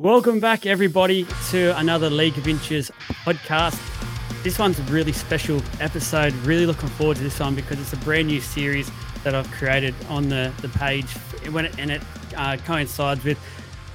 Welcome 0.00 0.40
back, 0.40 0.64
everybody, 0.64 1.26
to 1.50 1.76
another 1.76 2.08
League 2.08 2.38
of 2.38 2.48
Inches 2.48 2.90
podcast. 3.22 3.78
This 4.42 4.58
one's 4.58 4.78
a 4.78 4.82
really 4.84 5.12
special 5.12 5.60
episode. 5.78 6.32
Really 6.36 6.64
looking 6.64 6.88
forward 6.88 7.18
to 7.18 7.22
this 7.22 7.38
one 7.38 7.54
because 7.54 7.78
it's 7.78 7.92
a 7.92 7.98
brand 7.98 8.28
new 8.28 8.40
series 8.40 8.90
that 9.24 9.34
I've 9.34 9.50
created 9.50 9.94
on 10.08 10.30
the, 10.30 10.54
the 10.62 10.70
page 10.70 11.12
when 11.52 11.66
it, 11.66 11.78
and 11.78 11.90
it 11.90 12.00
uh, 12.34 12.56
coincides 12.64 13.22
with 13.24 13.38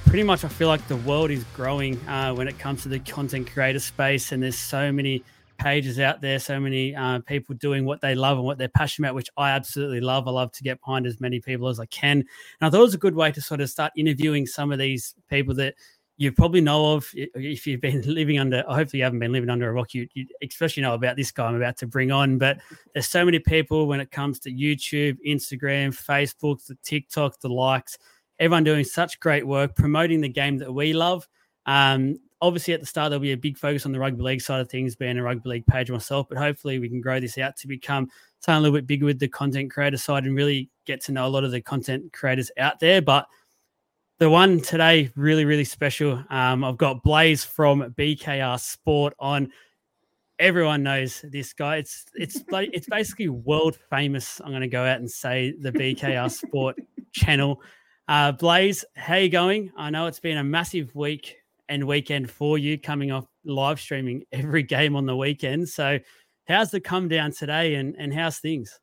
pretty 0.04 0.22
much 0.22 0.44
I 0.44 0.48
feel 0.48 0.68
like 0.68 0.86
the 0.86 0.94
world 0.94 1.32
is 1.32 1.42
growing 1.56 1.96
uh, 2.06 2.32
when 2.32 2.46
it 2.46 2.56
comes 2.56 2.84
to 2.84 2.88
the 2.88 3.00
content 3.00 3.50
creator 3.52 3.80
space, 3.80 4.30
and 4.30 4.40
there's 4.40 4.56
so 4.56 4.92
many 4.92 5.24
pages 5.58 5.98
out 5.98 6.20
there, 6.20 6.38
so 6.38 6.60
many 6.60 6.94
uh, 6.94 7.18
people 7.20 7.56
doing 7.56 7.84
what 7.84 8.00
they 8.00 8.14
love 8.14 8.36
and 8.36 8.46
what 8.46 8.58
they're 8.58 8.68
passionate 8.68 9.08
about, 9.08 9.14
which 9.16 9.30
I 9.36 9.50
absolutely 9.50 10.00
love. 10.00 10.28
I 10.28 10.30
love 10.30 10.52
to 10.52 10.62
get 10.62 10.78
behind 10.80 11.06
as 11.06 11.20
many 11.20 11.40
people 11.40 11.66
as 11.66 11.80
I 11.80 11.86
can, 11.86 12.18
and 12.18 12.26
I 12.60 12.70
thought 12.70 12.78
it 12.78 12.82
was 12.82 12.94
a 12.94 12.98
good 12.98 13.16
way 13.16 13.32
to 13.32 13.40
sort 13.40 13.60
of 13.60 13.68
start 13.70 13.92
interviewing 13.96 14.46
some 14.46 14.70
of 14.70 14.78
these 14.78 15.16
people 15.28 15.52
that 15.56 15.74
you 16.18 16.32
probably 16.32 16.60
know 16.60 16.94
of 16.94 17.08
if 17.14 17.66
you've 17.66 17.80
been 17.80 18.02
living 18.06 18.38
under 18.38 18.62
hopefully 18.62 18.98
you 18.98 19.04
haven't 19.04 19.18
been 19.18 19.32
living 19.32 19.50
under 19.50 19.68
a 19.68 19.72
rock 19.72 19.92
you, 19.94 20.08
you, 20.14 20.26
especially 20.42 20.82
know 20.82 20.94
about 20.94 21.16
this 21.16 21.30
guy 21.30 21.46
i'm 21.46 21.54
about 21.54 21.76
to 21.76 21.86
bring 21.86 22.10
on 22.10 22.38
but 22.38 22.58
there's 22.94 23.08
so 23.08 23.24
many 23.24 23.38
people 23.38 23.86
when 23.86 24.00
it 24.00 24.10
comes 24.10 24.38
to 24.38 24.50
youtube 24.50 25.16
instagram 25.26 25.88
facebook 25.88 26.64
the 26.66 26.76
tiktok 26.82 27.38
the 27.40 27.48
likes 27.48 27.98
everyone 28.38 28.64
doing 28.64 28.84
such 28.84 29.18
great 29.20 29.46
work 29.46 29.74
promoting 29.74 30.20
the 30.20 30.28
game 30.28 30.58
that 30.58 30.72
we 30.72 30.92
love. 30.92 31.26
Um, 31.64 32.18
obviously 32.42 32.74
at 32.74 32.80
the 32.80 32.86
start 32.86 33.10
there'll 33.10 33.20
be 33.20 33.32
a 33.32 33.36
big 33.36 33.56
focus 33.56 33.86
on 33.86 33.92
the 33.92 33.98
rugby 33.98 34.22
league 34.22 34.42
side 34.42 34.60
of 34.60 34.68
things 34.68 34.94
being 34.94 35.16
a 35.16 35.22
rugby 35.22 35.48
league 35.48 35.66
page 35.66 35.90
myself 35.90 36.26
but 36.28 36.36
hopefully 36.36 36.78
we 36.78 36.88
can 36.88 37.00
grow 37.00 37.18
this 37.18 37.38
out 37.38 37.56
to 37.56 37.66
become 37.66 38.08
something 38.40 38.58
a 38.58 38.60
little 38.60 38.76
bit 38.76 38.86
bigger 38.86 39.06
with 39.06 39.18
the 39.18 39.26
content 39.26 39.70
creator 39.70 39.96
side 39.96 40.24
and 40.24 40.36
really 40.36 40.68
get 40.84 41.00
to 41.02 41.12
know 41.12 41.26
a 41.26 41.28
lot 41.28 41.44
of 41.44 41.50
the 41.50 41.62
content 41.62 42.12
creators 42.12 42.50
out 42.58 42.78
there 42.78 43.00
but 43.00 43.26
the 44.18 44.30
one 44.30 44.60
today 44.60 45.10
really 45.14 45.44
really 45.44 45.64
special. 45.64 46.22
Um, 46.30 46.64
i've 46.64 46.76
got 46.76 47.02
blaze 47.02 47.44
from 47.44 47.94
bkr 47.98 48.58
sport 48.60 49.14
on. 49.18 49.50
Everyone 50.38 50.82
knows 50.82 51.24
this 51.30 51.52
guy. 51.52 51.76
It's 51.76 52.04
it's 52.14 52.42
it's 52.50 52.86
basically 52.88 53.28
world 53.28 53.78
famous 53.90 54.40
i'm 54.40 54.50
going 54.50 54.60
to 54.60 54.68
go 54.68 54.84
out 54.84 54.98
and 54.98 55.10
say 55.10 55.54
the 55.60 55.72
bkr 55.72 56.30
sport 56.30 56.76
channel. 57.12 57.60
Uh, 58.08 58.32
blaze 58.32 58.84
how 58.94 59.16
you 59.16 59.28
going? 59.28 59.72
I 59.76 59.90
know 59.90 60.06
it's 60.06 60.20
been 60.20 60.38
a 60.38 60.44
massive 60.44 60.94
week 60.94 61.36
and 61.68 61.84
weekend 61.86 62.30
for 62.30 62.56
you 62.56 62.78
coming 62.78 63.10
off 63.10 63.26
live 63.44 63.80
streaming 63.80 64.24
every 64.32 64.62
game 64.76 64.94
on 64.94 65.06
the 65.06 65.16
weekend. 65.16 65.68
So 65.68 65.98
how's 66.46 66.70
the 66.70 66.80
come 66.80 67.08
down 67.08 67.32
today 67.32 67.74
and 67.74 67.94
and 67.98 68.14
how's 68.14 68.38
things 68.38 68.78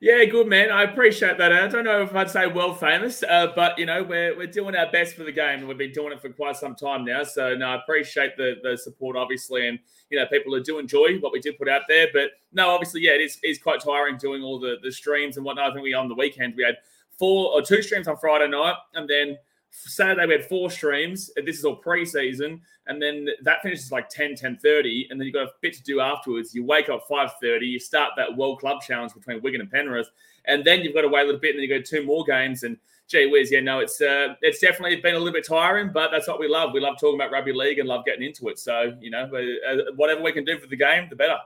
yeah, 0.00 0.24
good 0.26 0.46
man. 0.46 0.70
I 0.70 0.84
appreciate 0.84 1.38
that. 1.38 1.52
I 1.52 1.66
don't 1.66 1.84
know 1.84 2.02
if 2.02 2.14
I'd 2.14 2.30
say 2.30 2.46
world 2.46 2.78
famous, 2.78 3.24
uh, 3.24 3.48
but 3.56 3.76
you 3.78 3.86
know 3.86 4.04
we're, 4.04 4.36
we're 4.36 4.46
doing 4.46 4.76
our 4.76 4.90
best 4.90 5.16
for 5.16 5.24
the 5.24 5.32
game, 5.32 5.58
and 5.58 5.68
we've 5.68 5.76
been 5.76 5.92
doing 5.92 6.12
it 6.12 6.20
for 6.20 6.28
quite 6.28 6.56
some 6.56 6.76
time 6.76 7.04
now. 7.04 7.24
So 7.24 7.56
no, 7.56 7.66
I 7.66 7.82
appreciate 7.82 8.36
the 8.36 8.56
the 8.62 8.78
support, 8.78 9.16
obviously, 9.16 9.66
and 9.66 9.78
you 10.10 10.18
know 10.18 10.26
people 10.26 10.54
who 10.54 10.62
do 10.62 10.78
enjoy 10.78 11.18
what 11.18 11.32
we 11.32 11.40
do 11.40 11.52
put 11.52 11.68
out 11.68 11.82
there. 11.88 12.06
But 12.12 12.30
no, 12.52 12.70
obviously, 12.70 13.00
yeah, 13.00 13.12
it 13.12 13.22
is, 13.22 13.38
is 13.42 13.58
quite 13.58 13.80
tiring 13.80 14.18
doing 14.18 14.42
all 14.42 14.60
the 14.60 14.76
the 14.82 14.92
streams 14.92 15.36
and 15.36 15.44
whatnot. 15.44 15.70
I 15.70 15.72
think 15.72 15.82
we 15.82 15.94
on 15.94 16.08
the 16.08 16.14
weekend 16.14 16.54
we 16.56 16.62
had 16.62 16.76
four 17.18 17.52
or 17.52 17.60
two 17.60 17.82
streams 17.82 18.06
on 18.06 18.16
Friday 18.18 18.48
night, 18.48 18.76
and 18.94 19.08
then 19.08 19.36
Saturday 19.70 20.26
we 20.26 20.32
had 20.32 20.44
four 20.44 20.70
streams. 20.70 21.30
This 21.44 21.58
is 21.58 21.64
all 21.64 21.80
preseason, 21.80 22.60
and 22.86 23.00
then 23.00 23.28
that 23.42 23.62
finishes 23.62 23.92
like 23.92 24.08
10, 24.08 24.34
10 24.34 24.58
30, 24.58 25.08
and 25.10 25.20
then 25.20 25.26
you've 25.26 25.34
got 25.34 25.46
a 25.46 25.52
bit 25.60 25.74
to 25.74 25.82
do 25.82 26.00
afterwards. 26.00 26.54
You 26.54 26.64
wake 26.64 26.88
up 26.88 27.06
5.30, 27.08 27.66
you 27.66 27.78
start 27.78 28.12
that 28.16 28.36
World 28.36 28.60
Club 28.60 28.80
Challenge 28.82 29.12
between 29.12 29.42
Wigan 29.42 29.60
and 29.60 29.70
Penrith, 29.70 30.08
and 30.46 30.64
then 30.64 30.80
you've 30.80 30.94
got 30.94 31.02
to 31.02 31.08
wait 31.08 31.22
a 31.22 31.24
little 31.24 31.40
bit, 31.40 31.50
and 31.50 31.58
then 31.58 31.68
you 31.68 31.78
go 31.78 31.82
two 31.82 32.04
more 32.04 32.24
games, 32.24 32.62
and 32.62 32.76
gee 33.08 33.26
whiz, 33.26 33.50
yeah, 33.50 33.60
no, 33.60 33.80
it's 33.80 34.00
uh, 34.00 34.34
it's 34.42 34.60
definitely 34.60 34.96
been 34.96 35.14
a 35.14 35.18
little 35.18 35.32
bit 35.32 35.46
tiring, 35.46 35.90
but 35.92 36.10
that's 36.10 36.28
what 36.28 36.38
we 36.38 36.48
love. 36.48 36.72
We 36.72 36.80
love 36.80 36.98
talking 37.00 37.18
about 37.18 37.32
rugby 37.32 37.52
league 37.52 37.78
and 37.78 37.88
love 37.88 38.04
getting 38.04 38.22
into 38.22 38.48
it. 38.48 38.58
So, 38.58 38.96
you 39.00 39.10
know, 39.10 39.24
uh, 39.24 39.92
whatever 39.96 40.22
we 40.22 40.32
can 40.32 40.44
do 40.44 40.58
for 40.58 40.66
the 40.66 40.76
game, 40.76 41.08
the 41.08 41.16
better. 41.16 41.38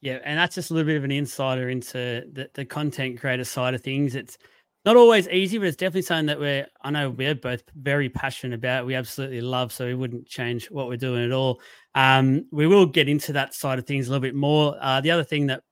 Yeah, 0.00 0.18
and 0.24 0.36
that's 0.36 0.56
just 0.56 0.70
a 0.72 0.74
little 0.74 0.88
bit 0.88 0.96
of 0.96 1.04
an 1.04 1.12
insider 1.12 1.68
into 1.68 2.26
the, 2.32 2.50
the 2.54 2.64
content 2.64 3.20
creator 3.20 3.44
side 3.44 3.74
of 3.74 3.82
things. 3.82 4.16
It's 4.16 4.36
not 4.84 4.96
always 4.96 5.28
easy, 5.28 5.58
but 5.58 5.68
it's 5.68 5.76
definitely 5.76 6.02
something 6.02 6.26
that 6.26 6.40
we're, 6.40 6.66
I 6.82 6.90
know 6.90 7.10
we're 7.10 7.34
both 7.34 7.62
very 7.76 8.08
passionate 8.08 8.54
about. 8.56 8.86
We 8.86 8.94
absolutely 8.94 9.40
love, 9.40 9.72
so 9.72 9.86
we 9.86 9.94
wouldn't 9.94 10.26
change 10.26 10.70
what 10.70 10.88
we're 10.88 10.96
doing 10.96 11.24
at 11.24 11.32
all. 11.32 11.60
Um, 11.94 12.46
we 12.50 12.66
will 12.66 12.86
get 12.86 13.08
into 13.08 13.32
that 13.34 13.54
side 13.54 13.78
of 13.78 13.86
things 13.86 14.08
a 14.08 14.10
little 14.10 14.22
bit 14.22 14.34
more. 14.34 14.76
Uh, 14.80 15.00
the 15.00 15.10
other 15.10 15.24
thing 15.24 15.46
that 15.46 15.62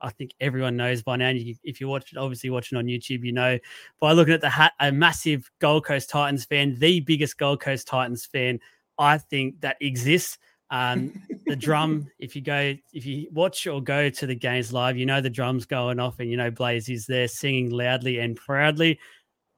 I 0.00 0.10
think 0.10 0.32
everyone 0.40 0.76
knows 0.76 1.02
by 1.02 1.16
now, 1.16 1.30
you, 1.30 1.54
if 1.64 1.80
you're 1.80 1.90
watching, 1.90 2.18
obviously 2.18 2.50
watching 2.50 2.78
on 2.78 2.84
YouTube, 2.84 3.24
you 3.24 3.32
know 3.32 3.58
by 4.00 4.12
looking 4.12 4.34
at 4.34 4.40
the 4.40 4.50
hat, 4.50 4.72
a 4.80 4.92
massive 4.92 5.50
Gold 5.58 5.84
Coast 5.84 6.10
Titans 6.10 6.44
fan, 6.44 6.76
the 6.78 7.00
biggest 7.00 7.38
Gold 7.38 7.60
Coast 7.60 7.86
Titans 7.86 8.26
fan 8.26 8.60
I 8.98 9.18
think 9.18 9.60
that 9.60 9.76
exists. 9.80 10.38
Um, 10.70 11.22
the 11.46 11.56
drum, 11.56 12.10
if 12.18 12.36
you 12.36 12.42
go, 12.42 12.74
if 12.92 13.06
you 13.06 13.28
watch 13.32 13.66
or 13.66 13.82
go 13.82 14.10
to 14.10 14.26
the 14.26 14.34
games 14.34 14.72
live, 14.72 14.96
you 14.96 15.06
know 15.06 15.20
the 15.20 15.30
drum's 15.30 15.66
going 15.66 15.98
off, 15.98 16.20
and 16.20 16.30
you 16.30 16.36
know 16.36 16.50
Blaze 16.50 16.88
is 16.88 17.06
there 17.06 17.28
singing 17.28 17.70
loudly 17.70 18.18
and 18.18 18.36
proudly. 18.36 18.98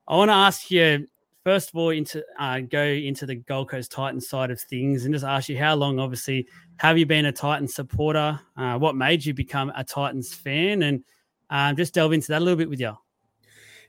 I 0.07 0.15
want 0.15 0.29
to 0.29 0.35
ask 0.35 0.71
you 0.71 1.07
first 1.43 1.69
of 1.69 1.75
all 1.75 1.89
into 1.89 2.23
uh, 2.39 2.59
go 2.59 2.83
into 2.83 3.25
the 3.25 3.35
Gold 3.35 3.69
Coast 3.69 3.91
Titans 3.91 4.29
side 4.29 4.51
of 4.51 4.59
things, 4.59 5.05
and 5.05 5.13
just 5.13 5.25
ask 5.25 5.49
you 5.49 5.57
how 5.57 5.75
long, 5.75 5.99
obviously, 5.99 6.47
have 6.77 6.97
you 6.97 7.05
been 7.05 7.25
a 7.25 7.31
Titans 7.31 7.75
supporter? 7.75 8.39
Uh, 8.55 8.77
what 8.77 8.95
made 8.95 9.25
you 9.25 9.33
become 9.33 9.71
a 9.75 9.83
Titans 9.83 10.33
fan, 10.33 10.83
and 10.83 11.03
um, 11.49 11.75
just 11.75 11.93
delve 11.93 12.13
into 12.13 12.27
that 12.29 12.41
a 12.41 12.43
little 12.43 12.57
bit 12.57 12.69
with 12.69 12.79
you. 12.79 12.95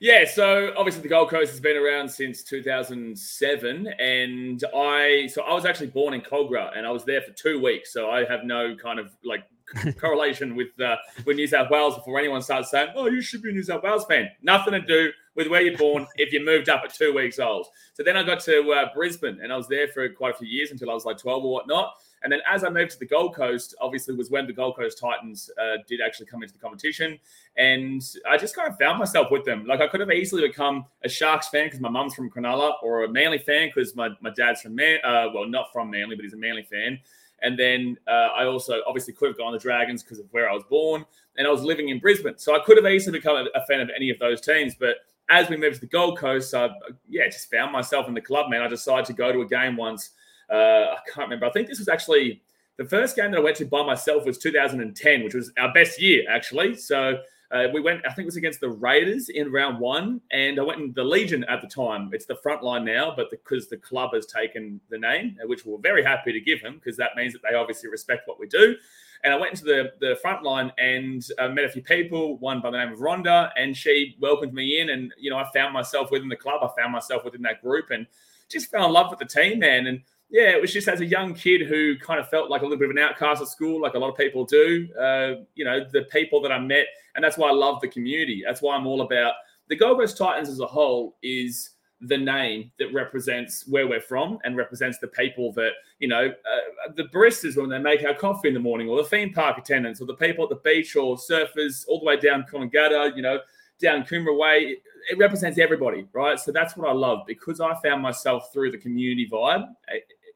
Yeah, 0.02 0.24
so 0.24 0.74
obviously 0.76 1.02
the 1.02 1.08
Gold 1.08 1.30
Coast 1.30 1.52
has 1.52 1.60
been 1.60 1.76
around 1.76 2.08
since 2.08 2.42
2007, 2.42 3.86
and 4.00 4.64
I 4.74 5.28
so 5.32 5.42
I 5.42 5.54
was 5.54 5.64
actually 5.64 5.90
born 5.90 6.12
in 6.12 6.22
Kogarah, 6.22 6.76
and 6.76 6.84
I 6.84 6.90
was 6.90 7.04
there 7.04 7.22
for 7.22 7.30
two 7.34 7.62
weeks, 7.62 7.92
so 7.92 8.10
I 8.10 8.24
have 8.24 8.42
no 8.42 8.74
kind 8.74 8.98
of 8.98 9.12
like 9.24 9.44
correlation 10.00 10.56
with 10.56 10.70
uh, 10.80 10.96
with 11.24 11.36
New 11.36 11.46
South 11.46 11.70
Wales 11.70 11.94
before 11.94 12.18
anyone 12.18 12.42
starts 12.42 12.72
saying, 12.72 12.88
"Oh, 12.96 13.06
you 13.06 13.20
should 13.22 13.42
be 13.42 13.50
a 13.50 13.52
New 13.52 13.62
South 13.62 13.84
Wales 13.84 14.04
fan." 14.06 14.28
Nothing 14.42 14.72
to 14.72 14.80
do 14.80 15.12
with 15.36 15.46
where 15.46 15.62
you're 15.62 15.78
born 15.78 16.08
if 16.16 16.32
you 16.32 16.44
moved 16.44 16.68
up 16.68 16.82
at 16.84 16.92
two 16.92 17.14
weeks 17.14 17.38
old. 17.38 17.68
So 17.94 18.02
then 18.02 18.16
I 18.16 18.24
got 18.24 18.40
to 18.40 18.72
uh, 18.72 18.92
Brisbane, 18.92 19.38
and 19.40 19.52
I 19.52 19.56
was 19.56 19.68
there 19.68 19.86
for 19.86 20.08
quite 20.08 20.34
a 20.34 20.38
few 20.38 20.48
years 20.48 20.72
until 20.72 20.90
I 20.90 20.94
was 20.94 21.04
like 21.04 21.18
12 21.18 21.44
or 21.44 21.52
whatnot. 21.52 21.94
And 22.22 22.32
then 22.32 22.40
as 22.48 22.64
I 22.64 22.70
moved 22.70 22.92
to 22.92 22.98
the 22.98 23.06
Gold 23.06 23.34
Coast, 23.34 23.74
obviously 23.80 24.14
was 24.14 24.30
when 24.30 24.46
the 24.46 24.52
Gold 24.52 24.76
Coast 24.76 24.98
Titans 24.98 25.50
uh, 25.60 25.78
did 25.88 26.00
actually 26.00 26.26
come 26.26 26.42
into 26.42 26.54
the 26.54 26.60
competition. 26.60 27.18
And 27.56 28.02
I 28.28 28.36
just 28.36 28.54
kind 28.54 28.68
of 28.68 28.78
found 28.78 28.98
myself 28.98 29.28
with 29.30 29.44
them. 29.44 29.66
Like 29.66 29.80
I 29.80 29.88
could 29.88 30.00
have 30.00 30.10
easily 30.10 30.46
become 30.46 30.84
a 31.04 31.08
Sharks 31.08 31.48
fan 31.48 31.66
because 31.66 31.80
my 31.80 31.88
mum's 31.88 32.14
from 32.14 32.30
Cronulla 32.30 32.74
or 32.82 33.04
a 33.04 33.08
Manly 33.08 33.38
fan 33.38 33.70
because 33.74 33.96
my, 33.96 34.10
my 34.20 34.30
dad's 34.30 34.62
from 34.62 34.74
Man, 34.74 34.98
uh, 35.04 35.28
well, 35.34 35.46
not 35.46 35.72
from 35.72 35.90
Manly, 35.90 36.16
but 36.16 36.24
he's 36.24 36.34
a 36.34 36.38
Manly 36.38 36.62
fan. 36.62 36.98
And 37.42 37.58
then 37.58 37.98
uh, 38.06 38.28
I 38.36 38.46
also 38.46 38.80
obviously 38.86 39.14
could 39.14 39.28
have 39.28 39.38
gone 39.38 39.52
the 39.52 39.58
Dragons 39.58 40.02
because 40.02 40.20
of 40.20 40.26
where 40.30 40.48
I 40.48 40.54
was 40.54 40.62
born. 40.70 41.04
And 41.36 41.46
I 41.46 41.50
was 41.50 41.62
living 41.62 41.88
in 41.88 41.98
Brisbane. 41.98 42.38
So 42.38 42.54
I 42.54 42.60
could 42.64 42.76
have 42.76 42.86
easily 42.86 43.18
become 43.18 43.48
a, 43.54 43.66
fan 43.66 43.80
of 43.80 43.90
any 43.94 44.10
of 44.10 44.18
those 44.18 44.40
teams. 44.40 44.74
But 44.78 44.96
as 45.28 45.48
we 45.48 45.56
moved 45.56 45.76
to 45.76 45.80
the 45.80 45.86
Gold 45.86 46.18
Coast, 46.18 46.54
I, 46.54 46.70
yeah, 47.08 47.26
just 47.26 47.50
found 47.50 47.72
myself 47.72 48.06
in 48.06 48.14
the 48.14 48.20
club, 48.20 48.50
man. 48.50 48.62
I 48.62 48.68
decided 48.68 49.06
to 49.06 49.12
go 49.12 49.32
to 49.32 49.40
a 49.40 49.46
game 49.46 49.76
once 49.76 50.10
I 50.56 50.98
can't 51.06 51.26
remember. 51.26 51.46
I 51.46 51.50
think 51.50 51.68
this 51.68 51.78
was 51.78 51.88
actually 51.88 52.42
the 52.76 52.84
first 52.84 53.16
game 53.16 53.30
that 53.30 53.38
I 53.38 53.40
went 53.40 53.56
to 53.58 53.64
by 53.64 53.84
myself 53.84 54.24
was 54.24 54.38
2010, 54.38 55.24
which 55.24 55.34
was 55.34 55.52
our 55.58 55.72
best 55.72 56.00
year 56.00 56.24
actually. 56.28 56.76
So 56.76 57.18
uh, 57.52 57.68
we 57.72 57.80
went, 57.82 58.00
I 58.06 58.12
think 58.12 58.24
it 58.24 58.26
was 58.26 58.36
against 58.36 58.60
the 58.60 58.70
Raiders 58.70 59.28
in 59.28 59.52
round 59.52 59.78
one, 59.78 60.22
and 60.30 60.58
I 60.58 60.62
went 60.62 60.80
in 60.80 60.92
the 60.94 61.04
Legion 61.04 61.44
at 61.44 61.60
the 61.60 61.68
time. 61.68 62.08
It's 62.14 62.24
the 62.24 62.36
front 62.36 62.62
line 62.62 62.86
now, 62.86 63.12
but 63.14 63.30
because 63.30 63.68
the, 63.68 63.76
the, 63.76 63.82
club 63.82 64.14
has 64.14 64.24
taken 64.24 64.80
the 64.88 64.98
name, 64.98 65.36
uh, 65.42 65.46
which 65.46 65.66
we're 65.66 65.76
very 65.78 66.02
happy 66.02 66.32
to 66.32 66.40
give 66.40 66.62
them 66.62 66.74
because 66.76 66.96
that 66.96 67.10
means 67.14 67.34
that 67.34 67.42
they 67.42 67.54
obviously 67.54 67.90
respect 67.90 68.26
what 68.26 68.40
we 68.40 68.46
do. 68.46 68.74
And 69.22 69.34
I 69.34 69.36
went 69.36 69.52
into 69.52 69.64
the, 69.64 69.92
the 70.00 70.16
front 70.22 70.42
line 70.42 70.72
and 70.78 71.24
uh, 71.38 71.48
met 71.48 71.64
a 71.64 71.68
few 71.68 71.82
people, 71.82 72.38
one 72.38 72.60
by 72.60 72.70
the 72.70 72.78
name 72.78 72.92
of 72.94 73.00
Rhonda, 73.00 73.50
and 73.56 73.76
she 73.76 74.16
welcomed 74.18 74.54
me 74.54 74.80
in. 74.80 74.88
And, 74.88 75.12
you 75.18 75.30
know, 75.30 75.36
I 75.36 75.48
found 75.52 75.74
myself 75.74 76.10
within 76.10 76.28
the 76.28 76.36
club, 76.36 76.62
I 76.62 76.80
found 76.80 76.92
myself 76.92 77.22
within 77.22 77.42
that 77.42 77.62
group 77.62 77.90
and 77.90 78.06
just 78.48 78.70
fell 78.70 78.86
in 78.86 78.92
love 78.92 79.10
with 79.10 79.18
the 79.18 79.26
team, 79.26 79.60
man. 79.60 79.86
And 79.86 80.00
yeah, 80.32 80.48
it 80.48 80.60
was 80.60 80.72
just 80.72 80.88
as 80.88 81.00
a 81.00 81.04
young 81.04 81.34
kid 81.34 81.60
who 81.68 81.96
kind 81.98 82.18
of 82.18 82.28
felt 82.30 82.50
like 82.50 82.62
a 82.62 82.64
little 82.64 82.78
bit 82.78 82.90
of 82.90 82.96
an 82.96 83.02
outcast 83.02 83.42
at 83.42 83.48
school, 83.48 83.80
like 83.80 83.92
a 83.92 83.98
lot 83.98 84.08
of 84.08 84.16
people 84.16 84.46
do. 84.46 84.88
Uh, 84.98 85.44
you 85.54 85.64
know, 85.64 85.84
the 85.92 86.02
people 86.10 86.40
that 86.40 86.50
I 86.50 86.58
met, 86.58 86.86
and 87.14 87.22
that's 87.22 87.36
why 87.36 87.50
I 87.50 87.52
love 87.52 87.82
the 87.82 87.88
community. 87.88 88.42
That's 88.44 88.62
why 88.62 88.74
I'm 88.74 88.86
all 88.86 89.02
about 89.02 89.34
the 89.68 89.76
Gold 89.76 89.98
Coast 89.98 90.16
Titans 90.16 90.48
as 90.48 90.60
a 90.60 90.66
whole 90.66 91.16
is 91.22 91.70
the 92.00 92.18
name 92.18 92.72
that 92.78 92.92
represents 92.92 93.64
where 93.68 93.86
we're 93.86 94.00
from 94.00 94.38
and 94.44 94.56
represents 94.56 94.98
the 94.98 95.06
people 95.06 95.52
that 95.52 95.70
you 96.00 96.08
know 96.08 96.26
uh, 96.26 96.92
the 96.96 97.04
baristas 97.04 97.56
when 97.56 97.68
they 97.68 97.78
make 97.78 98.04
our 98.04 98.14
coffee 98.14 98.48
in 98.48 98.54
the 98.54 98.60
morning 98.60 98.88
or 98.88 98.96
the 98.96 99.08
theme 99.08 99.32
park 99.32 99.56
attendants 99.56 100.00
or 100.00 100.06
the 100.06 100.14
people 100.14 100.42
at 100.42 100.50
the 100.50 100.56
beach 100.56 100.96
or 100.96 101.16
surfers 101.16 101.84
all 101.88 102.00
the 102.00 102.04
way 102.04 102.16
down 102.16 102.44
Coolangatta, 102.50 103.14
you 103.14 103.22
know 103.22 103.38
down 103.80 104.02
Coomera 104.02 104.36
Way 104.36 104.78
it 105.10 105.18
represents 105.18 105.58
everybody 105.58 106.04
right 106.12 106.40
so 106.40 106.50
that's 106.50 106.76
what 106.76 106.88
I 106.88 106.92
love 106.92 107.20
because 107.26 107.60
I 107.60 107.74
found 107.80 108.02
myself 108.02 108.52
through 108.52 108.72
the 108.72 108.78
community 108.78 109.28
vibe 109.30 109.68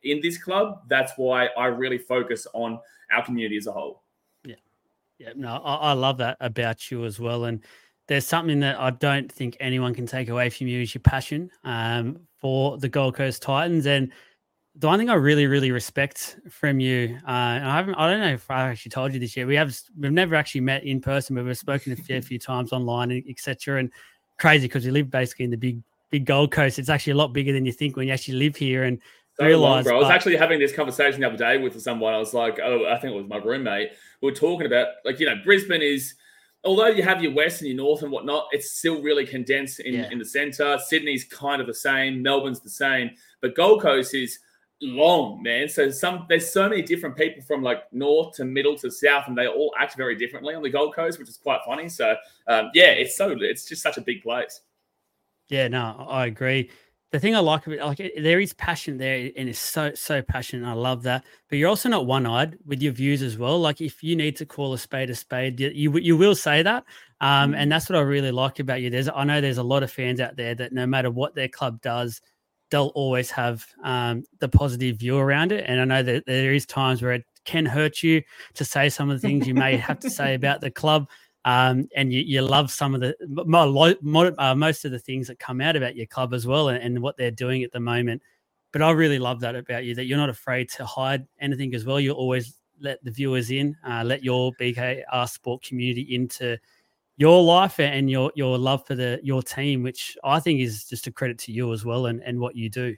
in 0.02 0.20
this 0.22 0.38
club, 0.38 0.82
that's 0.88 1.12
why 1.16 1.48
I 1.58 1.66
really 1.66 1.98
focus 1.98 2.46
on 2.52 2.78
our 3.10 3.24
community 3.24 3.56
as 3.56 3.66
a 3.66 3.72
whole. 3.72 4.02
Yeah. 4.44 4.56
Yeah. 5.18 5.32
No, 5.36 5.60
I, 5.64 5.74
I 5.74 5.92
love 5.92 6.18
that 6.18 6.36
about 6.40 6.90
you 6.90 7.04
as 7.04 7.20
well. 7.20 7.44
And 7.44 7.62
there's 8.08 8.26
something 8.26 8.60
that 8.60 8.78
I 8.78 8.90
don't 8.90 9.30
think 9.30 9.56
anyone 9.60 9.94
can 9.94 10.06
take 10.06 10.28
away 10.28 10.50
from 10.50 10.68
you 10.68 10.82
is 10.82 10.94
your 10.94 11.02
passion 11.02 11.50
um, 11.64 12.20
for 12.38 12.78
the 12.78 12.88
Gold 12.88 13.14
Coast 13.14 13.42
Titans. 13.42 13.86
And 13.86 14.12
the 14.76 14.86
one 14.86 14.98
thing 14.98 15.10
I 15.10 15.14
really, 15.14 15.46
really 15.46 15.72
respect 15.72 16.38
from 16.50 16.78
you, 16.78 17.18
uh, 17.26 17.30
and 17.30 17.64
I 17.64 17.76
haven't, 17.76 17.94
I 17.94 18.10
don't 18.10 18.20
know 18.20 18.32
if 18.32 18.50
I 18.50 18.68
actually 18.68 18.90
told 18.90 19.12
you 19.12 19.18
this 19.18 19.36
yet. 19.36 19.46
We 19.46 19.56
have, 19.56 19.76
we've 19.98 20.12
never 20.12 20.34
actually 20.34 20.60
met 20.60 20.84
in 20.84 21.00
person, 21.00 21.34
but 21.34 21.44
we've 21.44 21.58
spoken 21.58 21.92
a 21.92 21.96
fair 21.96 22.22
few 22.22 22.38
times 22.38 22.72
online, 22.72 23.24
etc. 23.28 23.80
And 23.80 23.90
crazy 24.38 24.68
because 24.68 24.84
we 24.84 24.90
live 24.90 25.10
basically 25.10 25.46
in 25.46 25.50
the 25.50 25.56
big, 25.56 25.82
big 26.10 26.26
Gold 26.26 26.52
Coast. 26.52 26.78
It's 26.78 26.90
actually 26.90 27.14
a 27.14 27.16
lot 27.16 27.32
bigger 27.32 27.52
than 27.52 27.66
you 27.66 27.72
think 27.72 27.96
when 27.96 28.06
you 28.06 28.12
actually 28.12 28.38
live 28.38 28.54
here 28.54 28.84
and 28.84 29.00
so 29.38 29.46
realize. 29.46 29.84
Long, 29.86 29.94
bro. 29.94 29.96
I 29.96 30.02
was 30.02 30.10
actually 30.10 30.36
having 30.36 30.58
this 30.58 30.72
conversation 30.74 31.20
the 31.20 31.26
other 31.26 31.36
day 31.36 31.58
with 31.58 31.80
someone. 31.80 32.14
I 32.14 32.18
was 32.18 32.34
like, 32.34 32.58
oh, 32.62 32.86
I 32.86 32.98
think 32.98 33.14
it 33.14 33.16
was 33.16 33.28
my 33.28 33.38
roommate. 33.38 33.90
We 34.22 34.30
were 34.30 34.36
talking 34.36 34.66
about 34.66 34.88
like, 35.04 35.20
you 35.20 35.26
know, 35.26 35.36
Brisbane 35.44 35.82
is 35.82 36.14
although 36.64 36.88
you 36.88 37.02
have 37.02 37.22
your 37.22 37.32
west 37.32 37.60
and 37.60 37.68
your 37.68 37.76
north 37.76 38.02
and 38.02 38.10
whatnot, 38.10 38.48
it's 38.52 38.72
still 38.72 39.00
really 39.00 39.24
condensed 39.24 39.80
in, 39.80 39.94
yeah. 39.94 40.10
in 40.10 40.18
the 40.18 40.24
center. 40.24 40.78
Sydney's 40.84 41.24
kind 41.24 41.60
of 41.60 41.66
the 41.66 41.74
same, 41.74 42.20
Melbourne's 42.22 42.60
the 42.60 42.68
same, 42.68 43.10
but 43.40 43.54
Gold 43.54 43.82
Coast 43.82 44.14
is 44.14 44.38
long, 44.82 45.42
man. 45.42 45.68
So 45.68 45.90
some 45.90 46.26
there's 46.28 46.52
so 46.52 46.68
many 46.68 46.82
different 46.82 47.16
people 47.16 47.42
from 47.42 47.62
like 47.62 47.90
north 47.92 48.34
to 48.36 48.44
middle 48.44 48.76
to 48.78 48.90
south, 48.90 49.24
and 49.28 49.38
they 49.38 49.46
all 49.46 49.72
act 49.78 49.96
very 49.96 50.16
differently 50.16 50.54
on 50.54 50.62
the 50.62 50.70
Gold 50.70 50.94
Coast, 50.94 51.18
which 51.18 51.28
is 51.28 51.36
quite 51.36 51.60
funny. 51.64 51.88
So 51.88 52.16
um, 52.48 52.70
yeah, 52.74 52.90
it's 52.90 53.16
so 53.16 53.36
it's 53.38 53.64
just 53.64 53.82
such 53.82 53.96
a 53.96 54.02
big 54.02 54.22
place. 54.22 54.60
Yeah, 55.48 55.68
no, 55.68 56.06
I 56.08 56.26
agree. 56.26 56.70
The 57.12 57.20
thing 57.20 57.36
I 57.36 57.38
like 57.38 57.66
about 57.66 57.86
like 57.86 58.12
there 58.18 58.40
is 58.40 58.52
passion 58.54 58.98
there, 58.98 59.30
and 59.36 59.48
it's 59.48 59.60
so 59.60 59.92
so 59.94 60.22
passionate. 60.22 60.68
I 60.68 60.72
love 60.72 61.04
that. 61.04 61.24
But 61.48 61.58
you're 61.58 61.68
also 61.68 61.88
not 61.88 62.06
one 62.06 62.26
eyed 62.26 62.58
with 62.66 62.82
your 62.82 62.92
views 62.92 63.22
as 63.22 63.38
well. 63.38 63.60
Like 63.60 63.80
if 63.80 64.02
you 64.02 64.16
need 64.16 64.36
to 64.36 64.46
call 64.46 64.72
a 64.72 64.78
spade 64.78 65.10
a 65.10 65.14
spade, 65.14 65.60
you 65.60 65.96
you 65.98 66.16
will 66.16 66.34
say 66.34 66.62
that. 66.62 66.84
Um, 67.20 67.52
mm. 67.52 67.56
and 67.56 67.72
that's 67.72 67.88
what 67.88 67.96
I 67.96 68.02
really 68.02 68.32
like 68.32 68.58
about 68.58 68.82
you. 68.82 68.90
There's 68.90 69.08
I 69.08 69.24
know 69.24 69.40
there's 69.40 69.58
a 69.58 69.62
lot 69.62 69.82
of 69.82 69.90
fans 69.90 70.20
out 70.20 70.36
there 70.36 70.54
that 70.56 70.72
no 70.72 70.86
matter 70.86 71.10
what 71.10 71.34
their 71.34 71.48
club 71.48 71.80
does, 71.80 72.20
they'll 72.70 72.92
always 72.94 73.30
have 73.30 73.64
um, 73.84 74.24
the 74.40 74.48
positive 74.48 74.98
view 74.98 75.16
around 75.16 75.52
it. 75.52 75.64
And 75.66 75.80
I 75.80 75.84
know 75.84 76.02
that 76.02 76.26
there 76.26 76.52
is 76.52 76.66
times 76.66 77.02
where 77.02 77.12
it 77.12 77.24
can 77.44 77.64
hurt 77.64 78.02
you 78.02 78.22
to 78.54 78.64
say 78.64 78.88
some 78.88 79.08
of 79.10 79.20
the 79.20 79.26
things 79.26 79.46
you 79.46 79.54
may 79.54 79.76
have 79.76 80.00
to 80.00 80.10
say 80.10 80.34
about 80.34 80.60
the 80.60 80.70
club. 80.70 81.08
Um, 81.46 81.88
and 81.94 82.12
you, 82.12 82.22
you 82.22 82.42
love 82.42 82.72
some 82.72 82.92
of 82.92 83.00
the 83.00 83.14
uh, 84.36 84.54
most 84.56 84.84
of 84.84 84.90
the 84.90 84.98
things 84.98 85.28
that 85.28 85.38
come 85.38 85.60
out 85.60 85.76
about 85.76 85.94
your 85.94 86.06
club 86.06 86.34
as 86.34 86.44
well 86.44 86.70
and, 86.70 86.82
and, 86.82 87.00
what 87.00 87.16
they're 87.16 87.30
doing 87.30 87.62
at 87.62 87.70
the 87.70 87.78
moment. 87.78 88.20
But 88.72 88.82
I 88.82 88.90
really 88.90 89.20
love 89.20 89.38
that 89.40 89.54
about 89.54 89.84
you 89.84 89.94
that 89.94 90.06
you're 90.06 90.18
not 90.18 90.28
afraid 90.28 90.68
to 90.70 90.84
hide 90.84 91.24
anything 91.40 91.72
as 91.76 91.84
well. 91.84 92.00
You 92.00 92.10
always 92.10 92.56
let 92.80 93.02
the 93.04 93.12
viewers 93.12 93.52
in, 93.52 93.76
uh, 93.88 94.02
let 94.04 94.24
your 94.24 94.54
BKR 94.60 95.28
sport 95.28 95.62
community 95.62 96.02
into 96.16 96.58
your 97.16 97.44
life 97.44 97.78
and 97.78 98.10
your 98.10 98.32
your 98.34 98.58
love 98.58 98.84
for 98.84 98.96
the 98.96 99.20
your 99.22 99.40
team, 99.40 99.84
which 99.84 100.18
I 100.24 100.40
think 100.40 100.60
is 100.60 100.86
just 100.86 101.06
a 101.06 101.12
credit 101.12 101.38
to 101.38 101.52
you 101.52 101.72
as 101.72 101.84
well 101.84 102.06
and, 102.06 102.20
and 102.24 102.40
what 102.40 102.56
you 102.56 102.68
do. 102.68 102.96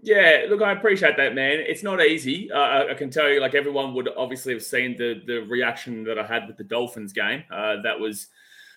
Yeah, 0.00 0.46
look, 0.48 0.62
I 0.62 0.72
appreciate 0.72 1.16
that, 1.16 1.34
man. 1.34 1.58
It's 1.58 1.82
not 1.82 2.00
easy. 2.00 2.50
Uh, 2.52 2.86
I 2.88 2.94
can 2.94 3.10
tell 3.10 3.28
you, 3.28 3.40
like 3.40 3.54
everyone 3.54 3.94
would 3.94 4.08
obviously 4.16 4.52
have 4.52 4.62
seen 4.62 4.96
the 4.96 5.22
the 5.26 5.38
reaction 5.40 6.04
that 6.04 6.18
I 6.18 6.24
had 6.24 6.46
with 6.46 6.56
the 6.56 6.64
Dolphins 6.64 7.12
game. 7.12 7.42
Uh, 7.50 7.82
that 7.82 7.98
was 7.98 8.28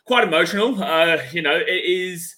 quite 0.05 0.23
emotional. 0.23 0.81
Uh, 0.83 1.17
you 1.31 1.41
know, 1.41 1.55
it 1.55 1.85
is. 1.85 2.35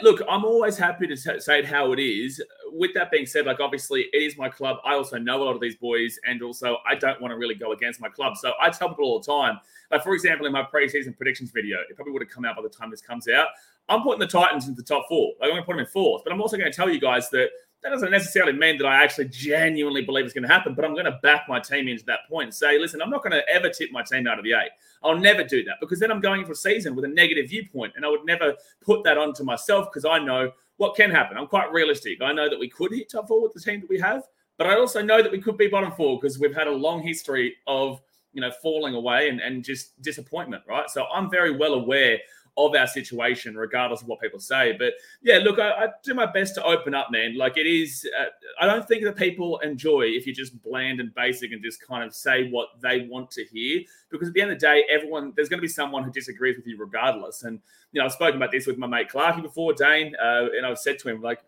Look, 0.00 0.22
I'm 0.30 0.44
always 0.44 0.78
happy 0.78 1.06
to 1.08 1.16
say 1.16 1.58
it 1.58 1.66
how 1.66 1.92
it 1.92 1.98
is. 1.98 2.40
With 2.72 2.94
that 2.94 3.10
being 3.10 3.26
said, 3.26 3.44
like 3.46 3.58
obviously 3.60 4.06
it 4.12 4.22
is 4.22 4.38
my 4.38 4.48
club. 4.48 4.76
I 4.84 4.94
also 4.94 5.18
know 5.18 5.42
a 5.42 5.44
lot 5.44 5.56
of 5.56 5.60
these 5.60 5.76
boys, 5.76 6.18
and 6.26 6.40
also 6.40 6.78
I 6.88 6.94
don't 6.94 7.20
want 7.20 7.32
to 7.32 7.36
really 7.36 7.56
go 7.56 7.72
against 7.72 8.00
my 8.00 8.08
club. 8.08 8.36
So 8.36 8.52
I 8.60 8.70
tell 8.70 8.90
people 8.90 9.04
all 9.06 9.20
the 9.20 9.26
time 9.26 9.58
like, 9.90 10.02
for 10.02 10.14
example, 10.14 10.46
in 10.46 10.52
my 10.52 10.62
preseason 10.62 11.16
predictions 11.16 11.50
video, 11.50 11.78
it 11.88 11.96
probably 11.96 12.12
would 12.12 12.22
have 12.22 12.30
come 12.30 12.44
out 12.44 12.56
by 12.56 12.62
the 12.62 12.68
time 12.68 12.90
this 12.90 13.00
comes 13.00 13.28
out. 13.28 13.48
I'm 13.88 14.02
putting 14.02 14.20
the 14.20 14.26
Titans 14.26 14.68
into 14.68 14.82
the 14.82 14.86
top 14.86 15.06
four. 15.08 15.32
Like, 15.40 15.48
I'm 15.48 15.54
going 15.54 15.62
to 15.62 15.66
put 15.66 15.72
them 15.72 15.80
in 15.80 15.86
fourth, 15.86 16.22
but 16.24 16.32
I'm 16.32 16.40
also 16.42 16.58
going 16.58 16.70
to 16.70 16.76
tell 16.76 16.90
you 16.90 17.00
guys 17.00 17.30
that 17.30 17.48
that 17.82 17.90
doesn't 17.90 18.10
necessarily 18.10 18.52
mean 18.52 18.76
that 18.78 18.86
I 18.86 19.02
actually 19.02 19.28
genuinely 19.28 20.02
believe 20.02 20.24
it's 20.24 20.34
going 20.34 20.46
to 20.46 20.52
happen, 20.52 20.74
but 20.74 20.84
I'm 20.84 20.94
going 20.94 21.04
to 21.04 21.18
back 21.22 21.42
my 21.48 21.60
team 21.60 21.86
into 21.86 22.04
that 22.06 22.20
point 22.28 22.46
and 22.46 22.54
say, 22.54 22.78
listen, 22.78 23.00
I'm 23.00 23.10
not 23.10 23.22
going 23.22 23.32
to 23.32 23.48
ever 23.48 23.70
tip 23.70 23.92
my 23.92 24.02
team 24.02 24.26
out 24.26 24.38
of 24.38 24.44
the 24.44 24.52
eight. 24.52 24.70
I'll 25.02 25.16
never 25.16 25.44
do 25.44 25.62
that 25.64 25.76
because 25.80 26.00
then 26.00 26.10
I'm 26.10 26.20
going 26.20 26.40
into 26.40 26.52
a 26.52 26.56
season 26.56 26.96
with 26.96 27.04
a 27.04 27.08
negative 27.08 27.48
viewpoint, 27.48 27.92
and 27.96 28.04
I 28.04 28.08
would 28.08 28.24
never 28.24 28.54
put 28.80 29.04
that 29.04 29.16
onto 29.16 29.44
myself 29.44 29.88
because 29.92 30.04
I 30.04 30.18
know 30.18 30.50
what 30.76 30.96
can 30.96 31.10
happen. 31.10 31.36
I'm 31.36 31.46
quite 31.46 31.72
realistic. 31.72 32.20
I 32.20 32.32
know 32.32 32.48
that 32.48 32.58
we 32.58 32.68
could 32.68 32.92
hit 32.92 33.10
top 33.10 33.28
four 33.28 33.42
with 33.42 33.52
the 33.52 33.60
team 33.60 33.80
that 33.80 33.88
we 33.88 33.98
have, 34.00 34.24
but 34.56 34.66
I 34.66 34.76
also 34.76 35.00
know 35.02 35.22
that 35.22 35.30
we 35.30 35.40
could 35.40 35.56
be 35.56 35.68
bottom 35.68 35.92
four 35.92 36.18
because 36.20 36.38
we've 36.38 36.54
had 36.54 36.66
a 36.66 36.72
long 36.72 37.02
history 37.02 37.56
of 37.66 38.00
you 38.32 38.40
know, 38.40 38.50
falling 38.62 38.94
away 38.94 39.28
and, 39.28 39.40
and 39.40 39.64
just 39.64 40.00
disappointment, 40.02 40.62
right? 40.68 40.88
So 40.90 41.06
I'm 41.12 41.30
very 41.30 41.56
well 41.56 41.74
aware 41.74 42.18
of 42.58 42.74
our 42.74 42.86
situation, 42.88 43.56
regardless 43.56 44.02
of 44.02 44.08
what 44.08 44.20
people 44.20 44.40
say. 44.40 44.74
But 44.76 44.94
yeah, 45.22 45.38
look, 45.38 45.58
I, 45.58 45.70
I 45.70 45.86
do 46.02 46.12
my 46.12 46.26
best 46.26 46.56
to 46.56 46.64
open 46.64 46.92
up, 46.92 47.08
man. 47.10 47.38
Like 47.38 47.56
it 47.56 47.66
is, 47.66 48.06
uh, 48.20 48.26
I 48.60 48.66
don't 48.66 48.86
think 48.86 49.04
that 49.04 49.16
people 49.16 49.58
enjoy 49.60 50.02
if 50.02 50.26
you're 50.26 50.34
just 50.34 50.60
bland 50.62 50.98
and 50.98 51.14
basic 51.14 51.52
and 51.52 51.62
just 51.62 51.80
kind 51.86 52.04
of 52.04 52.12
say 52.12 52.50
what 52.50 52.68
they 52.82 53.06
want 53.08 53.30
to 53.32 53.44
hear. 53.44 53.82
Because 54.10 54.28
at 54.28 54.34
the 54.34 54.42
end 54.42 54.50
of 54.50 54.58
the 54.58 54.66
day, 54.66 54.84
everyone, 54.90 55.32
there's 55.36 55.48
going 55.48 55.58
to 55.58 55.62
be 55.62 55.68
someone 55.68 56.02
who 56.02 56.10
disagrees 56.10 56.56
with 56.56 56.66
you 56.66 56.76
regardless. 56.78 57.44
And, 57.44 57.60
you 57.92 58.00
know, 58.00 58.06
I've 58.06 58.12
spoken 58.12 58.36
about 58.36 58.50
this 58.50 58.66
with 58.66 58.76
my 58.76 58.86
mate 58.86 59.08
Clarky 59.08 59.40
before, 59.40 59.72
Dane, 59.72 60.14
uh, 60.20 60.46
and 60.56 60.66
I've 60.66 60.78
said 60.78 60.98
to 61.00 61.08
him, 61.08 61.22
like, 61.22 61.40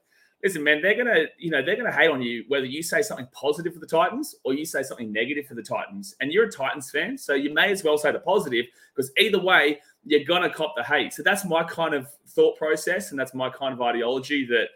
listen, 0.43 0.63
man, 0.63 0.81
they're 0.83 0.97
gonna, 0.97 1.25
you 1.39 1.51
know, 1.51 1.65
they're 1.65 1.77
gonna 1.77 1.93
hate 1.93 2.11
on 2.11 2.23
you 2.23 2.45
whether 2.49 2.67
you 2.67 2.83
say 2.83 3.03
something 3.03 3.29
positive 3.33 3.75
for 3.75 3.81
the 3.81 3.87
Titans 3.87 4.35
or 4.45 4.55
you 4.55 4.65
say 4.65 4.83
something 4.83 5.13
negative 5.13 5.47
for 5.47 5.55
the 5.55 5.63
Titans. 5.63 6.15
And 6.21 6.33
you're 6.33 6.47
a 6.47 6.51
Titans 6.51 6.91
fan, 6.91 7.19
so 7.19 7.35
you 7.35 7.53
may 7.53 7.71
as 7.71 7.85
well 7.85 7.99
say 7.99 8.13
the 8.13 8.21
positive 8.21 8.67
because 8.95 9.11
either 9.19 9.41
way, 9.41 9.81
you're 10.05 10.25
gonna 10.25 10.53
cop 10.53 10.75
the 10.77 10.85
hate. 10.85 11.13
So 11.13 11.23
that's 11.23 11.45
my 11.45 11.65
kind 11.65 11.95
of 11.95 12.09
thought 12.29 12.57
process, 12.57 13.11
and 13.11 13.21
that's 13.21 13.35
my 13.35 13.51
kind 13.51 13.73
of 13.73 13.83
ideology 13.83 14.47
that 14.47 14.69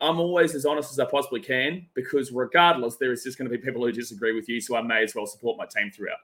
I'm 0.00 0.20
always 0.20 0.54
as 0.54 0.64
honest 0.64 0.92
as 0.92 0.98
I 1.00 1.04
possibly 1.04 1.40
can 1.40 1.86
because 1.94 2.30
regardless, 2.30 2.96
there 2.96 3.12
is 3.12 3.24
just 3.24 3.38
to 3.38 3.48
be 3.48 3.58
people 3.58 3.84
who 3.84 3.90
disagree 3.90 4.32
with 4.32 4.48
you. 4.48 4.60
So 4.60 4.76
I 4.76 4.82
may 4.82 5.02
as 5.02 5.14
well 5.14 5.26
support 5.26 5.58
my 5.58 5.66
team 5.66 5.90
throughout. 5.90 6.18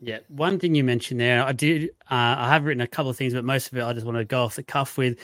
Yeah, 0.00 0.18
one 0.28 0.58
thing 0.58 0.74
you 0.74 0.82
mentioned 0.82 1.20
there, 1.20 1.44
I 1.44 1.52
did. 1.52 1.90
Uh, 2.10 2.34
I 2.38 2.48
have 2.48 2.64
written 2.64 2.80
a 2.80 2.88
couple 2.88 3.10
of 3.10 3.16
things, 3.16 3.34
but 3.34 3.44
most 3.44 3.70
of 3.70 3.78
it 3.78 3.84
I 3.84 3.92
just 3.92 4.04
want 4.04 4.18
to 4.18 4.24
go 4.24 4.42
off 4.42 4.56
the 4.56 4.62
cuff 4.62 4.96
with. 4.98 5.18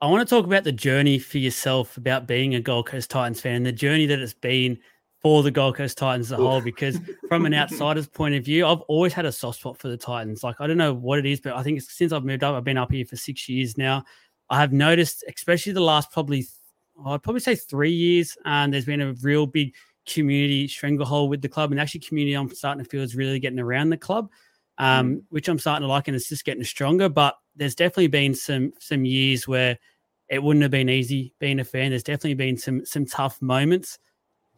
I 0.00 0.06
want 0.06 0.26
to 0.26 0.32
talk 0.32 0.46
about 0.46 0.62
the 0.62 0.70
journey 0.70 1.18
for 1.18 1.38
yourself 1.38 1.96
about 1.96 2.28
being 2.28 2.54
a 2.54 2.60
Gold 2.60 2.86
Coast 2.86 3.10
Titans 3.10 3.40
fan, 3.40 3.64
the 3.64 3.72
journey 3.72 4.06
that 4.06 4.20
it's 4.20 4.32
been 4.32 4.78
for 5.20 5.42
the 5.42 5.50
Gold 5.50 5.74
Coast 5.74 5.98
Titans 5.98 6.30
as 6.30 6.38
a 6.38 6.42
whole. 6.42 6.60
Because 6.60 7.00
from 7.28 7.46
an 7.46 7.54
outsider's 7.54 8.06
point 8.06 8.36
of 8.36 8.44
view, 8.44 8.64
I've 8.64 8.80
always 8.82 9.12
had 9.12 9.26
a 9.26 9.32
soft 9.32 9.58
spot 9.58 9.76
for 9.76 9.88
the 9.88 9.96
Titans. 9.96 10.44
Like 10.44 10.60
I 10.60 10.68
don't 10.68 10.76
know 10.76 10.94
what 10.94 11.18
it 11.18 11.26
is, 11.26 11.40
but 11.40 11.54
I 11.54 11.64
think 11.64 11.82
since 11.82 12.12
I've 12.12 12.24
moved 12.24 12.44
up, 12.44 12.54
I've 12.54 12.62
been 12.62 12.78
up 12.78 12.92
here 12.92 13.04
for 13.04 13.16
six 13.16 13.48
years 13.48 13.76
now. 13.76 14.04
I 14.50 14.60
have 14.60 14.72
noticed, 14.72 15.24
especially 15.34 15.72
the 15.72 15.80
last 15.80 16.12
probably, 16.12 16.46
I'd 17.04 17.22
probably 17.24 17.40
say 17.40 17.56
three 17.56 17.92
years, 17.92 18.36
and 18.44 18.72
there's 18.72 18.86
been 18.86 19.00
a 19.00 19.14
real 19.14 19.46
big 19.46 19.74
community 20.06 20.68
stranglehold 20.68 21.28
with 21.28 21.42
the 21.42 21.48
club, 21.48 21.72
and 21.72 21.80
actually, 21.80 22.00
community 22.00 22.34
I'm 22.34 22.54
starting 22.54 22.84
to 22.84 22.88
feel 22.88 23.02
is 23.02 23.16
really 23.16 23.40
getting 23.40 23.58
around 23.58 23.90
the 23.90 23.96
club, 23.96 24.30
um, 24.78 25.16
mm. 25.16 25.22
which 25.30 25.48
I'm 25.48 25.58
starting 25.58 25.82
to 25.82 25.92
like, 25.92 26.06
and 26.06 26.14
it's 26.14 26.28
just 26.28 26.44
getting 26.44 26.62
stronger. 26.62 27.08
But 27.08 27.36
there's 27.58 27.74
definitely 27.74 28.06
been 28.08 28.34
some 28.34 28.72
some 28.78 29.04
years 29.04 29.46
where 29.46 29.78
it 30.28 30.42
wouldn't 30.42 30.62
have 30.62 30.70
been 30.70 30.88
easy 30.88 31.32
being 31.38 31.60
a 31.60 31.64
fan. 31.64 31.90
There's 31.90 32.02
definitely 32.02 32.34
been 32.34 32.56
some 32.56 32.84
some 32.86 33.04
tough 33.04 33.40
moments. 33.42 33.98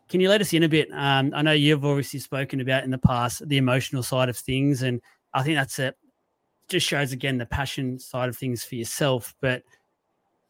Can 0.08 0.20
you 0.20 0.28
let 0.28 0.40
us 0.40 0.52
in 0.52 0.64
a 0.64 0.68
bit? 0.68 0.88
Um, 0.92 1.32
I 1.34 1.42
know 1.42 1.52
you've 1.52 1.84
obviously 1.84 2.20
spoken 2.20 2.60
about 2.60 2.84
in 2.84 2.90
the 2.90 2.98
past 2.98 3.46
the 3.48 3.58
emotional 3.58 4.02
side 4.02 4.28
of 4.28 4.36
things, 4.36 4.82
and 4.82 5.00
I 5.32 5.42
think 5.42 5.56
that's 5.56 5.78
it. 5.78 5.96
Just 6.68 6.86
shows 6.86 7.12
again 7.12 7.38
the 7.38 7.46
passion 7.46 7.98
side 7.98 8.28
of 8.28 8.36
things 8.36 8.62
for 8.62 8.74
yourself. 8.74 9.34
But 9.40 9.62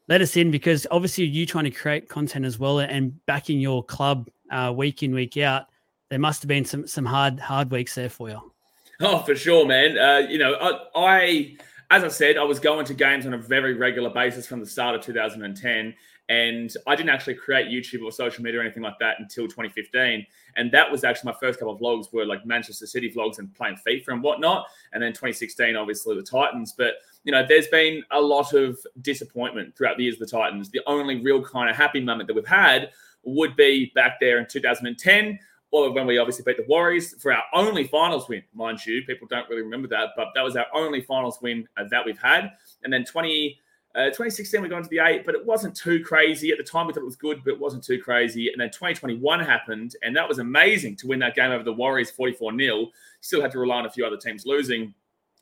let 0.07 0.21
us 0.21 0.35
in 0.35 0.51
because 0.51 0.87
obviously 0.91 1.25
you 1.25 1.45
trying 1.45 1.65
to 1.65 1.71
create 1.71 2.09
content 2.09 2.45
as 2.45 2.59
well 2.59 2.79
and 2.79 3.23
backing 3.25 3.59
your 3.59 3.83
club 3.83 4.29
uh, 4.51 4.73
week 4.75 5.03
in 5.03 5.13
week 5.13 5.37
out. 5.37 5.67
There 6.09 6.19
must 6.19 6.41
have 6.41 6.49
been 6.49 6.65
some 6.65 6.87
some 6.87 7.05
hard 7.05 7.39
hard 7.39 7.71
weeks 7.71 7.95
there 7.95 8.09
for 8.09 8.29
you. 8.29 8.51
Oh, 8.99 9.19
for 9.19 9.35
sure, 9.35 9.65
man. 9.65 9.97
Uh, 9.97 10.27
you 10.29 10.37
know, 10.37 10.53
I, 10.55 10.79
I 10.95 11.57
as 11.91 12.05
I 12.05 12.07
said, 12.07 12.37
I 12.37 12.43
was 12.43 12.57
going 12.57 12.85
to 12.85 12.93
games 12.93 13.25
on 13.25 13.33
a 13.33 13.37
very 13.37 13.73
regular 13.73 14.09
basis 14.09 14.47
from 14.47 14.61
the 14.61 14.65
start 14.65 14.95
of 14.95 15.01
2010. 15.01 15.93
And 16.29 16.73
I 16.87 16.95
didn't 16.95 17.09
actually 17.09 17.33
create 17.33 17.67
YouTube 17.67 18.05
or 18.05 18.13
social 18.13 18.41
media 18.41 18.61
or 18.61 18.63
anything 18.63 18.81
like 18.81 18.97
that 18.99 19.17
until 19.19 19.43
2015. 19.43 20.25
And 20.55 20.71
that 20.71 20.89
was 20.89 21.03
actually 21.03 21.33
my 21.33 21.37
first 21.37 21.59
couple 21.59 21.73
of 21.73 21.81
vlogs 21.81 22.13
were 22.13 22.25
like 22.25 22.45
Manchester 22.45 22.87
City 22.87 23.11
vlogs 23.11 23.39
and 23.39 23.53
playing 23.53 23.75
FIFA 23.85 24.07
and 24.07 24.23
whatnot. 24.23 24.67
And 24.93 25.03
then 25.03 25.11
2016, 25.11 25.75
obviously 25.75 26.15
the 26.15 26.23
Titans. 26.23 26.73
But, 26.77 26.93
you 27.25 27.33
know, 27.33 27.45
there's 27.45 27.67
been 27.67 28.01
a 28.11 28.21
lot 28.21 28.53
of 28.53 28.79
disappointment 29.01 29.75
throughout 29.75 29.97
the 29.97 30.05
years 30.05 30.15
of 30.15 30.21
the 30.21 30.37
Titans. 30.37 30.69
The 30.69 30.81
only 30.87 31.21
real 31.21 31.43
kind 31.43 31.69
of 31.69 31.75
happy 31.75 31.99
moment 31.99 32.27
that 32.27 32.35
we've 32.35 32.47
had 32.47 32.91
would 33.23 33.57
be 33.57 33.91
back 33.93 34.17
there 34.21 34.39
in 34.39 34.47
2010 34.47 35.37
or 35.71 35.91
when 35.91 36.05
we 36.05 36.17
obviously 36.17 36.43
beat 36.45 36.57
the 36.57 36.65
Warriors 36.67 37.15
for 37.21 37.33
our 37.33 37.43
only 37.53 37.85
finals 37.85 38.27
win, 38.27 38.43
mind 38.53 38.85
you. 38.85 39.03
People 39.03 39.27
don't 39.29 39.49
really 39.49 39.61
remember 39.61 39.87
that, 39.87 40.09
but 40.17 40.27
that 40.35 40.43
was 40.43 40.57
our 40.57 40.67
only 40.73 41.01
finals 41.01 41.39
win 41.41 41.67
uh, 41.77 41.85
that 41.89 42.05
we've 42.05 42.19
had. 42.19 42.51
And 42.83 42.91
then 42.91 43.05
20, 43.05 43.57
uh, 43.95 44.05
2016, 44.05 44.61
we 44.61 44.67
got 44.67 44.77
into 44.77 44.89
the 44.89 44.99
eight, 44.99 45.25
but 45.25 45.33
it 45.33 45.45
wasn't 45.45 45.75
too 45.75 46.03
crazy. 46.03 46.51
At 46.51 46.57
the 46.57 46.63
time, 46.63 46.87
we 46.87 46.93
thought 46.93 47.01
it 47.01 47.05
was 47.05 47.15
good, 47.15 47.41
but 47.45 47.53
it 47.53 47.59
wasn't 47.59 47.85
too 47.85 48.01
crazy. 48.01 48.49
And 48.51 48.59
then 48.59 48.69
2021 48.69 49.39
happened, 49.39 49.95
and 50.03 50.15
that 50.15 50.27
was 50.27 50.39
amazing 50.39 50.97
to 50.97 51.07
win 51.07 51.19
that 51.19 51.35
game 51.35 51.51
over 51.51 51.63
the 51.63 51.73
Warriors 51.73 52.11
44 52.11 52.57
0. 52.57 52.87
Still 53.21 53.41
had 53.41 53.51
to 53.51 53.59
rely 53.59 53.77
on 53.77 53.85
a 53.85 53.91
few 53.91 54.05
other 54.05 54.17
teams 54.17 54.45
losing. 54.45 54.93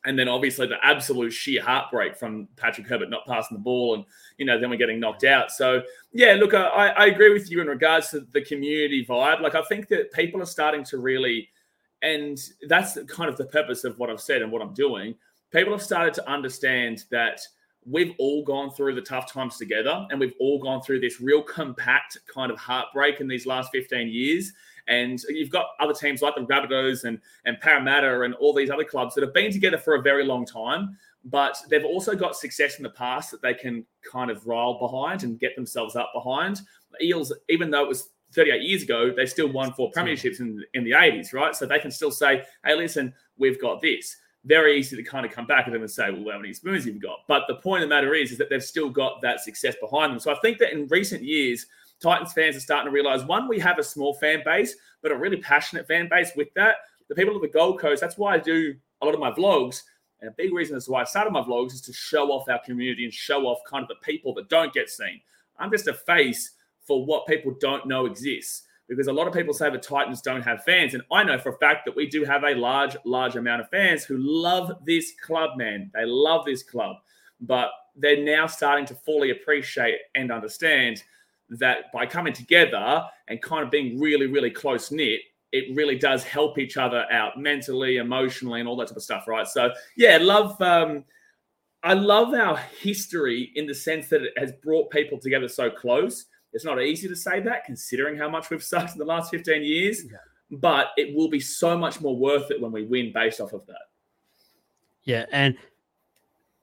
And 0.06 0.18
then 0.18 0.28
obviously 0.28 0.66
the 0.66 0.78
absolute 0.82 1.30
sheer 1.30 1.62
heartbreak 1.62 2.16
from 2.16 2.48
Patrick 2.56 2.86
Herbert 2.86 3.10
not 3.10 3.26
passing 3.26 3.56
the 3.56 3.62
ball, 3.62 3.94
and 3.94 4.04
you 4.40 4.46
know 4.46 4.58
then 4.58 4.70
we're 4.70 4.76
getting 4.76 4.98
knocked 4.98 5.24
out. 5.24 5.52
So 5.52 5.82
yeah, 6.12 6.32
look, 6.32 6.54
I, 6.54 6.88
I 6.88 7.06
agree 7.06 7.32
with 7.32 7.50
you 7.50 7.60
in 7.60 7.66
regards 7.66 8.08
to 8.10 8.26
the 8.32 8.40
community 8.40 9.04
vibe. 9.06 9.40
Like 9.40 9.54
I 9.54 9.62
think 9.62 9.86
that 9.88 10.12
people 10.12 10.42
are 10.42 10.46
starting 10.46 10.82
to 10.84 10.98
really, 10.98 11.50
and 12.02 12.38
that's 12.66 12.98
kind 13.06 13.28
of 13.28 13.36
the 13.36 13.44
purpose 13.44 13.84
of 13.84 13.98
what 13.98 14.08
I've 14.08 14.20
said 14.20 14.40
and 14.40 14.50
what 14.50 14.62
I'm 14.62 14.72
doing. 14.72 15.14
People 15.52 15.72
have 15.74 15.82
started 15.82 16.14
to 16.14 16.28
understand 16.28 17.04
that 17.10 17.40
we've 17.84 18.14
all 18.18 18.42
gone 18.42 18.70
through 18.70 18.94
the 18.94 19.02
tough 19.02 19.30
times 19.30 19.58
together 19.58 20.06
and 20.10 20.18
we've 20.18 20.34
all 20.40 20.58
gone 20.58 20.80
through 20.80 21.00
this 21.00 21.20
real 21.20 21.42
compact 21.42 22.18
kind 22.32 22.50
of 22.50 22.58
heartbreak 22.58 23.20
in 23.20 23.28
these 23.28 23.46
last 23.46 23.70
15 23.72 24.08
years 24.08 24.52
and 24.90 25.22
you've 25.28 25.50
got 25.50 25.66
other 25.78 25.94
teams 25.94 26.20
like 26.20 26.34
the 26.34 26.42
Rabbitohs 26.42 27.04
and, 27.04 27.18
and 27.46 27.58
Parramatta 27.60 28.22
and 28.22 28.34
all 28.34 28.52
these 28.52 28.70
other 28.70 28.84
clubs 28.84 29.14
that 29.14 29.22
have 29.22 29.32
been 29.32 29.52
together 29.52 29.78
for 29.78 29.94
a 29.94 30.02
very 30.02 30.24
long 30.24 30.44
time, 30.44 30.98
but 31.24 31.56
they've 31.68 31.84
also 31.84 32.14
got 32.14 32.36
success 32.36 32.78
in 32.78 32.82
the 32.82 32.90
past 32.90 33.30
that 33.30 33.42
they 33.42 33.54
can 33.54 33.84
kind 34.10 34.30
of 34.30 34.46
rile 34.46 34.78
behind 34.78 35.22
and 35.22 35.38
get 35.38 35.54
themselves 35.54 35.96
up 35.96 36.10
behind. 36.14 36.60
Eels, 37.02 37.32
even 37.48 37.70
though 37.70 37.82
it 37.82 37.88
was 37.88 38.08
38 38.32 38.62
years 38.62 38.82
ago, 38.82 39.12
they 39.14 39.26
still 39.26 39.48
won 39.52 39.72
four 39.72 39.90
premierships 39.90 40.40
in, 40.40 40.62
in 40.74 40.84
the 40.84 40.92
80s, 40.92 41.32
right? 41.32 41.54
So 41.54 41.66
they 41.66 41.78
can 41.78 41.90
still 41.90 42.10
say, 42.10 42.44
hey, 42.64 42.76
listen, 42.76 43.12
we've 43.36 43.60
got 43.60 43.82
this. 43.82 44.16
Very 44.44 44.78
easy 44.78 44.96
to 44.96 45.02
kind 45.02 45.26
of 45.26 45.32
come 45.32 45.46
back 45.46 45.66
at 45.66 45.72
them 45.72 45.82
and 45.82 45.90
say, 45.90 46.10
well, 46.10 46.32
how 46.32 46.38
many 46.38 46.54
spoons 46.54 46.84
have 46.86 46.94
you 46.94 47.00
got? 47.00 47.18
But 47.28 47.42
the 47.46 47.56
point 47.56 47.82
of 47.82 47.88
the 47.88 47.94
matter 47.94 48.14
is, 48.14 48.32
is 48.32 48.38
that 48.38 48.48
they've 48.48 48.62
still 48.62 48.88
got 48.88 49.20
that 49.20 49.40
success 49.40 49.74
behind 49.80 50.12
them. 50.12 50.20
So 50.20 50.32
I 50.32 50.38
think 50.40 50.58
that 50.58 50.72
in 50.72 50.86
recent 50.86 51.22
years, 51.22 51.66
Titans 52.00 52.32
fans 52.32 52.56
are 52.56 52.60
starting 52.60 52.86
to 52.86 52.94
realize 52.94 53.24
one, 53.24 53.46
we 53.46 53.58
have 53.58 53.78
a 53.78 53.82
small 53.82 54.14
fan 54.14 54.40
base, 54.44 54.74
but 55.02 55.12
a 55.12 55.16
really 55.16 55.36
passionate 55.36 55.86
fan 55.86 56.08
base 56.08 56.32
with 56.34 56.48
that. 56.54 56.76
The 57.08 57.14
people 57.14 57.36
of 57.36 57.42
the 57.42 57.48
Gold 57.48 57.78
Coast, 57.78 58.00
that's 58.00 58.16
why 58.16 58.34
I 58.34 58.38
do 58.38 58.74
a 59.02 59.04
lot 59.04 59.14
of 59.14 59.20
my 59.20 59.30
vlogs. 59.30 59.82
And 60.20 60.30
a 60.30 60.34
big 60.34 60.52
reason 60.52 60.76
as 60.76 60.84
to 60.84 60.92
why 60.92 61.02
I 61.02 61.04
started 61.04 61.32
my 61.32 61.40
vlogs 61.40 61.72
is 61.72 61.80
to 61.82 61.92
show 61.92 62.30
off 62.30 62.48
our 62.48 62.60
community 62.60 63.04
and 63.04 63.12
show 63.12 63.46
off 63.46 63.60
kind 63.66 63.82
of 63.82 63.88
the 63.88 63.94
people 64.02 64.34
that 64.34 64.48
don't 64.48 64.72
get 64.72 64.90
seen. 64.90 65.20
I'm 65.58 65.70
just 65.70 65.88
a 65.88 65.94
face 65.94 66.52
for 66.86 67.04
what 67.04 67.26
people 67.26 67.54
don't 67.60 67.86
know 67.86 68.06
exists 68.06 68.62
because 68.90 69.06
a 69.06 69.12
lot 69.12 69.28
of 69.28 69.32
people 69.32 69.54
say 69.54 69.70
the 69.70 69.78
Titans 69.78 70.20
don't 70.20 70.42
have 70.42 70.64
fans. 70.64 70.94
And 70.94 71.02
I 71.12 71.22
know 71.22 71.38
for 71.38 71.50
a 71.50 71.58
fact 71.58 71.84
that 71.84 71.94
we 71.94 72.08
do 72.08 72.24
have 72.24 72.42
a 72.42 72.54
large, 72.54 72.96
large 73.04 73.36
amount 73.36 73.60
of 73.60 73.70
fans 73.70 74.02
who 74.02 74.16
love 74.18 74.72
this 74.84 75.12
club, 75.22 75.56
man. 75.56 75.92
They 75.94 76.04
love 76.04 76.44
this 76.44 76.64
club. 76.64 76.96
But 77.40 77.70
they're 77.94 78.22
now 78.22 78.48
starting 78.48 78.86
to 78.86 78.94
fully 78.94 79.30
appreciate 79.30 79.98
and 80.16 80.32
understand 80.32 81.04
that 81.50 81.92
by 81.92 82.04
coming 82.04 82.32
together 82.32 83.04
and 83.28 83.40
kind 83.40 83.62
of 83.62 83.70
being 83.70 84.00
really, 84.00 84.26
really 84.26 84.50
close 84.50 84.90
knit, 84.90 85.20
it 85.52 85.74
really 85.74 85.98
does 85.98 86.22
help 86.22 86.58
each 86.58 86.76
other 86.76 87.06
out 87.10 87.38
mentally, 87.38 87.96
emotionally, 87.96 88.60
and 88.60 88.68
all 88.68 88.76
that 88.76 88.88
type 88.88 88.96
of 88.96 89.02
stuff, 89.02 89.26
right? 89.26 89.46
So, 89.46 89.72
yeah, 89.96 90.18
love. 90.20 90.60
Um, 90.60 91.04
I 91.82 91.94
love 91.94 92.34
our 92.34 92.58
history 92.58 93.52
in 93.54 93.66
the 93.66 93.74
sense 93.74 94.08
that 94.08 94.22
it 94.22 94.34
has 94.36 94.52
brought 94.62 94.90
people 94.90 95.18
together 95.18 95.48
so 95.48 95.70
close. 95.70 96.26
It's 96.52 96.64
not 96.64 96.80
easy 96.80 97.08
to 97.08 97.16
say 97.16 97.40
that, 97.40 97.64
considering 97.64 98.18
how 98.18 98.28
much 98.28 98.50
we've 98.50 98.62
sucked 98.72 98.92
in 98.92 98.98
the 98.98 99.04
last 99.04 99.30
fifteen 99.30 99.62
years. 99.62 100.04
Yeah. 100.04 100.18
But 100.52 100.88
it 100.96 101.14
will 101.14 101.28
be 101.28 101.40
so 101.40 101.78
much 101.78 102.00
more 102.00 102.16
worth 102.16 102.50
it 102.50 102.60
when 102.60 102.72
we 102.72 102.84
win 102.84 103.12
based 103.12 103.40
off 103.40 103.52
of 103.52 103.64
that. 103.66 103.82
Yeah, 105.04 105.26
and 105.32 105.56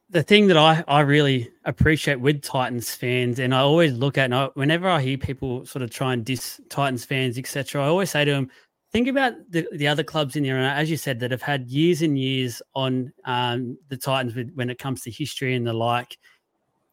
the 0.09 0.23
thing 0.23 0.47
that 0.47 0.57
I, 0.57 0.83
I 0.87 1.01
really 1.01 1.51
appreciate 1.65 2.19
with 2.19 2.41
Titans 2.41 2.93
fans, 2.93 3.39
and 3.39 3.53
I 3.53 3.59
always 3.59 3.93
look 3.93 4.17
at, 4.17 4.25
and 4.25 4.35
I, 4.35 4.45
whenever 4.53 4.87
I 4.87 5.01
hear 5.01 5.17
people 5.17 5.65
sort 5.65 5.83
of 5.83 5.89
try 5.89 6.13
and 6.13 6.23
diss 6.23 6.61
Titans 6.69 7.03
fans, 7.03 7.37
etc., 7.37 7.83
I 7.83 7.87
always 7.87 8.11
say 8.11 8.23
to 8.23 8.31
them, 8.31 8.49
think 8.91 9.07
about 9.07 9.33
the, 9.49 9.67
the 9.71 9.87
other 9.87 10.03
clubs 10.03 10.35
in 10.35 10.43
there, 10.43 10.57
and 10.57 10.65
as 10.65 10.89
you 10.89 10.97
said, 10.97 11.19
that 11.19 11.31
have 11.31 11.41
had 11.41 11.67
years 11.67 12.01
and 12.01 12.17
years 12.17 12.61
on 12.75 13.11
um, 13.25 13.77
the 13.89 13.97
Titans 13.97 14.35
with, 14.35 14.51
when 14.55 14.69
it 14.69 14.79
comes 14.79 15.01
to 15.03 15.11
history 15.11 15.55
and 15.55 15.65
the 15.65 15.73
like. 15.73 16.17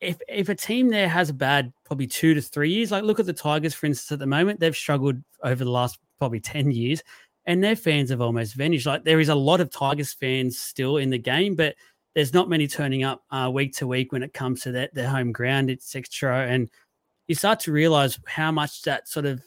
If 0.01 0.19
if 0.29 0.49
a 0.49 0.55
team 0.55 0.89
there 0.89 1.09
has 1.09 1.31
a 1.31 1.35
bad 1.35 1.73
probably 1.85 2.07
two 2.07 2.35
to 2.35 2.43
three 2.43 2.71
years, 2.71 2.91
like 2.91 3.05
look 3.05 3.21
at 3.21 3.27
the 3.27 3.33
Tigers, 3.33 3.75
for 3.75 3.87
instance, 3.87 4.13
at 4.13 4.19
the 4.19 4.27
moment, 4.27 4.61
they've 4.61 4.77
struggled 4.77 5.17
over 5.43 5.65
the 5.65 5.71
last 5.71 5.99
probably 6.19 6.41
10 6.41 6.71
years, 6.71 7.03
and 7.47 7.63
their 7.63 7.77
fans 7.77 8.11
have 8.11 8.21
almost 8.21 8.55
vanished. 8.55 8.87
Like 8.87 9.05
there 9.05 9.21
is 9.21 9.29
a 9.29 9.35
lot 9.35 9.61
of 9.61 9.71
Tigers 9.71 10.13
fans 10.13 10.59
still 10.59 10.99
in 10.99 11.11
the 11.11 11.19
game, 11.19 11.55
but– 11.55 11.75
there's 12.15 12.33
not 12.33 12.49
many 12.49 12.67
turning 12.67 13.03
up 13.03 13.23
uh, 13.31 13.51
week 13.53 13.75
to 13.77 13.87
week 13.87 14.13
when 14.13 14.23
it 14.23 14.33
comes 14.33 14.63
to 14.63 14.73
that 14.73 14.95
their 14.95 15.09
home 15.09 15.33
ground, 15.33 15.71
etc. 15.71 16.47
And 16.47 16.71
you 17.27 17.35
start 17.35 17.61
to 17.61 17.73
realize 17.73 18.19
how 18.27 18.53
much 18.53 18.83
that 18.83 19.09
sort 19.09 19.27
of 19.27 19.43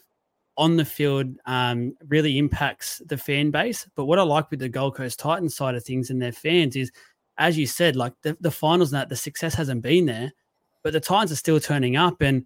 on 0.58 0.76
the 0.76 0.84
field 0.84 1.36
um, 1.46 1.94
really 2.08 2.36
impacts 2.36 3.00
the 3.06 3.16
fan 3.16 3.50
base. 3.50 3.86
But 3.94 4.06
what 4.06 4.18
I 4.18 4.22
like 4.22 4.50
with 4.50 4.58
the 4.58 4.68
Gold 4.68 4.96
Coast 4.96 5.18
Titans 5.20 5.56
side 5.56 5.76
of 5.76 5.84
things 5.84 6.10
and 6.10 6.20
their 6.20 6.32
fans 6.32 6.74
is, 6.74 6.90
as 7.38 7.56
you 7.56 7.66
said, 7.66 7.94
like 7.94 8.12
the, 8.22 8.36
the 8.40 8.50
finals 8.50 8.92
and 8.92 9.00
that 9.00 9.08
the 9.08 9.16
success 9.16 9.54
hasn't 9.54 9.82
been 9.82 10.06
there, 10.06 10.32
but 10.82 10.92
the 10.92 11.00
Titans 11.00 11.30
are 11.30 11.36
still 11.36 11.60
turning 11.60 11.96
up. 11.96 12.20
And 12.20 12.44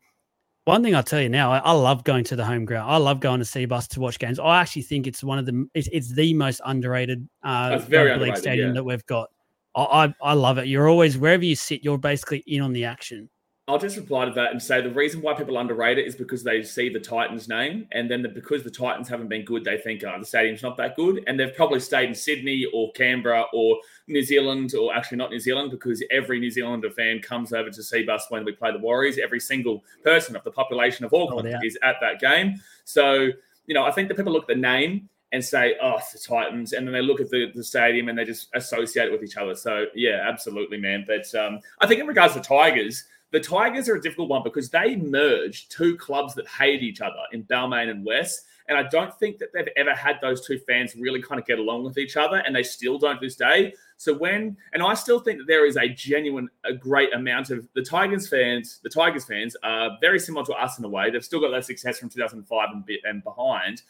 one 0.65 0.83
thing 0.83 0.95
I'll 0.95 1.03
tell 1.03 1.23
you 1.23 1.31
now, 1.31 1.51
I, 1.51 1.59
I 1.59 1.73
love 1.73 2.05
going 2.05 2.25
to 2.25 2.37
the 2.37 2.45
home 2.45 2.67
ground. 2.67 2.91
I 2.91 2.99
love 2.99 3.19
going 3.19 3.41
to 3.41 3.47
Cbus 3.47 3.89
to 3.89 4.01
watch 4.01 4.19
games. 4.19 4.39
I 4.39 4.61
actually 4.61 4.83
think 4.83 5.07
it's 5.07 5.25
one 5.25 5.39
of 5.39 5.47
the 5.47 5.67
it's, 5.73 5.89
it's 5.91 6.13
the 6.13 6.35
most 6.35 6.61
underrated 6.67 7.27
uh, 7.43 7.79
very 7.79 8.17
league 8.19 8.37
stadium 8.37 8.69
yeah. 8.69 8.75
that 8.75 8.85
we've 8.85 9.07
got. 9.07 9.31
I, 9.75 10.15
I 10.23 10.35
love 10.35 10.59
it. 10.59 10.67
You're 10.67 10.91
always 10.91 11.17
wherever 11.17 11.43
you 11.43 11.57
sit, 11.57 11.83
you're 11.83 11.97
basically 11.97 12.45
in 12.47 12.61
on 12.61 12.75
the 12.75 12.85
action. 12.85 13.31
I'll 13.69 13.79
just 13.79 13.97
reply 13.97 14.25
to 14.25 14.33
that 14.33 14.51
and 14.51 14.61
say 14.61 14.81
the 14.81 14.91
reason 14.91 15.23
why 15.23 15.35
people 15.35 15.57
underrate 15.57 15.97
it 15.97 16.05
is 16.05 16.17
because 16.17 16.43
they 16.43 16.65
see 16.65 16.89
the 16.89 16.99
Titans 16.99 17.49
name, 17.49 17.87
and 17.93 18.11
then 18.11 18.21
the, 18.21 18.29
because 18.29 18.65
the 18.65 18.71
Titans 18.71 19.09
haven't 19.09 19.29
been 19.29 19.45
good, 19.45 19.65
they 19.65 19.79
think, 19.79 20.03
oh, 20.05 20.19
the 20.19 20.27
stadium's 20.27 20.65
not 20.65 20.77
that 20.79 20.97
good. 20.97 21.23
And 21.29 21.39
they've 21.39 21.55
probably 21.55 21.79
stayed 21.79 22.09
in 22.09 22.15
Sydney 22.15 22.67
or 22.75 22.91
Canberra 22.93 23.45
or 23.53 23.79
New 24.09 24.25
Zealand, 24.25 24.75
or 24.75 24.93
actually 24.93 25.19
not 25.19 25.31
New 25.31 25.39
Zealand, 25.39 25.71
because 25.71 26.03
every 26.11 26.41
New 26.41 26.51
Zealander 26.51 26.91
fan 26.91 27.21
comes 27.21 27.53
over 27.53 27.71
to 27.71 27.81
Cbus 27.81 28.23
when 28.31 28.45
we 28.45 28.51
play 28.51 28.73
the 28.73 28.79
Warriors. 28.79 29.17
Every 29.23 29.39
single 29.39 29.85
person 30.03 30.35
of 30.35 30.43
the 30.43 30.51
population 30.51 31.05
of 31.05 31.15
Auckland 31.15 31.47
oh, 31.47 31.51
yeah. 31.51 31.61
is 31.63 31.79
at 31.85 31.97
that 32.01 32.21
game. 32.21 32.61
So, 32.83 33.29
you 33.67 33.75
know, 33.75 33.85
I 33.85 33.93
think 33.93 34.09
that 34.09 34.17
people 34.17 34.33
look 34.33 34.51
at 34.51 34.55
the 34.55 34.61
name 34.61 35.09
and 35.31 35.43
say, 35.43 35.77
oh, 35.81 36.01
the 36.13 36.19
Titans. 36.19 36.73
And 36.73 36.85
then 36.85 36.93
they 36.93 37.01
look 37.01 37.21
at 37.21 37.31
the, 37.31 37.53
the 37.55 37.63
stadium 37.63 38.09
and 38.09 38.19
they 38.19 38.25
just 38.25 38.49
associate 38.55 39.07
it 39.07 39.13
with 39.13 39.23
each 39.23 39.37
other. 39.37 39.55
So, 39.55 39.87
yeah, 39.95 40.29
absolutely, 40.29 40.79
man. 40.79 41.05
But 41.07 41.33
um, 41.41 41.61
I 41.81 41.87
think 41.87 42.01
in 42.01 42.09
regards 42.09 42.35
to 42.35 42.41
Tigers, 42.41 43.05
the 43.33 43.41
Tigers 43.41 43.89
are 43.89 43.97
a 43.97 44.01
difficult 44.01 44.29
one 44.29 44.43
because 44.43 44.69
they 44.69 44.95
merged 44.97 45.71
two 45.71 45.97
clubs 45.97 46.35
that 46.35 46.47
hate 46.47 46.83
each 46.83 47.01
other 47.01 47.17
in 47.33 47.45
Balmain 47.45 47.91
and 47.91 48.05
West. 48.05 48.45
And 48.69 48.79
I 48.79 48.89
don't 48.89 49.13
think 49.19 49.39
that 49.39 49.49
they've 49.53 49.69
ever 49.77 49.95
had 49.95 50.19
those 50.23 50.47
two 50.47 50.59
fans 50.59 50.95
really 50.95 51.21
kind 51.21 51.41
of 51.41 51.47
get 51.47 51.59
along 51.59 51.83
with 51.83 51.99
each 51.99 52.17
other, 52.17 52.37
and 52.37 52.55
they 52.55 52.63
still 52.63 52.97
don't 52.97 53.19
to 53.19 53.27
this 53.27 53.35
day. 53.35 53.75
So 53.97 54.15
when, 54.15 54.57
and 54.73 54.83
I 54.83 54.95
still 54.95 55.19
think 55.19 55.39
that 55.39 55.47
there 55.47 55.67
is 55.67 55.77
a 55.77 55.89
genuine, 55.89 56.49
a 56.65 56.73
great 56.73 57.13
amount 57.15 57.51
of 57.51 57.67
the 57.75 57.83
Tigers 57.83 58.29
fans. 58.29 58.81
The 58.83 58.89
Tigers 58.89 59.25
fans 59.25 59.57
are 59.63 59.99
very 60.01 60.21
similar 60.21 60.47
to 60.47 60.53
us 60.53 60.79
in 60.79 60.85
a 60.85 60.89
way. 60.89 61.11
They've 61.11 61.25
still 61.25 61.41
got 61.41 61.51
that 61.51 61.65
success 61.65 61.99
from 61.99 62.09
2005 62.09 62.69
and, 62.73 62.85
and 63.05 63.25
behind, 63.25 63.83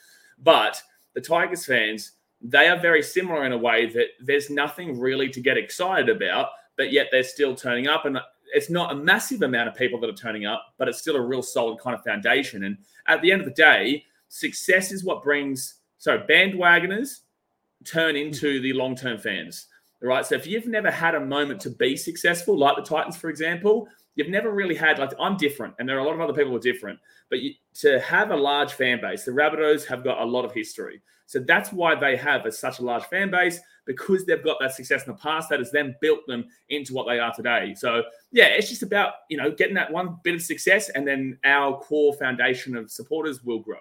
but 0.42 0.82
the 1.14 1.20
Tigers 1.20 1.66
fans, 1.66 2.12
they 2.40 2.68
are 2.68 2.78
very 2.78 3.02
similar 3.02 3.44
in 3.44 3.52
a 3.52 3.58
way 3.58 3.86
that 3.86 4.06
there's 4.20 4.50
nothing 4.50 4.98
really 4.98 5.28
to 5.28 5.40
get 5.40 5.58
excited 5.58 6.08
about, 6.08 6.48
but 6.76 6.92
yet 6.92 7.08
they're 7.10 7.22
still 7.22 7.54
turning 7.54 7.88
up. 7.88 8.06
And 8.06 8.18
it's 8.52 8.70
not 8.70 8.92
a 8.92 8.94
massive 8.94 9.42
amount 9.42 9.68
of 9.68 9.74
people 9.74 9.98
that 10.00 10.10
are 10.10 10.14
turning 10.14 10.46
up, 10.46 10.74
but 10.78 10.88
it's 10.88 10.98
still 10.98 11.16
a 11.16 11.20
real 11.20 11.42
solid 11.42 11.78
kind 11.78 11.96
of 11.96 12.04
foundation. 12.04 12.64
And 12.64 12.78
at 13.06 13.22
the 13.22 13.32
end 13.32 13.40
of 13.40 13.46
the 13.46 13.54
day, 13.54 14.04
success 14.28 14.92
is 14.92 15.04
what 15.04 15.22
brings 15.22 15.76
so 15.98 16.18
bandwagoners 16.18 17.20
turn 17.84 18.16
into 18.16 18.60
the 18.60 18.72
long 18.72 18.94
term 18.94 19.18
fans. 19.18 19.66
Right. 20.00 20.26
So 20.26 20.34
if 20.34 20.46
you've 20.46 20.66
never 20.66 20.90
had 20.90 21.14
a 21.14 21.20
moment 21.20 21.60
to 21.60 21.70
be 21.70 21.96
successful, 21.96 22.58
like 22.58 22.76
the 22.76 22.82
Titans, 22.82 23.16
for 23.16 23.30
example, 23.30 23.86
you've 24.14 24.28
never 24.28 24.50
really 24.50 24.74
had 24.74 24.98
like 24.98 25.12
I'm 25.18 25.36
different, 25.36 25.74
and 25.78 25.88
there 25.88 25.96
are 25.96 26.00
a 26.00 26.04
lot 26.04 26.14
of 26.14 26.20
other 26.20 26.32
people 26.32 26.50
who 26.50 26.56
are 26.56 26.60
different. 26.60 26.98
But 27.30 27.40
you, 27.40 27.54
to 27.80 28.00
have 28.00 28.30
a 28.30 28.36
large 28.36 28.72
fan 28.72 29.00
base, 29.00 29.24
the 29.24 29.32
Rabbitohs 29.32 29.86
have 29.86 30.04
got 30.04 30.20
a 30.20 30.24
lot 30.24 30.44
of 30.44 30.52
history, 30.52 31.02
so 31.26 31.38
that's 31.38 31.72
why 31.72 31.94
they 31.94 32.16
have 32.16 32.44
a, 32.44 32.52
such 32.52 32.78
a 32.78 32.82
large 32.82 33.04
fan 33.04 33.30
base 33.30 33.58
because 33.86 34.24
they've 34.26 34.44
got 34.44 34.58
that 34.60 34.74
success 34.74 35.06
in 35.06 35.12
the 35.12 35.18
past 35.18 35.48
that 35.48 35.58
has 35.58 35.72
then 35.72 35.96
built 36.00 36.20
them 36.26 36.44
into 36.68 36.94
what 36.94 37.06
they 37.08 37.18
are 37.18 37.34
today. 37.34 37.74
So 37.74 38.02
yeah, 38.30 38.46
it's 38.46 38.68
just 38.68 38.82
about 38.82 39.14
you 39.30 39.36
know 39.36 39.50
getting 39.50 39.74
that 39.74 39.90
one 39.90 40.18
bit 40.22 40.34
of 40.34 40.42
success, 40.42 40.90
and 40.90 41.06
then 41.06 41.38
our 41.44 41.78
core 41.78 42.12
foundation 42.14 42.76
of 42.76 42.90
supporters 42.90 43.42
will 43.42 43.60
grow. 43.60 43.78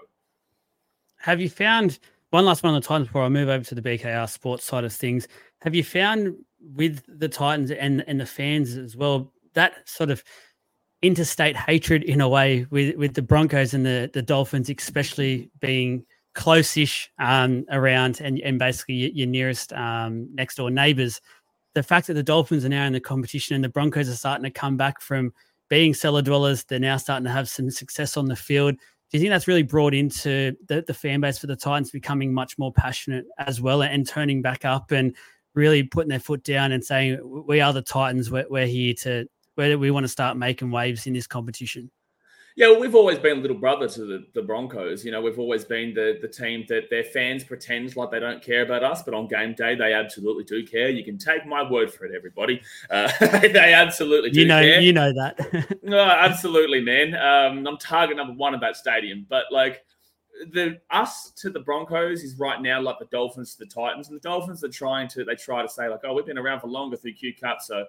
Have 1.17 1.41
you 1.41 1.49
found 1.49 1.99
one 2.29 2.45
last 2.45 2.63
one 2.63 2.73
on 2.73 2.79
the 2.79 2.87
Titans 2.87 3.07
before 3.07 3.23
I 3.23 3.29
move 3.29 3.49
over 3.49 3.65
to 3.65 3.75
the 3.75 3.81
BKR 3.81 4.29
sports 4.29 4.63
side 4.63 4.85
of 4.85 4.93
things? 4.93 5.27
Have 5.59 5.75
you 5.75 5.83
found 5.83 6.35
with 6.73 7.03
the 7.07 7.27
Titans 7.27 7.69
and 7.71 8.03
and 8.07 8.19
the 8.19 8.25
fans 8.25 8.77
as 8.77 8.95
well 8.95 9.31
that 9.53 9.87
sort 9.87 10.09
of 10.09 10.23
interstate 11.01 11.55
hatred 11.55 12.03
in 12.03 12.21
a 12.21 12.29
way 12.29 12.65
with 12.69 12.95
with 12.95 13.13
the 13.13 13.21
Broncos 13.21 13.73
and 13.73 13.85
the 13.85 14.09
the 14.13 14.21
Dolphins, 14.21 14.69
especially 14.69 15.49
being 15.59 16.05
close-ish 16.33 17.11
um, 17.19 17.65
around 17.71 18.21
and 18.21 18.39
and 18.39 18.57
basically 18.57 19.11
your 19.11 19.27
nearest 19.27 19.73
um, 19.73 20.27
next 20.33 20.55
door 20.55 20.69
neighbors. 20.69 21.19
The 21.73 21.83
fact 21.83 22.07
that 22.07 22.15
the 22.15 22.23
Dolphins 22.23 22.65
are 22.65 22.69
now 22.69 22.85
in 22.85 22.93
the 22.93 22.99
competition 22.99 23.55
and 23.55 23.63
the 23.63 23.69
Broncos 23.69 24.09
are 24.09 24.15
starting 24.15 24.43
to 24.43 24.51
come 24.51 24.77
back 24.77 25.01
from 25.01 25.33
being 25.69 25.93
cellar 25.93 26.21
dwellers, 26.21 26.65
they're 26.65 26.79
now 26.79 26.97
starting 26.97 27.23
to 27.23 27.31
have 27.31 27.47
some 27.47 27.71
success 27.71 28.17
on 28.17 28.25
the 28.25 28.35
field. 28.35 28.75
Do 28.75 29.17
you 29.17 29.19
think 29.19 29.29
that's 29.29 29.47
really 29.47 29.63
brought 29.63 29.93
into 29.93 30.53
the, 30.67 30.83
the 30.85 30.93
fan 30.93 31.21
base 31.21 31.37
for 31.37 31.47
the 31.47 31.55
Titans 31.55 31.91
becoming 31.91 32.33
much 32.33 32.57
more 32.57 32.73
passionate 32.73 33.25
as 33.37 33.61
well 33.61 33.83
and 33.83 34.07
turning 34.07 34.41
back 34.41 34.65
up 34.65 34.91
and 34.91 35.15
really 35.53 35.83
putting 35.83 36.09
their 36.09 36.19
foot 36.19 36.43
down 36.43 36.73
and 36.73 36.83
saying, 36.83 37.19
we 37.47 37.61
are 37.61 37.73
the 37.73 37.81
Titans. 37.81 38.29
We're, 38.31 38.45
we're 38.49 38.67
here 38.67 38.93
to, 39.03 39.27
where 39.55 39.77
we 39.77 39.91
want 39.91 40.03
to 40.03 40.07
start 40.07 40.37
making 40.37 40.71
waves 40.71 41.07
in 41.07 41.13
this 41.13 41.27
competition? 41.27 41.91
Yeah, 42.57 42.67
well, 42.67 42.81
we've 42.81 42.95
always 42.95 43.17
been 43.17 43.41
little 43.41 43.57
brother 43.57 43.87
to 43.87 44.05
the, 44.05 44.25
the 44.33 44.41
Broncos. 44.41 45.05
You 45.05 45.11
know, 45.11 45.21
we've 45.21 45.39
always 45.39 45.63
been 45.63 45.93
the, 45.93 46.19
the 46.21 46.27
team 46.27 46.65
that 46.67 46.89
their 46.89 47.03
fans 47.03 47.45
pretend 47.45 47.95
like 47.95 48.11
they 48.11 48.19
don't 48.19 48.43
care 48.43 48.63
about 48.63 48.83
us, 48.83 49.03
but 49.03 49.13
on 49.13 49.27
game 49.27 49.53
day, 49.53 49.73
they 49.73 49.93
absolutely 49.93 50.43
do 50.43 50.65
care. 50.65 50.89
You 50.89 51.03
can 51.05 51.17
take 51.17 51.45
my 51.45 51.69
word 51.69 51.93
for 51.93 52.03
it, 52.05 52.13
everybody. 52.13 52.61
Uh, 52.89 53.09
they 53.19 53.73
absolutely 53.73 54.31
do 54.31 54.41
you 54.41 54.47
know, 54.47 54.61
care. 54.61 54.81
You 54.81 54.91
know 54.91 55.13
that. 55.13 55.77
no, 55.83 56.01
absolutely, 56.01 56.81
man. 56.81 57.15
Um, 57.15 57.65
I'm 57.65 57.77
target 57.77 58.17
number 58.17 58.33
one 58.33 58.53
of 58.53 58.59
that 58.59 58.75
stadium. 58.75 59.25
But, 59.29 59.45
like, 59.49 59.85
the 60.51 60.79
us 60.89 61.31
to 61.37 61.49
the 61.49 61.59
Broncos 61.59 62.21
is 62.21 62.37
right 62.37 62.61
now 62.61 62.81
like 62.81 62.99
the 62.99 63.05
Dolphins 63.05 63.55
to 63.55 63.59
the 63.59 63.71
Titans. 63.71 64.09
And 64.09 64.15
the 64.17 64.21
Dolphins 64.21 64.61
are 64.65 64.69
trying 64.69 65.07
to, 65.09 65.23
they 65.23 65.35
try 65.35 65.61
to 65.61 65.69
say, 65.69 65.87
like, 65.87 66.01
oh, 66.03 66.13
we've 66.13 66.25
been 66.25 66.37
around 66.37 66.59
for 66.59 66.67
longer 66.67 66.97
through 66.97 67.13
Q 67.13 67.33
Cup, 67.33 67.61
so 67.61 67.85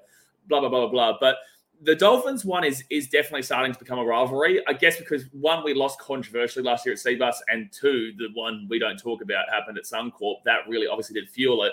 blah, 0.49 0.61
blah, 0.61 0.69
blah, 0.69 0.87
blah. 0.87 1.17
But 1.21 1.37
the 1.83 1.95
Dolphins 1.95 2.45
one 2.45 2.65
is 2.65 2.85
is 2.91 3.09
definitely 3.09 3.43
starting 3.43 3.73
to 3.73 3.79
become 3.79 3.99
a 3.99 4.05
rivalry. 4.05 4.63
I 4.67 4.73
guess 4.73 4.97
because 4.97 5.25
one 5.33 5.65
we 5.65 5.75
lost 5.75 5.99
controversially 5.99 6.65
last 6.65 6.87
year 6.87 6.95
at 6.95 7.01
Cbus, 7.01 7.37
and 7.49 7.71
two 7.73 8.13
the 8.19 8.29
one 8.35 8.67
we 8.71 8.79
don't 8.79 8.99
talk 8.99 9.23
about 9.23 9.49
happened 9.51 9.79
at 9.79 9.85
Suncorp. 9.85 10.37
That 10.45 10.69
really 10.69 10.87
obviously 10.87 11.21
did 11.21 11.29
fuel 11.29 11.65
it. 11.65 11.73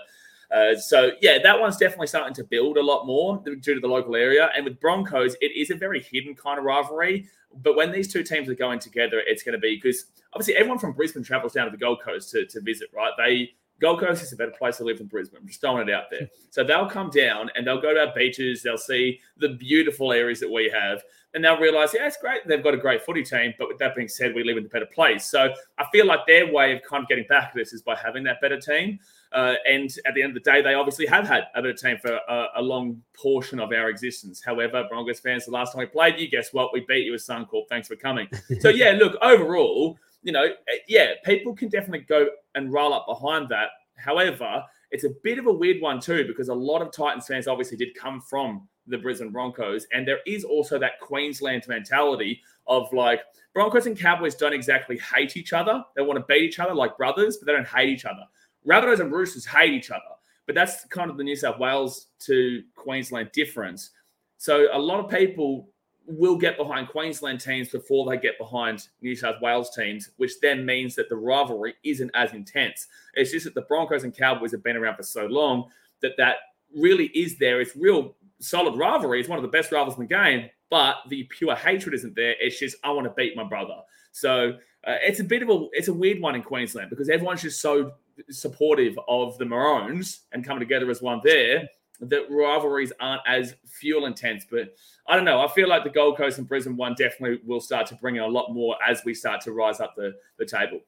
Uh, 0.51 0.75
so 0.75 1.11
yeah, 1.21 1.37
that 1.43 1.59
one's 1.59 1.77
definitely 1.77 2.07
starting 2.07 2.33
to 2.33 2.43
build 2.43 2.77
a 2.77 2.81
lot 2.81 3.05
more 3.05 3.41
due 3.45 3.59
to 3.59 3.79
the 3.79 3.87
local 3.87 4.15
area. 4.15 4.49
And 4.55 4.65
with 4.65 4.79
Broncos, 4.79 5.35
it 5.41 5.51
is 5.55 5.69
a 5.69 5.75
very 5.75 6.01
hidden 6.01 6.33
kind 6.33 6.57
of 6.57 6.65
rivalry. 6.65 7.27
But 7.63 7.75
when 7.75 7.91
these 7.91 8.11
two 8.11 8.23
teams 8.23 8.49
are 8.49 8.55
going 8.55 8.79
together, 8.79 9.21
it's 9.25 9.43
going 9.43 9.53
to 9.53 9.59
be 9.59 9.75
because 9.75 10.05
obviously 10.33 10.55
everyone 10.55 10.79
from 10.79 10.93
Brisbane 10.93 11.23
travels 11.23 11.53
down 11.53 11.65
to 11.65 11.71
the 11.71 11.77
Gold 11.77 12.01
Coast 12.03 12.31
to, 12.31 12.45
to 12.47 12.61
visit, 12.61 12.89
right? 12.95 13.11
They 13.17 13.51
Gold 13.79 13.99
Coast 13.99 14.21
is 14.21 14.33
a 14.33 14.35
better 14.35 14.51
place 14.51 14.77
to 14.77 14.83
live 14.83 14.97
than 14.97 15.07
Brisbane. 15.07 15.39
I'm 15.41 15.47
just 15.47 15.61
throwing 15.61 15.87
it 15.87 15.93
out 15.93 16.05
there. 16.11 16.27
So 16.51 16.63
they'll 16.63 16.89
come 16.89 17.11
down 17.11 17.51
and 17.55 17.65
they'll 17.65 17.79
go 17.79 17.93
to 17.93 17.99
our 18.07 18.13
beaches. 18.13 18.63
They'll 18.63 18.75
see 18.75 19.19
the 19.37 19.49
beautiful 19.49 20.11
areas 20.11 20.39
that 20.39 20.51
we 20.51 20.67
have, 20.73 21.03
and 21.35 21.43
they'll 21.43 21.59
realize, 21.59 21.93
yeah, 21.93 22.07
it's 22.07 22.17
great. 22.17 22.41
They've 22.47 22.63
got 22.63 22.73
a 22.73 22.77
great 22.77 23.03
footy 23.03 23.23
team, 23.23 23.53
but 23.59 23.67
with 23.67 23.77
that 23.77 23.95
being 23.95 24.07
said, 24.07 24.33
we 24.33 24.43
live 24.43 24.57
in 24.57 24.65
a 24.65 24.69
better 24.69 24.87
place. 24.87 25.25
So 25.25 25.53
I 25.77 25.85
feel 25.91 26.07
like 26.07 26.21
their 26.25 26.51
way 26.51 26.75
of 26.75 26.81
kind 26.81 27.03
of 27.03 27.07
getting 27.07 27.25
back 27.29 27.49
at 27.49 27.53
this 27.53 27.71
is 27.71 27.83
by 27.83 27.95
having 27.95 28.23
that 28.23 28.41
better 28.41 28.59
team. 28.59 28.99
Uh, 29.31 29.53
and 29.69 29.95
at 30.07 30.15
the 30.15 30.23
end 30.23 30.35
of 30.35 30.43
the 30.43 30.51
day, 30.51 30.61
they 30.63 30.73
obviously 30.73 31.05
have 31.05 31.27
had 31.27 31.43
a 31.53 31.61
better 31.61 31.73
team 31.73 31.97
for 32.01 32.13
a, 32.13 32.47
a, 32.55 32.61
long 32.61 32.99
portion 33.13 33.59
of 33.59 33.71
our 33.71 33.89
existence. 33.89 34.41
However, 34.43 34.85
Broncos 34.89 35.19
fans, 35.19 35.45
the 35.45 35.51
last 35.51 35.73
time 35.73 35.81
we 35.81 35.85
played 35.85 36.19
you, 36.19 36.27
guess 36.27 36.51
what? 36.51 36.73
We 36.73 36.83
beat 36.87 37.05
you 37.05 37.11
with 37.11 37.21
Suncorp. 37.21 37.69
Thanks 37.69 37.87
for 37.87 37.95
coming. 37.95 38.27
so 38.59 38.69
yeah, 38.69 38.91
look, 38.91 39.15
overall, 39.21 39.99
you 40.23 40.31
know, 40.31 40.43
eh, 40.43 40.77
yeah, 40.87 41.13
people 41.23 41.55
can 41.55 41.69
definitely 41.69 42.05
go 42.07 42.27
and 42.55 42.71
roll 42.71 42.93
up 42.93 43.05
behind 43.07 43.49
that 43.49 43.69
However, 43.99 44.63
it's 44.91 45.03
a 45.03 45.09
bit 45.23 45.37
of 45.37 45.47
a 45.47 45.53
weird 45.53 45.81
one 45.81 45.99
too 45.99 46.25
because 46.25 46.49
a 46.49 46.53
lot 46.53 46.81
of 46.81 46.91
Titans 46.91 47.27
fans 47.27 47.47
obviously 47.47 47.77
did 47.77 47.93
come 47.95 48.21
from 48.21 48.67
the 48.87 48.97
Brisbane 48.97 49.31
Broncos, 49.31 49.85
and 49.93 50.07
there 50.07 50.19
is 50.25 50.43
also 50.43 50.79
that 50.79 50.99
Queensland 50.99 51.67
mentality 51.67 52.41
of 52.65 52.91
like 52.91 53.21
Broncos 53.53 53.85
and 53.85 53.99
Cowboys 53.99 54.35
don't 54.35 54.53
exactly 54.53 54.97
hate 54.97 55.37
each 55.37 55.53
other. 55.53 55.83
They 55.95 56.01
want 56.01 56.17
to 56.17 56.25
beat 56.27 56.43
each 56.43 56.59
other 56.59 56.73
like 56.73 56.97
brothers, 56.97 57.37
but 57.37 57.45
they 57.45 57.53
don't 57.53 57.67
hate 57.67 57.89
each 57.89 58.05
other. 58.05 58.23
Rabbitohs 58.67 58.99
and 58.99 59.11
Roosters 59.11 59.45
hate 59.45 59.73
each 59.73 59.91
other, 59.91 60.01
but 60.45 60.55
that's 60.55 60.85
kind 60.85 61.11
of 61.11 61.17
the 61.17 61.23
New 61.23 61.35
South 61.35 61.59
Wales 61.59 62.07
to 62.19 62.63
Queensland 62.75 63.31
difference. 63.31 63.91
So 64.37 64.67
a 64.73 64.79
lot 64.79 65.03
of 65.03 65.11
people 65.11 65.69
will 66.09 66.35
get 66.35 66.57
behind 66.57 66.89
Queensland 66.89 67.39
teams 67.39 67.69
before 67.69 68.09
they 68.09 68.17
get 68.17 68.37
behind 68.37 68.87
New 69.01 69.15
South 69.15 69.41
Wales 69.41 69.69
teams, 69.75 70.09
which 70.17 70.39
then 70.41 70.65
means 70.65 70.95
that 70.95 71.09
the 71.09 71.15
rivalry 71.15 71.75
isn't 71.83 72.11
as 72.13 72.33
intense. 72.33 72.87
It's 73.13 73.31
just 73.31 73.45
that 73.45 73.53
the 73.53 73.61
Broncos 73.61 74.03
and 74.03 74.15
Cowboys 74.15 74.51
have 74.51 74.63
been 74.63 74.75
around 74.75 74.95
for 74.95 75.03
so 75.03 75.25
long 75.27 75.69
that 76.01 76.17
that 76.17 76.37
really 76.75 77.07
is 77.07 77.37
there. 77.37 77.61
It's 77.61 77.75
real 77.75 78.15
solid 78.39 78.77
rivalry. 78.77 79.19
It's 79.19 79.29
one 79.29 79.37
of 79.37 79.43
the 79.43 79.49
best 79.49 79.71
rivals 79.71 79.95
in 79.95 80.01
the 80.01 80.07
game, 80.07 80.49
but 80.69 80.97
the 81.09 81.23
pure 81.23 81.55
hatred 81.55 81.93
isn't 81.93 82.15
there. 82.15 82.35
It's 82.39 82.59
just 82.59 82.77
I 82.83 82.91
want 82.91 83.05
to 83.05 83.13
beat 83.13 83.35
my 83.35 83.43
brother. 83.43 83.75
So 84.11 84.53
uh, 84.87 84.95
it's 85.01 85.19
a 85.19 85.23
bit 85.23 85.43
of 85.43 85.49
a 85.49 85.67
it's 85.73 85.89
a 85.89 85.93
weird 85.93 86.21
one 86.21 86.35
in 86.35 86.41
Queensland 86.41 86.89
because 86.89 87.09
everyone's 87.09 87.41
just 87.41 87.61
so 87.61 87.93
supportive 88.29 88.97
of 89.07 89.37
the 89.37 89.45
Maroons 89.45 90.21
and 90.31 90.45
coming 90.45 90.59
together 90.59 90.89
as 90.89 91.01
one 91.01 91.21
there 91.23 91.69
that 92.01 92.25
rivalries 92.29 92.93
aren't 92.99 93.21
as 93.27 93.55
fuel 93.65 94.05
intense. 94.05 94.45
But 94.49 94.75
I 95.07 95.15
don't 95.15 95.25
know. 95.25 95.41
I 95.41 95.47
feel 95.47 95.67
like 95.67 95.83
the 95.83 95.89
Gold 95.89 96.17
Coast 96.17 96.37
and 96.37 96.47
Brisbane 96.47 96.77
one 96.77 96.95
definitely 96.97 97.39
will 97.45 97.61
start 97.61 97.87
to 97.87 97.95
bring 97.95 98.15
in 98.15 98.21
a 98.21 98.27
lot 98.27 98.53
more 98.53 98.75
as 98.87 99.03
we 99.05 99.13
start 99.13 99.41
to 99.41 99.51
rise 99.51 99.79
up 99.79 99.95
the, 99.95 100.13
the 100.37 100.45
table. 100.45 100.79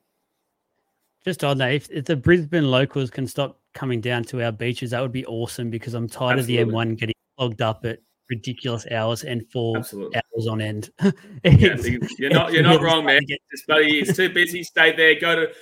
Just 1.24 1.44
on 1.44 1.58
that, 1.60 1.74
if, 1.74 1.90
if 1.92 2.06
the 2.06 2.16
Brisbane 2.16 2.72
locals 2.72 3.12
can 3.12 3.28
stop 3.28 3.60
coming 3.74 4.02
down 4.02 4.24
to 4.26 4.44
our 4.44 4.52
beaches, 4.52 4.92
that 4.92 5.02
would 5.02 5.12
be 5.12 5.26
awesome 5.26 5.70
because 5.70 5.94
I'm 5.94 6.08
tired 6.08 6.40
Absolutely. 6.40 6.64
of 6.64 6.70
the 6.70 6.74
M1 6.74 6.98
getting 6.98 7.16
clogged 7.38 7.62
up 7.62 7.86
at 7.86 8.00
ridiculous 8.32 8.88
hours 8.90 9.24
and 9.24 9.46
for 9.52 9.78
Absolutely. 9.78 10.16
hours 10.16 10.48
on 10.48 10.62
end. 10.62 10.90
yeah, 11.44 11.76
you're 12.18 12.32
not 12.32 12.52
you're 12.54 12.64
not 12.64 12.82
wrong, 12.82 13.06
man. 13.06 13.22
Buddy, 13.68 14.00
it's 14.00 14.16
too 14.16 14.30
busy. 14.30 14.64
Stay 14.64 14.96
there. 14.96 15.20
Go 15.20 15.36
to 15.36 15.54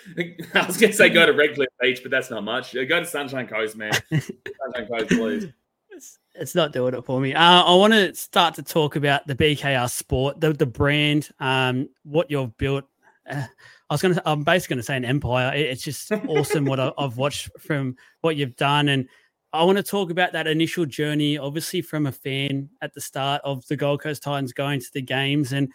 I 0.54 0.66
was 0.68 0.78
gonna 0.78 0.94
say 0.94 1.10
go 1.10 1.26
to 1.26 1.34
Redcliffe 1.34 1.68
Beach, 1.82 2.00
but 2.02 2.12
that's 2.12 2.30
not 2.30 2.44
much. 2.44 2.74
Go 2.74 2.86
to 2.86 3.06
Sunshine 3.06 3.48
Coast, 3.48 3.76
man. 3.76 3.92
Sunshine 4.12 4.88
Coast, 4.88 5.10
please. 5.10 5.48
It's, 5.90 6.20
it's 6.36 6.56
not 6.56 6.72
doing 6.72 6.94
it 6.94 7.04
for 7.04 7.20
me. 7.20 7.34
Uh, 7.34 7.64
I 7.64 7.76
want 7.76 7.92
to 7.94 8.14
start 8.16 8.54
to 8.56 8.64
talk 8.64 8.96
about 8.96 9.28
the 9.28 9.36
BKR 9.36 9.90
sport, 9.90 10.40
the 10.40 10.54
the 10.54 10.68
brand, 10.68 11.30
um, 11.40 11.90
what 12.04 12.32
you've 12.32 12.56
built. 12.58 12.86
Uh, 13.30 13.46
I 13.90 13.94
was 13.94 14.02
gonna, 14.04 14.22
I'm 14.26 14.44
basically 14.44 14.76
gonna 14.76 14.84
say 14.84 14.96
an 14.96 15.06
empire. 15.06 15.52
It's 15.56 15.82
just 15.82 16.12
awesome 16.12 16.66
what 16.66 16.80
I've 16.80 17.18
watched 17.18 17.50
from 17.60 17.98
what 18.22 18.36
you've 18.36 18.56
done, 18.56 18.90
and 18.90 19.10
I 19.52 19.64
want 19.64 19.78
to 19.78 19.84
talk 19.84 20.12
about 20.12 20.32
that 20.34 20.46
initial 20.46 20.86
journey, 20.86 21.38
obviously 21.38 21.82
from 21.82 22.06
a 22.06 22.12
fan 22.12 22.70
at 22.82 22.94
the 22.94 23.02
start 23.02 23.42
of 23.44 23.66
the 23.68 23.76
Gold 23.76 24.02
Coast 24.02 24.22
Titans 24.22 24.54
going 24.54 24.80
to 24.80 24.94
the 24.94 25.02
games. 25.02 25.54
And 25.54 25.74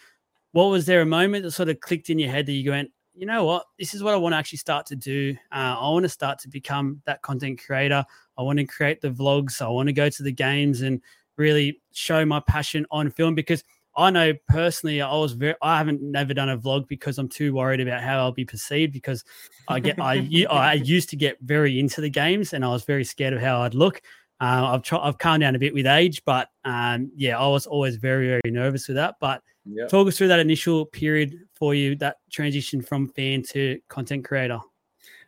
what 0.53 0.67
was 0.67 0.87
there 0.87 1.01
a 1.01 1.07
moment 1.07 1.43
that 1.43 1.51
sort 1.51 1.69
of 1.69 1.81
clicked 1.81 2.09
in 2.09 2.19
your 2.19 2.31
head 2.31 2.47
that 2.47 2.53
you 2.53 2.71
went, 2.71 2.93
you 3.15 3.27
know 3.27 3.45
what, 3.45 3.67
this 3.77 3.93
is 3.93 4.03
what 4.03 4.15
I 4.15 4.17
want 4.17 4.33
to 4.33 4.37
actually 4.37 4.59
start 4.59 4.87
to 4.87 4.97
do. 4.97 5.37
Uh, 5.51 5.77
I 5.79 5.89
want 5.89 6.05
to 6.05 6.09
start 6.09 6.39
to 6.41 6.49
become 6.49 7.03
that 7.07 7.23
content 7.23 7.61
creator. 7.65 8.05
I 8.39 8.43
want 8.43 8.61
to 8.61 8.65
create 8.65 9.01
the 9.01 9.11
vlogs. 9.11 9.61
I 9.61 9.69
want 9.69 9.89
to 9.89 9.93
go 9.93 10.09
to 10.09 10.23
the 10.23 10.33
games 10.33 10.83
and 10.83 11.01
really 11.37 11.81
show 11.93 12.25
my 12.25 12.41
passion 12.41 12.87
on 12.93 13.11
film 13.11 13.35
because 13.35 13.65
I 13.97 14.11
know 14.11 14.33
personally, 14.49 15.01
I 15.01 15.15
was 15.15 15.33
very, 15.33 15.55
I 15.63 15.79
haven't 15.79 16.03
never 16.03 16.35
done 16.35 16.49
a 16.49 16.59
vlog 16.59 16.89
because 16.89 17.19
I'm 17.19 17.29
too 17.29 17.55
worried 17.55 17.81
about 17.81 18.03
how 18.03 18.19
I'll 18.19 18.33
be 18.33 18.45
perceived 18.45 18.93
because 18.93 19.25
I 19.69 19.81
get, 19.81 20.01
I, 20.01 20.29
I 20.51 20.75
used 20.75 21.11
to 21.11 21.17
get 21.17 21.39
very 21.43 21.79
into 21.79 22.01
the 22.01 22.11
games 22.11 22.53
and 22.53 22.65
I 22.65 22.69
was 22.69 22.85
very 22.85 23.05
scared 23.05 23.35
of 23.35 23.41
how 23.41 23.63
I'd 23.63 23.75
look. 23.75 24.01
Uh, 24.41 24.73
I've 24.75 24.83
tried, 24.83 25.01
I've 25.01 25.19
calmed 25.19 25.43
down 25.43 25.55
a 25.55 25.59
bit 25.59 25.75
with 25.75 25.87
age, 25.87 26.23
but 26.27 26.49
um, 26.65 27.11
yeah, 27.15 27.39
I 27.39 27.47
was 27.47 27.67
always 27.67 27.97
very, 27.97 28.27
very 28.27 28.41
nervous 28.53 28.89
with 28.89 28.97
that. 28.97 29.15
But 29.21 29.43
yep. 29.65 29.89
talk 29.89 30.09
us 30.09 30.19
through 30.19 30.29
that 30.29 30.41
initial 30.41 30.87
period 30.87 31.39
for 31.55 31.75
you, 31.75 31.95
that 31.97 32.17
transition 32.31 32.83
from 32.83 33.09
fan 33.09 33.43
to 33.51 33.79
content 33.89 34.25
creator. 34.25 34.61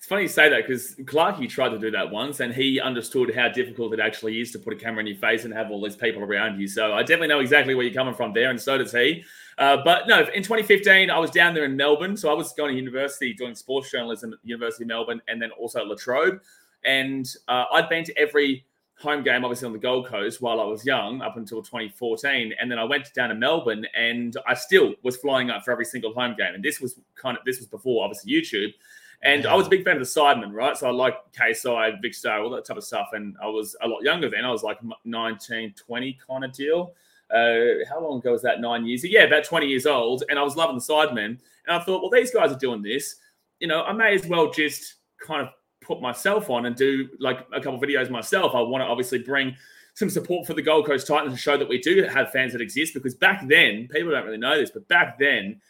It's 0.06 0.10
funny 0.10 0.22
you 0.22 0.28
say 0.28 0.48
that 0.48 0.68
because 0.68 0.94
Clarkey 0.94 1.48
tried 1.48 1.70
to 1.70 1.80
do 1.80 1.90
that 1.90 2.12
once 2.12 2.38
and 2.38 2.54
he 2.54 2.78
understood 2.78 3.34
how 3.34 3.48
difficult 3.48 3.92
it 3.92 3.98
actually 3.98 4.40
is 4.40 4.52
to 4.52 4.58
put 4.60 4.72
a 4.72 4.76
camera 4.76 5.00
in 5.00 5.08
your 5.08 5.16
face 5.16 5.44
and 5.44 5.52
have 5.52 5.72
all 5.72 5.82
these 5.82 5.96
people 5.96 6.22
around 6.22 6.60
you. 6.60 6.68
So 6.68 6.92
I 6.92 7.00
definitely 7.00 7.26
know 7.26 7.40
exactly 7.40 7.74
where 7.74 7.84
you're 7.84 7.92
coming 7.92 8.14
from 8.14 8.32
there, 8.32 8.50
and 8.50 8.60
so 8.60 8.78
does 8.78 8.92
he. 8.92 9.24
Uh, 9.58 9.78
but 9.84 10.06
no, 10.06 10.20
in 10.20 10.44
2015, 10.44 11.10
I 11.10 11.18
was 11.18 11.32
down 11.32 11.54
there 11.54 11.64
in 11.64 11.76
Melbourne. 11.76 12.16
So 12.16 12.30
I 12.30 12.34
was 12.34 12.52
going 12.52 12.70
to 12.70 12.76
university 12.76 13.34
doing 13.34 13.56
sports 13.56 13.90
journalism 13.90 14.32
at 14.32 14.40
the 14.42 14.48
University 14.48 14.84
of 14.84 14.88
Melbourne 14.90 15.20
and 15.26 15.42
then 15.42 15.50
also 15.50 15.84
La 15.84 15.96
Trobe. 15.96 16.40
And 16.84 17.28
uh, 17.48 17.64
I'd 17.72 17.88
been 17.88 18.04
to 18.04 18.16
every 18.16 18.64
home 19.00 19.24
game, 19.24 19.44
obviously 19.44 19.66
on 19.66 19.72
the 19.72 19.78
Gold 19.80 20.06
Coast 20.06 20.40
while 20.40 20.60
I 20.60 20.64
was 20.66 20.86
young, 20.86 21.20
up 21.20 21.36
until 21.36 21.62
2014. 21.62 22.54
And 22.60 22.70
then 22.70 22.78
I 22.78 22.84
went 22.84 23.12
down 23.12 23.30
to 23.30 23.34
Melbourne 23.34 23.84
and 23.96 24.36
I 24.46 24.54
still 24.54 24.94
was 25.02 25.16
flying 25.16 25.50
up 25.50 25.64
for 25.64 25.72
every 25.72 25.84
single 25.84 26.14
home 26.14 26.36
game. 26.38 26.54
And 26.54 26.62
this 26.62 26.80
was 26.80 27.00
kind 27.16 27.36
of, 27.36 27.44
this 27.44 27.58
was 27.58 27.66
before 27.66 28.04
obviously 28.04 28.30
YouTube. 28.30 28.72
And. 29.22 29.46
I 29.46 29.54
was 29.54 29.66
a 29.66 29.70
big 29.70 29.84
fan 29.84 29.96
of 29.96 30.00
the 30.00 30.20
Sidemen, 30.20 30.52
right? 30.52 30.76
So 30.76 30.86
I 30.86 30.90
like 30.90 31.16
KSI, 31.32 32.02
Vikkstar, 32.02 32.42
all 32.42 32.50
that 32.50 32.64
type 32.64 32.76
of 32.76 32.84
stuff. 32.84 33.08
And 33.12 33.36
I 33.42 33.46
was 33.46 33.76
a 33.82 33.88
lot 33.88 34.02
younger 34.02 34.28
then. 34.28 34.44
I 34.44 34.50
was 34.50 34.62
like 34.62 34.78
19, 35.04 35.74
20 35.74 36.18
kind 36.26 36.44
of 36.44 36.52
deal. 36.52 36.94
Uh, 37.30 37.84
how 37.88 38.00
long 38.00 38.18
ago 38.18 38.32
was 38.32 38.42
that? 38.42 38.60
Nine 38.60 38.86
years? 38.86 39.04
Yeah, 39.04 39.22
about 39.22 39.44
20 39.44 39.66
years 39.66 39.86
old. 39.86 40.24
And 40.28 40.38
I 40.38 40.42
was 40.42 40.56
loving 40.56 40.76
the 40.76 40.82
Sidemen. 40.82 41.26
And 41.26 41.40
I 41.68 41.80
thought, 41.80 42.02
well, 42.02 42.10
these 42.10 42.30
guys 42.30 42.52
are 42.52 42.58
doing 42.58 42.82
this. 42.82 43.16
You 43.58 43.68
know, 43.68 43.82
I 43.82 43.92
may 43.92 44.14
as 44.14 44.26
well 44.26 44.50
just 44.50 44.94
kind 45.24 45.42
of 45.42 45.48
put 45.80 46.00
myself 46.00 46.50
on 46.50 46.66
and 46.66 46.76
do 46.76 47.08
like 47.18 47.46
a 47.54 47.60
couple 47.60 47.80
videos 47.80 48.10
myself. 48.10 48.54
I 48.54 48.60
want 48.60 48.82
to 48.82 48.86
obviously 48.86 49.18
bring 49.18 49.56
some 49.94 50.10
support 50.10 50.46
for 50.46 50.52
the 50.52 50.62
Gold 50.62 50.86
Coast 50.86 51.06
Titans 51.06 51.32
and 51.32 51.40
show 51.40 51.56
that 51.56 51.68
we 51.68 51.80
do 51.80 52.02
have 52.04 52.30
fans 52.30 52.52
that 52.52 52.60
exist 52.60 52.92
because 52.92 53.14
back 53.14 53.46
then, 53.48 53.88
people 53.90 54.10
don't 54.10 54.26
really 54.26 54.36
know 54.36 54.56
this, 54.58 54.70
but 54.70 54.86
back 54.88 55.18
then, 55.18 55.60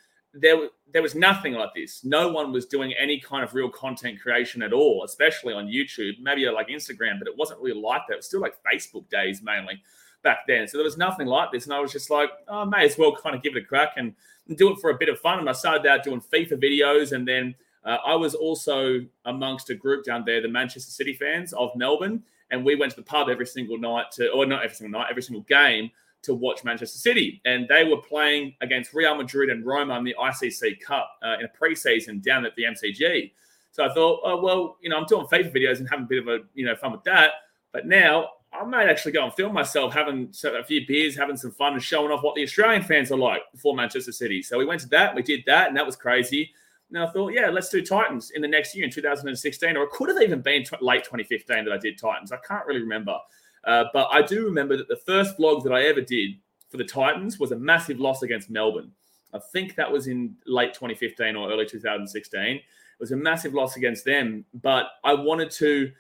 there 0.41 0.69
there 0.93 1.03
was 1.03 1.15
nothing 1.15 1.53
like 1.55 1.75
this. 1.75 2.05
No 2.05 2.29
one 2.29 2.53
was 2.53 2.67
doing 2.67 2.93
any 2.99 3.21
kind 3.21 3.43
of 3.45 3.55
real 3.55 3.69
content 3.69 4.21
creation 4.21 4.63
at 4.63 4.73
all, 4.73 5.05
especially 5.05 5.53
on 5.53 5.67
YouTube, 5.67 6.21
maybe 6.21 6.49
like 6.49 6.69
Instagram, 6.69 7.19
but 7.19 7.29
it 7.29 7.37
wasn't 7.37 7.61
really 7.61 7.81
like 7.81 8.03
that. 8.09 8.15
It 8.15 8.19
was 8.19 8.27
still 8.27 8.41
like 8.41 8.55
Facebook 8.63 9.09
days 9.11 9.43
mainly 9.43 9.83
back 10.23 10.47
then. 10.47 10.67
So 10.69 10.79
there 10.79 10.85
was 10.85 10.97
nothing 10.97 11.27
like 11.27 11.53
this. 11.53 11.65
And 11.65 11.75
I 11.75 11.81
was 11.81 11.93
just 11.93 12.09
like, 12.09 12.31
oh, 12.49 12.61
I 12.61 12.65
may 12.65 12.85
as 12.85 12.97
well 12.97 13.15
kind 13.15 13.35
of 13.35 13.43
give 13.43 13.57
it 13.57 13.63
a 13.63 13.67
crack 13.67 13.95
and 13.97 14.15
do 14.55 14.73
it 14.73 14.79
for 14.81 14.91
a 14.91 14.97
bit 14.97 15.09
of 15.09 15.19
fun. 15.19 15.39
And 15.41 15.49
I 15.49 15.53
started 15.53 15.87
out 15.87 16.05
doing 16.05 16.21
FIFA 16.21 16.63
videos. 16.63 17.13
And 17.13 17.27
then 17.27 17.55
uh, 17.85 17.99
I 18.07 18.15
was 18.15 18.35
also 18.35 19.05
amongst 19.25 19.71
a 19.71 19.75
group 19.75 20.05
down 20.05 20.23
there, 20.25 20.41
the 20.41 20.49
Manchester 20.49 20.91
City 20.91 21.15
fans 21.15 21.53
of 21.53 21.75
Melbourne. 21.75 22.23
and 22.51 22.65
we 22.65 22.77
went 22.77 22.93
to 22.93 22.97
the 22.97 23.03
pub 23.03 23.29
every 23.29 23.47
single 23.47 23.77
night 23.77 24.11
to, 24.13 24.31
or 24.31 24.47
not 24.47 24.63
every 24.65 24.77
single 24.77 24.99
night, 24.99 25.09
every 25.11 25.23
single 25.23 25.43
game 25.43 25.91
to 26.27 26.35
watch 26.35 26.65
Manchester 26.65 26.99
City. 26.99 27.41
And 27.45 27.67
they 27.69 27.85
were 27.85 27.97
playing 27.97 28.55
against 28.61 28.95
Real 28.95 29.17
Madrid 29.17 29.51
and 29.51 29.65
Roma 29.65 29.99
in 29.99 30.05
the 30.05 30.15
ICC 30.19 30.81
Cup 30.81 31.11
uh, 31.23 31.37
in 31.41 31.47
a 31.47 31.49
preseason 31.49 32.23
down 32.23 32.45
at 32.45 32.55
the 32.57 32.65
MCG. 32.65 33.33
So 33.73 33.85
I 33.85 33.93
thought, 33.93 34.21
oh, 34.25 34.41
well, 34.43 34.77
you 34.81 34.89
know, 34.89 34.97
I'm 34.97 35.07
doing 35.07 35.27
FIFA 35.27 35.55
videos 35.55 35.79
and 35.79 35.89
having 35.89 36.05
a 36.05 36.09
bit 36.09 36.23
of 36.23 36.29
a, 36.29 36.39
you 36.55 36.65
know, 36.65 36.77
fun 36.77 36.93
with 36.93 37.05
that. 37.05 37.33
But 37.73 37.87
now 37.87 38.31
I 38.53 38.65
might 38.65 38.89
actually 38.89 39.13
go 39.13 39.25
and 39.25 39.35
film 39.35 39.53
myself 39.53 39.93
having 39.93 40.33
a 40.45 40.65
few 40.65 40.87
beers, 40.87 41.17
having 41.17 41.37
some 41.37 41.51
fun 41.51 41.75
and 41.75 41.83
showing 41.83 42.11
off 42.11 42.23
what 42.23 42.35
the 42.35 42.43
Australian 42.43 42.83
fans 42.83 43.13
are 43.13 43.19
like 43.19 43.43
for 43.57 43.75
Manchester 43.75 44.13
City. 44.13 44.43
So 44.43 44.59
we 44.59 44.65
went 44.65 44.81
to 44.83 44.89
that, 44.89 45.15
we 45.15 45.23
did 45.23 45.43
that, 45.47 45.69
and 45.69 45.77
that 45.77 45.85
was 45.85 45.97
crazy. 45.97 46.53
And 46.89 46.99
I 47.03 47.11
thought, 47.11 47.33
yeah, 47.33 47.49
let's 47.51 47.69
do 47.69 47.83
Titans 47.83 48.31
in 48.31 48.43
the 48.43 48.49
next 48.49 48.75
year 48.75 48.85
in 48.85 48.91
2016, 48.91 49.77
or 49.77 49.83
it 49.85 49.91
could 49.91 50.09
have 50.09 50.23
even 50.23 50.41
been 50.41 50.65
t- 50.65 50.77
late 50.81 51.05
2015 51.05 51.65
that 51.65 51.73
I 51.73 51.79
did 51.79 51.99
Titans. 51.99 52.33
I 52.33 52.39
can't 52.39 52.65
really 52.65 52.81
remember. 52.81 53.19
Uh, 53.67 53.85
but 53.93 54.09
I 54.13 54.23
do 54.23 54.45
remember 54.45 54.77
that 54.77 54.89
the 54.89 54.97
first 54.97 55.37
vlog 55.37 55.65
that 55.65 55.73
I 55.73 55.83
ever 55.83 56.01
did 56.01 56.31
for 56.71 56.77
the 56.77 56.85
Titans 56.85 57.39
was 57.39 57.53
a 57.53 57.59
massive 57.59 57.99
loss 57.99 58.23
against 58.23 58.49
Melbourne. 58.49 58.93
I 59.35 59.41
think 59.53 59.75
that 59.75 59.91
was 59.91 60.07
in 60.07 60.37
late 60.47 60.73
2015 60.73 61.37
or 61.37 61.51
early 61.51 61.67
2016. 61.67 62.41
It 62.41 62.63
was 62.99 63.13
a 63.13 63.17
massive 63.17 63.55
loss 63.55 63.77
against 63.77 64.05
them, 64.05 64.45
but 64.55 64.87
I 65.05 65.15
wanted 65.15 65.51
to 65.53 65.91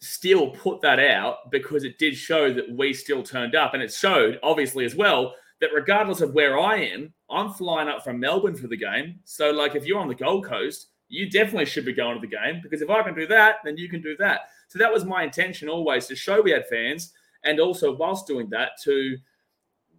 still 0.00 0.50
put 0.50 0.80
that 0.82 0.98
out 0.98 1.50
because 1.50 1.84
it 1.84 1.98
did 1.98 2.16
show 2.16 2.52
that 2.52 2.70
we 2.70 2.92
still 2.92 3.22
turned 3.22 3.54
up. 3.54 3.74
And 3.74 3.82
it 3.82 3.92
showed, 3.92 4.38
obviously, 4.42 4.84
as 4.84 4.94
well, 4.94 5.34
that 5.60 5.70
regardless 5.74 6.20
of 6.20 6.34
where 6.34 6.58
I 6.58 6.76
am, 6.76 7.12
I'm 7.30 7.52
flying 7.52 7.88
up 7.88 8.04
from 8.04 8.20
Melbourne 8.20 8.54
for 8.54 8.68
the 8.68 8.76
game. 8.76 9.20
So, 9.24 9.50
like, 9.50 9.74
if 9.74 9.86
you're 9.86 9.98
on 9.98 10.08
the 10.08 10.14
Gold 10.14 10.44
Coast, 10.44 10.88
you 11.08 11.30
definitely 11.30 11.66
should 11.66 11.84
be 11.84 11.92
going 11.92 12.14
to 12.14 12.20
the 12.20 12.34
game 12.34 12.60
because 12.62 12.82
if 12.82 12.90
I 12.90 13.02
can 13.02 13.14
do 13.14 13.26
that, 13.28 13.56
then 13.64 13.76
you 13.76 13.88
can 13.88 14.02
do 14.02 14.16
that. 14.18 14.42
So 14.68 14.78
that 14.78 14.92
was 14.92 15.04
my 15.04 15.24
intention 15.24 15.68
always 15.68 16.06
to 16.06 16.16
show 16.16 16.40
we 16.40 16.50
had 16.50 16.66
fans, 16.66 17.12
and 17.44 17.60
also 17.60 17.94
whilst 17.94 18.26
doing 18.26 18.48
that 18.50 18.72
to, 18.84 19.16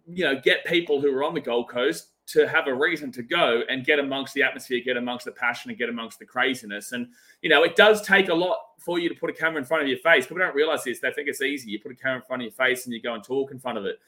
you 0.06 0.24
know, 0.24 0.40
get 0.40 0.64
people 0.64 1.00
who 1.00 1.12
were 1.12 1.24
on 1.24 1.34
the 1.34 1.40
Gold 1.40 1.68
Coast 1.68 2.08
to 2.28 2.46
have 2.46 2.68
a 2.68 2.74
reason 2.74 3.10
to 3.10 3.22
go 3.22 3.62
and 3.68 3.84
get 3.84 3.98
amongst 3.98 4.34
the 4.34 4.42
atmosphere, 4.42 4.80
get 4.84 4.96
amongst 4.96 5.24
the 5.24 5.32
passion, 5.32 5.70
and 5.70 5.78
get 5.78 5.88
amongst 5.88 6.20
the 6.20 6.24
craziness. 6.24 6.92
And 6.92 7.08
you 7.42 7.50
know, 7.50 7.64
it 7.64 7.76
does 7.76 8.02
take 8.02 8.28
a 8.28 8.34
lot 8.34 8.56
for 8.78 8.98
you 8.98 9.08
to 9.08 9.14
put 9.14 9.30
a 9.30 9.32
camera 9.32 9.58
in 9.58 9.64
front 9.64 9.82
of 9.82 9.88
your 9.88 9.98
face. 9.98 10.26
People 10.26 10.38
don't 10.38 10.54
realize 10.54 10.84
this; 10.84 11.00
they 11.00 11.12
think 11.12 11.28
it's 11.28 11.42
easy. 11.42 11.70
You 11.70 11.80
put 11.80 11.92
a 11.92 11.96
camera 11.96 12.18
in 12.18 12.22
front 12.22 12.42
of 12.42 12.44
your 12.44 12.52
face 12.52 12.84
and 12.84 12.94
you 12.94 13.02
go 13.02 13.14
and 13.14 13.24
talk 13.24 13.50
in 13.50 13.58
front 13.58 13.78
of 13.78 13.84
it 13.84 13.98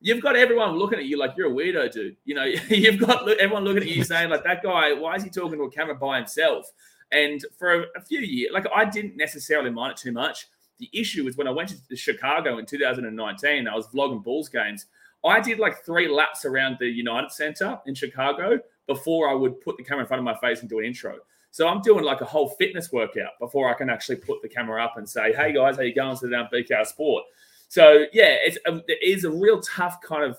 you've 0.00 0.22
got 0.22 0.36
everyone 0.36 0.76
looking 0.76 0.98
at 0.98 1.04
you 1.04 1.18
like 1.18 1.34
you're 1.36 1.50
a 1.50 1.54
weirdo, 1.54 1.92
dude. 1.92 2.16
You 2.24 2.34
know, 2.34 2.44
you've 2.68 2.98
got 2.98 3.28
everyone 3.28 3.64
looking 3.64 3.82
at 3.82 3.88
you 3.88 4.02
saying 4.02 4.30
like 4.30 4.44
that 4.44 4.62
guy. 4.62 4.92
Why 4.94 5.14
is 5.16 5.22
he 5.22 5.30
talking 5.30 5.58
to 5.58 5.64
a 5.64 5.70
camera 5.70 5.94
by 5.94 6.16
himself? 6.16 6.70
And 7.12 7.44
for 7.58 7.72
a, 7.72 7.84
a 7.96 8.00
few 8.00 8.20
years, 8.20 8.52
like 8.52 8.66
I 8.74 8.84
didn't 8.84 9.16
necessarily 9.16 9.70
mind 9.70 9.92
it 9.92 9.96
too 9.96 10.12
much. 10.12 10.46
The 10.78 10.90
issue 10.92 11.24
was 11.24 11.36
when 11.36 11.46
I 11.46 11.50
went 11.50 11.74
to 11.88 11.96
Chicago 11.96 12.58
in 12.58 12.66
2019. 12.66 13.68
I 13.68 13.74
was 13.74 13.86
vlogging 13.88 14.24
Bulls 14.24 14.48
games. 14.48 14.86
I 15.24 15.40
did 15.40 15.58
like 15.58 15.84
three 15.84 16.08
laps 16.08 16.44
around 16.44 16.78
the 16.80 16.86
United 16.86 17.30
Center 17.30 17.78
in 17.86 17.94
Chicago 17.94 18.58
before 18.86 19.28
I 19.28 19.34
would 19.34 19.60
put 19.60 19.76
the 19.76 19.84
camera 19.84 20.02
in 20.02 20.08
front 20.08 20.20
of 20.20 20.24
my 20.24 20.36
face 20.36 20.60
and 20.60 20.68
do 20.68 20.78
an 20.78 20.86
intro. 20.86 21.16
So 21.50 21.68
I'm 21.68 21.82
doing 21.82 22.04
like 22.04 22.20
a 22.20 22.24
whole 22.24 22.50
fitness 22.50 22.92
workout 22.92 23.38
before 23.38 23.68
I 23.68 23.74
can 23.74 23.90
actually 23.90 24.16
put 24.16 24.40
the 24.40 24.48
camera 24.48 24.82
up 24.82 24.96
and 24.96 25.08
say, 25.08 25.32
"Hey 25.32 25.52
guys, 25.52 25.76
how 25.76 25.82
you 25.82 25.94
going?" 25.94 26.16
Sit 26.16 26.30
down, 26.30 26.48
BKR 26.52 26.86
Sport. 26.86 27.24
So 27.68 28.06
yeah, 28.12 28.36
it's 28.42 28.58
a, 28.66 28.76
it 28.88 28.98
is 29.02 29.24
a 29.24 29.30
real 29.30 29.60
tough 29.60 30.00
kind 30.00 30.24
of 30.24 30.38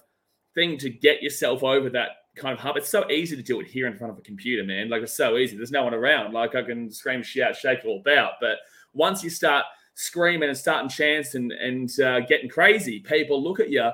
thing 0.55 0.77
to 0.79 0.89
get 0.89 1.21
yourself 1.21 1.63
over 1.63 1.89
that 1.89 2.20
kind 2.36 2.54
of 2.54 2.60
hump. 2.60 2.78
It's 2.78 2.89
so 2.89 3.10
easy 3.10 3.36
to 3.36 3.44
do 3.44 3.60
it 3.60 3.67
here 3.67 3.88
in 3.88 3.98
front 3.98 4.13
of 4.13 4.20
a 4.20 4.22
computer, 4.22 4.63
man. 4.63 4.89
Like 4.89 5.02
it's 5.02 5.15
so 5.15 5.38
easy. 5.38 5.58
There's 5.58 5.72
no 5.72 5.84
one 5.84 5.94
around. 5.94 6.34
Like 6.34 6.56
I 6.56 6.63
can 6.63 6.89
scream, 6.91 7.24
shout, 7.24 7.56
shake 7.56 7.80
it 7.80 7.86
all 7.86 8.00
about. 8.00 8.34
But 8.39 8.58
once 8.94 9.24
you 9.24 9.30
start 9.30 9.65
screaming 9.94 10.50
and 10.50 10.58
starting 10.58 10.89
chants 10.89 11.36
and 11.36 11.52
and 11.52 12.00
uh, 12.00 12.22
getting 12.22 12.50
crazy, 12.50 13.00
people 13.00 13.41
look 13.41 13.60
at 13.60 13.70
you. 13.70 13.89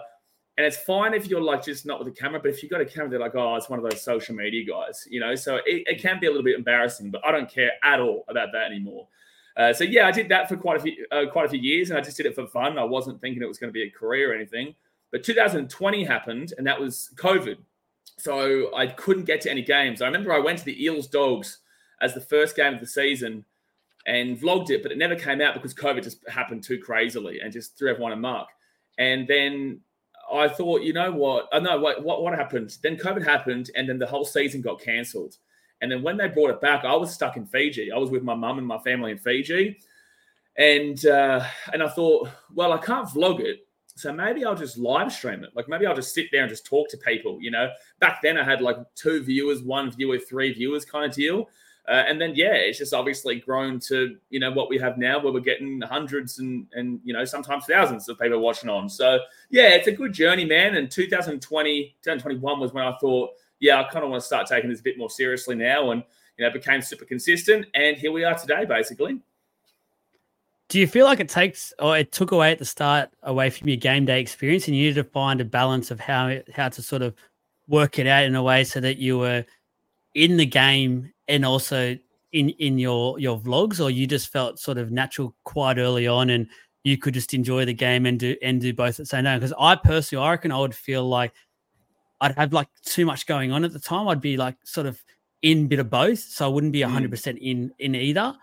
And 0.57 0.65
it's 0.65 0.77
fine 0.77 1.13
if 1.13 1.27
you're 1.27 1.41
like 1.41 1.63
just 1.63 1.85
not 1.85 1.99
with 1.99 2.07
a 2.07 2.11
camera, 2.11 2.39
but 2.39 2.49
if 2.49 2.63
you've 2.63 2.71
got 2.71 2.81
a 2.81 2.85
camera, 2.85 3.09
they're 3.09 3.19
like, 3.19 3.35
oh, 3.35 3.55
it's 3.55 3.69
one 3.69 3.77
of 3.77 3.87
those 3.87 4.01
social 4.01 4.33
media 4.33 4.65
guys, 4.65 5.07
you 5.07 5.19
know. 5.19 5.35
So 5.35 5.57
it, 5.57 5.83
it 5.85 6.01
can 6.01 6.19
be 6.19 6.25
a 6.25 6.31
little 6.31 6.43
bit 6.43 6.55
embarrassing, 6.55 7.11
but 7.11 7.23
I 7.23 7.31
don't 7.31 7.49
care 7.49 7.71
at 7.83 7.99
all 7.99 8.25
about 8.27 8.49
that 8.53 8.71
anymore. 8.71 9.07
Uh, 9.55 9.73
so 9.73 9.83
yeah, 9.83 10.07
I 10.07 10.11
did 10.11 10.29
that 10.29 10.49
for 10.49 10.57
quite 10.57 10.77
a 10.77 10.79
few 10.79 11.05
uh, 11.11 11.25
quite 11.31 11.45
a 11.45 11.49
few 11.49 11.59
years, 11.59 11.89
and 11.89 11.97
I 11.97 12.01
just 12.01 12.17
did 12.17 12.25
it 12.25 12.35
for 12.35 12.47
fun. 12.47 12.77
I 12.77 12.83
wasn't 12.83 13.21
thinking 13.21 13.41
it 13.41 13.47
was 13.47 13.59
going 13.59 13.69
to 13.69 13.73
be 13.73 13.83
a 13.83 13.89
career 13.89 14.31
or 14.31 14.35
anything. 14.35 14.73
But 15.11 15.23
2020 15.23 16.03
happened, 16.03 16.53
and 16.57 16.67
that 16.67 16.79
was 16.79 17.11
COVID. 17.15 17.57
So 18.17 18.75
I 18.75 18.87
couldn't 18.87 19.25
get 19.25 19.41
to 19.41 19.51
any 19.51 19.61
games. 19.61 20.01
I 20.01 20.05
remember 20.05 20.33
I 20.33 20.39
went 20.39 20.59
to 20.59 20.65
the 20.65 20.83
Eels 20.83 21.07
Dogs 21.07 21.59
as 22.01 22.13
the 22.13 22.21
first 22.21 22.55
game 22.55 22.73
of 22.73 22.79
the 22.79 22.87
season 22.87 23.45
and 24.05 24.39
vlogged 24.39 24.69
it, 24.69 24.81
but 24.81 24.91
it 24.91 24.97
never 24.97 25.15
came 25.15 25.41
out 25.41 25.53
because 25.53 25.73
COVID 25.73 26.03
just 26.03 26.27
happened 26.29 26.63
too 26.63 26.79
crazily 26.79 27.41
and 27.41 27.51
just 27.51 27.77
threw 27.77 27.89
everyone 27.89 28.13
a 28.13 28.15
mark. 28.15 28.47
And 28.97 29.27
then 29.27 29.81
I 30.31 30.47
thought, 30.47 30.81
you 30.81 30.93
know 30.93 31.11
what? 31.11 31.47
I 31.51 31.57
oh, 31.57 31.59
know 31.59 31.77
what, 31.77 32.03
what 32.03 32.23
what 32.23 32.33
happened. 32.33 32.77
Then 32.81 32.97
COVID 32.97 33.23
happened, 33.23 33.69
and 33.75 33.87
then 33.87 33.99
the 33.99 34.07
whole 34.07 34.25
season 34.25 34.61
got 34.61 34.81
cancelled. 34.81 35.37
And 35.81 35.91
then 35.91 36.01
when 36.01 36.17
they 36.17 36.27
brought 36.27 36.49
it 36.49 36.61
back, 36.61 36.85
I 36.85 36.95
was 36.95 37.13
stuck 37.13 37.37
in 37.37 37.45
Fiji. 37.45 37.91
I 37.91 37.97
was 37.97 38.09
with 38.09 38.23
my 38.23 38.33
mum 38.33 38.57
and 38.57 38.67
my 38.67 38.79
family 38.79 39.11
in 39.11 39.19
Fiji, 39.19 39.77
and 40.57 41.05
uh, 41.05 41.45
and 41.71 41.83
I 41.83 41.87
thought, 41.87 42.29
well, 42.53 42.73
I 42.73 42.77
can't 42.77 43.07
vlog 43.07 43.39
it, 43.39 43.66
so 43.97 44.13
maybe 44.13 44.45
I'll 44.45 44.55
just 44.55 44.77
live 44.77 45.11
stream 45.11 45.43
it. 45.43 45.49
Like 45.55 45.67
maybe 45.67 45.85
I'll 45.85 45.95
just 45.95 46.13
sit 46.13 46.27
there 46.31 46.41
and 46.41 46.49
just 46.49 46.65
talk 46.65 46.89
to 46.89 46.97
people. 46.97 47.39
You 47.41 47.51
know, 47.51 47.69
back 47.99 48.21
then 48.21 48.37
I 48.37 48.43
had 48.43 48.61
like 48.61 48.77
two 48.95 49.23
viewers, 49.23 49.61
one 49.61 49.91
viewer, 49.91 50.19
three 50.19 50.53
viewers 50.53 50.85
kind 50.85 51.05
of 51.05 51.15
deal. 51.15 51.49
Uh, 51.87 52.03
and 52.05 52.19
then 52.19 52.33
yeah, 52.35 52.53
it's 52.53 52.77
just 52.77 52.93
obviously 52.93 53.39
grown 53.39 53.79
to 53.79 54.17
you 54.29 54.39
know 54.39 54.51
what 54.51 54.69
we 54.69 54.77
have 54.77 54.97
now, 54.97 55.19
where 55.19 55.31
we're 55.31 55.39
getting 55.39 55.81
hundreds 55.81 56.39
and 56.39 56.67
and 56.73 56.99
you 57.03 57.13
know 57.13 57.23
sometimes 57.25 57.65
thousands 57.65 58.07
of 58.09 58.19
people 58.19 58.39
watching 58.39 58.69
on. 58.69 58.89
So 58.89 59.19
yeah, 59.49 59.69
it's 59.69 59.87
a 59.87 59.93
good 59.93 60.13
journey, 60.13 60.45
man. 60.45 60.75
And 60.75 60.91
2020, 60.91 61.95
2021 62.03 62.59
was 62.59 62.73
when 62.73 62.83
I 62.83 62.95
thought 62.99 63.31
yeah, 63.59 63.79
I 63.79 63.83
kind 63.91 64.03
of 64.03 64.11
want 64.11 64.21
to 64.21 64.25
start 64.27 64.47
taking 64.47 64.69
this 64.69 64.79
a 64.79 64.83
bit 64.83 64.97
more 64.97 65.09
seriously 65.09 65.55
now, 65.55 65.91
and 65.91 66.03
you 66.37 66.45
know, 66.45 66.51
became 66.51 66.81
super 66.81 67.05
consistent, 67.05 67.65
and 67.73 67.97
here 67.97 68.11
we 68.11 68.23
are 68.23 68.37
today, 68.37 68.65
basically. 68.65 69.19
Do 70.69 70.79
you 70.79 70.87
feel 70.87 71.05
like 71.05 71.19
it 71.19 71.29
takes 71.29 71.73
or 71.79 71.97
it 71.97 72.11
took 72.11 72.31
away 72.31 72.51
at 72.51 72.59
the 72.59 72.65
start 72.65 73.09
away 73.23 73.49
from 73.49 73.69
your 73.69 73.77
game 73.77 74.05
day 74.05 74.19
experience, 74.19 74.67
and 74.67 74.75
you 74.75 74.83
needed 74.83 75.01
to 75.01 75.09
find 75.09 75.39
a 75.39 75.45
balance 75.45 75.91
of 75.91 75.99
how 75.99 76.39
how 76.53 76.69
to 76.69 76.81
sort 76.81 77.01
of 77.01 77.15
work 77.67 77.99
it 77.99 78.07
out 78.07 78.25
in 78.25 78.35
a 78.35 78.43
way 78.43 78.63
so 78.63 78.79
that 78.81 78.97
you 78.97 79.17
were 79.17 79.45
in 80.13 80.37
the 80.37 80.45
game 80.45 81.11
and 81.27 81.45
also 81.45 81.97
in 82.33 82.49
in 82.49 82.77
your 82.77 83.17
your 83.19 83.39
vlogs, 83.39 83.83
or 83.83 83.89
you 83.89 84.05
just 84.07 84.29
felt 84.29 84.59
sort 84.59 84.77
of 84.77 84.91
natural 84.91 85.33
quite 85.45 85.77
early 85.77 86.05
on, 86.05 86.29
and 86.29 86.47
you 86.83 86.97
could 86.97 87.13
just 87.13 87.33
enjoy 87.33 87.63
the 87.63 87.73
game 87.73 88.05
and 88.05 88.19
do 88.19 88.35
and 88.41 88.59
do 88.59 88.73
both 88.73 88.91
at 88.91 88.97
the 88.97 89.05
same 89.05 89.23
time? 89.23 89.39
Because 89.39 89.53
I 89.57 89.75
personally, 89.75 90.25
I 90.25 90.31
reckon 90.31 90.51
I 90.51 90.59
would 90.59 90.75
feel 90.75 91.07
like 91.07 91.33
I'd 92.19 92.35
have 92.35 92.51
like 92.51 92.67
too 92.83 93.05
much 93.05 93.25
going 93.25 93.51
on 93.53 93.63
at 93.63 93.71
the 93.71 93.79
time. 93.79 94.07
I'd 94.07 94.21
be 94.21 94.35
like 94.35 94.57
sort 94.65 94.87
of 94.87 95.01
in 95.41 95.67
bit 95.67 95.79
of 95.79 95.89
both, 95.89 96.19
so 96.19 96.45
I 96.45 96.49
wouldn't 96.49 96.73
be 96.73 96.81
mm. 96.81 96.89
hundred 96.89 97.11
percent 97.11 97.37
in 97.39 97.71
in 97.79 97.95
either. 97.95 98.35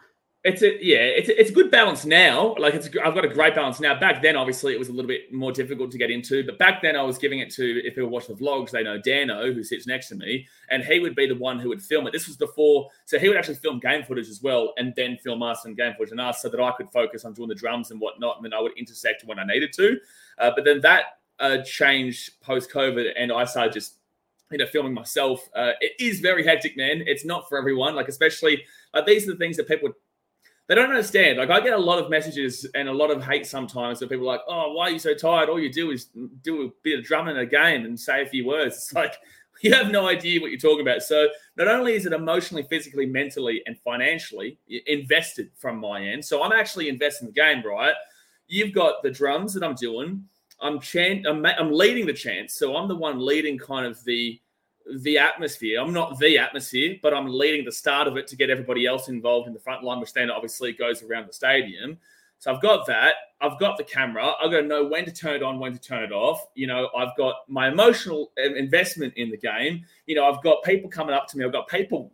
It's 0.45 0.61
a 0.61 0.85
yeah, 0.85 0.99
it's 0.99 1.31
a, 1.31 1.41
it's 1.41 1.49
a 1.49 1.55
good 1.55 1.71
balance 1.71 2.05
now. 2.05 2.55
Like 2.59 2.75
it's 2.75 2.87
I've 3.03 3.15
got 3.15 3.25
a 3.25 3.29
great 3.29 3.55
balance 3.55 3.81
now. 3.81 3.99
Back 3.99 4.21
then, 4.21 4.37
obviously, 4.37 4.75
it 4.75 4.79
was 4.79 4.91
a 4.91 4.93
little 4.93 5.09
bit 5.09 5.33
more 5.33 5.51
difficult 5.53 5.91
to 5.93 5.97
get 5.97 6.11
into. 6.11 6.45
But 6.45 6.59
back 6.59 6.83
then, 6.83 6.97
I 6.97 7.03
was 7.03 7.17
giving 7.17 7.39
it 7.39 7.51
to 7.55 7.83
if 7.83 7.95
people 7.95 8.11
watch 8.11 8.27
the 8.27 8.35
vlogs, 8.35 8.71
they 8.71 8.83
know 8.83 8.99
Dano, 8.99 9.55
who 9.55 9.65
sits 9.65 9.87
next 9.87 10.09
to 10.09 10.17
me, 10.17 10.47
and 10.69 10.85
he 10.85 11.01
would 11.01 11.15
be 11.15 11.27
the 11.27 11.35
one 11.35 11.59
who 11.59 11.71
would 11.71 11.81
film 11.81 12.07
it. 12.07 12.13
This 12.13 12.27
was 12.27 12.37
before, 12.37 12.91
so 13.07 13.19
he 13.19 13.29
would 13.29 13.39
actually 13.39 13.55
film 13.55 13.79
game 13.81 14.05
footage 14.05 14.29
as 14.29 14.43
well, 14.43 14.75
and 14.77 14.93
then 14.97 15.17
film 15.17 15.43
us 15.43 15.65
and 15.65 15.79
game 15.79 15.95
footage 15.97 16.13
and 16.13 16.21
us, 16.21 16.43
so 16.43 16.51
that 16.51 16.61
I 16.61 16.73
could 16.73 16.91
focus 16.91 17.25
on 17.25 17.33
doing 17.33 17.49
the 17.49 17.55
drums 17.55 17.91
and 17.91 17.99
whatnot, 17.99 18.37
and 18.37 18.45
then 18.45 18.53
I 18.53 18.61
would 18.61 18.77
intersect 18.77 19.25
when 19.25 19.39
I 19.39 19.47
needed 19.47 19.73
to. 19.73 19.99
Uh, 20.39 20.51
but 20.55 20.67
then 20.67 20.83
that 20.83 21.05
uh, 21.39 21.63
changed 21.63 22.39
post 22.43 22.71
COVID, 22.71 23.13
and 23.17 23.33
I 23.33 23.47
started 23.47 23.73
just 23.73 23.95
you 24.51 24.59
know 24.59 24.67
filming 24.67 24.93
myself. 24.93 25.49
Uh, 25.57 25.73
it 25.81 25.93
is 25.99 26.21
very 26.21 26.45
hectic, 26.45 26.77
man. 26.77 27.03
It's 27.07 27.25
not 27.25 27.49
for 27.49 27.57
everyone. 27.57 27.95
Like 27.95 28.09
especially 28.09 28.63
like 28.93 29.07
these 29.07 29.27
are 29.27 29.33
the 29.33 29.39
things 29.39 29.57
that 29.57 29.67
people 29.67 29.89
they 30.67 30.75
don't 30.75 30.91
understand. 30.91 31.39
Like 31.39 31.51
I 31.51 31.61
get 31.61 31.75
a 31.75 31.79
lot 31.79 31.99
of 31.99 32.09
messages 32.09 32.67
and 32.75 32.89
a 32.89 32.93
lot 32.93 33.11
of 33.11 33.23
hate 33.23 33.47
sometimes 33.47 34.01
that 34.01 34.09
people 34.09 34.25
are 34.25 34.33
like, 34.33 34.41
"Oh, 34.49 34.73
why 34.73 34.85
are 34.85 34.91
you 34.91 34.99
so 34.99 35.15
tired? 35.15 35.49
All 35.49 35.61
you 35.61 35.73
do 35.73 35.91
is 35.91 36.09
do 36.43 36.63
a 36.63 36.71
bit 36.83 36.99
of 36.99 37.05
drumming 37.05 37.37
in 37.37 37.43
a 37.43 37.47
game 37.47 37.85
and 37.85 37.99
say 37.99 38.23
a 38.23 38.27
few 38.27 38.47
words." 38.47 38.77
It's 38.77 38.93
like 38.95 39.15
you 39.63 39.75
have 39.75 39.91
no 39.91 40.09
idea 40.09 40.41
what 40.41 40.51
you're 40.51 40.61
talking 40.61 40.81
about. 40.81 41.03
So 41.03 41.29
not 41.57 41.69
only 41.69 41.95
is 41.95 42.07
it 42.07 42.13
emotionally, 42.13 42.63
physically, 42.65 43.07
mentally, 43.07 43.63
and 43.67 43.79
financially 43.81 44.59
invested 44.87 45.51
from 45.57 45.79
my 45.79 46.03
end, 46.03 46.25
so 46.25 46.43
I'm 46.43 46.53
actually 46.53 46.89
investing 46.89 47.29
in 47.29 47.35
the 47.35 47.41
game, 47.41 47.63
right? 47.65 47.95
You've 48.47 48.73
got 48.73 49.03
the 49.03 49.11
drums 49.11 49.55
that 49.55 49.63
I'm 49.63 49.75
doing. 49.75 50.25
I'm 50.61 50.81
chant. 50.81 51.27
I'm, 51.27 51.45
I'm 51.45 51.73
leading 51.73 52.07
the 52.07 52.13
chants, 52.13 52.55
so 52.55 52.77
I'm 52.77 52.89
the 52.89 52.97
one 52.97 53.25
leading 53.25 53.59
kind 53.59 53.87
of 53.87 54.03
the 54.05 54.41
the 55.01 55.19
atmosphere. 55.19 55.81
I'm 55.81 55.93
not 55.93 56.19
the 56.19 56.39
atmosphere, 56.39 56.97
but 57.03 57.15
I'm 57.15 57.27
leading 57.27 57.65
the 57.65 57.73
start 57.73 58.07
of 58.07 58.17
it 58.17 58.27
to 58.29 58.37
get 58.37 58.51
everybody 58.51 58.87
else 58.87 59.09
involved 59.09 59.49
in 59.49 59.55
the 59.55 59.61
front 59.61 59.83
line, 59.83 60.01
which 60.01 60.13
then 60.13 60.31
obviously 60.31 60.73
goes 60.73 61.03
around 61.03 61.29
the 61.29 61.33
stadium. 61.33 61.99
So 62.39 62.53
I've 62.53 62.61
got 62.61 62.87
that. 62.87 63.15
I've 63.41 63.59
got 63.59 63.79
the 63.79 63.85
camera. 63.85 64.33
I've 64.43 64.51
got 64.51 64.61
to 64.61 64.67
know 64.67 64.85
when 64.85 65.07
to 65.07 65.13
turn 65.13 65.37
it 65.37 65.43
on, 65.43 65.59
when 65.59 65.73
to 65.73 65.79
turn 65.79 66.03
it 66.03 66.13
off. 66.13 66.47
You 66.55 66.67
know, 66.67 66.91
I've 66.97 67.17
got 67.17 67.37
my 67.49 67.69
emotional 67.69 68.33
eh, 68.37 68.53
investment 68.57 69.15
in 69.17 69.31
the 69.31 69.37
game. 69.39 69.85
You 70.07 70.17
know, 70.17 70.31
I've 70.31 70.43
got 70.43 70.63
people 70.63 70.91
coming 70.91 71.15
up 71.15 71.27
to 71.29 71.39
me. 71.39 71.45
I've 71.45 71.53
got 71.53 71.69
people 71.69 72.13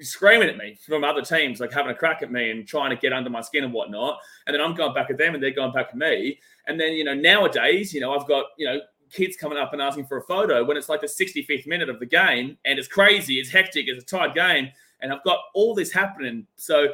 screaming 0.00 0.48
at 0.48 0.56
me 0.56 0.78
from 0.86 1.04
other 1.04 1.22
teams, 1.22 1.58
like 1.58 1.72
having 1.72 1.90
a 1.90 1.94
crack 1.94 2.22
at 2.22 2.30
me 2.30 2.50
and 2.50 2.66
trying 2.66 2.90
to 2.90 2.96
get 2.96 3.12
under 3.12 3.30
my 3.30 3.40
skin 3.40 3.64
and 3.64 3.72
whatnot. 3.72 4.18
And 4.46 4.54
then 4.54 4.60
I'm 4.60 4.74
going 4.74 4.94
back 4.94 5.10
at 5.10 5.18
them 5.18 5.34
and 5.34 5.42
they're 5.42 5.50
going 5.50 5.72
back 5.72 5.88
at 5.88 5.96
me. 5.96 6.38
And 6.66 6.78
then, 6.78 6.92
you 6.92 7.04
know, 7.04 7.14
nowadays, 7.14 7.92
you 7.92 8.00
know, 8.00 8.16
I've 8.16 8.28
got, 8.28 8.46
you 8.56 8.66
know, 8.66 8.80
kids 9.12 9.36
coming 9.36 9.58
up 9.58 9.72
and 9.72 9.80
asking 9.80 10.06
for 10.06 10.18
a 10.18 10.22
photo 10.22 10.64
when 10.64 10.76
it's 10.76 10.88
like 10.88 11.00
the 11.00 11.06
65th 11.06 11.66
minute 11.66 11.88
of 11.88 12.00
the 12.00 12.06
game 12.06 12.56
and 12.64 12.78
it's 12.78 12.88
crazy, 12.88 13.38
it's 13.38 13.50
hectic, 13.50 13.86
it's 13.88 14.02
a 14.02 14.06
tight 14.06 14.34
game. 14.34 14.70
And 15.00 15.12
I've 15.12 15.24
got 15.24 15.38
all 15.54 15.74
this 15.74 15.92
happening. 15.92 16.46
So 16.56 16.88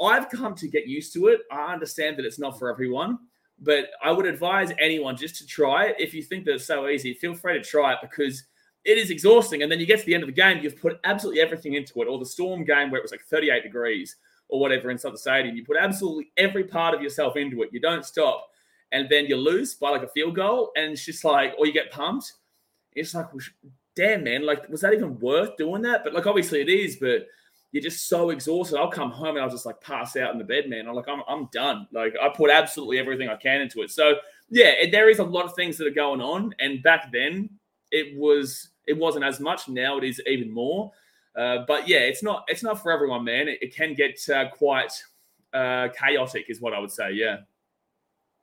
I've 0.00 0.28
come 0.28 0.54
to 0.56 0.68
get 0.68 0.86
used 0.86 1.12
to 1.14 1.28
it. 1.28 1.40
I 1.50 1.72
understand 1.72 2.18
that 2.18 2.26
it's 2.26 2.38
not 2.38 2.58
for 2.58 2.70
everyone, 2.70 3.18
but 3.60 3.90
I 4.02 4.10
would 4.10 4.26
advise 4.26 4.72
anyone 4.78 5.16
just 5.16 5.36
to 5.36 5.46
try 5.46 5.86
it. 5.86 5.96
If 5.98 6.14
you 6.14 6.22
think 6.22 6.44
that 6.44 6.54
it's 6.54 6.66
so 6.66 6.88
easy, 6.88 7.14
feel 7.14 7.34
free 7.34 7.54
to 7.54 7.64
try 7.64 7.92
it 7.92 7.98
because 8.02 8.44
it 8.84 8.98
is 8.98 9.10
exhausting. 9.10 9.62
And 9.62 9.72
then 9.72 9.80
you 9.80 9.86
get 9.86 10.00
to 10.00 10.06
the 10.06 10.14
end 10.14 10.22
of 10.22 10.28
the 10.28 10.34
game, 10.34 10.62
you've 10.62 10.80
put 10.80 11.00
absolutely 11.04 11.40
everything 11.40 11.74
into 11.74 12.02
it. 12.02 12.08
Or 12.08 12.18
the 12.18 12.26
Storm 12.26 12.64
game 12.64 12.90
where 12.90 12.98
it 12.98 13.04
was 13.04 13.10
like 13.10 13.24
38 13.24 13.62
degrees 13.62 14.16
or 14.48 14.60
whatever 14.60 14.90
inside 14.90 15.12
the 15.12 15.18
stadium. 15.18 15.56
You 15.56 15.64
put 15.64 15.76
absolutely 15.76 16.30
every 16.36 16.64
part 16.64 16.94
of 16.94 17.02
yourself 17.02 17.36
into 17.36 17.62
it. 17.62 17.70
You 17.72 17.80
don't 17.80 18.04
stop. 18.04 18.48
And 18.92 19.08
then 19.10 19.26
you 19.26 19.36
lose 19.36 19.74
by 19.74 19.90
like 19.90 20.02
a 20.02 20.08
field 20.08 20.36
goal. 20.36 20.72
And 20.76 20.92
it's 20.92 21.04
just 21.04 21.24
like, 21.24 21.54
or 21.58 21.66
you 21.66 21.72
get 21.72 21.90
pumped. 21.90 22.32
It's 22.94 23.14
like, 23.14 23.26
damn, 23.94 24.24
man, 24.24 24.46
like, 24.46 24.68
was 24.68 24.80
that 24.82 24.94
even 24.94 25.18
worth 25.18 25.56
doing 25.56 25.82
that? 25.82 26.04
But 26.04 26.14
like, 26.14 26.26
obviously 26.26 26.60
it 26.60 26.68
is, 26.68 26.96
but 26.96 27.26
you're 27.72 27.82
just 27.82 28.08
so 28.08 28.30
exhausted. 28.30 28.78
I'll 28.78 28.90
come 28.90 29.10
home 29.10 29.36
and 29.36 29.40
I'll 29.40 29.50
just 29.50 29.66
like 29.66 29.80
pass 29.80 30.16
out 30.16 30.32
in 30.32 30.38
the 30.38 30.44
bed, 30.44 30.68
man. 30.68 30.88
I'm 30.88 30.94
like, 30.94 31.08
I'm, 31.08 31.22
I'm 31.28 31.48
done. 31.52 31.86
Like, 31.92 32.14
I 32.22 32.28
put 32.28 32.50
absolutely 32.50 32.98
everything 32.98 33.28
I 33.28 33.36
can 33.36 33.60
into 33.60 33.82
it. 33.82 33.90
So, 33.90 34.14
yeah, 34.48 34.72
there 34.90 35.10
is 35.10 35.18
a 35.18 35.24
lot 35.24 35.44
of 35.44 35.54
things 35.54 35.76
that 35.78 35.86
are 35.86 35.90
going 35.90 36.20
on. 36.20 36.54
And 36.58 36.82
back 36.82 37.12
then, 37.12 37.50
it 37.90 38.16
was 38.16 38.68
it 38.86 38.96
wasn't 38.96 39.24
as 39.24 39.40
much. 39.40 39.68
Now 39.68 39.98
it 39.98 40.04
is 40.04 40.22
even 40.26 40.50
more. 40.50 40.92
Uh, 41.34 41.64
but 41.66 41.86
yeah, 41.88 41.98
it's 41.98 42.22
not 42.22 42.44
it's 42.48 42.62
not 42.62 42.82
for 42.82 42.92
everyone, 42.92 43.24
man. 43.24 43.48
It, 43.48 43.58
it 43.60 43.74
can 43.74 43.94
get 43.94 44.18
uh, 44.28 44.48
quite 44.50 44.92
uh, 45.52 45.88
chaotic, 45.98 46.46
is 46.48 46.60
what 46.60 46.72
I 46.72 46.78
would 46.78 46.90
say. 46.90 47.12
Yeah. 47.12 47.38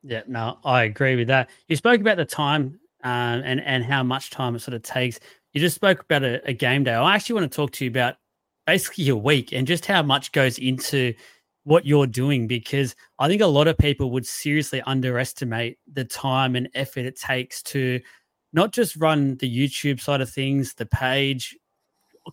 Yeah, 0.04 0.22
no, 0.28 0.58
I 0.64 0.84
agree 0.84 1.16
with 1.16 1.28
that. 1.28 1.48
You 1.66 1.76
spoke 1.76 2.00
about 2.00 2.18
the 2.18 2.26
time 2.26 2.78
um, 3.02 3.42
and 3.44 3.60
and 3.62 3.82
how 3.82 4.02
much 4.02 4.30
time 4.30 4.54
it 4.54 4.60
sort 4.60 4.74
of 4.74 4.82
takes. 4.82 5.18
You 5.52 5.60
just 5.60 5.74
spoke 5.74 6.02
about 6.02 6.22
a, 6.22 6.46
a 6.46 6.52
game 6.52 6.84
day. 6.84 6.92
I 6.92 7.14
actually 7.14 7.36
want 7.36 7.50
to 7.50 7.56
talk 7.56 7.72
to 7.72 7.84
you 7.84 7.90
about 7.90 8.16
basically 8.66 9.04
your 9.04 9.16
week 9.16 9.52
and 9.52 9.66
just 9.66 9.86
how 9.86 10.02
much 10.02 10.32
goes 10.32 10.58
into 10.58 11.14
what 11.64 11.86
you're 11.86 12.06
doing 12.06 12.46
because 12.46 12.94
I 13.18 13.28
think 13.28 13.40
a 13.40 13.46
lot 13.46 13.68
of 13.68 13.78
people 13.78 14.10
would 14.10 14.26
seriously 14.26 14.82
underestimate 14.82 15.78
the 15.90 16.04
time 16.04 16.56
and 16.56 16.68
effort 16.74 17.06
it 17.06 17.18
takes 17.18 17.62
to 17.64 18.00
not 18.52 18.72
just 18.72 18.96
run 18.96 19.36
the 19.38 19.50
YouTube 19.50 20.00
side 20.00 20.20
of 20.20 20.28
things, 20.30 20.74
the 20.74 20.86
page, 20.86 21.56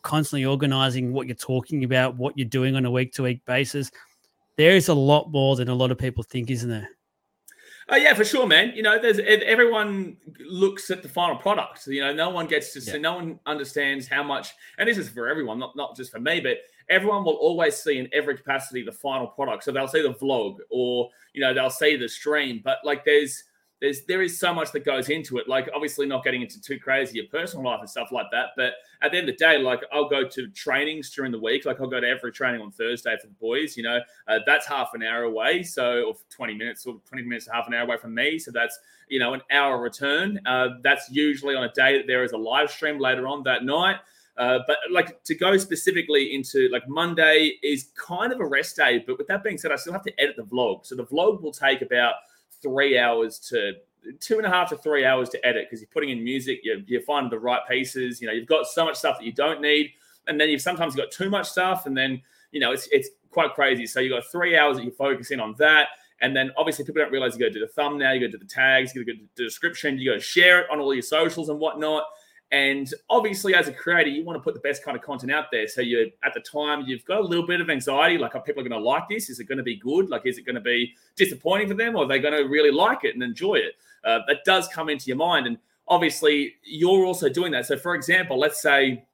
constantly 0.04 0.46
organizing 0.46 1.14
what 1.14 1.28
you're 1.28 1.36
talking 1.36 1.86
about, 1.86 2.18
what 2.18 2.38
you're 2.38 2.48
doing 2.48 2.76
on 2.76 2.86
a 2.86 2.92
week 2.92 3.14
to 3.14 3.24
week 3.24 3.46
basis. 3.46 3.90
There 4.58 4.76
is 4.76 4.90
a 4.90 4.94
lot 4.94 5.32
more 5.32 5.56
than 5.56 5.70
a 5.70 5.76
lot 5.76 5.92
of 5.92 5.98
people 5.98 6.24
think, 6.24 6.50
isn't 6.50 6.70
there? 6.70 6.90
Oh 7.94 7.98
yeah, 7.98 8.14
for 8.14 8.24
sure, 8.24 8.48
man. 8.48 8.72
You 8.74 8.84
know, 8.84 8.98
there's 8.98 9.20
everyone 9.20 10.16
looks 10.40 10.90
at 10.90 11.04
the 11.04 11.10
final 11.10 11.36
product. 11.36 11.86
You 11.88 12.00
know, 12.00 12.14
no 12.14 12.30
one 12.30 12.48
gets 12.48 12.72
to 12.74 12.80
yeah. 12.80 12.94
see, 12.94 13.00
no 13.00 13.16
one 13.16 13.38
understands 13.46 14.08
how 14.08 14.24
much, 14.24 14.54
and 14.78 14.88
this 14.88 14.98
is 14.98 15.10
for 15.10 15.28
everyone, 15.28 15.60
not 15.60 15.76
not 15.76 15.98
just 15.98 16.10
for 16.10 16.20
me, 16.20 16.40
but 16.40 16.60
everyone 16.90 17.26
will 17.26 17.36
always 17.36 17.76
see 17.76 17.98
in 17.98 18.08
every 18.14 18.38
capacity 18.38 18.82
the 18.82 18.94
final 18.94 19.28
product. 19.28 19.66
So 19.66 19.74
they'll 19.74 19.90
see 19.90 20.02
the 20.02 20.14
vlog, 20.14 20.60
or 20.70 21.10
you 21.34 21.42
know, 21.42 21.54
they'll 21.54 21.70
see 21.70 21.98
the 21.98 22.08
stream, 22.08 22.62
but 22.64 22.78
like 22.86 23.04
there's 23.04 23.44
there's 23.82 24.04
there 24.06 24.22
is 24.22 24.40
so 24.40 24.54
much 24.54 24.72
that 24.72 24.86
goes 24.86 25.10
into 25.10 25.38
it. 25.40 25.50
Like 25.50 25.70
obviously 25.74 26.06
not 26.06 26.24
getting 26.24 26.44
into 26.44 26.62
too 26.62 26.80
crazy 26.80 27.18
your 27.18 27.28
personal 27.28 27.66
life 27.66 27.80
and 27.80 27.90
stuff 27.90 28.12
like 28.12 28.28
that. 28.32 28.50
But 28.56 28.74
at 29.02 29.12
the 29.12 29.18
end 29.18 29.28
of 29.28 29.36
the 29.36 29.44
day, 29.44 29.58
like 29.58 29.82
I'll 29.92 30.08
go 30.08 30.28
to 30.28 30.48
trainings 30.50 31.10
during 31.10 31.32
the 31.32 31.40
week. 31.40 31.66
Like 31.66 31.82
I'll 31.82 31.88
go 31.88 32.00
to 32.00 32.08
every 32.08 32.32
training 32.32 32.62
on 32.62 32.72
Thursday 32.72 33.18
for 33.20 33.28
the 33.28 33.34
boys. 33.34 33.76
You 33.76 33.84
know, 33.84 34.00
uh, 34.28 34.40
that's 34.46 34.68
half 34.68 34.94
an 34.94 35.02
hour 35.02 35.24
away, 35.24 35.64
so 35.64 36.04
or 36.04 36.16
20 36.30 36.54
minutes 36.54 36.86
or 36.86 37.02
20 37.10 37.24
minutes, 37.24 37.50
half 37.52 37.68
an 37.68 37.74
hour 37.74 37.82
away 37.82 37.98
from 37.98 38.14
me. 38.14 38.38
So 38.38 38.52
that's 38.52 38.78
you 39.10 39.18
know 39.18 39.34
an 39.34 39.42
hour 39.52 39.82
return. 39.82 40.40
Uh, 40.46 40.70
that's 40.84 41.10
usually 41.10 41.56
on 41.56 41.64
a 41.64 41.72
day 41.72 41.98
that 41.98 42.06
there 42.06 42.24
is 42.24 42.34
a 42.34 42.38
live 42.38 42.70
stream 42.70 43.00
later 43.00 43.28
on 43.28 43.42
that 43.44 43.66
night. 43.66 43.98
Uh, 44.38 44.60
but 44.66 44.78
like 44.92 45.22
to 45.24 45.36
go 45.36 45.58
specifically 45.58 46.34
into 46.34 46.70
like 46.72 46.88
Monday 46.88 47.60
is 47.64 47.90
kind 47.96 48.32
of 48.32 48.40
a 48.40 48.46
rest 48.46 48.76
day. 48.78 49.04
But 49.06 49.18
with 49.18 49.28
that 49.28 49.44
being 49.44 49.58
said, 49.58 49.72
I 49.72 49.76
still 49.76 49.94
have 49.94 50.04
to 50.04 50.22
edit 50.22 50.36
the 50.38 50.44
vlog. 50.44 50.86
So 50.86 50.96
the 50.96 51.06
vlog 51.06 51.42
will 51.42 51.52
take 51.52 51.82
about 51.82 52.14
three 52.62 52.98
hours 52.98 53.40
to 53.50 53.74
two 54.20 54.38
and 54.38 54.46
a 54.46 54.50
half 54.50 54.70
to 54.70 54.78
three 54.78 55.06
hours 55.06 55.30
to 55.30 55.46
edit 55.46 55.68
because 55.68 55.82
you're 55.82 55.90
putting 55.94 56.10
in 56.10 56.24
music, 56.24 56.60
you're, 56.64 56.80
you're 56.88 57.02
finding 57.02 57.30
the 57.30 57.40
right 57.40 57.62
pieces. 57.70 58.22
You 58.22 58.28
know, 58.28 58.34
you've 58.34 58.48
got 58.48 58.66
so 58.66 58.86
much 58.86 58.96
stuff 58.98 59.20
that 59.20 59.26
you 59.26 59.34
don't 59.34 59.62
need, 59.62 59.92
and 60.28 60.40
then 60.40 60.50
you've 60.50 60.62
sometimes 60.62 60.96
got 60.96 61.12
too 61.12 61.30
much 61.30 61.50
stuff, 61.50 61.86
and 61.86 61.96
then 61.96 62.22
you 62.52 62.60
know 62.60 62.72
it's 62.72 62.88
it's 62.92 63.10
quite 63.32 63.54
crazy. 63.54 63.86
So 63.86 64.00
you've 64.00 64.14
got 64.14 64.24
three 64.32 64.58
hours 64.58 64.78
that 64.78 64.84
you're 64.84 64.94
focusing 64.94 65.40
on 65.40 65.56
that. 65.58 65.90
And 66.22 66.36
then 66.36 66.52
obviously 66.56 66.86
people 66.86 67.02
don't 67.02 67.12
realize 67.12 67.36
you 67.36 67.46
to 67.46 67.50
do 67.50 67.60
the 67.60 67.68
thumbnail, 67.68 68.14
you 68.14 68.20
to 68.20 68.30
do 68.30 68.38
the 68.38 68.46
tags, 68.46 68.94
you 68.94 69.04
got 69.04 69.14
to 69.14 69.18
do 69.18 69.26
the 69.36 69.44
description, 69.44 69.98
you 69.98 70.14
to 70.14 70.20
share 70.20 70.62
it 70.62 70.68
on 70.70 70.80
all 70.80 70.94
your 70.94 71.02
socials 71.02 71.50
and 71.50 71.60
whatnot. 71.60 72.04
And 72.52 72.94
obviously, 73.10 73.56
as 73.56 73.70
a 73.70 73.72
creator, 73.72 74.10
you 74.10 74.26
want 74.26 74.38
to 74.38 74.44
put 74.44 74.54
the 74.54 74.60
best 74.60 74.84
kind 74.84 74.98
of 74.98 75.04
content 75.04 75.32
out 75.32 75.46
there. 75.52 75.68
So 75.68 75.80
you're 75.80 76.08
at 76.24 76.34
the 76.34 76.42
time 76.42 76.84
you've 76.86 77.06
got 77.06 77.22
a 77.22 77.24
little 77.24 77.48
bit 77.48 77.62
of 77.62 77.70
anxiety, 77.70 78.18
like 78.18 78.36
are 78.36 78.42
people 78.42 78.62
going 78.62 78.72
to 78.72 78.86
like 78.86 79.08
this? 79.08 79.30
Is 79.30 79.40
it 79.40 79.46
going 79.46 79.58
to 79.58 79.64
be 79.64 79.78
good? 79.78 80.10
Like, 80.10 80.26
is 80.26 80.38
it 80.38 80.46
going 80.46 80.56
to 80.56 80.62
be 80.62 80.94
disappointing 81.16 81.70
for 81.70 81.76
them, 81.76 81.96
or 81.96 82.04
are 82.04 82.08
they 82.08 82.20
going 82.20 82.34
to 82.34 82.50
really 82.50 82.72
like 82.72 83.06
it 83.06 83.14
and 83.14 83.24
enjoy 83.24 83.56
it? 83.56 83.76
Uh, 84.04 84.20
that 84.28 84.44
does 84.46 84.68
come 84.68 84.90
into 84.90 85.08
your 85.08 85.18
mind, 85.18 85.48
and 85.48 85.58
obviously, 85.88 86.56
you're 86.64 87.06
also 87.06 87.30
doing 87.30 87.54
that. 87.54 87.68
So, 87.68 87.78
for 87.78 87.96
example, 87.96 88.38
let's 88.38 88.62
say 88.62 89.06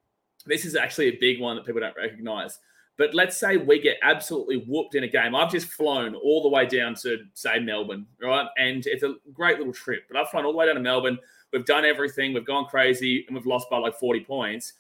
this 0.47 0.65
is 0.65 0.75
actually 0.75 1.09
a 1.09 1.17
big 1.19 1.39
one 1.39 1.57
that 1.57 1.65
people 1.65 1.81
don't 1.81 1.95
recognize. 1.95 2.57
But 2.97 3.13
let's 3.13 3.37
say 3.37 3.57
we 3.57 3.79
get 3.79 3.97
absolutely 4.01 4.63
whooped 4.67 4.95
in 4.95 5.03
a 5.03 5.07
game. 5.07 5.35
I've 5.35 5.51
just 5.51 5.67
flown 5.67 6.15
all 6.15 6.41
the 6.41 6.49
way 6.49 6.65
down 6.65 6.95
to 7.03 7.19
say 7.35 7.59
Melbourne, 7.59 8.07
right? 8.19 8.47
And 8.57 8.85
it's 8.87 9.03
a 9.03 9.15
great 9.33 9.59
little 9.59 9.73
trip. 9.73 10.05
But 10.09 10.19
I've 10.19 10.29
flown 10.29 10.45
all 10.45 10.51
the 10.51 10.57
way 10.57 10.65
down 10.65 10.75
to 10.75 10.81
Melbourne 10.81 11.19
We've 11.53 11.65
done 11.65 11.85
everything. 11.85 12.33
We've 12.33 12.45
gone 12.45 12.65
crazy 12.65 13.25
and 13.27 13.35
we've 13.35 13.45
lost 13.45 13.69
by 13.69 13.77
like 13.77 13.95
40 13.95 14.21
points. 14.21 14.73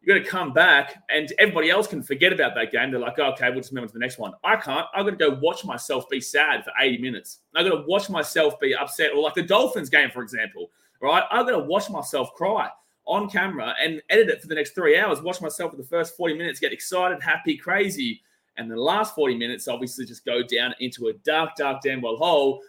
You're 0.00 0.14
going 0.14 0.24
to 0.24 0.30
come 0.30 0.52
back 0.52 1.02
and 1.10 1.32
everybody 1.38 1.70
else 1.70 1.86
can 1.86 2.02
forget 2.02 2.32
about 2.32 2.54
that 2.54 2.70
game. 2.70 2.90
They're 2.90 3.00
like, 3.00 3.18
oh, 3.18 3.32
okay, 3.32 3.50
we'll 3.50 3.60
just 3.60 3.72
move 3.72 3.82
on 3.82 3.88
to 3.88 3.94
the 3.94 3.98
next 3.98 4.18
one. 4.18 4.32
I 4.44 4.56
can't. 4.56 4.86
I've 4.94 5.04
got 5.04 5.10
to 5.10 5.16
go 5.16 5.38
watch 5.42 5.64
myself 5.64 6.08
be 6.08 6.20
sad 6.20 6.64
for 6.64 6.72
80 6.80 6.98
minutes. 6.98 7.40
I've 7.54 7.68
got 7.68 7.76
to 7.76 7.84
watch 7.86 8.08
myself 8.08 8.58
be 8.60 8.74
upset. 8.74 9.10
Or 9.12 9.22
like 9.22 9.34
the 9.34 9.42
Dolphins 9.42 9.90
game, 9.90 10.10
for 10.10 10.22
example, 10.22 10.70
right? 11.00 11.24
I've 11.30 11.46
got 11.46 11.52
to 11.52 11.64
watch 11.64 11.90
myself 11.90 12.32
cry 12.34 12.70
on 13.06 13.28
camera 13.28 13.74
and 13.82 14.02
edit 14.10 14.28
it 14.28 14.40
for 14.40 14.48
the 14.48 14.54
next 14.54 14.74
three 14.74 14.98
hours, 14.98 15.22
watch 15.22 15.40
myself 15.40 15.70
for 15.70 15.78
the 15.78 15.82
first 15.82 16.16
40 16.16 16.34
minutes, 16.34 16.60
get 16.60 16.72
excited, 16.72 17.20
happy, 17.22 17.56
crazy. 17.56 18.20
And 18.58 18.70
the 18.70 18.76
last 18.76 19.14
40 19.14 19.36
minutes, 19.36 19.66
obviously, 19.66 20.04
just 20.04 20.24
go 20.24 20.42
down 20.42 20.74
into 20.80 21.08
a 21.08 21.12
dark, 21.24 21.56
dark, 21.56 21.80
damn 21.80 22.02
well 22.02 22.16
hole. 22.16 22.60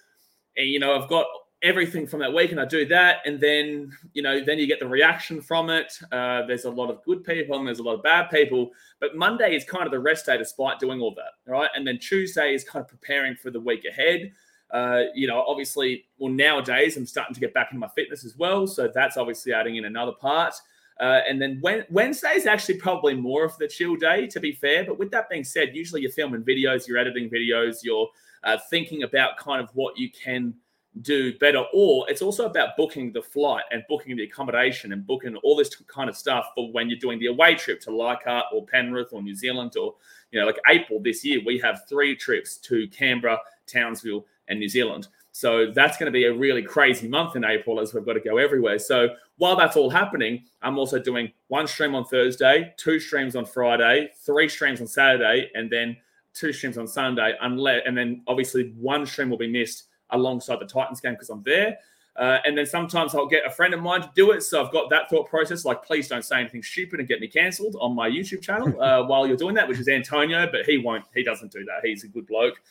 And, 0.55 0.67
you 0.67 0.79
know, 0.79 0.95
I've 0.95 1.09
got 1.09 1.25
everything 1.61 2.07
from 2.07 2.21
that 2.21 2.33
week 2.33 2.51
and 2.51 2.59
I 2.59 2.65
do 2.65 2.85
that 2.85 3.17
and 3.25 3.39
then 3.39 3.91
you 4.13 4.21
know 4.21 4.43
then 4.43 4.57
you 4.57 4.67
get 4.67 4.79
the 4.79 4.87
reaction 4.87 5.41
from 5.41 5.69
it. 5.69 5.91
Uh, 6.11 6.45
there's 6.45 6.65
a 6.65 6.69
lot 6.69 6.89
of 6.89 7.03
good 7.03 7.23
people 7.23 7.57
and 7.57 7.67
there's 7.67 7.79
a 7.79 7.83
lot 7.83 7.95
of 7.95 8.03
bad 8.03 8.29
people 8.29 8.71
but 8.99 9.15
Monday 9.15 9.55
is 9.55 9.65
kind 9.65 9.85
of 9.85 9.91
the 9.91 9.99
rest 9.99 10.25
day 10.25 10.37
despite 10.37 10.79
doing 10.79 11.01
all 11.01 11.13
that 11.15 11.33
right? 11.45 11.69
And 11.75 11.85
then 11.85 11.99
Tuesday 11.99 12.53
is 12.53 12.63
kind 12.63 12.83
of 12.83 12.87
preparing 12.89 13.35
for 13.35 13.51
the 13.51 13.59
week 13.59 13.83
ahead. 13.85 14.31
Uh, 14.71 15.05
you 15.15 15.27
know 15.27 15.43
obviously 15.47 16.05
well 16.17 16.31
nowadays 16.31 16.95
I'm 16.95 17.05
starting 17.05 17.33
to 17.33 17.39
get 17.41 17.53
back 17.53 17.69
into 17.71 17.79
my 17.79 17.89
fitness 17.89 18.23
as 18.23 18.37
well 18.37 18.67
so 18.67 18.89
that's 18.93 19.17
obviously 19.17 19.51
adding 19.51 19.75
in 19.75 19.85
another 19.85 20.13
part. 20.13 20.53
Uh, 20.99 21.21
and 21.29 21.41
then 21.41 21.61
Wednesday 21.89 22.33
is 22.35 22.45
actually 22.45 22.75
probably 22.75 23.13
more 23.13 23.45
of 23.45 23.57
the 23.57 23.65
chill 23.65 23.95
day, 23.95 24.27
to 24.27 24.37
be 24.37 24.51
fair. 24.51 24.83
But 24.83 24.99
with 24.99 25.11
that 25.11 25.29
being 25.29 25.45
said, 25.45 25.73
usually 25.73 26.01
you're 26.01 26.11
filming 26.11 26.43
videos, 26.43 26.89
you're 26.89 26.97
editing 26.97 27.29
videos, 27.29 27.77
you're 27.83 28.09
uh, 28.43 28.57
thinking 28.69 29.03
about 29.03 29.37
kind 29.37 29.63
of 29.63 29.69
what 29.75 29.97
you 29.97 30.09
can 30.11 30.53
do 31.01 31.37
better. 31.37 31.63
Or 31.73 32.09
it's 32.09 32.21
also 32.21 32.45
about 32.45 32.75
booking 32.77 33.11
the 33.11 33.21
flight 33.21 33.63
and 33.71 33.83
booking 33.87 34.17
the 34.17 34.23
accommodation 34.23 34.91
and 34.91 35.05
booking 35.05 35.35
all 35.37 35.55
this 35.55 35.75
kind 35.87 36.09
of 36.09 36.17
stuff 36.17 36.47
for 36.55 36.71
when 36.71 36.89
you're 36.89 36.99
doing 36.99 37.19
the 37.19 37.27
away 37.27 37.55
trip 37.55 37.79
to 37.81 37.91
Leichhardt 37.91 38.45
or 38.53 38.65
Penrith 38.65 39.13
or 39.13 39.21
New 39.21 39.35
Zealand 39.35 39.75
or, 39.77 39.95
you 40.31 40.39
know, 40.39 40.45
like 40.45 40.59
April 40.67 40.99
this 40.99 41.23
year, 41.23 41.39
we 41.45 41.57
have 41.59 41.87
three 41.87 42.15
trips 42.15 42.57
to 42.57 42.87
Canberra, 42.89 43.39
Townsville, 43.67 44.25
and 44.47 44.59
New 44.59 44.69
Zealand. 44.69 45.07
So 45.31 45.71
that's 45.71 45.97
going 45.97 46.07
to 46.07 46.11
be 46.11 46.25
a 46.25 46.33
really 46.33 46.63
crazy 46.63 47.07
month 47.07 47.35
in 47.35 47.45
April 47.45 47.79
as 47.79 47.93
we've 47.93 48.05
got 48.05 48.13
to 48.13 48.19
go 48.19 48.37
everywhere. 48.37 48.79
So 48.79 49.09
while 49.37 49.55
that's 49.55 49.77
all 49.77 49.89
happening, 49.89 50.43
I'm 50.61 50.77
also 50.77 50.99
doing 50.99 51.31
one 51.47 51.67
stream 51.67 51.95
on 51.95 52.03
Thursday, 52.05 52.73
two 52.77 52.99
streams 52.99 53.35
on 53.35 53.45
Friday, 53.45 54.11
three 54.25 54.49
streams 54.49 54.81
on 54.81 54.87
Saturday, 54.87 55.51
and 55.53 55.69
then 55.69 55.95
two 56.33 56.51
streams 56.51 56.77
on 56.77 56.87
Sunday. 56.87 57.35
Unless, 57.41 57.83
and 57.85 57.95
then 57.95 58.23
obviously 58.27 58.73
one 58.77 59.05
stream 59.05 59.29
will 59.29 59.37
be 59.37 59.47
missed 59.47 59.83
alongside 60.11 60.59
the 60.59 60.65
Titans 60.65 61.01
game 61.01 61.13
because 61.13 61.29
I'm 61.29 61.43
there. 61.43 61.77
Uh, 62.15 62.39
and 62.45 62.57
then 62.57 62.65
sometimes 62.65 63.15
I'll 63.15 63.27
get 63.27 63.45
a 63.45 63.49
friend 63.49 63.73
of 63.73 63.79
mine 63.81 64.01
to 64.01 64.11
do 64.13 64.31
it. 64.31 64.43
So 64.43 64.63
I've 64.63 64.73
got 64.73 64.89
that 64.89 65.09
thought 65.09 65.29
process 65.29 65.63
like, 65.63 65.85
please 65.85 66.09
don't 66.09 66.25
say 66.25 66.39
anything 66.39 66.61
stupid 66.61 66.99
and 66.99 67.07
get 67.07 67.21
me 67.21 67.27
cancelled 67.27 67.77
on 67.79 67.95
my 67.95 68.09
YouTube 68.09 68.41
channel 68.41 68.81
uh, 68.81 69.03
while 69.03 69.25
you're 69.25 69.37
doing 69.37 69.55
that, 69.55 69.67
which 69.67 69.79
is 69.79 69.87
Antonio, 69.87 70.49
but 70.51 70.65
he 70.65 70.77
won't, 70.77 71.05
he 71.15 71.23
doesn't 71.23 71.51
do 71.51 71.63
that. 71.65 71.85
He's 71.85 72.03
a 72.03 72.07
good 72.07 72.27
bloke. 72.27 72.61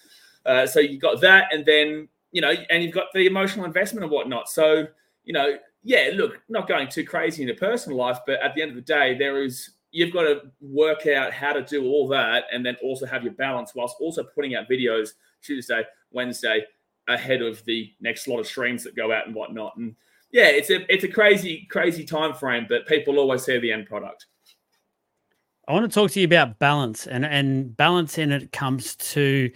Uh, 0.44 0.66
so 0.66 0.81
you 0.81 0.98
got 0.98 1.20
that. 1.22 1.53
And 1.53 1.64
then, 1.64 2.09
you 2.31 2.42
know, 2.42 2.53
and 2.68 2.83
you've 2.83 2.92
got 2.92 3.07
the 3.14 3.27
emotional 3.27 3.64
investment 3.64 4.05
and 4.05 4.12
whatnot. 4.12 4.51
So, 4.51 4.87
you 5.24 5.33
know, 5.33 5.57
yeah, 5.83 6.11
look, 6.14 6.40
not 6.51 6.68
going 6.68 6.88
too 6.88 7.05
crazy 7.05 7.42
in 7.42 7.48
your 7.48 7.57
personal 7.57 7.96
life, 7.96 8.18
but 8.27 8.40
at 8.42 8.55
the 8.55 8.61
end 8.61 8.70
of 8.70 8.77
the 8.77 8.83
day, 8.83 9.16
there 9.16 9.42
is 9.42 9.70
you've 9.92 10.12
got 10.12 10.22
to 10.22 10.42
work 10.61 11.07
out 11.07 11.33
how 11.33 11.55
to 11.55 11.62
do 11.62 11.87
all 11.87 12.07
that 12.09 12.44
and 12.53 12.66
then 12.66 12.77
also 12.83 13.07
have 13.07 13.22
your 13.22 13.33
balance 13.33 13.74
whilst 13.74 13.96
also 14.01 14.22
putting 14.22 14.55
out 14.55 14.68
videos 14.68 15.12
Tuesday, 15.40 15.83
Wednesday 16.12 16.66
ahead 17.09 17.42
of 17.42 17.64
the 17.64 17.92
next 18.01 18.29
lot 18.29 18.38
of 18.38 18.47
streams 18.47 18.85
that 18.85 18.97
go 18.97 19.12
out 19.12 19.27
and 19.27 19.35
whatnot. 19.35 19.77
And 19.77 19.97
yeah, 20.31 20.47
it's 20.47 20.71
a 20.71 20.90
it's 20.92 21.05
a 21.05 21.09
crazy, 21.09 21.66
crazy 21.71 22.05
time 22.05 22.35
frame, 22.35 22.66
but 22.68 22.87
people 22.87 23.18
always 23.18 23.44
see 23.44 23.59
the 23.59 23.73
end 23.73 23.87
product. 23.87 24.27
I 25.66 25.73
want 25.73 25.90
to 25.90 25.94
talk 25.94 26.11
to 26.12 26.21
you 26.21 26.27
about 26.27 26.59
balance 26.59 27.07
and 27.07 27.25
and 27.25 27.77
balance 27.77 28.18
in 28.18 28.33
it 28.33 28.53
comes 28.53 28.97
to 28.97 29.51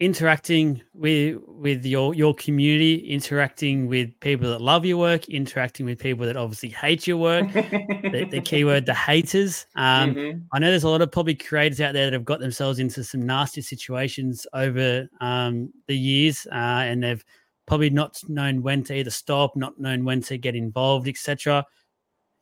interacting 0.00 0.82
with 0.92 1.38
with 1.46 1.84
your 1.84 2.14
your 2.14 2.34
community, 2.34 2.96
interacting 2.96 3.86
with 3.86 4.08
people 4.20 4.50
that 4.50 4.60
love 4.60 4.84
your 4.84 4.98
work, 4.98 5.28
interacting 5.28 5.86
with 5.86 5.98
people 5.98 6.26
that 6.26 6.36
obviously 6.36 6.68
hate 6.68 7.06
your 7.06 7.16
work. 7.16 7.52
the, 7.52 8.26
the 8.30 8.40
keyword, 8.44 8.86
the 8.86 8.94
haters. 8.94 9.66
Um, 9.76 10.14
mm-hmm. 10.14 10.38
I 10.52 10.58
know 10.58 10.70
there's 10.70 10.84
a 10.84 10.88
lot 10.88 11.02
of 11.02 11.12
probably 11.12 11.34
creators 11.34 11.80
out 11.80 11.92
there 11.92 12.06
that 12.06 12.12
have 12.12 12.24
got 12.24 12.40
themselves 12.40 12.78
into 12.78 13.04
some 13.04 13.24
nasty 13.24 13.62
situations 13.62 14.46
over 14.52 15.08
um, 15.20 15.72
the 15.86 15.96
years, 15.96 16.46
uh, 16.52 16.84
and 16.84 17.02
they've 17.02 17.24
probably 17.66 17.90
not 17.90 18.20
known 18.28 18.62
when 18.62 18.84
to 18.84 18.94
either 18.94 19.10
stop, 19.10 19.56
not 19.56 19.78
known 19.78 20.04
when 20.04 20.20
to 20.22 20.36
get 20.36 20.54
involved, 20.54 21.08
etc. 21.08 21.64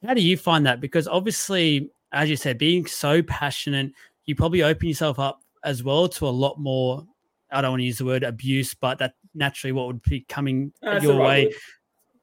How 0.05 0.15
do 0.15 0.21
you 0.21 0.37
find 0.37 0.67
that? 0.67 0.81
Because 0.81 1.07
obviously 1.07 1.91
as 2.13 2.29
you 2.29 2.37
said, 2.37 2.59
being 2.59 2.87
so 2.87 3.23
passionate, 3.23 3.93
you 4.25 4.35
probably 4.35 4.63
open 4.63 4.89
yourself 4.89 5.19
up 5.19 5.41
as 5.65 5.83
well 5.83 6.09
to 6.09 6.27
a 6.27 6.29
lot 6.29 6.59
more. 6.59 7.05
I 7.53 7.61
don't 7.61 7.73
want 7.73 7.81
to 7.81 7.85
use 7.85 7.99
the 7.99 8.05
word 8.05 8.23
abuse, 8.23 8.75
but 8.75 8.99
that 8.99 9.15
naturally 9.35 9.73
what 9.73 9.87
would 9.87 10.03
be 10.03 10.21
coming 10.29 10.73
That's 10.83 11.05
your 11.05 11.17
way 11.17 11.53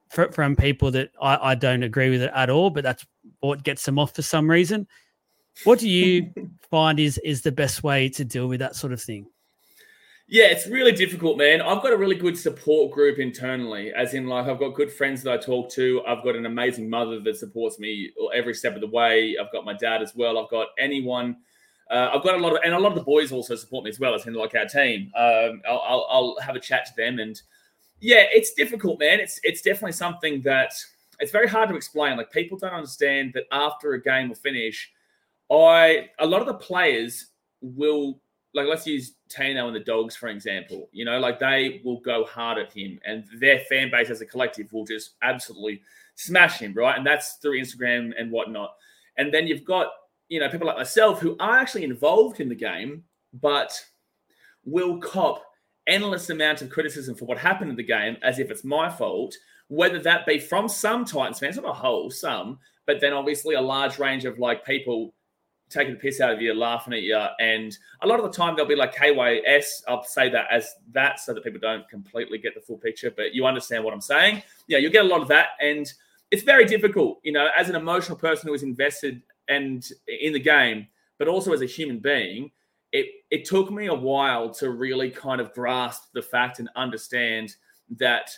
for, 0.09 0.31
from 0.31 0.55
people 0.55 0.91
that 0.91 1.11
I, 1.21 1.51
I 1.51 1.55
don't 1.55 1.83
agree 1.83 2.09
with 2.09 2.21
it 2.21 2.31
at 2.33 2.49
all. 2.49 2.69
But 2.69 2.83
that's 2.83 3.05
what 3.39 3.63
gets 3.63 3.83
them 3.85 3.99
off 3.99 4.15
for 4.15 4.21
some 4.21 4.49
reason. 4.49 4.87
What 5.63 5.79
do 5.79 5.89
you 5.89 6.31
find 6.71 6.99
is 6.99 7.17
is 7.19 7.41
the 7.41 7.51
best 7.51 7.83
way 7.83 8.09
to 8.09 8.25
deal 8.25 8.47
with 8.47 8.59
that 8.59 8.75
sort 8.75 8.93
of 8.93 9.01
thing? 9.01 9.27
Yeah, 10.31 10.45
it's 10.45 10.67
really 10.67 10.91
difficult, 10.91 11.39
man. 11.39 11.59
I've 11.59 11.81
got 11.81 11.91
a 11.91 11.97
really 11.97 12.15
good 12.15 12.37
support 12.37 12.91
group 12.91 13.17
internally, 13.17 13.91
as 13.91 14.13
in, 14.13 14.27
like, 14.27 14.45
I've 14.45 14.59
got 14.59 14.75
good 14.75 14.93
friends 14.93 15.23
that 15.23 15.33
I 15.33 15.37
talk 15.37 15.71
to. 15.71 16.03
I've 16.07 16.23
got 16.23 16.35
an 16.35 16.45
amazing 16.45 16.87
mother 16.87 17.19
that 17.19 17.37
supports 17.37 17.79
me 17.79 18.11
every 18.35 18.53
step 18.53 18.75
of 18.75 18.81
the 18.81 18.87
way. 18.87 19.37
I've 19.41 19.51
got 19.51 19.65
my 19.65 19.73
dad 19.73 20.03
as 20.03 20.13
well. 20.13 20.37
I've 20.37 20.51
got 20.51 20.67
anyone. 20.77 21.37
Uh, 21.89 22.12
I've 22.13 22.23
got 22.23 22.36
a 22.36 22.38
lot 22.38 22.54
of, 22.54 22.60
and 22.63 22.73
a 22.73 22.80
lot 22.80 22.91
of 22.91 22.97
the 22.97 23.04
boys 23.04 23.32
also 23.32 23.56
support 23.56 23.84
me 23.84 23.89
as 23.89 23.99
well, 23.99 24.13
as 24.13 24.28
in, 24.28 24.34
like, 24.34 24.56
our 24.56 24.65
team. 24.65 25.12
Um, 25.15 25.62
I'll, 25.67 25.84
I'll, 25.88 26.08
I'll 26.10 26.38
have 26.41 26.56
a 26.56 26.60
chat 26.60 26.86
to 26.86 26.91
them. 26.95 27.19
And 27.19 27.41
yeah, 27.99 28.25
it's 28.32 28.54
difficult, 28.54 28.99
man. 28.99 29.19
It's, 29.19 29.39
it's 29.43 29.62
definitely 29.62 29.93
something 29.93 30.41
that 30.41 30.73
it's 31.19 31.32
very 31.32 31.47
hard 31.47 31.69
to 31.69 31.75
explain. 31.75 32.17
Like, 32.17 32.32
people 32.32 32.58
don't 32.58 32.73
understand 32.73 33.34
that 33.34 33.45
after 33.52 33.93
a 33.93 34.02
game 34.02 34.30
will 34.30 34.36
finish, 34.36 34.91
I, 35.52 36.10
a 36.19 36.25
lot 36.25 36.41
of 36.41 36.47
the 36.47 36.54
players 36.54 37.28
will 37.62 38.21
like 38.54 38.67
let's 38.67 38.88
use 38.88 39.13
Tino 39.30 39.67
and 39.67 39.75
the 39.75 39.80
Dogs 39.82 40.15
for 40.15 40.28
example. 40.28 40.89
You 40.91 41.06
know, 41.06 41.19
like 41.19 41.39
they 41.39 41.82
will 41.84 41.99
go 41.99 42.25
hard 42.25 42.58
at 42.58 42.73
him, 42.73 42.99
and 43.06 43.25
their 43.39 43.60
fan 43.69 43.91
base 43.91 44.10
as 44.10 44.21
a 44.21 44.25
collective 44.25 44.71
will 44.73 44.86
just 44.86 45.12
absolutely 45.21 45.82
smash 46.15 46.60
him, 46.60 46.73
right? 46.73 46.97
And 46.97 47.06
that's 47.06 47.34
through 47.36 47.60
Instagram 47.60 48.12
and 48.17 48.32
whatnot. 48.32 48.75
And 49.17 49.34
then 49.34 49.47
you've 49.47 49.65
got 49.65 49.88
you 50.29 50.39
know 50.39 50.49
people 50.49 50.67
like 50.67 50.77
myself 50.77 51.19
who 51.19 51.35
are 51.39 51.57
actually 51.57 51.83
involved 51.83 52.39
in 52.39 52.49
the 52.49 52.55
game, 52.55 53.03
but 53.33 53.71
will 54.63 54.97
cop 54.99 55.43
endless 55.87 56.29
amount 56.29 56.61
of 56.61 56.69
criticism 56.69 57.15
for 57.15 57.25
what 57.25 57.37
happened 57.37 57.69
in 57.69 57.75
the 57.75 57.83
game 57.83 58.15
as 58.23 58.39
if 58.39 58.51
it's 58.51 58.63
my 58.63 58.89
fault. 58.89 59.35
Whether 59.67 59.99
that 59.99 60.25
be 60.25 60.39
from 60.39 60.67
some 60.67 61.05
Titans 61.05 61.39
fans, 61.39 61.55
not 61.57 61.65
a 61.65 61.73
whole, 61.73 62.09
some, 62.09 62.59
but 62.87 62.99
then 62.99 63.13
obviously 63.13 63.55
a 63.55 63.61
large 63.61 63.99
range 63.99 64.25
of 64.25 64.39
like 64.39 64.65
people 64.65 65.13
taking 65.69 65.93
the 65.93 65.99
piss 65.99 66.19
out 66.19 66.33
of 66.33 66.41
you, 66.41 66.53
laughing 66.53 66.93
at 66.93 67.03
you. 67.03 67.23
And 67.39 67.77
a 68.01 68.07
lot 68.07 68.19
of 68.19 68.25
the 68.25 68.35
time 68.35 68.55
they'll 68.55 68.65
be 68.65 68.75
like 68.75 68.95
KYS. 68.95 69.83
I'll 69.87 70.03
say 70.03 70.29
that 70.29 70.47
as 70.51 70.73
that 70.91 71.19
so 71.19 71.33
that 71.33 71.43
people 71.43 71.59
don't 71.59 71.87
completely 71.87 72.39
get 72.39 72.55
the 72.55 72.61
full 72.61 72.77
picture, 72.77 73.11
but 73.15 73.33
you 73.33 73.45
understand 73.45 73.83
what 73.83 73.93
I'm 73.93 74.01
saying. 74.01 74.41
Yeah, 74.67 74.79
you'll 74.79 74.91
get 74.91 75.05
a 75.05 75.07
lot 75.07 75.21
of 75.21 75.27
that. 75.27 75.49
And 75.61 75.91
it's 76.31 76.43
very 76.43 76.65
difficult, 76.65 77.19
you 77.23 77.31
know, 77.31 77.49
as 77.55 77.69
an 77.69 77.75
emotional 77.75 78.17
person 78.17 78.47
who 78.47 78.53
is 78.53 78.63
invested 78.63 79.21
and 79.49 79.88
in 80.07 80.33
the 80.33 80.39
game, 80.39 80.88
but 81.17 81.27
also 81.27 81.51
as 81.51 81.62
a 81.62 81.65
human 81.65 81.99
being, 81.99 82.51
it 82.91 83.07
it 83.29 83.45
took 83.45 83.71
me 83.71 83.88
a 83.88 83.93
while 83.93 84.49
to 84.55 84.71
really 84.71 85.09
kind 85.09 85.41
of 85.41 85.53
grasp 85.53 86.03
the 86.13 86.21
fact 86.21 86.59
and 86.59 86.69
understand 86.75 87.55
that, 87.97 88.31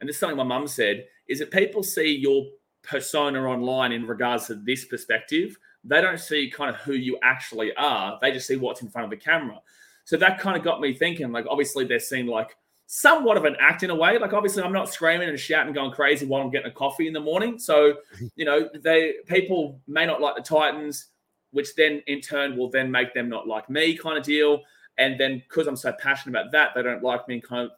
and 0.00 0.08
this 0.08 0.16
is 0.16 0.20
something 0.20 0.36
my 0.36 0.42
mum 0.42 0.66
said, 0.66 1.06
is 1.28 1.38
that 1.38 1.50
people 1.50 1.82
see 1.82 2.16
your 2.16 2.46
persona 2.82 3.40
online 3.42 3.92
in 3.92 4.06
regards 4.06 4.46
to 4.46 4.56
this 4.56 4.84
perspective 4.84 5.56
they 5.84 6.00
don't 6.00 6.18
see 6.18 6.50
kind 6.50 6.74
of 6.74 6.80
who 6.80 6.94
you 6.94 7.18
actually 7.22 7.74
are. 7.76 8.18
They 8.20 8.32
just 8.32 8.46
see 8.46 8.56
what's 8.56 8.82
in 8.82 8.88
front 8.88 9.04
of 9.04 9.10
the 9.10 9.22
camera. 9.22 9.60
So 10.04 10.16
that 10.16 10.38
kind 10.38 10.56
of 10.56 10.64
got 10.64 10.80
me 10.80 10.94
thinking, 10.94 11.30
like, 11.30 11.46
obviously 11.48 11.84
they're 11.84 12.00
seeing 12.00 12.26
like 12.26 12.56
somewhat 12.86 13.36
of 13.36 13.44
an 13.44 13.56
act 13.60 13.82
in 13.82 13.90
a 13.90 13.94
way. 13.94 14.18
Like, 14.18 14.32
obviously, 14.32 14.62
I'm 14.62 14.72
not 14.72 14.92
screaming 14.92 15.28
and 15.28 15.38
shouting, 15.38 15.72
going 15.72 15.90
crazy 15.90 16.26
while 16.26 16.42
I'm 16.42 16.50
getting 16.50 16.70
a 16.70 16.74
coffee 16.74 17.06
in 17.06 17.12
the 17.12 17.20
morning. 17.20 17.58
So, 17.58 17.94
you 18.36 18.44
know, 18.44 18.68
they 18.74 19.14
people 19.26 19.80
may 19.86 20.06
not 20.06 20.20
like 20.20 20.36
the 20.36 20.42
Titans, 20.42 21.06
which 21.52 21.74
then 21.76 22.02
in 22.06 22.20
turn 22.20 22.56
will 22.56 22.70
then 22.70 22.90
make 22.90 23.14
them 23.14 23.28
not 23.28 23.46
like 23.46 23.70
me, 23.70 23.96
kind 23.96 24.18
of 24.18 24.24
deal. 24.24 24.62
And 24.98 25.18
then 25.18 25.42
because 25.48 25.66
I'm 25.66 25.76
so 25.76 25.92
passionate 25.92 26.38
about 26.38 26.52
that, 26.52 26.70
they 26.74 26.82
don't 26.82 27.02
like 27.02 27.26
me 27.26 27.34
and 27.34 27.42
kind 27.42 27.66
of 27.66 27.70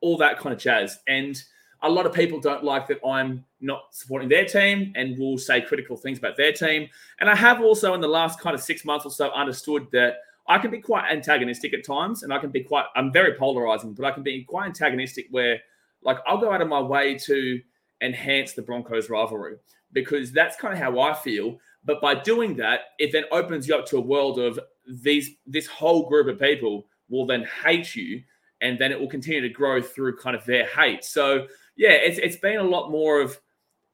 all 0.00 0.16
that 0.18 0.38
kind 0.38 0.52
of 0.52 0.60
jazz. 0.60 0.98
And 1.08 1.42
a 1.82 1.88
lot 1.88 2.06
of 2.06 2.12
people 2.12 2.40
don't 2.40 2.64
like 2.64 2.86
that 2.88 3.04
I'm 3.06 3.44
not 3.60 3.94
supporting 3.94 4.28
their 4.28 4.44
team 4.44 4.92
and 4.96 5.18
will 5.18 5.38
say 5.38 5.60
critical 5.60 5.96
things 5.96 6.18
about 6.18 6.36
their 6.36 6.52
team. 6.52 6.88
And 7.20 7.30
I 7.30 7.34
have 7.36 7.60
also, 7.60 7.94
in 7.94 8.00
the 8.00 8.08
last 8.08 8.40
kind 8.40 8.54
of 8.54 8.60
six 8.60 8.84
months 8.84 9.06
or 9.06 9.10
so, 9.10 9.30
understood 9.30 9.86
that 9.92 10.18
I 10.48 10.58
can 10.58 10.70
be 10.70 10.80
quite 10.80 11.10
antagonistic 11.10 11.74
at 11.74 11.84
times 11.84 12.22
and 12.22 12.32
I 12.32 12.38
can 12.38 12.50
be 12.50 12.62
quite, 12.62 12.86
I'm 12.96 13.12
very 13.12 13.34
polarizing, 13.34 13.92
but 13.92 14.04
I 14.04 14.10
can 14.10 14.22
be 14.22 14.44
quite 14.44 14.66
antagonistic 14.66 15.26
where, 15.30 15.60
like, 16.02 16.18
I'll 16.26 16.38
go 16.38 16.50
out 16.52 16.62
of 16.62 16.68
my 16.68 16.80
way 16.80 17.16
to 17.18 17.60
enhance 18.00 18.54
the 18.54 18.62
Broncos 18.62 19.10
rivalry 19.10 19.56
because 19.92 20.32
that's 20.32 20.56
kind 20.56 20.72
of 20.72 20.80
how 20.80 21.00
I 21.00 21.14
feel. 21.14 21.58
But 21.84 22.00
by 22.00 22.14
doing 22.14 22.56
that, 22.56 22.80
it 22.98 23.12
then 23.12 23.24
opens 23.30 23.68
you 23.68 23.74
up 23.74 23.86
to 23.86 23.98
a 23.98 24.00
world 24.00 24.38
of 24.38 24.58
these, 24.86 25.30
this 25.46 25.66
whole 25.66 26.08
group 26.08 26.28
of 26.28 26.40
people 26.40 26.86
will 27.10 27.26
then 27.26 27.46
hate 27.64 27.94
you 27.94 28.22
and 28.60 28.78
then 28.78 28.90
it 28.90 28.98
will 28.98 29.08
continue 29.08 29.40
to 29.40 29.48
grow 29.48 29.80
through 29.80 30.16
kind 30.16 30.34
of 30.34 30.44
their 30.44 30.66
hate. 30.66 31.04
So, 31.04 31.46
yeah, 31.76 31.90
it's 31.90 32.18
it's 32.18 32.36
been 32.36 32.58
a 32.58 32.62
lot 32.62 32.90
more 32.90 33.20
of. 33.20 33.38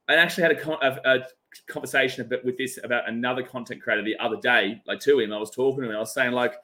I 0.08 0.14
actually 0.16 0.42
had 0.42 0.52
a, 0.52 0.86
a, 0.86 1.16
a 1.16 1.24
conversation 1.66 2.22
a 2.22 2.24
bit 2.24 2.44
with 2.44 2.56
this 2.56 2.78
about 2.82 3.08
another 3.08 3.42
content 3.42 3.82
creator 3.82 4.02
the 4.02 4.16
other 4.18 4.36
day, 4.36 4.80
like 4.86 5.00
to 5.00 5.18
him. 5.18 5.32
I 5.32 5.38
was 5.38 5.50
talking 5.50 5.82
to 5.82 5.90
him. 5.90 5.96
I 5.96 6.00
was 6.00 6.14
saying 6.14 6.32
like, 6.32 6.54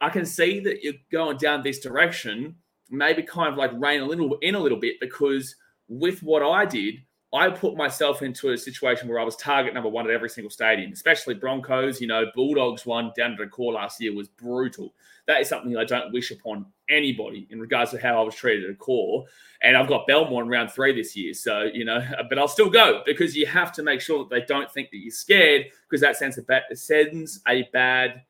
I 0.00 0.08
can 0.08 0.26
see 0.26 0.60
that 0.60 0.82
you're 0.82 0.94
going 1.10 1.36
down 1.36 1.62
this 1.62 1.78
direction. 1.78 2.56
Maybe 2.90 3.22
kind 3.22 3.52
of 3.52 3.56
like 3.56 3.70
rein 3.74 4.02
a 4.02 4.06
little 4.06 4.36
in 4.42 4.54
a 4.54 4.60
little 4.60 4.78
bit 4.78 5.00
because 5.00 5.56
with 5.88 6.22
what 6.22 6.42
I 6.42 6.64
did, 6.64 6.96
I 7.34 7.48
put 7.48 7.76
myself 7.76 8.20
into 8.20 8.50
a 8.50 8.58
situation 8.58 9.08
where 9.08 9.18
I 9.18 9.24
was 9.24 9.36
target 9.36 9.72
number 9.72 9.88
one 9.88 10.04
at 10.04 10.12
every 10.12 10.28
single 10.28 10.50
stadium, 10.50 10.92
especially 10.92 11.34
Broncos. 11.34 12.00
You 12.00 12.06
know, 12.06 12.26
Bulldogs 12.34 12.84
one 12.84 13.12
down 13.16 13.32
at 13.32 13.38
the 13.38 13.46
core 13.46 13.72
last 13.72 14.00
year 14.00 14.14
was 14.14 14.28
brutal. 14.28 14.92
That 15.26 15.40
is 15.40 15.48
something 15.48 15.74
I 15.76 15.84
don't 15.84 16.12
wish 16.12 16.30
upon 16.30 16.66
anybody 16.92 17.46
in 17.50 17.60
regards 17.60 17.90
to 17.92 17.98
how 17.98 18.20
I 18.20 18.24
was 18.24 18.34
treated 18.34 18.70
at 18.70 18.78
core. 18.78 19.24
And 19.62 19.76
I've 19.76 19.88
got 19.88 20.06
Belmore 20.06 20.42
in 20.42 20.48
round 20.48 20.70
three 20.70 20.92
this 20.92 21.16
year. 21.16 21.34
So, 21.34 21.62
you 21.72 21.84
know, 21.84 22.04
but 22.28 22.38
I'll 22.38 22.48
still 22.48 22.70
go 22.70 23.02
because 23.06 23.36
you 23.36 23.46
have 23.46 23.72
to 23.72 23.82
make 23.82 24.00
sure 24.00 24.18
that 24.18 24.30
they 24.30 24.44
don't 24.46 24.70
think 24.70 24.90
that 24.90 24.98
you're 24.98 25.10
scared 25.10 25.66
because 25.88 26.00
that 26.00 26.16
sends 26.16 26.38
a, 26.38 26.42
bad, 26.42 26.62
sends 26.74 27.40
a 27.48 27.68
bad 27.72 28.22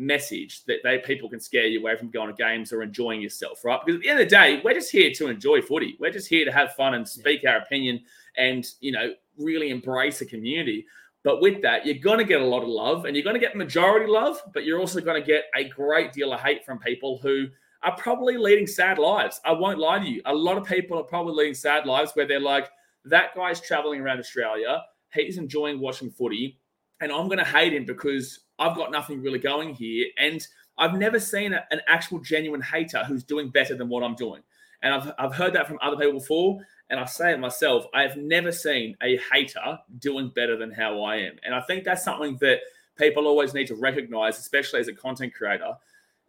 message 0.00 0.64
that 0.64 0.78
they 0.82 0.98
people 0.98 1.28
can 1.28 1.38
scare 1.38 1.66
you 1.66 1.78
away 1.78 1.94
from 1.96 2.10
going 2.10 2.34
to 2.34 2.42
games 2.42 2.72
or 2.72 2.82
enjoying 2.82 3.20
yourself, 3.20 3.64
right? 3.64 3.80
Because 3.84 3.98
at 3.98 4.02
the 4.02 4.08
end 4.08 4.20
of 4.20 4.26
the 4.26 4.30
day, 4.30 4.60
we're 4.64 4.74
just 4.74 4.90
here 4.90 5.10
to 5.12 5.28
enjoy 5.28 5.60
footy. 5.60 5.96
We're 6.00 6.10
just 6.10 6.28
here 6.28 6.44
to 6.44 6.52
have 6.52 6.74
fun 6.74 6.94
and 6.94 7.06
speak 7.06 7.44
our 7.46 7.58
opinion 7.58 8.02
and 8.36 8.66
you 8.80 8.92
know 8.92 9.12
really 9.38 9.70
embrace 9.70 10.20
a 10.20 10.26
community. 10.26 10.86
But 11.22 11.42
with 11.42 11.60
that, 11.62 11.84
you're 11.84 11.96
going 11.96 12.18
to 12.18 12.24
get 12.24 12.40
a 12.40 12.44
lot 12.44 12.62
of 12.62 12.68
love 12.68 13.04
and 13.04 13.14
you're 13.14 13.24
going 13.24 13.34
to 13.34 13.40
get 13.40 13.54
majority 13.54 14.10
love, 14.10 14.40
but 14.54 14.64
you're 14.64 14.80
also 14.80 15.02
going 15.02 15.20
to 15.20 15.26
get 15.26 15.44
a 15.54 15.64
great 15.64 16.12
deal 16.12 16.32
of 16.32 16.40
hate 16.40 16.64
from 16.64 16.78
people 16.78 17.18
who 17.18 17.48
are 17.82 17.96
probably 17.96 18.36
leading 18.36 18.66
sad 18.66 18.98
lives. 18.98 19.40
I 19.44 19.52
won't 19.52 19.78
lie 19.78 19.98
to 19.98 20.06
you. 20.06 20.22
A 20.26 20.34
lot 20.34 20.58
of 20.58 20.64
people 20.64 20.98
are 20.98 21.04
probably 21.04 21.34
leading 21.34 21.54
sad 21.54 21.86
lives 21.86 22.12
where 22.12 22.26
they're 22.26 22.40
like, 22.40 22.68
that 23.06 23.34
guy's 23.34 23.60
traveling 23.60 24.00
around 24.00 24.18
Australia. 24.18 24.82
He's 25.12 25.38
enjoying 25.38 25.80
watching 25.80 26.10
footy. 26.10 26.58
And 27.00 27.10
I'm 27.10 27.26
going 27.26 27.38
to 27.38 27.44
hate 27.44 27.72
him 27.72 27.86
because 27.86 28.40
I've 28.58 28.76
got 28.76 28.90
nothing 28.90 29.22
really 29.22 29.38
going 29.38 29.74
here. 29.74 30.06
And 30.18 30.46
I've 30.76 30.94
never 30.94 31.18
seen 31.18 31.54
a, 31.54 31.64
an 31.70 31.80
actual 31.88 32.18
genuine 32.18 32.60
hater 32.60 33.04
who's 33.04 33.24
doing 33.24 33.48
better 33.48 33.74
than 33.74 33.88
what 33.88 34.02
I'm 34.02 34.14
doing. 34.14 34.42
And 34.82 34.94
I've, 34.94 35.12
I've 35.18 35.34
heard 35.34 35.54
that 35.54 35.66
from 35.66 35.78
other 35.80 35.96
people 35.96 36.14
before. 36.20 36.60
And 36.90 37.00
I 37.00 37.04
say 37.06 37.32
it 37.32 37.40
myself, 37.40 37.86
I 37.94 38.02
have 38.02 38.16
never 38.16 38.52
seen 38.52 38.96
a 39.02 39.18
hater 39.32 39.78
doing 39.98 40.30
better 40.34 40.56
than 40.56 40.70
how 40.70 41.02
I 41.02 41.16
am. 41.16 41.36
And 41.44 41.54
I 41.54 41.60
think 41.62 41.84
that's 41.84 42.04
something 42.04 42.36
that 42.40 42.58
people 42.98 43.26
always 43.26 43.54
need 43.54 43.68
to 43.68 43.76
recognize, 43.76 44.38
especially 44.38 44.80
as 44.80 44.88
a 44.88 44.92
content 44.92 45.34
creator, 45.34 45.72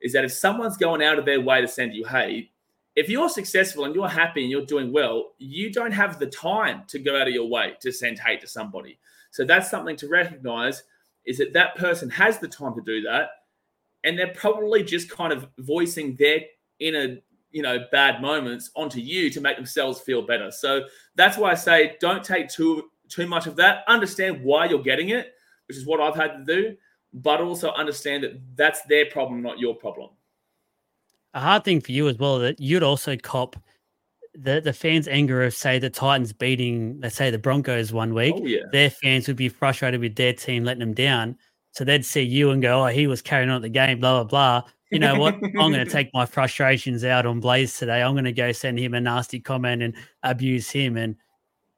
is 0.01 0.13
that 0.13 0.25
if 0.25 0.33
someone's 0.33 0.77
going 0.77 1.01
out 1.01 1.19
of 1.19 1.25
their 1.25 1.41
way 1.41 1.61
to 1.61 1.67
send 1.67 1.93
you 1.93 2.05
hate, 2.05 2.51
if 2.95 3.09
you're 3.09 3.29
successful 3.29 3.85
and 3.85 3.95
you're 3.95 4.07
happy 4.07 4.41
and 4.41 4.51
you're 4.51 4.65
doing 4.65 4.91
well, 4.91 5.31
you 5.37 5.71
don't 5.71 5.91
have 5.91 6.19
the 6.19 6.27
time 6.27 6.83
to 6.87 6.99
go 6.99 7.19
out 7.19 7.27
of 7.27 7.33
your 7.33 7.49
way 7.49 7.73
to 7.81 7.91
send 7.91 8.19
hate 8.19 8.41
to 8.41 8.47
somebody. 8.47 8.99
So 9.31 9.45
that's 9.45 9.69
something 9.69 9.95
to 9.97 10.09
recognize 10.09 10.83
is 11.25 11.37
that 11.37 11.53
that 11.53 11.75
person 11.75 12.09
has 12.09 12.39
the 12.39 12.47
time 12.47 12.73
to 12.75 12.81
do 12.81 13.01
that, 13.03 13.29
and 14.03 14.17
they're 14.17 14.33
probably 14.33 14.83
just 14.83 15.09
kind 15.09 15.31
of 15.31 15.47
voicing 15.59 16.15
their 16.17 16.41
inner 16.79 17.17
you 17.51 17.61
know 17.61 17.85
bad 17.91 18.21
moments 18.21 18.71
onto 18.75 18.99
you 18.99 19.29
to 19.29 19.41
make 19.41 19.55
themselves 19.55 19.99
feel 19.99 20.21
better. 20.21 20.51
So 20.51 20.85
that's 21.15 21.37
why 21.37 21.51
I 21.51 21.55
say 21.55 21.95
don't 21.99 22.23
take 22.23 22.49
too 22.49 22.89
too 23.09 23.27
much 23.27 23.45
of 23.47 23.55
that. 23.57 23.83
Understand 23.87 24.43
why 24.43 24.65
you're 24.65 24.81
getting 24.81 25.09
it, 25.09 25.33
which 25.67 25.77
is 25.77 25.85
what 25.85 25.99
I've 25.99 26.15
had 26.15 26.45
to 26.45 26.45
do, 26.45 26.75
but 27.13 27.41
also 27.41 27.71
understand 27.71 28.23
that 28.23 28.39
that's 28.55 28.81
their 28.83 29.05
problem, 29.05 29.41
not 29.41 29.59
your 29.59 29.75
problem. 29.75 30.09
A 31.33 31.39
hard 31.39 31.63
thing 31.63 31.81
for 31.81 31.91
you 31.91 32.07
as 32.09 32.17
well 32.17 32.39
that 32.39 32.59
you'd 32.59 32.83
also 32.83 33.15
cop 33.15 33.55
the 34.33 34.61
the 34.61 34.73
fans' 34.73 35.07
anger 35.07 35.43
of 35.43 35.53
say 35.53 35.79
the 35.79 35.89
Titans 35.89 36.33
beating, 36.33 36.99
let's 37.01 37.15
say 37.15 37.29
the 37.29 37.37
Broncos 37.37 37.91
one 37.91 38.13
week. 38.13 38.35
Oh, 38.37 38.45
yeah. 38.45 38.61
Their 38.71 38.89
fans 38.89 39.27
would 39.27 39.37
be 39.37 39.49
frustrated 39.49 39.99
with 39.99 40.15
their 40.15 40.33
team 40.33 40.63
letting 40.63 40.79
them 40.79 40.93
down. 40.93 41.37
So 41.71 41.83
they'd 41.83 42.05
see 42.05 42.21
you 42.21 42.51
and 42.51 42.61
go, 42.61 42.83
"Oh, 42.83 42.87
he 42.87 43.07
was 43.07 43.21
carrying 43.21 43.49
on 43.49 43.61
the 43.61 43.69
game." 43.69 43.99
Blah 43.99 44.23
blah 44.23 44.61
blah. 44.61 44.69
You 44.91 44.99
know 44.99 45.15
what? 45.15 45.35
I'm 45.43 45.71
going 45.71 45.85
to 45.85 45.85
take 45.85 46.13
my 46.13 46.25
frustrations 46.25 47.03
out 47.05 47.25
on 47.25 47.39
Blaze 47.39 47.77
today. 47.77 48.01
I'm 48.01 48.13
going 48.13 48.25
to 48.25 48.33
go 48.33 48.51
send 48.51 48.77
him 48.77 48.93
a 48.93 49.01
nasty 49.01 49.39
comment 49.39 49.81
and 49.81 49.95
abuse 50.23 50.69
him. 50.69 50.97
And 50.97 51.15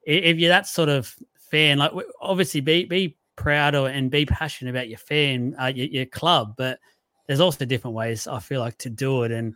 if 0.04 0.38
you're 0.38 0.50
that 0.50 0.68
sort 0.68 0.90
of 0.90 1.16
fan, 1.52 1.78
like 1.78 1.92
obviously 2.20 2.62
be 2.62 2.86
be 2.86 3.18
proud 3.36 3.76
or, 3.76 3.90
and 3.90 4.12
be 4.12 4.26
passionate 4.26 4.72
about 4.72 4.90
your 4.90 4.98
fan, 4.98 5.56
uh, 5.60 5.72
your, 5.74 5.88
your 5.88 6.06
club, 6.06 6.56
but 6.58 6.80
there's 7.28 7.40
also 7.40 7.66
different 7.66 7.96
ways 7.96 8.28
I 8.28 8.40
feel 8.40 8.60
like 8.60 8.78
to 8.80 8.90
do 8.90 9.24
it. 9.24 9.32
And 9.32 9.54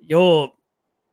you're 0.00 0.52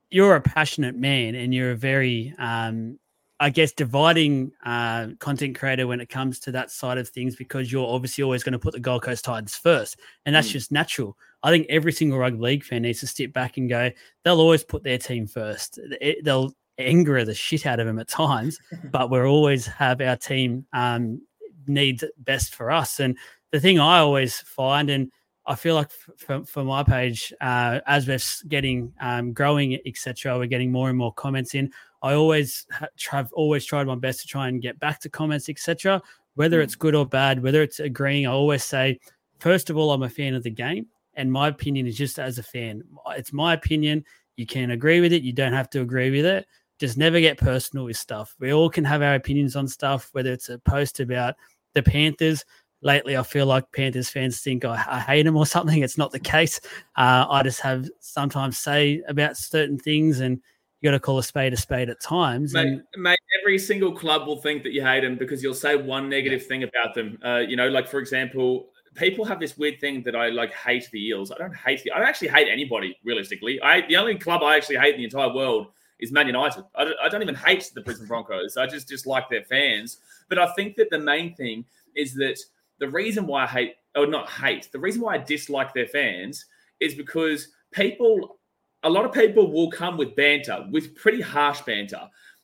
you're 0.09 0.35
a 0.35 0.41
passionate 0.41 0.95
man 0.95 1.35
and 1.35 1.53
you're 1.53 1.71
a 1.71 1.75
very 1.75 2.33
um, 2.37 2.99
I 3.39 3.49
guess 3.49 3.73
dividing 3.73 4.51
uh, 4.65 5.09
content 5.19 5.57
creator 5.57 5.87
when 5.87 5.99
it 5.99 6.09
comes 6.09 6.39
to 6.41 6.51
that 6.53 6.71
side 6.71 6.97
of 6.97 7.09
things 7.09 7.35
because 7.35 7.71
you're 7.71 7.87
obviously 7.87 8.23
always 8.23 8.43
going 8.43 8.53
to 8.53 8.59
put 8.59 8.73
the 8.73 8.79
Gold 8.79 9.01
Coast 9.01 9.25
Titans 9.25 9.55
first, 9.55 9.99
and 10.25 10.33
that's 10.33 10.49
mm. 10.49 10.53
just 10.53 10.71
natural. 10.71 11.17
I 11.43 11.51
think 11.51 11.67
every 11.69 11.91
single 11.91 12.17
rugby 12.17 12.39
league 12.39 12.63
fan 12.63 12.83
needs 12.83 13.01
to 13.01 13.07
step 13.07 13.33
back 13.33 13.57
and 13.57 13.67
go. 13.67 13.91
They'll 14.23 14.39
always 14.39 14.63
put 14.63 14.83
their 14.83 14.97
team 14.97 15.27
first. 15.27 15.79
It, 15.99 16.23
they'll 16.23 16.55
anger 16.77 17.23
the 17.25 17.33
shit 17.33 17.65
out 17.65 17.79
of 17.79 17.87
them 17.87 17.99
at 17.99 18.07
times, 18.07 18.57
but 18.91 19.09
we'll 19.09 19.25
always 19.25 19.65
have 19.65 19.99
our 19.99 20.15
team 20.15 20.65
um, 20.71 21.21
needs 21.67 22.03
best 22.17 22.55
for 22.55 22.71
us. 22.71 22.99
And 22.99 23.17
the 23.51 23.59
thing 23.59 23.79
I 23.79 23.99
always 23.99 24.39
find, 24.39 24.89
and 24.89 25.11
I 25.45 25.55
feel 25.55 25.75
like 25.75 25.91
for, 26.17 26.43
for 26.45 26.63
my 26.63 26.83
page, 26.83 27.31
uh, 27.39 27.79
as 27.85 28.07
we're 28.07 28.19
getting 28.47 28.93
um, 28.99 29.33
growing, 29.33 29.79
etc., 29.85 30.37
we're 30.37 30.47
getting 30.47 30.71
more 30.71 30.89
and 30.89 30.97
more 30.97 31.13
comments 31.13 31.53
in. 31.53 31.71
I 32.01 32.13
always 32.13 32.65
have 33.09 33.31
always 33.33 33.65
tried 33.65 33.87
my 33.87 33.95
best 33.95 34.21
to 34.21 34.27
try 34.27 34.47
and 34.47 34.61
get 34.61 34.79
back 34.79 34.99
to 35.01 35.09
comments, 35.09 35.49
etc. 35.49 36.01
Whether 36.35 36.61
it's 36.61 36.75
mm. 36.75 36.79
good 36.79 36.95
or 36.95 37.05
bad, 37.05 37.41
whether 37.41 37.61
it's 37.61 37.79
agreeing, 37.79 38.27
I 38.27 38.31
always 38.31 38.63
say, 38.63 38.99
first 39.39 39.69
of 39.69 39.77
all, 39.77 39.91
I'm 39.91 40.03
a 40.03 40.09
fan 40.09 40.33
of 40.33 40.43
the 40.43 40.51
game, 40.51 40.87
and 41.13 41.31
my 41.31 41.47
opinion 41.47 41.87
is 41.87 41.97
just 41.97 42.19
as 42.19 42.39
a 42.39 42.43
fan. 42.43 42.83
It's 43.11 43.33
my 43.33 43.53
opinion. 43.53 44.03
You 44.35 44.45
can 44.45 44.71
agree 44.71 44.99
with 44.99 45.13
it. 45.13 45.23
You 45.23 45.33
don't 45.33 45.53
have 45.53 45.69
to 45.71 45.81
agree 45.81 46.11
with 46.11 46.25
it. 46.25 46.45
Just 46.79 46.97
never 46.97 47.19
get 47.21 47.37
personal 47.37 47.85
with 47.85 47.97
stuff. 47.97 48.35
We 48.39 48.53
all 48.53 48.69
can 48.69 48.83
have 48.83 49.01
our 49.01 49.15
opinions 49.15 49.55
on 49.55 49.67
stuff, 49.67 50.09
whether 50.11 50.33
it's 50.33 50.49
a 50.49 50.59
post 50.59 50.99
about 50.99 51.35
the 51.75 51.83
Panthers 51.83 52.43
lately 52.81 53.17
I 53.17 53.23
feel 53.23 53.45
like 53.45 53.71
Panthers 53.71 54.09
fans 54.09 54.41
think 54.41 54.63
I, 54.63 54.83
I 54.87 54.99
hate 54.99 55.23
them 55.23 55.35
or 55.35 55.45
something. 55.45 55.81
It's 55.81 55.97
not 55.97 56.11
the 56.11 56.19
case. 56.19 56.59
Uh, 56.95 57.25
I 57.29 57.43
just 57.43 57.59
have 57.61 57.89
sometimes 57.99 58.57
say 58.57 59.01
about 59.07 59.37
certain 59.37 59.77
things, 59.77 60.19
and 60.19 60.41
you 60.81 60.89
got 60.89 60.91
to 60.91 60.99
call 60.99 61.17
a 61.17 61.23
spade 61.23 61.53
a 61.53 61.57
spade 61.57 61.89
at 61.89 61.99
times. 61.99 62.53
Mate, 62.53 62.67
and, 62.67 62.83
mate, 62.97 63.19
every 63.41 63.57
single 63.57 63.91
club 63.91 64.27
will 64.27 64.37
think 64.37 64.63
that 64.63 64.71
you 64.71 64.83
hate 64.83 65.01
them 65.01 65.17
because 65.17 65.43
you'll 65.43 65.53
say 65.53 65.75
one 65.75 66.09
negative 66.09 66.45
thing 66.45 66.63
about 66.63 66.93
them. 66.93 67.17
Uh, 67.25 67.39
you 67.39 67.55
know, 67.55 67.67
like 67.67 67.87
for 67.87 67.99
example, 67.99 68.67
people 68.95 69.25
have 69.25 69.39
this 69.39 69.57
weird 69.57 69.79
thing 69.79 70.03
that 70.03 70.15
I 70.15 70.29
like 70.29 70.53
hate 70.53 70.87
the 70.91 71.07
Eels. 71.07 71.31
I 71.31 71.37
don't 71.37 71.55
hate 71.55 71.83
the. 71.83 71.91
I 71.91 71.99
don't 71.99 72.07
actually 72.07 72.29
hate 72.29 72.47
anybody 72.49 72.97
realistically. 73.03 73.61
I 73.61 73.85
the 73.87 73.97
only 73.97 74.15
club 74.15 74.43
I 74.43 74.55
actually 74.55 74.77
hate 74.77 74.93
in 74.93 74.99
the 74.99 75.05
entire 75.05 75.33
world 75.33 75.67
is 75.99 76.11
Man 76.11 76.27
United. 76.27 76.63
I 76.75 76.83
don't, 76.85 76.95
I 77.01 77.09
don't 77.09 77.21
even 77.21 77.35
hate 77.35 77.71
the 77.73 77.81
Brisbane 77.81 78.07
Broncos. 78.07 78.57
I 78.57 78.67
just 78.67 78.89
just 78.89 79.07
like 79.07 79.29
their 79.29 79.43
fans. 79.43 79.99
But 80.29 80.39
I 80.39 80.51
think 80.53 80.75
that 80.77 80.89
the 80.89 80.99
main 80.99 81.35
thing 81.35 81.65
is 81.95 82.13
that 82.15 82.37
the 82.79 82.89
reason 82.89 83.27
why 83.27 83.43
I 83.43 83.47
hate, 83.47 83.75
or 83.95 84.07
not 84.07 84.29
hate, 84.29 84.69
the 84.71 84.79
reason 84.79 85.01
why 85.01 85.15
I 85.15 85.17
dislike 85.19 85.73
their 85.73 85.87
fans 85.87 86.45
is 86.79 86.93
because 86.93 87.49
people, 87.71 88.39
a 88.83 88.89
lot 88.89 89.05
of 89.05 89.13
people 89.13 89.51
will 89.51 89.71
come 89.71 89.97
with 89.97 90.15
banter, 90.15 90.67
with 90.71 90.95
pretty 90.95 91.21
harsh 91.21 91.61
banter. 91.61 92.01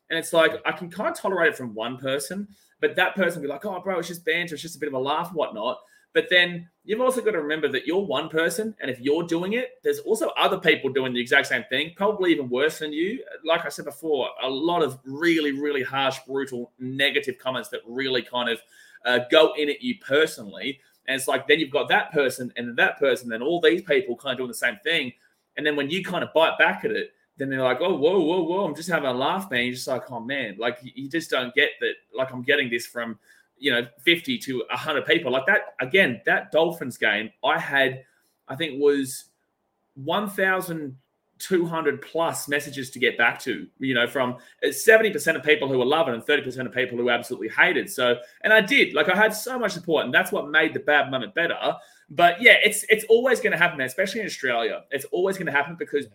And 0.09 0.17
it's 0.17 0.33
like, 0.33 0.53
I 0.65 0.71
can 0.71 0.89
kind 0.89 1.09
of 1.09 1.17
tolerate 1.17 1.49
it 1.49 1.57
from 1.57 1.73
one 1.73 1.97
person, 1.97 2.47
but 2.79 2.95
that 2.95 3.15
person 3.15 3.41
will 3.41 3.47
be 3.47 3.53
like, 3.53 3.65
oh, 3.65 3.79
bro, 3.81 3.99
it's 3.99 4.07
just 4.07 4.25
banter. 4.25 4.55
It's 4.55 4.61
just 4.61 4.75
a 4.75 4.79
bit 4.79 4.87
of 4.87 4.93
a 4.93 4.99
laugh, 4.99 5.33
whatnot. 5.33 5.79
But 6.13 6.27
then 6.29 6.69
you've 6.83 7.01
also 7.01 7.21
got 7.21 7.31
to 7.31 7.41
remember 7.41 7.67
that 7.69 7.87
you're 7.87 8.01
one 8.01 8.27
person. 8.27 8.75
And 8.81 8.91
if 8.91 8.99
you're 8.99 9.23
doing 9.23 9.53
it, 9.53 9.79
there's 9.83 9.99
also 9.99 10.29
other 10.37 10.57
people 10.57 10.91
doing 10.91 11.13
the 11.13 11.21
exact 11.21 11.47
same 11.47 11.63
thing, 11.69 11.93
probably 11.95 12.31
even 12.31 12.49
worse 12.49 12.79
than 12.79 12.91
you. 12.91 13.23
Like 13.45 13.65
I 13.65 13.69
said 13.69 13.85
before, 13.85 14.29
a 14.43 14.49
lot 14.49 14.83
of 14.83 14.99
really, 15.05 15.51
really 15.53 15.83
harsh, 15.83 16.19
brutal, 16.27 16.71
negative 16.79 17.37
comments 17.37 17.69
that 17.69 17.81
really 17.87 18.21
kind 18.21 18.49
of 18.49 18.59
uh, 19.05 19.19
go 19.31 19.53
in 19.57 19.69
at 19.69 19.81
you 19.81 19.95
personally. 20.05 20.79
And 21.07 21.15
it's 21.15 21.27
like 21.27 21.47
then 21.47 21.59
you've 21.59 21.71
got 21.71 21.87
that 21.89 22.11
person 22.11 22.51
and 22.57 22.77
that 22.77 22.99
person, 22.99 23.29
then 23.29 23.41
all 23.41 23.61
these 23.61 23.81
people 23.81 24.15
kind 24.15 24.33
of 24.33 24.37
doing 24.37 24.49
the 24.49 24.53
same 24.53 24.77
thing. 24.83 25.13
And 25.57 25.65
then 25.65 25.75
when 25.75 25.89
you 25.89 26.03
kind 26.03 26.23
of 26.23 26.33
bite 26.33 26.57
back 26.57 26.85
at 26.85 26.91
it, 26.91 27.11
then 27.37 27.49
they're 27.49 27.63
like, 27.63 27.79
oh, 27.81 27.95
whoa, 27.95 28.19
whoa, 28.19 28.43
whoa, 28.43 28.65
I'm 28.65 28.75
just 28.75 28.89
having 28.89 29.09
a 29.09 29.13
laugh, 29.13 29.49
man. 29.49 29.63
You're 29.65 29.73
just 29.73 29.87
like, 29.87 30.11
oh, 30.11 30.19
man, 30.19 30.57
like 30.59 30.77
you 30.81 31.09
just 31.09 31.31
don't 31.31 31.53
get 31.55 31.71
that. 31.79 31.93
Like 32.15 32.31
I'm 32.31 32.43
getting 32.43 32.69
this 32.69 32.85
from, 32.85 33.17
you 33.61 33.71
know, 33.71 33.85
50 34.01 34.37
to 34.39 34.63
100 34.69 35.05
people. 35.05 35.31
Like 35.31 35.45
that, 35.45 35.75
again, 35.79 36.21
that 36.25 36.51
Dolphins 36.51 36.97
game, 36.97 37.29
I 37.43 37.59
had, 37.59 38.03
I 38.47 38.55
think 38.55 38.81
was 38.81 39.25
1,000 39.95 40.97
200 41.39 42.01
plus 42.03 42.47
messages 42.47 42.91
to 42.91 42.99
get 42.99 43.17
back 43.17 43.39
to, 43.39 43.65
you 43.79 43.95
know, 43.95 44.05
from 44.05 44.37
uh, 44.63 44.67
70% 44.67 45.35
of 45.35 45.43
people 45.43 45.67
who 45.67 45.79
were 45.79 45.85
loving 45.85 46.13
and 46.13 46.23
30% 46.23 46.67
of 46.67 46.71
people 46.71 46.99
who 46.99 47.09
absolutely 47.09 47.49
hated. 47.49 47.89
So, 47.89 48.17
and 48.43 48.53
I 48.53 48.61
did, 48.61 48.93
like, 48.93 49.09
I 49.09 49.15
had 49.15 49.33
so 49.33 49.57
much 49.57 49.71
support, 49.71 50.05
and 50.05 50.13
that's 50.13 50.31
what 50.31 50.49
made 50.49 50.75
the 50.75 50.81
bad 50.81 51.09
moment 51.09 51.33
better. 51.33 51.57
But 52.11 52.41
yeah, 52.41 52.57
it's 52.63 52.85
it's 52.89 53.05
always 53.05 53.39
going 53.39 53.53
to 53.53 53.57
happen, 53.57 53.79
especially 53.81 54.19
in 54.19 54.25
Australia. 54.25 54.83
It's 54.91 55.05
always 55.05 55.37
going 55.37 55.45
to 55.45 55.51
happen 55.51 55.77
because 55.79 56.07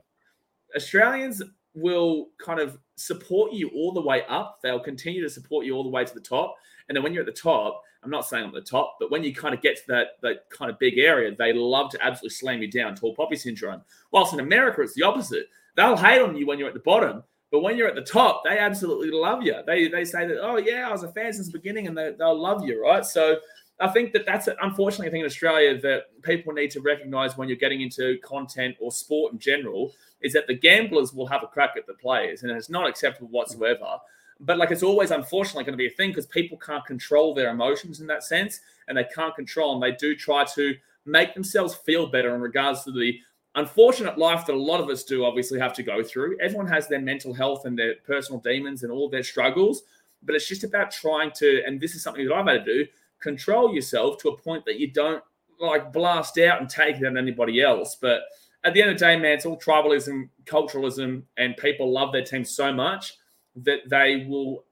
Australians 0.77 1.43
will 1.75 2.29
kind 2.39 2.61
of 2.61 2.79
support 2.97 3.53
you 3.53 3.71
all 3.75 3.93
the 3.93 4.01
way 4.01 4.23
up. 4.29 4.59
They'll 4.63 4.79
continue 4.79 5.23
to 5.23 5.31
support 5.31 5.65
you 5.65 5.75
all 5.75 5.83
the 5.83 5.91
way 5.91 6.05
to 6.05 6.15
the 6.15 6.21
top. 6.21 6.55
And 6.89 6.97
then 6.97 7.03
when 7.03 7.13
you're 7.13 7.27
at 7.27 7.35
the 7.35 7.41
top, 7.41 7.83
I'm 8.03 8.11
not 8.11 8.27
saying 8.27 8.45
I'm 8.45 8.49
at 8.51 8.55
the 8.55 8.71
top, 8.71 8.97
but 9.01 9.11
when 9.11 9.25
you 9.25 9.35
kind 9.35 9.55
of 9.55 9.61
get 9.61 9.77
to 9.79 9.83
that 9.89 10.07
that 10.23 10.49
kind 10.51 10.71
of 10.71 10.79
big 10.79 10.99
area, 10.99 11.35
they 11.35 11.53
love 11.53 11.91
to 11.91 12.05
absolutely 12.05 12.31
slam 12.31 12.63
you 12.63 12.71
down, 12.71 12.95
tall 12.95 13.15
poppy 13.15 13.37
syndrome. 13.37 13.83
Whilst 14.13 14.33
in 14.33 14.41
America, 14.41 14.83
it's 14.83 14.95
the 14.95 15.03
opposite. 15.03 15.49
They'll 15.77 15.97
hate 15.97 16.23
on 16.23 16.37
you 16.37 16.47
when 16.47 16.59
you're 16.59 16.69
at 16.69 16.75
the 16.75 16.81
bottom, 16.81 17.25
but 17.51 17.61
when 17.61 17.77
you're 17.77 17.89
at 17.89 17.95
the 17.95 18.03
top, 18.03 18.43
they 18.45 18.59
absolutely 18.59 19.11
love 19.11 19.43
you. 19.43 19.57
They 19.67 19.89
they 19.89 20.05
say 20.05 20.27
that, 20.27 20.41
oh 20.41 20.57
yeah, 20.57 20.89
I 20.89 20.93
was 20.93 21.03
a 21.03 21.13
fan 21.13 21.33
since 21.33 21.47
the 21.49 21.59
beginning, 21.59 21.89
and 21.89 21.97
they, 21.97 22.13
they'll 22.17 22.41
love 22.41 22.65
you, 22.65 22.83
right? 22.83 23.05
So 23.05 23.39
I 23.81 23.89
think 23.89 24.13
that 24.13 24.25
that's 24.25 24.49
unfortunately, 24.63 25.09
I 25.09 25.11
think 25.11 25.21
in 25.23 25.27
Australia 25.27 25.81
that 25.81 26.23
people 26.23 26.53
need 26.53 26.71
to 26.73 26.81
recognize 26.81 27.37
when 27.37 27.49
you're 27.49 27.59
getting 27.59 27.83
into 27.83 28.19
content 28.25 28.77
or 28.81 28.91
sport 28.91 29.33
in 29.33 29.39
general 29.39 29.93
is 30.23 30.33
that 30.33 30.47
the 30.47 30.55
gamblers 30.55 31.13
will 31.13 31.27
have 31.27 31.43
a 31.43 31.47
crack 31.47 31.75
at 31.77 31.87
the 31.87 31.95
players, 31.95 32.43
and 32.43 32.51
it's 32.53 32.71
not 32.71 32.89
acceptable 32.89 33.29
whatsoever. 33.29 33.99
But 34.41 34.59
like 34.59 34.71
it's 34.71 34.83
always 34.83 35.11
unfortunately 35.11 35.65
going 35.65 35.73
to 35.73 35.79
be 35.79 35.87
a 35.87 35.97
thing 35.97 36.11
because 36.11 36.27
people 36.27 36.59
can't 36.59 36.85
control 36.85 37.35
their 37.35 37.51
emotions 37.51 38.01
in 38.01 38.07
that 38.09 38.23
sense, 38.23 38.61
and 38.89 38.97
they 38.97 39.05
can't 39.15 39.35
control 39.35 39.75
and 39.75 39.83
they 39.83 39.97
do 39.97 40.15
try 40.15 40.45
to 40.55 40.75
make 41.05 41.35
themselves 41.35 41.75
feel 41.75 42.07
better 42.09 42.35
in 42.35 42.41
regards 42.41 42.85
to 42.85 42.91
the 42.91 43.19
unfortunate 43.55 44.19
life 44.19 44.45
that 44.47 44.55
a 44.55 44.59
lot 44.59 44.81
of 44.81 44.89
us 44.91 45.05
do 45.05 45.25
obviously 45.25 45.59
have 45.59 45.73
to 45.73 45.83
go 45.83 46.03
through. 46.03 46.37
Everyone 46.41 46.67
has 46.67 46.89
their 46.89 47.01
mental 47.01 47.33
health 47.33 47.65
and 47.65 47.79
their 47.79 47.95
personal 48.05 48.41
demons 48.41 48.83
and 48.83 48.93
all 48.93 49.09
their 49.09 49.23
struggles, 49.23 49.83
but 50.23 50.35
it's 50.35 50.49
just 50.49 50.65
about 50.65 50.91
trying 50.91 51.31
to, 51.37 51.63
and 51.65 51.81
this 51.81 51.95
is 51.95 52.03
something 52.03 52.27
that 52.27 52.35
I've 52.35 52.47
had 52.47 52.65
to 52.65 52.85
do, 52.85 52.87
control 53.21 53.75
yourself 53.75 54.19
to 54.19 54.29
a 54.29 54.37
point 54.37 54.65
that 54.67 54.79
you 54.79 54.91
don't 54.91 55.23
like 55.59 55.93
blast 55.93 56.39
out 56.39 56.61
and 56.61 56.69
take 56.69 56.97
it 56.97 57.07
on 57.07 57.17
anybody 57.17 57.63
else. 57.63 57.97
But 57.99 58.23
at 58.63 58.75
the 58.75 58.83
end 58.83 58.91
of 58.91 58.99
the 58.99 59.05
day, 59.05 59.17
man, 59.17 59.33
it's 59.33 59.47
all 59.47 59.59
tribalism, 59.59 60.29
culturalism, 60.45 61.23
and 61.39 61.57
people 61.57 61.91
love 61.91 62.13
their 62.13 62.25
team 62.25 62.45
so 62.45 62.73
much 62.73 63.17
that 63.63 63.89
they 63.89 64.27
will 64.29 64.65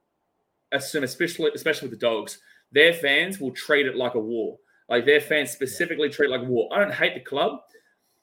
assume, 0.72 1.04
especially 1.04 1.50
especially 1.54 1.88
with 1.88 1.98
the 1.98 2.06
dogs, 2.06 2.38
their 2.72 2.92
fans 2.92 3.40
will 3.40 3.52
treat 3.52 3.86
it 3.86 3.96
like 3.96 4.14
a 4.14 4.20
war. 4.20 4.58
Like 4.88 5.06
their 5.06 5.20
fans 5.20 5.50
specifically 5.50 6.10
treat 6.10 6.28
it 6.28 6.32
like 6.32 6.42
a 6.42 6.50
war. 6.50 6.68
I 6.72 6.78
don't 6.78 6.92
hate 6.92 7.14
the 7.14 7.20
club, 7.20 7.60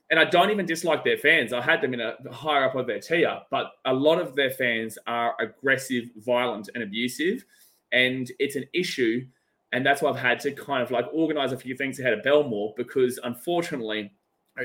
and 0.09 0.20
I 0.20 0.26
don't 0.26 0.51
even 0.51 0.66
dislike 0.66 1.03
their 1.03 1.18
fans. 1.18 1.53
I 1.53 1.62
had 1.62 1.82
them 1.82 1.93
in 1.93 2.01
a 2.01 2.16
higher 2.32 2.66
up 2.66 2.76
of 2.76 2.86
their 2.86 2.99
tier, 2.99 3.39
but 3.49 3.72
a 3.86 3.93
lot 3.93 4.22
of 4.22 4.36
their 4.36 4.51
fans 4.51 4.97
are 5.07 5.36
aggressive, 5.39 6.05
violent, 6.18 6.70
and 6.76 6.84
abusive, 6.84 7.43
and 7.91 8.32
it's 8.38 8.55
an 8.55 8.66
issue. 8.74 9.26
And 9.74 9.86
that's 9.86 10.01
why 10.01 10.09
I've 10.09 10.18
had 10.18 10.39
to 10.41 10.51
kind 10.51 10.84
of 10.84 10.91
like 10.91 11.05
organize 11.14 11.53
a 11.53 11.57
few 11.57 11.78
things 11.78 11.97
ahead 11.97 12.12
of 12.12 12.24
Belmore 12.24 12.74
because 12.76 13.20
unfortunately 13.24 14.12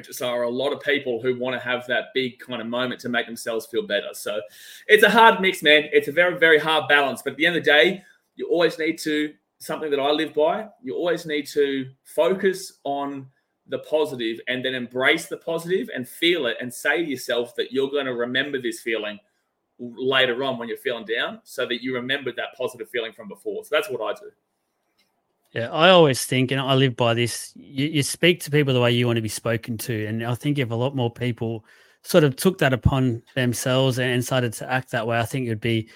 just 0.01 0.21
are 0.21 0.43
a 0.43 0.51
lot 0.51 0.73
of 0.73 0.81
people 0.81 1.21
who 1.23 1.39
want 1.39 1.55
to 1.55 1.61
have 1.61 1.87
that 1.87 2.07
big 2.15 2.39
kind 2.39 2.61
of 2.61 2.67
moment 2.67 3.01
to 3.01 3.09
make 3.09 3.27
themselves 3.27 3.67
feel 3.67 3.87
better. 3.87 4.09
So 4.13 4.41
it's 4.89 5.03
a 5.03 5.11
hard 5.11 5.41
mix, 5.41 5.63
man. 5.63 5.85
It's 5.93 6.09
a 6.09 6.13
very, 6.13 6.39
very 6.39 6.59
hard 6.59 6.89
balance. 6.89 7.23
But 7.23 7.33
at 7.33 7.37
the 7.37 7.47
end 7.47 7.57
of 7.57 7.65
the 7.65 7.71
day, 7.71 8.03
you 8.35 8.49
always 8.49 8.79
need 8.79 8.99
to 8.99 9.33
something 9.59 9.91
that 9.91 10.01
I 10.01 10.11
live 10.11 10.35
by. 10.35 10.69
You 10.83 10.95
always 10.95 11.25
need 11.25 11.47
to 11.49 11.89
focus 12.05 12.75
on 12.85 13.27
the 13.69 13.79
positive 13.81 14.41
and 14.49 14.65
then 14.65 14.75
embrace 14.75 15.27
the 15.27 15.39
positive 15.39 15.89
and 15.95 16.09
feel 16.09 16.47
it 16.47 16.57
and 16.61 16.73
say 16.73 17.05
to 17.05 17.11
yourself 17.11 17.57
that 17.57 17.73
you're 17.73 17.91
going 17.91 18.07
to 18.07 18.15
remember 18.15 18.61
this 18.61 18.81
feeling 18.81 19.19
later 19.79 20.43
on 20.45 20.59
when 20.59 20.69
you're 20.69 20.77
feeling 20.79 21.05
down 21.05 21.41
so 21.43 21.67
that 21.67 21.83
you 21.83 21.95
remember 21.95 22.33
that 22.33 22.57
positive 22.57 22.89
feeling 22.91 23.13
from 23.13 23.29
before. 23.29 23.65
So 23.65 23.75
that's 23.75 23.91
what 23.91 24.01
I 24.01 24.19
do. 24.19 24.31
Yeah, 25.53 25.71
I 25.71 25.91
always 25.91 26.25
think, 26.25 26.51
and 26.51 26.61
I 26.61 26.75
live 26.75 26.97
by 26.97 27.15
this, 27.15 27.53
you, 27.57 27.87
you 27.87 28.03
speak 28.03 28.41
to 28.41 28.51
people 28.51 28.75
the 28.75 28.81
way 28.81 28.91
you 28.93 29.07
want 29.07 29.17
to 29.17 29.23
be 29.23 29.29
spoken 29.29 29.79
to. 29.79 30.07
And 30.07 30.25
I 30.25 30.35
think 30.35 30.59
if 30.59 30.71
a 30.71 30.75
lot 30.75 30.95
more 30.95 31.11
people 31.11 31.65
sort 32.03 32.25
of 32.25 32.37
took 32.37 32.59
that 32.59 32.73
upon 32.73 33.23
themselves 33.35 33.99
and 33.99 34.25
started 34.25 34.53
to 34.55 34.71
act 34.71 34.91
that 34.91 35.07
way, 35.07 35.19
I 35.19 35.25
think 35.25 35.47
it 35.47 35.49
would 35.49 35.61
be 35.61 35.89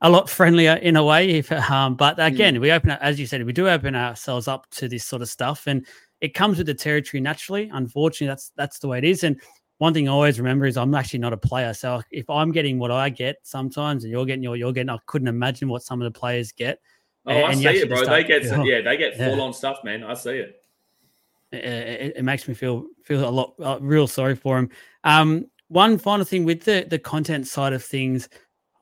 a 0.00 0.10
lot 0.10 0.30
friendlier 0.30 0.74
in 0.74 0.96
a 0.96 1.04
way. 1.04 1.30
If 1.30 1.50
um, 1.50 1.96
but 1.96 2.14
again, 2.18 2.54
mm. 2.54 2.60
we 2.60 2.70
open 2.70 2.90
up, 2.90 3.00
as 3.02 3.18
you 3.18 3.26
said, 3.26 3.44
we 3.44 3.52
do 3.52 3.68
open 3.68 3.94
ourselves 3.94 4.48
up 4.48 4.70
to 4.72 4.88
this 4.88 5.04
sort 5.04 5.22
of 5.22 5.28
stuff, 5.28 5.66
and 5.66 5.86
it 6.20 6.34
comes 6.34 6.58
with 6.58 6.66
the 6.66 6.74
territory 6.74 7.20
naturally. 7.20 7.70
Unfortunately, 7.72 8.28
that's 8.28 8.52
that's 8.56 8.78
the 8.78 8.88
way 8.88 8.98
it 8.98 9.04
is. 9.04 9.24
And 9.24 9.40
one 9.78 9.94
thing 9.94 10.08
I 10.08 10.12
always 10.12 10.38
remember 10.38 10.66
is 10.66 10.76
I'm 10.76 10.94
actually 10.94 11.20
not 11.20 11.32
a 11.32 11.36
player, 11.38 11.74
so 11.74 12.02
if 12.10 12.28
I'm 12.30 12.52
getting 12.52 12.78
what 12.78 12.90
I 12.90 13.08
get 13.08 13.36
sometimes, 13.42 14.04
and 14.04 14.10
you're 14.12 14.26
getting 14.26 14.48
what 14.48 14.58
you're 14.58 14.72
getting, 14.72 14.90
I 14.90 14.98
couldn't 15.06 15.28
imagine 15.28 15.68
what 15.68 15.82
some 15.82 16.00
of 16.00 16.12
the 16.12 16.18
players 16.18 16.52
get. 16.52 16.80
Oh, 17.28 17.32
and, 17.32 17.46
I 17.46 17.54
see 17.54 17.80
it, 17.80 17.88
bro. 17.88 18.04
They 18.04 18.24
get 18.24 18.46
some, 18.46 18.62
yeah, 18.64 18.80
they 18.80 18.96
get 18.96 19.16
full 19.16 19.36
yeah. 19.36 19.42
on 19.42 19.52
stuff, 19.52 19.78
man. 19.84 20.02
I 20.02 20.14
see 20.14 20.38
it. 20.38 20.62
It, 21.52 21.64
it. 21.64 22.16
it, 22.16 22.22
makes 22.22 22.46
me 22.46 22.54
feel 22.54 22.86
feel 23.04 23.26
a 23.26 23.30
lot 23.30 23.54
uh, 23.60 23.78
real 23.80 24.06
sorry 24.06 24.34
for 24.34 24.58
him. 24.58 24.70
Um, 25.04 25.46
one 25.68 25.98
final 25.98 26.24
thing 26.24 26.44
with 26.44 26.64
the 26.64 26.86
the 26.88 26.98
content 26.98 27.46
side 27.46 27.72
of 27.72 27.84
things, 27.84 28.28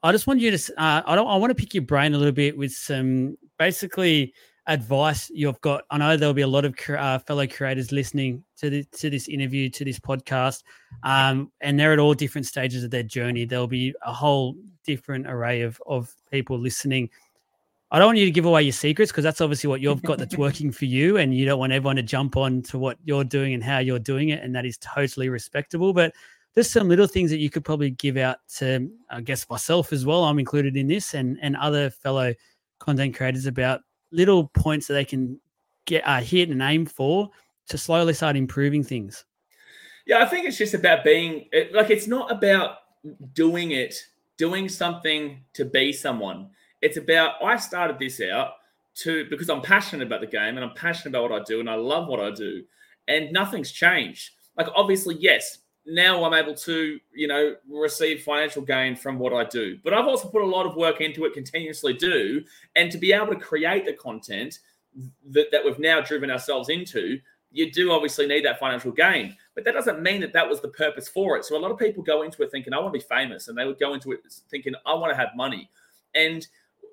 I 0.03 0.13
just 0.13 0.27
want 0.27 0.41
you 0.41 0.57
to. 0.57 0.81
Uh, 0.81 1.03
I 1.07 1.15
don't. 1.15 1.29
I 1.29 1.37
want 1.37 1.51
to 1.51 1.55
pick 1.55 1.75
your 1.75 1.85
brain 1.85 2.15
a 2.15 2.19
little 2.19 2.33
bit 2.33 2.57
with 2.57 2.73
some 2.73 3.37
basically 3.59 4.33
advice 4.67 5.31
you've 5.33 5.61
got. 5.61 5.85
I 5.91 5.99
know 5.99 6.17
there'll 6.17 6.35
be 6.35 6.43
a 6.43 6.47
lot 6.49 6.65
of 6.65 6.77
uh, 6.89 7.19
fellow 7.21 7.47
creators 7.47 7.93
listening 7.93 8.45
to 8.59 8.71
this, 8.71 8.87
to 9.01 9.11
this 9.11 9.29
interview, 9.29 9.69
to 9.71 9.85
this 9.85 9.99
podcast, 9.99 10.63
um, 11.03 11.51
and 11.61 11.79
they're 11.79 11.93
at 11.93 11.99
all 11.99 12.15
different 12.15 12.47
stages 12.47 12.85
of 12.85 12.91
their 12.91 13.03
journey. 13.03 13.45
There'll 13.45 13.67
be 13.67 13.95
a 14.05 14.13
whole 14.13 14.57
different 14.85 15.27
array 15.27 15.63
of 15.63 15.81
of 15.87 16.13
people 16.31 16.59
listening. 16.59 17.11
I 17.91 17.99
don't 17.99 18.09
want 18.09 18.19
you 18.19 18.25
to 18.25 18.33
give 18.33 18.47
away 18.47 18.63
your 18.63 18.73
secrets 18.73 19.13
because 19.13 19.23
that's 19.23 19.41
obviously 19.41 19.69
what 19.69 19.81
you've 19.81 20.03
got 20.03 20.19
that's 20.19 20.37
working 20.39 20.73
for 20.73 20.87
you, 20.87 21.19
and 21.19 21.35
you 21.35 21.47
don't 21.47 21.59
want 21.59 21.73
everyone 21.73 21.97
to 21.97 22.03
jump 22.03 22.37
on 22.37 22.63
to 22.63 22.79
what 22.79 22.99
you're 23.05 23.25
doing 23.25 23.55
and 23.55 23.63
how 23.63 23.79
you're 23.79 23.99
doing 23.99 24.31
it, 24.31 24.43
and 24.43 24.55
that 24.55 24.67
is 24.67 24.79
totally 24.79 25.29
respectable. 25.29 25.93
But 25.93 26.13
there's 26.55 26.71
some 26.71 26.89
little 26.89 27.07
things 27.07 27.31
that 27.31 27.39
you 27.39 27.51
could 27.51 27.65
probably 27.65 27.91
give 27.91 28.17
out 28.17 28.39
to, 28.57 28.91
I 29.11 29.21
guess, 29.21 29.49
myself 29.49 29.93
as 29.93 30.05
well. 30.05 30.25
I'm 30.25 30.39
included 30.39 30.77
in 30.77 30.89
this, 30.89 31.15
and 31.15 31.39
and 31.41 31.57
other 31.57 31.91
fellow 31.91 32.35
content 32.79 33.15
creators 33.15 33.47
about 33.47 33.83
little 34.11 34.49
points 34.49 34.87
that 34.89 34.95
they 34.95 35.05
can 35.05 35.41
get 35.85 36.07
uh, 36.07 36.21
hit 36.21 36.49
and 36.49 36.63
aim 36.63 36.87
for 36.87 37.31
to 37.69 37.79
slowly 37.79 38.15
start 38.15 38.37
improving 38.37 38.83
things. 38.83 39.25
Yeah, 40.07 40.23
I 40.23 40.27
think 40.27 40.47
it's 40.47 40.59
just 40.59 40.75
about 40.75 41.05
being 41.05 41.49
like 41.73 41.91
it's 41.91 42.07
not 42.07 42.31
about 42.31 42.79
doing 43.33 43.73
it, 43.73 43.95
doing 44.37 44.69
something 44.69 45.45
to 45.55 45.65
be 45.65 45.93
someone. 45.93 46.51
It's 46.83 46.97
about 46.97 47.43
I 47.43 47.57
started 47.57 47.99
this 47.99 48.21
out 48.21 48.55
to 48.97 49.27
because 49.29 49.51
I'm 49.51 49.63
passionate 49.63 50.07
about 50.07 50.21
the 50.21 50.27
game 50.27 50.57
and 50.57 50.61
I'm 50.61 50.75
passionate 50.75 51.11
about 51.11 51.31
what 51.31 51.41
I 51.41 51.45
do 51.45 51.61
and 51.61 51.71
I 51.71 51.75
love 51.75 52.09
what 52.09 52.21
I 52.21 52.31
do, 52.31 52.63
and 53.09 53.33
nothing's 53.33 53.71
changed. 53.71 54.31
Like 54.57 54.69
obviously, 54.75 55.17
yes, 55.19 55.59
now 55.87 56.25
I'm 56.25 56.35
able 56.35 56.55
to, 56.55 56.99
you 57.15 57.29
know, 57.29 57.55
receive 57.69 58.23
financial 58.23 58.63
gain 58.63 58.97
from 58.97 59.19
what 59.19 59.33
I 59.33 59.45
do. 59.45 59.79
But 59.85 59.95
I've 59.95 60.07
also 60.07 60.29
put 60.29 60.43
a 60.43 60.47
lot 60.47 60.67
of 60.67 60.75
work 60.75 61.01
into 61.01 61.25
it, 61.25 61.35
continuously 61.35 61.93
do, 61.93 62.43
and 62.75 62.91
to 62.91 62.99
be 62.99 63.13
able 63.13 63.29
to 63.29 63.37
create 63.37 63.85
the 63.85 63.93
content 63.93 64.59
that, 65.31 65.47
that 65.53 65.65
we've 65.65 65.79
now 65.79 66.01
driven 66.01 66.31
ourselves 66.31 66.69
into, 66.71 67.21
you 67.53 67.71
do 67.71 67.93
obviously 67.93 68.27
need 68.27 68.45
that 68.45 68.59
financial 68.59 68.91
gain. 68.91 69.37
But 69.55 69.65
that 69.65 69.75
doesn't 69.75 70.03
mean 70.03 70.21
that 70.23 70.33
that 70.33 70.49
was 70.49 70.61
the 70.61 70.69
purpose 70.69 71.09
for 71.09 71.37
it. 71.37 71.45
So 71.45 71.57
a 71.57 71.61
lot 71.61 71.71
of 71.71 71.79
people 71.79 72.03
go 72.03 72.23
into 72.23 72.43
it 72.43 72.51
thinking, 72.51 72.73
I 72.73 72.79
want 72.79 72.93
to 72.93 72.99
be 72.99 73.05
famous, 73.09 73.49
and 73.49 73.57
they 73.57 73.65
would 73.65 73.79
go 73.79 73.95
into 73.95 74.13
it 74.13 74.21
thinking, 74.51 74.75
I 74.85 74.95
want 74.95 75.13
to 75.13 75.17
have 75.17 75.37
money. 75.37 75.71
And 76.15 76.47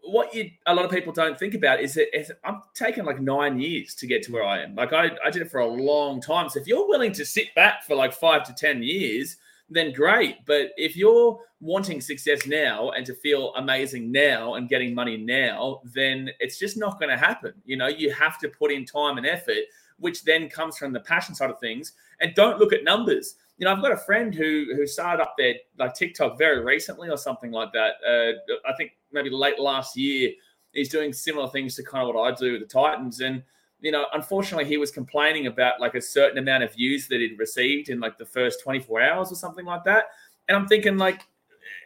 what 0.03 0.33
you 0.35 0.51
a 0.65 0.75
lot 0.75 0.85
of 0.85 0.91
people 0.91 1.13
don't 1.13 1.39
think 1.39 1.53
about 1.53 1.79
is 1.79 1.93
that 1.95 2.37
I'm 2.43 2.61
taking 2.73 3.05
like 3.05 3.21
nine 3.21 3.59
years 3.59 3.95
to 3.95 4.07
get 4.07 4.21
to 4.23 4.31
where 4.33 4.43
I 4.43 4.61
am. 4.61 4.75
Like 4.75 4.93
I, 4.93 5.11
I 5.25 5.29
did 5.29 5.41
it 5.41 5.51
for 5.51 5.61
a 5.61 5.67
long 5.67 6.21
time. 6.21 6.49
So 6.49 6.59
if 6.59 6.67
you're 6.67 6.87
willing 6.87 7.13
to 7.13 7.25
sit 7.25 7.53
back 7.55 7.83
for 7.83 7.95
like 7.95 8.13
five 8.13 8.43
to 8.45 8.53
ten 8.53 8.83
years, 8.83 9.37
then 9.69 9.93
great. 9.93 10.45
But 10.45 10.71
if 10.77 10.97
you're 10.97 11.39
wanting 11.61 12.01
success 12.01 12.45
now 12.45 12.89
and 12.91 13.05
to 13.05 13.13
feel 13.15 13.53
amazing 13.55 14.11
now 14.11 14.55
and 14.55 14.67
getting 14.67 14.93
money 14.93 15.15
now, 15.15 15.81
then 15.85 16.29
it's 16.39 16.59
just 16.59 16.77
not 16.77 16.99
going 16.99 17.09
to 17.09 17.17
happen. 17.17 17.53
You 17.65 17.77
know, 17.77 17.87
you 17.87 18.11
have 18.11 18.37
to 18.39 18.49
put 18.49 18.71
in 18.71 18.85
time 18.85 19.17
and 19.17 19.25
effort, 19.25 19.63
which 19.97 20.25
then 20.25 20.49
comes 20.49 20.77
from 20.77 20.91
the 20.91 20.99
passion 20.99 21.33
side 21.33 21.49
of 21.49 21.59
things. 21.59 21.93
And 22.19 22.35
don't 22.35 22.59
look 22.59 22.73
at 22.73 22.83
numbers 22.83 23.35
you 23.57 23.65
know, 23.65 23.73
I've 23.73 23.81
got 23.81 23.91
a 23.91 23.97
friend 23.97 24.33
who 24.33 24.65
who 24.75 24.87
started 24.87 25.21
up 25.21 25.35
their 25.37 25.55
like 25.77 25.93
TikTok 25.93 26.37
very 26.37 26.63
recently 26.63 27.09
or 27.09 27.17
something 27.17 27.51
like 27.51 27.71
that. 27.73 27.93
Uh, 28.07 28.53
I 28.67 28.73
think 28.75 28.91
maybe 29.11 29.29
late 29.29 29.59
last 29.59 29.95
year. 29.95 30.31
He's 30.71 30.89
doing 30.89 31.13
similar 31.13 31.47
things 31.49 31.75
to 31.75 31.83
kind 31.83 32.07
of 32.07 32.15
what 32.15 32.21
I 32.23 32.35
do 32.35 32.53
with 32.53 32.61
the 32.61 32.67
Titans, 32.67 33.19
and 33.19 33.43
you 33.83 33.91
know, 33.91 34.05
unfortunately, 34.13 34.65
he 34.65 34.77
was 34.77 34.91
complaining 34.91 35.47
about 35.47 35.79
like 35.81 35.93
a 35.93 36.01
certain 36.01 36.37
amount 36.37 36.63
of 36.63 36.73
views 36.73 37.07
that 37.09 37.19
he'd 37.19 37.37
received 37.37 37.89
in 37.89 37.99
like 37.99 38.17
the 38.17 38.25
first 38.25 38.63
24 38.63 39.01
hours 39.01 39.31
or 39.31 39.35
something 39.35 39.65
like 39.65 39.83
that. 39.83 40.05
And 40.47 40.57
I'm 40.57 40.67
thinking, 40.67 40.97
like, 40.97 41.21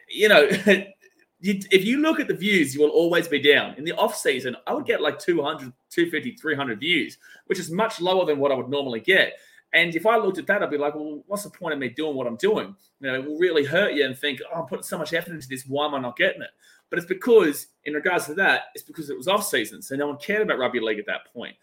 you 0.08 0.28
know, 0.28 0.48
if 1.40 1.84
you 1.84 1.98
look 1.98 2.20
at 2.20 2.28
the 2.28 2.34
views, 2.34 2.72
you 2.72 2.80
will 2.80 2.90
always 2.90 3.26
be 3.26 3.40
down. 3.40 3.74
In 3.74 3.84
the 3.84 3.96
off 3.96 4.16
season, 4.16 4.56
I 4.68 4.74
would 4.74 4.86
get 4.86 5.02
like 5.02 5.18
200, 5.18 5.72
250, 5.90 6.36
300 6.36 6.78
views, 6.78 7.18
which 7.46 7.58
is 7.58 7.68
much 7.68 8.00
lower 8.00 8.24
than 8.24 8.38
what 8.38 8.52
I 8.52 8.54
would 8.54 8.68
normally 8.68 9.00
get. 9.00 9.34
And 9.74 9.94
if 9.94 10.06
I 10.06 10.16
looked 10.16 10.38
at 10.38 10.46
that, 10.46 10.62
I'd 10.62 10.70
be 10.70 10.78
like, 10.78 10.94
well, 10.94 11.22
what's 11.26 11.42
the 11.42 11.50
point 11.50 11.74
of 11.74 11.78
me 11.78 11.90
doing 11.90 12.16
what 12.16 12.26
I'm 12.26 12.36
doing? 12.36 12.74
You 13.00 13.08
know, 13.08 13.14
it 13.14 13.24
will 13.24 13.38
really 13.38 13.64
hurt 13.64 13.92
you 13.92 14.06
and 14.06 14.16
think, 14.16 14.40
oh, 14.50 14.60
I'm 14.60 14.66
putting 14.66 14.82
so 14.82 14.96
much 14.96 15.12
effort 15.12 15.34
into 15.34 15.48
this. 15.48 15.66
Why 15.66 15.86
am 15.86 15.94
I 15.94 16.00
not 16.00 16.16
getting 16.16 16.42
it? 16.42 16.50
But 16.88 16.98
it's 16.98 17.08
because, 17.08 17.66
in 17.84 17.92
regards 17.92 18.26
to 18.26 18.34
that, 18.34 18.68
it's 18.74 18.84
because 18.84 19.10
it 19.10 19.16
was 19.16 19.28
off 19.28 19.44
season. 19.44 19.82
So 19.82 19.94
no 19.94 20.06
one 20.06 20.16
cared 20.16 20.42
about 20.42 20.58
rugby 20.58 20.80
league 20.80 20.98
at 20.98 21.06
that 21.06 21.32
point. 21.32 21.54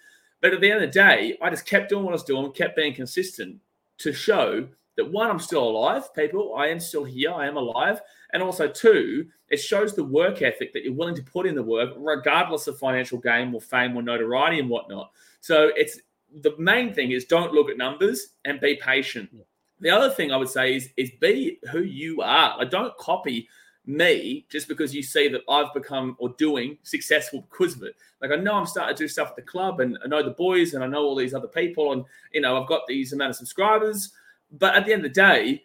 But 0.41 0.53
at 0.53 0.61
the 0.61 0.69
end 0.69 0.83
of 0.83 0.89
the 0.91 0.99
day, 0.99 1.37
I 1.41 1.49
just 1.49 1.65
kept 1.65 1.89
doing 1.89 2.03
what 2.03 2.11
I 2.11 2.13
was 2.13 2.23
doing, 2.23 2.51
kept 2.51 2.75
being 2.75 2.93
consistent 2.93 3.59
to 3.97 4.13
show 4.13 4.67
that 4.97 5.11
one, 5.11 5.29
I'm 5.29 5.39
still 5.39 5.63
alive, 5.63 6.13
people. 6.13 6.55
I 6.55 6.67
am 6.67 6.79
still 6.79 7.03
here. 7.03 7.31
I 7.31 7.47
am 7.47 7.57
alive. 7.57 8.01
And 8.33 8.43
also, 8.43 8.67
two, 8.67 9.27
it 9.49 9.57
shows 9.57 9.95
the 9.95 10.03
work 10.03 10.41
ethic 10.41 10.73
that 10.73 10.83
you're 10.83 10.93
willing 10.93 11.15
to 11.15 11.23
put 11.23 11.45
in 11.45 11.55
the 11.55 11.63
work, 11.63 11.93
regardless 11.97 12.67
of 12.67 12.77
financial 12.77 13.17
gain 13.17 13.53
or 13.53 13.61
fame 13.61 13.95
or 13.95 14.01
notoriety 14.01 14.59
and 14.59 14.69
whatnot. 14.69 15.11
So 15.41 15.71
it's 15.75 15.99
the 16.41 16.55
main 16.57 16.93
thing 16.93 17.11
is 17.11 17.25
don't 17.25 17.53
look 17.53 17.69
at 17.69 17.77
numbers 17.77 18.29
and 18.45 18.59
be 18.59 18.75
patient. 18.75 19.29
Yeah. 19.31 19.43
The 19.79 19.89
other 19.89 20.09
thing 20.09 20.31
I 20.31 20.37
would 20.37 20.49
say 20.49 20.75
is 20.75 20.89
is 20.97 21.11
be 21.19 21.59
who 21.71 21.81
you 21.81 22.21
are. 22.21 22.57
Like 22.57 22.69
don't 22.69 22.95
copy 22.97 23.47
me 23.85 24.45
just 24.49 24.67
because 24.67 24.95
you 24.95 25.03
see 25.03 25.27
that 25.27 25.41
I've 25.49 25.73
become 25.73 26.15
or 26.17 26.29
doing 26.37 26.77
successful 26.83 27.45
because 27.49 27.75
of 27.75 27.83
it. 27.83 27.95
Like 28.21 28.31
I 28.31 28.35
know 28.35 28.55
I'm 28.55 28.65
starting 28.65 28.95
to 28.95 29.03
do 29.03 29.07
stuff 29.07 29.29
at 29.29 29.35
the 29.35 29.41
club 29.41 29.79
and 29.79 29.97
I 30.03 30.07
know 30.07 30.23
the 30.23 30.31
boys 30.31 30.73
and 30.73 30.83
I 30.83 30.87
know 30.87 31.03
all 31.03 31.15
these 31.15 31.33
other 31.33 31.47
people 31.47 31.93
and 31.93 32.03
you 32.31 32.41
know 32.41 32.61
I've 32.61 32.67
got 32.67 32.81
these 32.87 33.13
amount 33.13 33.31
of 33.31 33.35
subscribers. 33.35 34.11
But 34.51 34.75
at 34.75 34.85
the 34.85 34.93
end 34.93 35.05
of 35.05 35.13
the 35.13 35.21
day, 35.21 35.63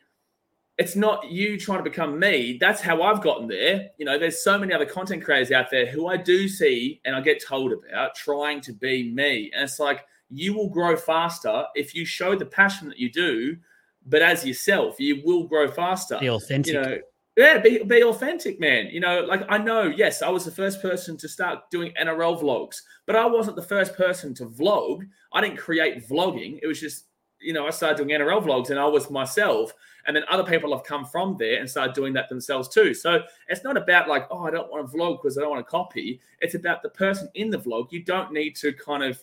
it's 0.78 0.96
not 0.96 1.30
you 1.30 1.58
trying 1.58 1.78
to 1.78 1.84
become 1.84 2.18
me. 2.18 2.56
That's 2.58 2.80
how 2.80 3.02
I've 3.02 3.22
gotten 3.22 3.46
there. 3.46 3.90
You 3.98 4.06
know, 4.06 4.18
there's 4.18 4.42
so 4.42 4.58
many 4.58 4.72
other 4.72 4.86
content 4.86 5.22
creators 5.22 5.52
out 5.52 5.70
there 5.70 5.86
who 5.86 6.06
I 6.06 6.16
do 6.16 6.48
see 6.48 7.00
and 7.04 7.14
I 7.14 7.20
get 7.20 7.44
told 7.44 7.72
about 7.72 8.14
trying 8.14 8.62
to 8.62 8.72
be 8.72 9.12
me. 9.12 9.50
And 9.54 9.64
it's 9.64 9.78
like 9.78 10.06
you 10.30 10.54
will 10.54 10.68
grow 10.68 10.96
faster 10.96 11.64
if 11.74 11.94
you 11.94 12.04
show 12.04 12.36
the 12.36 12.46
passion 12.46 12.88
that 12.88 12.98
you 12.98 13.10
do, 13.10 13.56
but 14.06 14.22
as 14.22 14.46
yourself, 14.46 14.98
you 14.98 15.22
will 15.24 15.44
grow 15.44 15.68
faster. 15.68 16.18
Be 16.18 16.30
authentic. 16.30 16.74
You 16.74 16.80
know, 16.80 16.98
yeah, 17.36 17.58
be, 17.58 17.82
be 17.84 18.02
authentic, 18.02 18.60
man. 18.60 18.88
You 18.88 19.00
know, 19.00 19.20
like 19.20 19.42
I 19.48 19.58
know, 19.58 19.84
yes, 19.84 20.20
I 20.20 20.28
was 20.28 20.44
the 20.44 20.50
first 20.50 20.82
person 20.82 21.16
to 21.18 21.28
start 21.28 21.70
doing 21.70 21.92
NRL 22.00 22.40
vlogs, 22.40 22.82
but 23.06 23.16
I 23.16 23.24
wasn't 23.26 23.56
the 23.56 23.62
first 23.62 23.94
person 23.96 24.34
to 24.34 24.46
vlog. 24.46 25.06
I 25.32 25.40
didn't 25.40 25.58
create 25.58 26.08
vlogging. 26.08 26.58
It 26.62 26.66
was 26.66 26.80
just, 26.80 27.04
you 27.40 27.52
know, 27.52 27.66
I 27.66 27.70
started 27.70 27.96
doing 27.96 28.10
NRL 28.10 28.44
vlogs 28.44 28.70
and 28.70 28.78
I 28.78 28.86
was 28.86 29.10
myself. 29.10 29.72
And 30.06 30.16
then 30.16 30.24
other 30.30 30.44
people 30.44 30.74
have 30.76 30.84
come 30.84 31.04
from 31.04 31.36
there 31.38 31.60
and 31.60 31.70
started 31.70 31.94
doing 31.94 32.12
that 32.14 32.28
themselves 32.28 32.68
too. 32.68 32.94
So 32.94 33.22
it's 33.48 33.64
not 33.64 33.76
about 33.76 34.08
like, 34.08 34.26
oh, 34.30 34.44
I 34.44 34.50
don't 34.50 34.70
want 34.70 34.90
to 34.90 34.96
vlog 34.96 35.22
because 35.22 35.38
I 35.38 35.42
don't 35.42 35.50
want 35.50 35.64
to 35.64 35.70
copy. 35.70 36.20
It's 36.40 36.54
about 36.54 36.82
the 36.82 36.88
person 36.88 37.28
in 37.34 37.50
the 37.50 37.58
vlog. 37.58 37.92
You 37.92 38.02
don't 38.02 38.32
need 38.32 38.56
to 38.56 38.72
kind 38.72 39.02
of 39.02 39.22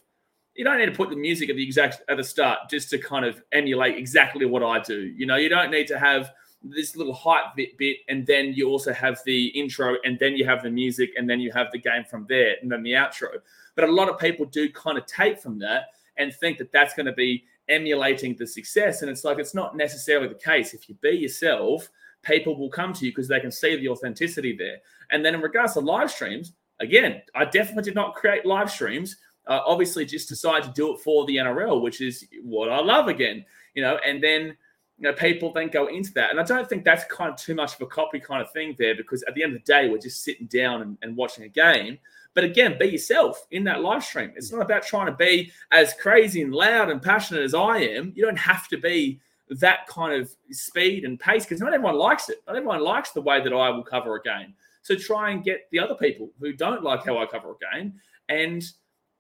you 0.58 0.64
don't 0.64 0.80
need 0.80 0.88
to 0.88 0.92
put 0.92 1.10
the 1.10 1.16
music 1.16 1.50
at 1.50 1.56
the 1.56 1.64
exact 1.64 2.02
at 2.10 2.18
the 2.18 2.24
start 2.24 2.60
just 2.70 2.90
to 2.90 2.98
kind 2.98 3.24
of 3.24 3.42
emulate 3.52 3.96
exactly 3.96 4.46
what 4.46 4.64
I 4.64 4.80
do. 4.80 5.14
You 5.16 5.28
know, 5.28 5.36
you 5.36 5.50
don't 5.50 5.70
need 5.70 5.88
to 5.88 6.00
have 6.00 6.32
this 6.64 6.96
little 6.96 7.14
hype 7.14 7.56
bit, 7.56 7.78
bit 7.78 7.98
and 8.10 8.26
then 8.26 8.52
you 8.54 8.68
also 8.68 8.92
have 8.92 9.20
the 9.24 9.48
intro 9.50 9.96
and 10.04 10.18
then 10.18 10.36
you 10.36 10.44
have 10.46 10.64
the 10.64 10.72
music 10.72 11.12
and 11.16 11.30
then 11.30 11.40
you 11.40 11.52
have 11.52 11.68
the 11.72 11.78
game 11.78 12.04
from 12.10 12.26
there 12.28 12.56
and 12.62 12.72
then 12.72 12.82
the 12.82 12.94
outro. 12.94 13.28
But 13.76 13.88
a 13.88 13.92
lot 13.92 14.10
of 14.10 14.18
people 14.18 14.48
do 14.48 14.68
kind 14.72 14.98
of 14.98 15.06
take 15.06 15.40
from 15.40 15.60
that 15.60 15.92
and 16.18 16.34
think 16.34 16.58
that 16.58 16.72
that's 16.72 16.96
going 16.96 17.06
to 17.06 17.14
be 17.14 17.44
emulating 17.70 18.36
the 18.36 18.48
success 18.48 19.04
and 19.04 19.12
it's 19.12 19.24
like 19.24 19.38
it's 19.38 19.54
not 19.54 19.78
necessarily 19.78 20.28
the 20.28 20.36
case. 20.36 20.74
If 20.74 20.90
you 20.90 20.96
be 20.96 21.12
yourself, 21.12 21.88
people 22.24 22.58
will 22.58 22.72
come 22.72 22.94
to 22.94 23.06
you 23.06 23.12
because 23.12 23.28
they 23.28 23.40
can 23.40 23.52
see 23.52 23.76
the 23.76 23.90
authenticity 23.90 24.58
there. 24.58 24.78
And 25.12 25.24
then 25.24 25.36
in 25.36 25.42
regards 25.42 25.74
to 25.74 25.82
live 25.82 26.10
streams, 26.10 26.54
Again, 26.80 27.22
I 27.34 27.46
definitely 27.46 27.84
did 27.84 27.96
not 27.96 28.14
create 28.14 28.46
live 28.46 28.70
streams. 28.70 29.18
Uh, 29.48 29.62
obviously, 29.66 30.06
just 30.06 30.30
decided 30.30 30.64
to 30.64 30.74
do 30.74 30.94
it 30.94 31.00
for 31.00 31.26
the 31.26 31.38
NRL, 31.38 31.82
which 31.82 32.02
is 32.02 32.26
what 32.44 32.70
I 32.70 32.80
love 32.80 33.08
again, 33.08 33.46
you 33.74 33.82
know, 33.82 33.98
and 34.06 34.22
then 34.22 34.58
you 34.98 35.04
know, 35.04 35.14
people 35.14 35.54
then 35.54 35.70
go 35.70 35.88
into 35.88 36.12
that. 36.14 36.32
And 36.32 36.40
I 36.40 36.44
don't 36.44 36.68
think 36.68 36.84
that's 36.84 37.04
kind 37.06 37.32
of 37.32 37.38
too 37.38 37.54
much 37.54 37.76
of 37.76 37.82
a 37.82 37.86
copy 37.86 38.20
kind 38.20 38.42
of 38.42 38.52
thing 38.52 38.76
there 38.80 38.96
because 38.96 39.24
at 39.24 39.36
the 39.36 39.44
end 39.44 39.56
of 39.56 39.64
the 39.64 39.72
day, 39.72 39.90
we're 39.90 40.00
just 40.00 40.24
sitting 40.24 40.48
down 40.48 40.82
and, 40.82 40.98
and 41.02 41.16
watching 41.16 41.44
a 41.44 41.50
game. 41.50 42.00
But 42.34 42.44
again, 42.44 42.78
be 42.80 42.88
yourself 42.88 43.46
in 43.52 43.64
that 43.66 43.82
live 43.82 44.04
stream. 44.04 44.34
It's 44.36 44.52
not 44.52 44.62
about 44.62 44.84
trying 44.84 45.08
to 45.08 45.12
be 45.12 45.52
as 45.72 45.94
crazy 45.96 46.42
and 46.42 46.54
loud 46.54 46.90
and 46.90 47.02
passionate 47.02 47.44
as 47.44 47.54
I 47.54 47.78
am. 47.78 48.12
You 48.16 48.26
don't 48.26 48.38
have 48.38 48.68
to 48.70 48.78
be 48.78 49.20
that 49.50 49.88
kind 49.88 50.20
of 50.20 50.32
speed 50.52 51.06
and 51.06 51.20
pace 51.20 51.46
because 51.46 51.62
not 51.62 51.74
everyone 51.74 51.96
likes 51.96 52.30
it. 52.30 52.44
Not 52.48 52.56
everyone 52.56 52.82
likes 52.82 53.12
the 53.12 53.22
way 53.22 53.42
that 53.42 53.54
I 53.54 53.70
will 53.70 53.84
cover 53.84 54.16
a 54.16 54.22
game. 54.22 54.54
So 54.82 54.96
try 54.96 55.32
and 55.32 55.44
get 55.44 55.68
the 55.72 55.80
other 55.80 55.96
people 55.96 56.32
who 56.40 56.54
don't 56.54 56.84
like 56.84 57.06
how 57.06 57.18
I 57.18 57.26
cover 57.26 57.52
a 57.52 57.76
game, 57.76 57.94
and 58.30 58.64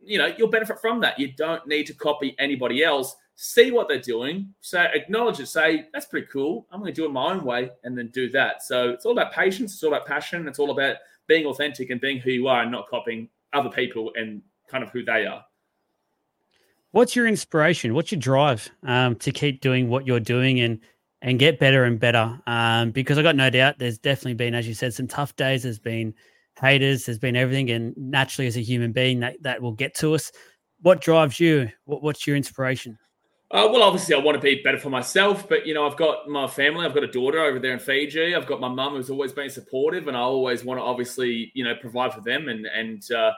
you 0.08 0.18
know 0.18 0.34
you'll 0.38 0.49
benefit 0.49 0.80
from 0.80 0.99
that. 1.01 1.20
You 1.20 1.32
don't 1.32 1.68
need 1.68 1.86
to 1.88 1.93
copy 1.93 2.36
anybody 2.39 2.84
else 2.84 3.16
see 3.38 3.70
what 3.70 3.88
they're 3.88 3.99
doing, 3.99 4.51
say, 4.62 4.89
acknowledge 4.93 5.39
it, 5.39 5.45
say, 5.45 5.86
that's 5.93 6.08
pretty 6.08 6.26
cool. 6.28 6.66
I'm 6.72 6.80
going 6.80 6.91
to 6.91 7.01
do 7.01 7.05
it 7.05 7.12
my 7.12 7.32
own 7.32 7.43
way 7.43 7.70
and 7.84 7.95
then 7.95 8.08
do 8.08 8.30
that. 8.32 8.64
So 8.64 8.89
it's 8.89 9.05
all 9.05 9.12
about 9.12 9.32
patience, 9.32 9.74
it's 9.74 9.84
all 9.84 9.93
about 9.93 10.08
passion, 10.08 10.47
it's 10.47 10.58
all 10.58 10.72
about 10.72 10.97
being 11.28 11.45
authentic 11.45 11.91
and 11.91 12.01
being 12.01 12.18
who 12.18 12.32
you 12.32 12.47
are 12.47 12.64
and 12.64 12.72
not 12.72 12.88
copying 12.89 13.30
other 13.53 13.70
people 13.70 14.12
and 14.16 14.41
kind 14.68 14.84
of 14.84 14.89
who 14.89 15.05
they 15.05 15.28
are. 15.28 15.45
What's 16.91 17.16
your 17.16 17.28
inspiration? 17.28 17.93
What's 17.93 18.12
your 18.12 18.20
drive 18.20 18.68
um, 18.84 19.16
to 19.18 19.32
keep 19.32 19.62
doing 19.62 19.88
what 19.88 20.08
you're 20.08 20.20
doing 20.20 20.60
and 20.62 20.80
and 21.22 21.38
get 21.38 21.60
better 21.60 21.84
and 21.84 21.99
better? 21.99 22.39
Um, 22.47 22.89
because 22.91 23.20
I 23.20 23.24
got 23.24 23.36
no 23.36 23.49
doubt 23.49 23.78
there's 23.78 23.99
definitely 23.99 24.36
been, 24.36 24.55
as 24.55 24.68
you 24.68 24.74
said, 24.74 24.93
some 24.93 25.08
tough 25.08 25.36
days. 25.36 25.64
There's 25.64 25.80
been 25.80 26.16
haters, 26.62 27.05
there's 27.05 27.20
been 27.20 27.36
everything, 27.36 27.70
and 27.72 27.95
naturally, 27.97 28.47
as 28.47 28.58
a 28.58 28.62
human 28.62 28.91
being, 28.91 29.20
that 29.22 29.41
that 29.43 29.62
will 29.62 29.74
get 29.74 29.95
to 29.95 30.14
us. 30.14 30.32
What 30.82 31.01
drives 31.01 31.39
you? 31.39 31.70
What, 31.86 32.03
what's 32.03 32.28
your 32.28 32.36
inspiration? 32.36 32.97
Uh, 33.49 33.70
well, 33.72 33.82
obviously, 33.82 34.14
I 34.14 34.20
want 34.20 34.36
to 34.36 34.41
be 34.41 34.62
better 34.62 34.78
for 34.78 34.89
myself, 34.89 35.47
but 35.47 35.66
you 35.66 35.74
know, 35.74 35.88
I've 35.88 35.95
got 35.95 36.28
my 36.28 36.47
family. 36.47 36.86
I've 36.86 36.93
got 36.93 37.03
a 37.03 37.12
daughter 37.12 37.39
over 37.39 37.60
there 37.60 37.72
in 37.72 37.80
Fiji. 37.80 38.36
I've 38.36 38.45
got 38.45 38.60
my 38.60 38.68
mum 38.68 38.93
who's 38.93 39.10
always 39.10 39.32
been 39.32 39.49
supportive, 39.49 40.08
and 40.08 40.18
I 40.18 40.22
always 40.22 40.66
want 40.66 40.80
to 40.80 40.84
obviously, 40.84 41.51
you 41.53 41.64
know, 41.64 41.74
provide 41.76 42.14
for 42.14 42.22
them 42.22 42.49
and 42.49 42.66
and 42.66 43.10
uh, 43.12 43.32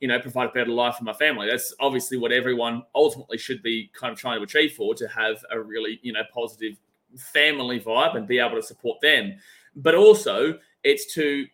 you 0.00 0.08
know 0.08 0.18
provide 0.18 0.48
a 0.48 0.52
better 0.52 0.72
life 0.72 0.96
for 0.96 1.04
my 1.04 1.12
family. 1.12 1.46
That's 1.48 1.72
obviously 1.78 2.18
what 2.18 2.32
everyone 2.32 2.82
ultimately 2.92 3.38
should 3.38 3.62
be 3.62 3.88
kind 3.94 4.12
of 4.12 4.18
trying 4.18 4.38
to 4.40 4.42
achieve 4.42 4.72
for 4.72 4.96
to 4.96 5.06
have 5.06 5.44
a 5.52 5.60
really 5.60 6.00
you 6.02 6.12
know 6.12 6.22
positive 6.34 6.76
family 7.16 7.78
vibe 7.78 8.16
and 8.16 8.26
be 8.26 8.40
able 8.40 8.56
to 8.56 8.62
support 8.62 9.00
them. 9.00 9.36
But 9.76 9.94
also, 9.94 10.58
it's 10.82 11.14
to 11.14 11.46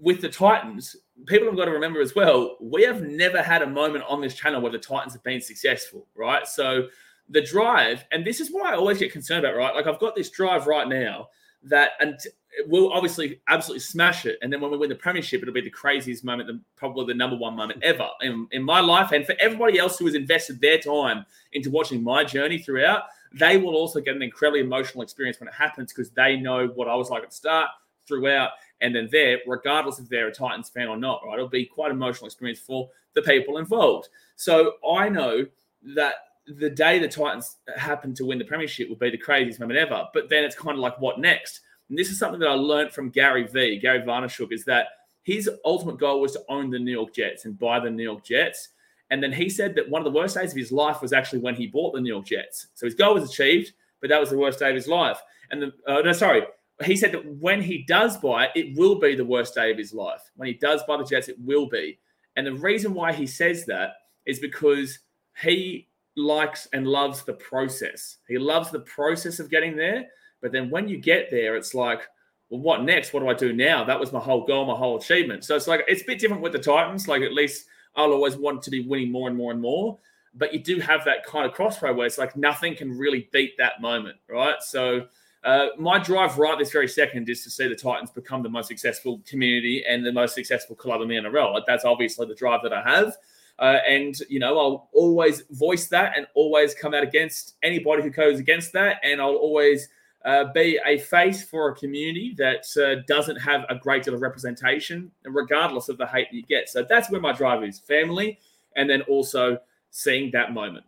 with 0.00 0.20
the 0.20 0.28
Titans, 0.28 0.96
people 1.26 1.48
have 1.48 1.56
got 1.56 1.66
to 1.66 1.72
remember 1.72 2.00
as 2.00 2.14
well, 2.14 2.56
we 2.60 2.82
have 2.84 3.02
never 3.02 3.42
had 3.42 3.62
a 3.62 3.66
moment 3.66 4.04
on 4.08 4.20
this 4.20 4.34
channel 4.34 4.60
where 4.60 4.72
the 4.72 4.78
Titans 4.78 5.12
have 5.12 5.22
been 5.22 5.40
successful, 5.40 6.06
right? 6.14 6.46
So 6.46 6.88
the 7.28 7.42
drive, 7.42 8.04
and 8.12 8.24
this 8.24 8.40
is 8.40 8.50
what 8.50 8.66
I 8.66 8.76
always 8.76 8.98
get 8.98 9.12
concerned 9.12 9.44
about, 9.44 9.56
right? 9.56 9.74
Like 9.74 9.86
I've 9.86 9.98
got 9.98 10.14
this 10.14 10.30
drive 10.30 10.66
right 10.66 10.88
now 10.88 11.28
that 11.64 11.92
and 12.00 12.18
we'll 12.66 12.92
obviously 12.92 13.40
absolutely 13.48 13.80
smash 13.80 14.26
it. 14.26 14.38
And 14.42 14.52
then 14.52 14.60
when 14.60 14.70
we 14.70 14.78
win 14.78 14.88
the 14.88 14.94
premiership, 14.94 15.42
it'll 15.42 15.54
be 15.54 15.60
the 15.60 15.70
craziest 15.70 16.24
moment, 16.24 16.48
the, 16.48 16.60
probably 16.76 17.06
the 17.06 17.14
number 17.14 17.36
one 17.36 17.54
moment 17.54 17.82
ever 17.82 18.08
in, 18.20 18.48
in 18.52 18.62
my 18.62 18.80
life. 18.80 19.12
And 19.12 19.26
for 19.26 19.34
everybody 19.38 19.78
else 19.78 19.98
who 19.98 20.06
has 20.06 20.14
invested 20.14 20.60
their 20.60 20.78
time 20.78 21.24
into 21.52 21.70
watching 21.70 22.02
my 22.02 22.24
journey 22.24 22.58
throughout, 22.58 23.04
they 23.32 23.58
will 23.58 23.74
also 23.74 24.00
get 24.00 24.16
an 24.16 24.22
incredibly 24.22 24.60
emotional 24.60 25.02
experience 25.02 25.38
when 25.38 25.48
it 25.48 25.54
happens 25.54 25.92
because 25.92 26.10
they 26.10 26.36
know 26.36 26.68
what 26.68 26.88
I 26.88 26.94
was 26.94 27.10
like 27.10 27.22
at 27.22 27.30
the 27.30 27.36
start, 27.36 27.68
throughout, 28.06 28.52
and 28.80 28.94
then 28.94 29.08
there, 29.10 29.38
regardless 29.46 29.98
if 29.98 30.08
they're 30.08 30.28
a 30.28 30.34
Titans 30.34 30.68
fan 30.68 30.88
or 30.88 30.96
not, 30.96 31.22
right? 31.26 31.34
It'll 31.34 31.48
be 31.48 31.64
quite 31.64 31.90
an 31.90 31.96
emotional 31.96 32.26
experience 32.26 32.60
for 32.60 32.88
the 33.14 33.22
people 33.22 33.58
involved. 33.58 34.08
So 34.36 34.74
I 34.88 35.08
know 35.08 35.46
that 35.94 36.14
the 36.46 36.70
day 36.70 36.98
the 36.98 37.08
Titans 37.08 37.56
happen 37.76 38.14
to 38.14 38.24
win 38.24 38.38
the 38.38 38.44
premiership 38.44 38.88
will 38.88 38.96
be 38.96 39.10
the 39.10 39.18
craziest 39.18 39.60
moment 39.60 39.78
ever. 39.78 40.06
But 40.14 40.28
then 40.28 40.44
it's 40.44 40.56
kind 40.56 40.76
of 40.76 40.80
like, 40.80 40.98
what 41.00 41.18
next? 41.18 41.60
And 41.88 41.98
this 41.98 42.10
is 42.10 42.18
something 42.18 42.40
that 42.40 42.48
I 42.48 42.54
learned 42.54 42.92
from 42.92 43.10
Gary 43.10 43.46
V, 43.46 43.78
Gary 43.78 44.00
Vaynerchuk, 44.00 44.52
is 44.52 44.64
that 44.64 44.86
his 45.22 45.50
ultimate 45.64 45.98
goal 45.98 46.20
was 46.20 46.32
to 46.32 46.44
own 46.48 46.70
the 46.70 46.78
New 46.78 46.92
York 46.92 47.14
Jets 47.14 47.44
and 47.44 47.58
buy 47.58 47.80
the 47.80 47.90
New 47.90 48.02
York 48.02 48.24
Jets. 48.24 48.70
And 49.10 49.22
then 49.22 49.32
he 49.32 49.48
said 49.48 49.74
that 49.74 49.88
one 49.88 50.00
of 50.00 50.04
the 50.04 50.18
worst 50.18 50.36
days 50.36 50.52
of 50.52 50.56
his 50.56 50.72
life 50.72 51.02
was 51.02 51.12
actually 51.12 51.40
when 51.40 51.54
he 51.54 51.66
bought 51.66 51.94
the 51.94 52.00
New 52.00 52.08
York 52.08 52.26
Jets. 52.26 52.68
So 52.74 52.86
his 52.86 52.94
goal 52.94 53.14
was 53.14 53.28
achieved, 53.28 53.72
but 54.00 54.10
that 54.10 54.20
was 54.20 54.30
the 54.30 54.38
worst 54.38 54.58
day 54.58 54.68
of 54.68 54.74
his 54.74 54.88
life. 54.88 55.20
And 55.50 55.62
the, 55.62 55.72
uh, 55.86 56.00
no, 56.00 56.12
sorry, 56.12 56.42
he 56.84 56.96
said 56.96 57.12
that 57.12 57.26
when 57.40 57.60
he 57.60 57.84
does 57.88 58.16
buy 58.16 58.44
it, 58.44 58.50
it 58.54 58.78
will 58.78 58.98
be 58.98 59.14
the 59.14 59.24
worst 59.24 59.54
day 59.54 59.70
of 59.70 59.78
his 59.78 59.92
life. 59.92 60.22
When 60.36 60.46
he 60.46 60.54
does 60.54 60.82
buy 60.84 60.96
the 60.96 61.04
Jets, 61.04 61.28
it 61.28 61.40
will 61.40 61.66
be. 61.68 61.98
And 62.36 62.46
the 62.46 62.54
reason 62.54 62.94
why 62.94 63.12
he 63.12 63.26
says 63.26 63.66
that 63.66 63.94
is 64.26 64.38
because 64.38 65.00
he 65.40 65.88
likes 66.16 66.68
and 66.72 66.86
loves 66.86 67.24
the 67.24 67.32
process. 67.34 68.18
He 68.28 68.38
loves 68.38 68.70
the 68.70 68.80
process 68.80 69.40
of 69.40 69.50
getting 69.50 69.76
there. 69.76 70.06
But 70.40 70.52
then 70.52 70.70
when 70.70 70.88
you 70.88 70.98
get 70.98 71.30
there, 71.30 71.56
it's 71.56 71.74
like, 71.74 72.02
well, 72.48 72.60
what 72.60 72.84
next? 72.84 73.12
What 73.12 73.20
do 73.20 73.28
I 73.28 73.34
do 73.34 73.52
now? 73.52 73.84
That 73.84 73.98
was 73.98 74.12
my 74.12 74.20
whole 74.20 74.46
goal, 74.46 74.66
my 74.66 74.76
whole 74.76 74.98
achievement. 74.98 75.44
So 75.44 75.56
it's 75.56 75.66
like, 75.66 75.84
it's 75.88 76.02
a 76.02 76.06
bit 76.06 76.20
different 76.20 76.42
with 76.42 76.52
the 76.52 76.58
Titans. 76.58 77.08
Like, 77.08 77.22
at 77.22 77.34
least 77.34 77.66
I'll 77.96 78.12
always 78.12 78.36
want 78.36 78.62
to 78.62 78.70
be 78.70 78.86
winning 78.86 79.10
more 79.10 79.28
and 79.28 79.36
more 79.36 79.50
and 79.50 79.60
more. 79.60 79.98
But 80.34 80.52
you 80.52 80.60
do 80.60 80.78
have 80.78 81.04
that 81.04 81.24
kind 81.24 81.44
of 81.44 81.52
crossroad 81.52 81.96
where 81.96 82.06
it's 82.06 82.18
like 82.18 82.36
nothing 82.36 82.76
can 82.76 82.96
really 82.96 83.28
beat 83.32 83.56
that 83.58 83.80
moment, 83.80 84.18
right? 84.28 84.62
So, 84.62 85.06
uh, 85.44 85.66
my 85.78 85.98
drive 85.98 86.38
right 86.38 86.58
this 86.58 86.72
very 86.72 86.88
second 86.88 87.28
is 87.28 87.44
to 87.44 87.50
see 87.50 87.68
the 87.68 87.76
Titans 87.76 88.10
become 88.10 88.42
the 88.42 88.48
most 88.48 88.68
successful 88.68 89.20
community 89.26 89.84
and 89.88 90.04
the 90.04 90.12
most 90.12 90.34
successful 90.34 90.74
club 90.74 91.00
in 91.00 91.08
the 91.08 91.14
NRL. 91.14 91.62
That's 91.66 91.84
obviously 91.84 92.26
the 92.26 92.34
drive 92.34 92.60
that 92.62 92.72
I 92.72 92.82
have. 92.82 93.16
Uh, 93.58 93.78
and, 93.88 94.18
you 94.28 94.38
know, 94.38 94.58
I'll 94.58 94.88
always 94.92 95.42
voice 95.50 95.88
that 95.88 96.16
and 96.16 96.26
always 96.34 96.74
come 96.74 96.94
out 96.94 97.02
against 97.02 97.56
anybody 97.62 98.02
who 98.02 98.10
goes 98.10 98.38
against 98.38 98.72
that. 98.72 99.00
And 99.02 99.20
I'll 99.20 99.34
always 99.34 99.88
uh, 100.24 100.44
be 100.52 100.78
a 100.86 100.98
face 100.98 101.42
for 101.42 101.70
a 101.70 101.74
community 101.74 102.34
that 102.38 102.66
uh, 102.76 103.02
doesn't 103.06 103.36
have 103.36 103.64
a 103.68 103.74
great 103.74 104.04
deal 104.04 104.14
of 104.14 104.22
representation, 104.22 105.10
regardless 105.24 105.88
of 105.88 105.98
the 105.98 106.06
hate 106.06 106.28
that 106.30 106.36
you 106.36 106.42
get. 106.42 106.68
So 106.68 106.84
that's 106.88 107.10
where 107.10 107.20
my 107.20 107.32
drive 107.32 107.64
is 107.64 107.78
family 107.78 108.38
and 108.76 108.88
then 108.88 109.02
also 109.02 109.58
seeing 109.90 110.30
that 110.32 110.52
moment. 110.52 110.84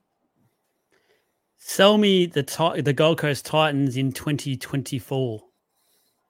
Sell 1.62 1.98
me 1.98 2.24
the 2.24 2.42
the 2.82 2.92
Gold 2.94 3.18
Coast 3.18 3.44
Titans 3.44 3.98
in 3.98 4.12
2024. 4.12 5.40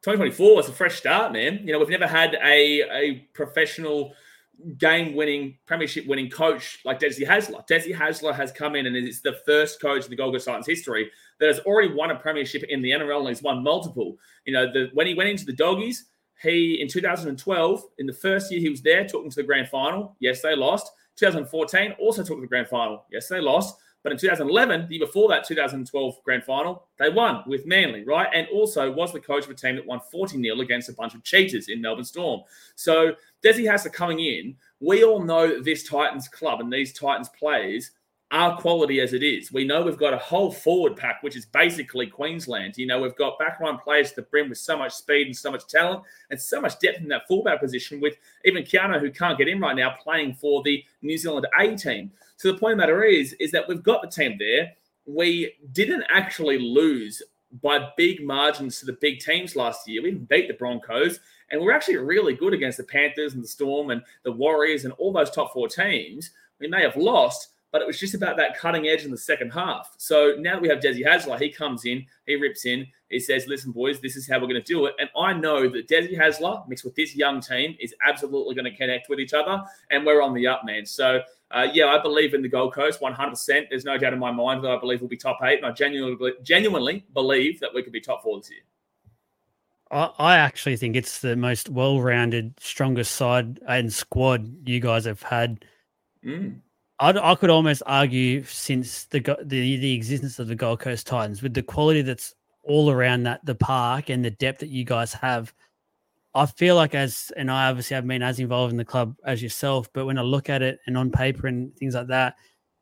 2024 0.03 0.61
is 0.61 0.69
a 0.69 0.73
fresh 0.73 0.97
start, 0.97 1.33
man. 1.33 1.61
You 1.65 1.73
know, 1.73 1.79
we've 1.79 1.89
never 1.89 2.07
had 2.07 2.35
a, 2.43 2.83
a 2.91 3.29
professional 3.33 4.13
game 4.77 5.15
winning, 5.15 5.57
premiership 5.67 6.07
winning 6.09 6.31
coach 6.31 6.81
like 6.85 6.99
Desi 6.99 7.25
Hasler. 7.25 7.67
Desi 7.69 7.95
Hasler 7.95 8.35
has 8.35 8.51
come 8.51 8.75
in 8.75 8.87
and 8.87 8.97
is 8.97 9.23
the 9.23 9.39
first 9.47 9.81
coach 9.81 10.05
in 10.05 10.11
the 10.11 10.17
Gold 10.17 10.35
Coast 10.35 10.47
Titans 10.47 10.67
history 10.67 11.11
that 11.39 11.47
has 11.47 11.61
already 11.61 11.95
won 11.95 12.11
a 12.11 12.17
premiership 12.17 12.65
in 12.65 12.83
the 12.83 12.91
NRL 12.91 13.21
and 13.21 13.29
he's 13.29 13.43
won 13.43 13.63
multiple. 13.63 14.17
You 14.47 14.55
know, 14.55 14.73
the, 14.73 14.91
when 14.95 15.07
he 15.07 15.15
went 15.15 15.31
into 15.31 15.45
the 15.45 15.53
doggies, 15.53 16.07
he 16.43 16.81
in 16.81 16.89
2012, 16.89 17.85
in 17.99 18.07
the 18.07 18.13
first 18.13 18.51
year 18.51 18.61
he 18.61 18.69
was 18.69 18.83
there, 18.83 19.07
took 19.07 19.23
them 19.23 19.31
to 19.31 19.37
the 19.37 19.45
grand 19.45 19.69
final. 19.69 20.17
Yes, 20.19 20.43
they 20.43 20.57
lost. 20.57 20.91
2014 21.17 21.93
also 22.01 22.25
took 22.25 22.41
the 22.41 22.47
grand 22.49 22.67
final. 22.67 23.05
Yes, 23.13 23.29
they 23.29 23.41
lost. 23.41 23.77
But 24.03 24.13
in 24.13 24.19
2011, 24.19 24.89
the 24.89 24.97
year 24.97 25.07
before 25.07 25.29
that, 25.29 25.47
2012 25.47 26.23
grand 26.25 26.45
final, 26.45 26.87
they 26.99 27.11
won 27.11 27.43
with 27.47 27.67
Manly, 27.67 28.05
right? 28.05 28.29
And 28.35 28.47
also 28.49 28.91
was 28.91 29.13
the 29.13 29.21
coach 29.21 29.45
of 29.45 29.51
a 29.51 29.55
team 29.55 29.77
that 29.77 29.87
won 29.87 30.01
40 30.11 30.43
0 30.43 30.61
against 30.61 30.89
a 30.89 30.95
bunch 30.95 31.15
of 31.15 31.23
cheaters 31.23 31.69
in 31.69 31.83
Melbourne 31.83 32.05
Storm. 32.05 32.43
So 32.77 33.15
Desi 33.43 33.65
Hasler 33.65 33.93
coming 33.93 34.21
in. 34.21 34.57
We 34.81 35.05
all 35.05 35.23
know 35.23 35.63
this 35.63 35.87
Titans 35.87 36.29
club 36.29 36.61
and 36.61 36.73
these 36.73 36.93
Titans 36.93 37.29
players 37.29 37.91
are 38.33 38.57
quality 38.57 39.01
as 39.01 39.13
it 39.13 39.25
is. 39.25 39.53
We 39.53 39.65
know 39.65 39.83
we've 39.83 39.97
got 39.97 40.15
a 40.15 40.19
whole 40.19 40.53
forward 40.53 40.97
pack, 40.97 41.23
which 41.23 41.37
is 41.37 41.47
basically 41.47 42.07
Queensland. 42.07 42.77
You 42.77 42.87
know, 42.87 43.01
we've 43.01 43.17
got 43.17 43.39
backline 43.41 43.83
players 43.83 44.13
to 44.13 44.23
bring 44.23 44.49
with 44.49 44.59
so 44.59 44.77
much 44.77 44.93
speed 44.93 45.27
and 45.27 45.37
so 45.37 45.51
much 45.51 45.67
talent 45.67 46.05
and 46.31 46.41
so 46.41 46.61
much 46.61 46.79
depth 46.79 47.01
in 47.01 47.09
that 47.09 47.27
fullback 47.27 47.61
position 47.61 48.01
with 48.01 48.17
even 48.45 48.63
Keano, 48.63 49.01
who 49.01 49.11
can't 49.11 49.37
get 49.37 49.49
in 49.49 49.61
right 49.61 49.75
now, 49.75 49.97
playing 50.01 50.35
for 50.35 50.63
the 50.63 50.85
New 51.03 51.19
Zealand 51.19 51.49
A 51.59 51.75
team. 51.75 52.13
So 52.37 52.53
the 52.53 52.59
point 52.59 52.75
of 52.75 52.79
the 52.79 52.83
matter 52.83 53.03
is, 53.03 53.35
is 53.41 53.51
that 53.51 53.67
we've 53.67 53.83
got 53.83 54.03
the 54.03 54.09
team 54.09 54.37
there. 54.39 54.73
We 55.07 55.55
didn't 55.73 56.05
actually 56.09 56.59
lose 56.59 57.23
by 57.63 57.89
big 57.97 58.25
margins 58.25 58.79
to 58.79 58.87
the 58.87 58.97
big 59.01 59.19
teams 59.19 59.57
last 59.57 59.89
year. 59.89 60.03
We 60.03 60.13
beat 60.13 60.47
the 60.47 60.55
Broncos, 60.55 61.19
and 61.51 61.61
we're 61.61 61.73
actually 61.73 61.97
really 61.97 62.35
good 62.35 62.55
against 62.55 62.79
the 62.79 62.85
Panthers 62.85 63.35
and 63.35 63.43
the 63.43 63.49
Storm 63.49 63.91
and 63.91 64.03
the 64.23 64.31
Warriors 64.31 64.85
and 64.85 64.93
all 64.95 65.13
those 65.13 65.31
top 65.31 65.53
four 65.53 65.67
teams. 65.67 66.31
We 66.61 66.69
may 66.69 66.83
have 66.83 66.97
lost, 66.97 67.49
but 67.73 67.83
it 67.83 67.87
was 67.87 67.99
just 67.99 68.15
about 68.15 68.37
that 68.37 68.59
cutting 68.59 68.89
edge 68.89 69.05
in 69.05 69.11
the 69.11 69.19
second 69.19 69.51
half. 69.51 69.95
So 69.97 70.35
now 70.39 70.55
that 70.55 70.63
we 70.63 70.69
have 70.69 70.81
Desi 70.81 71.05
Hasler, 71.05 71.41
he 71.41 71.51
comes 71.51 71.85
in, 71.85 72.05
he 72.27 72.37
rips 72.37 72.67
in, 72.67 72.87
he 73.09 73.21
says, 73.21 73.47
"Listen, 73.47 73.73
boys, 73.73 74.01
this 74.01 74.17
is 74.17 74.29
how 74.29 74.37
we're 74.37 74.49
going 74.49 74.63
to 74.63 74.73
do 74.73 74.87
it." 74.87 74.95
And 74.99 75.09
I 75.17 75.33
know 75.33 75.69
that 75.69 75.89
Desi 75.89 76.17
Hasler 76.17 76.69
mixed 76.69 76.85
with 76.85 76.95
this 76.95 77.15
young 77.15 77.41
team 77.41 77.77
is 77.81 77.95
absolutely 78.07 78.55
going 78.55 78.71
to 78.71 78.77
connect 78.77 79.09
with 79.09 79.21
each 79.21 79.35
other, 79.35 79.63
and 79.91 80.05
we're 80.05 80.23
on 80.23 80.35
the 80.35 80.47
up, 80.47 80.65
man. 80.65 80.87
So. 80.87 81.23
Uh, 81.53 81.67
yeah, 81.73 81.87
I 81.87 82.01
believe 82.01 82.33
in 82.33 82.43
the 82.43 82.49
Gold 82.49 82.73
Coast 82.73 83.01
100%. 83.01 83.69
There's 83.69 83.85
no 83.85 83.99
doubt 83.99 84.13
in 84.13 84.21
my 84.21 84.31
mind 84.31 84.63
that 84.63 84.71
I 84.71 84.79
believe 84.79 85.01
we'll 85.01 85.09
be 85.09 85.17
top 85.17 85.41
eight. 85.43 85.57
And 85.57 85.67
I 85.67 85.73
genuinely, 85.73 86.35
genuinely 86.45 87.05
believe 87.13 87.59
that 87.59 87.75
we 87.75 87.83
could 87.83 87.93
be 87.93 88.01
top 88.01 88.23
four 88.23 88.39
this 88.39 88.53
year. 88.53 88.61
I, 89.91 90.37
actually 90.37 90.77
think 90.77 90.95
it's 90.95 91.21
the 91.21 91.35
most 91.35 91.69
well-rounded, 91.69 92.55
strongest 92.61 93.13
side 93.13 93.59
and 93.67 93.93
squad 93.93 94.69
you 94.69 94.79
guys 94.79 95.05
have 95.05 95.23
had. 95.23 95.65
Mm. 96.25 96.61
I'd, 97.01 97.17
I 97.17 97.35
could 97.35 97.49
almost 97.49 97.83
argue 97.87 98.45
since 98.45 99.05
the, 99.05 99.21
the 99.43 99.77
the 99.79 99.95
existence 99.95 100.39
of 100.39 100.49
the 100.49 100.55
Gold 100.55 100.81
Coast 100.81 101.07
Titans, 101.07 101.43
with 101.43 101.55
the 101.55 101.63
quality 101.63 102.03
that's 102.03 102.35
all 102.63 102.91
around 102.91 103.23
that 103.23 103.45
the 103.45 103.55
park 103.55 104.11
and 104.11 104.23
the 104.23 104.31
depth 104.31 104.61
that 104.61 104.69
you 104.69 104.85
guys 104.85 105.15
have. 105.15 105.53
I 106.35 106.47
feel 106.47 106.77
like 106.77 106.95
as 106.95 107.33
and 107.37 107.51
I 107.51 107.69
obviously 107.69 107.95
haven't 107.95 108.09
been 108.09 108.23
as 108.23 108.39
involved 108.39 108.71
in 108.71 108.77
the 108.77 108.85
club 108.85 109.17
as 109.25 109.43
yourself, 109.43 109.89
but 109.93 110.05
when 110.05 110.19
I 110.19 110.23
look 110.23 110.51
at 110.51 110.63
it 110.63 110.79
and 110.87 110.97
on 110.97 111.11
paper 111.11 111.47
and 111.47 111.75
things 111.77 111.95
like 111.95 112.07
that, 112.09 112.35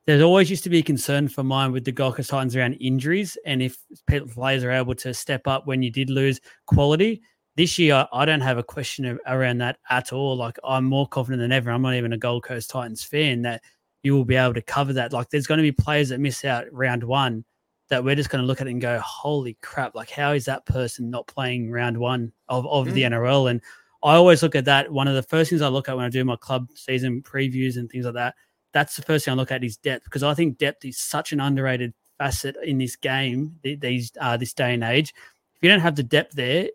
there's 0.04 0.20
always 0.20 0.50
used 0.50 0.64
to 0.64 0.70
be 0.70 0.78
a 0.78 0.82
concern 0.82 1.28
for 1.28 1.44
mine 1.44 1.70
with 1.70 1.84
the 1.84 1.92
Gold 1.92 2.16
Coast 2.16 2.30
Titans 2.30 2.56
around 2.56 2.74
injuries 2.74 3.38
and 3.46 3.62
if 3.62 3.78
players 4.06 4.64
are 4.64 4.72
able 4.72 4.96
to 4.96 5.14
step 5.14 5.46
up 5.46 5.66
when 5.66 5.80
you 5.80 5.90
did 5.90 6.10
lose 6.10 6.40
quality. 6.66 7.22
This 7.56 7.78
year, 7.78 8.06
I 8.12 8.24
don't 8.24 8.40
have 8.40 8.58
a 8.58 8.62
question 8.62 9.18
around 9.26 9.58
that 9.58 9.78
at 9.90 10.12
all. 10.12 10.36
Like 10.36 10.58
I'm 10.64 10.84
more 10.84 11.08
confident 11.08 11.40
than 11.40 11.52
ever. 11.52 11.70
I'm 11.70 11.82
not 11.82 11.94
even 11.94 12.12
a 12.12 12.18
Gold 12.18 12.42
Coast 12.42 12.70
Titans 12.70 13.02
fan 13.02 13.42
that 13.42 13.62
you 14.02 14.14
will 14.14 14.24
be 14.24 14.36
able 14.36 14.54
to 14.54 14.62
cover 14.62 14.92
that. 14.94 15.12
Like 15.12 15.30
there's 15.30 15.46
going 15.46 15.58
to 15.58 15.62
be 15.62 15.72
players 15.72 16.10
that 16.10 16.20
miss 16.20 16.44
out 16.44 16.66
round 16.72 17.04
one 17.04 17.44
that 17.88 18.04
we're 18.04 18.14
just 18.14 18.30
going 18.30 18.42
to 18.42 18.46
look 18.46 18.60
at 18.60 18.66
and 18.66 18.80
go, 18.80 18.98
holy 19.00 19.56
crap, 19.62 19.94
like 19.94 20.10
how 20.10 20.32
is 20.32 20.44
that 20.44 20.66
person 20.66 21.10
not 21.10 21.26
playing 21.26 21.70
round 21.70 21.96
one 21.96 22.32
of, 22.48 22.66
of 22.66 22.88
mm. 22.88 22.92
the 22.92 23.02
NRL? 23.02 23.50
And 23.50 23.62
I 24.02 24.14
always 24.14 24.42
look 24.42 24.54
at 24.54 24.66
that. 24.66 24.92
One 24.92 25.08
of 25.08 25.14
the 25.14 25.22
first 25.22 25.50
things 25.50 25.62
I 25.62 25.68
look 25.68 25.88
at 25.88 25.96
when 25.96 26.04
I 26.04 26.10
do 26.10 26.24
my 26.24 26.36
club 26.36 26.68
season 26.74 27.22
previews 27.22 27.76
and 27.76 27.90
things 27.90 28.04
like 28.04 28.14
that, 28.14 28.34
that's 28.72 28.96
the 28.96 29.02
first 29.02 29.24
thing 29.24 29.32
I 29.32 29.36
look 29.36 29.50
at 29.50 29.64
is 29.64 29.76
depth 29.76 30.04
because 30.04 30.22
I 30.22 30.34
think 30.34 30.58
depth 30.58 30.84
is 30.84 30.98
such 30.98 31.32
an 31.32 31.40
underrated 31.40 31.94
facet 32.18 32.56
in 32.62 32.78
this 32.78 32.96
game 32.96 33.58
these 33.62 34.12
uh, 34.20 34.36
this 34.36 34.52
day 34.52 34.74
and 34.74 34.84
age. 34.84 35.14
If 35.56 35.62
you 35.62 35.70
don't 35.70 35.80
have 35.80 35.96
the 35.96 36.02
depth 36.02 36.34
there, 36.34 36.68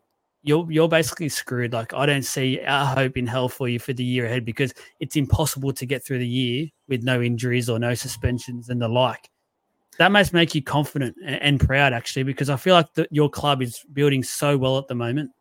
you're 0.44 0.70
you're 0.72 0.90
basically 0.90 1.30
screwed. 1.30 1.74
Like 1.74 1.94
I 1.94 2.06
don't 2.06 2.24
see 2.24 2.62
our 2.62 2.86
hope 2.86 3.18
in 3.18 3.26
hell 3.26 3.50
for 3.50 3.68
you 3.68 3.80
for 3.80 3.94
the 3.94 4.04
year 4.04 4.26
ahead 4.26 4.46
because 4.46 4.74
it's 5.00 5.16
impossible 5.16 5.74
to 5.74 5.86
get 5.86 6.06
through 6.06 6.20
the 6.20 6.28
year 6.28 6.68
with 6.88 7.04
no 7.04 7.22
injuries 7.22 7.70
or 7.70 7.80
no 7.80 7.94
suspensions 7.94 8.70
and 8.70 8.82
the 8.82 8.88
like 8.88 9.30
that 9.98 10.12
must 10.12 10.34
make 10.34 10.56
you 10.56 10.62
confident 10.62 11.16
and, 11.24 11.60
proud 11.60 11.94
actually 11.94 12.24
because 12.24 12.50
i 12.50 12.56
feel 12.56 12.74
like 12.74 12.92
the, 12.94 13.08
your 13.12 13.30
club 13.30 13.62
is 13.62 13.84
building 13.94 14.24
so 14.24 14.58
well 14.58 14.78
at 14.78 14.88
the 14.88 14.96
moment 14.96 15.32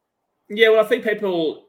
yeah 0.49 0.69
well 0.69 0.85
i 0.85 0.89
think 0.89 1.05
people 1.05 1.67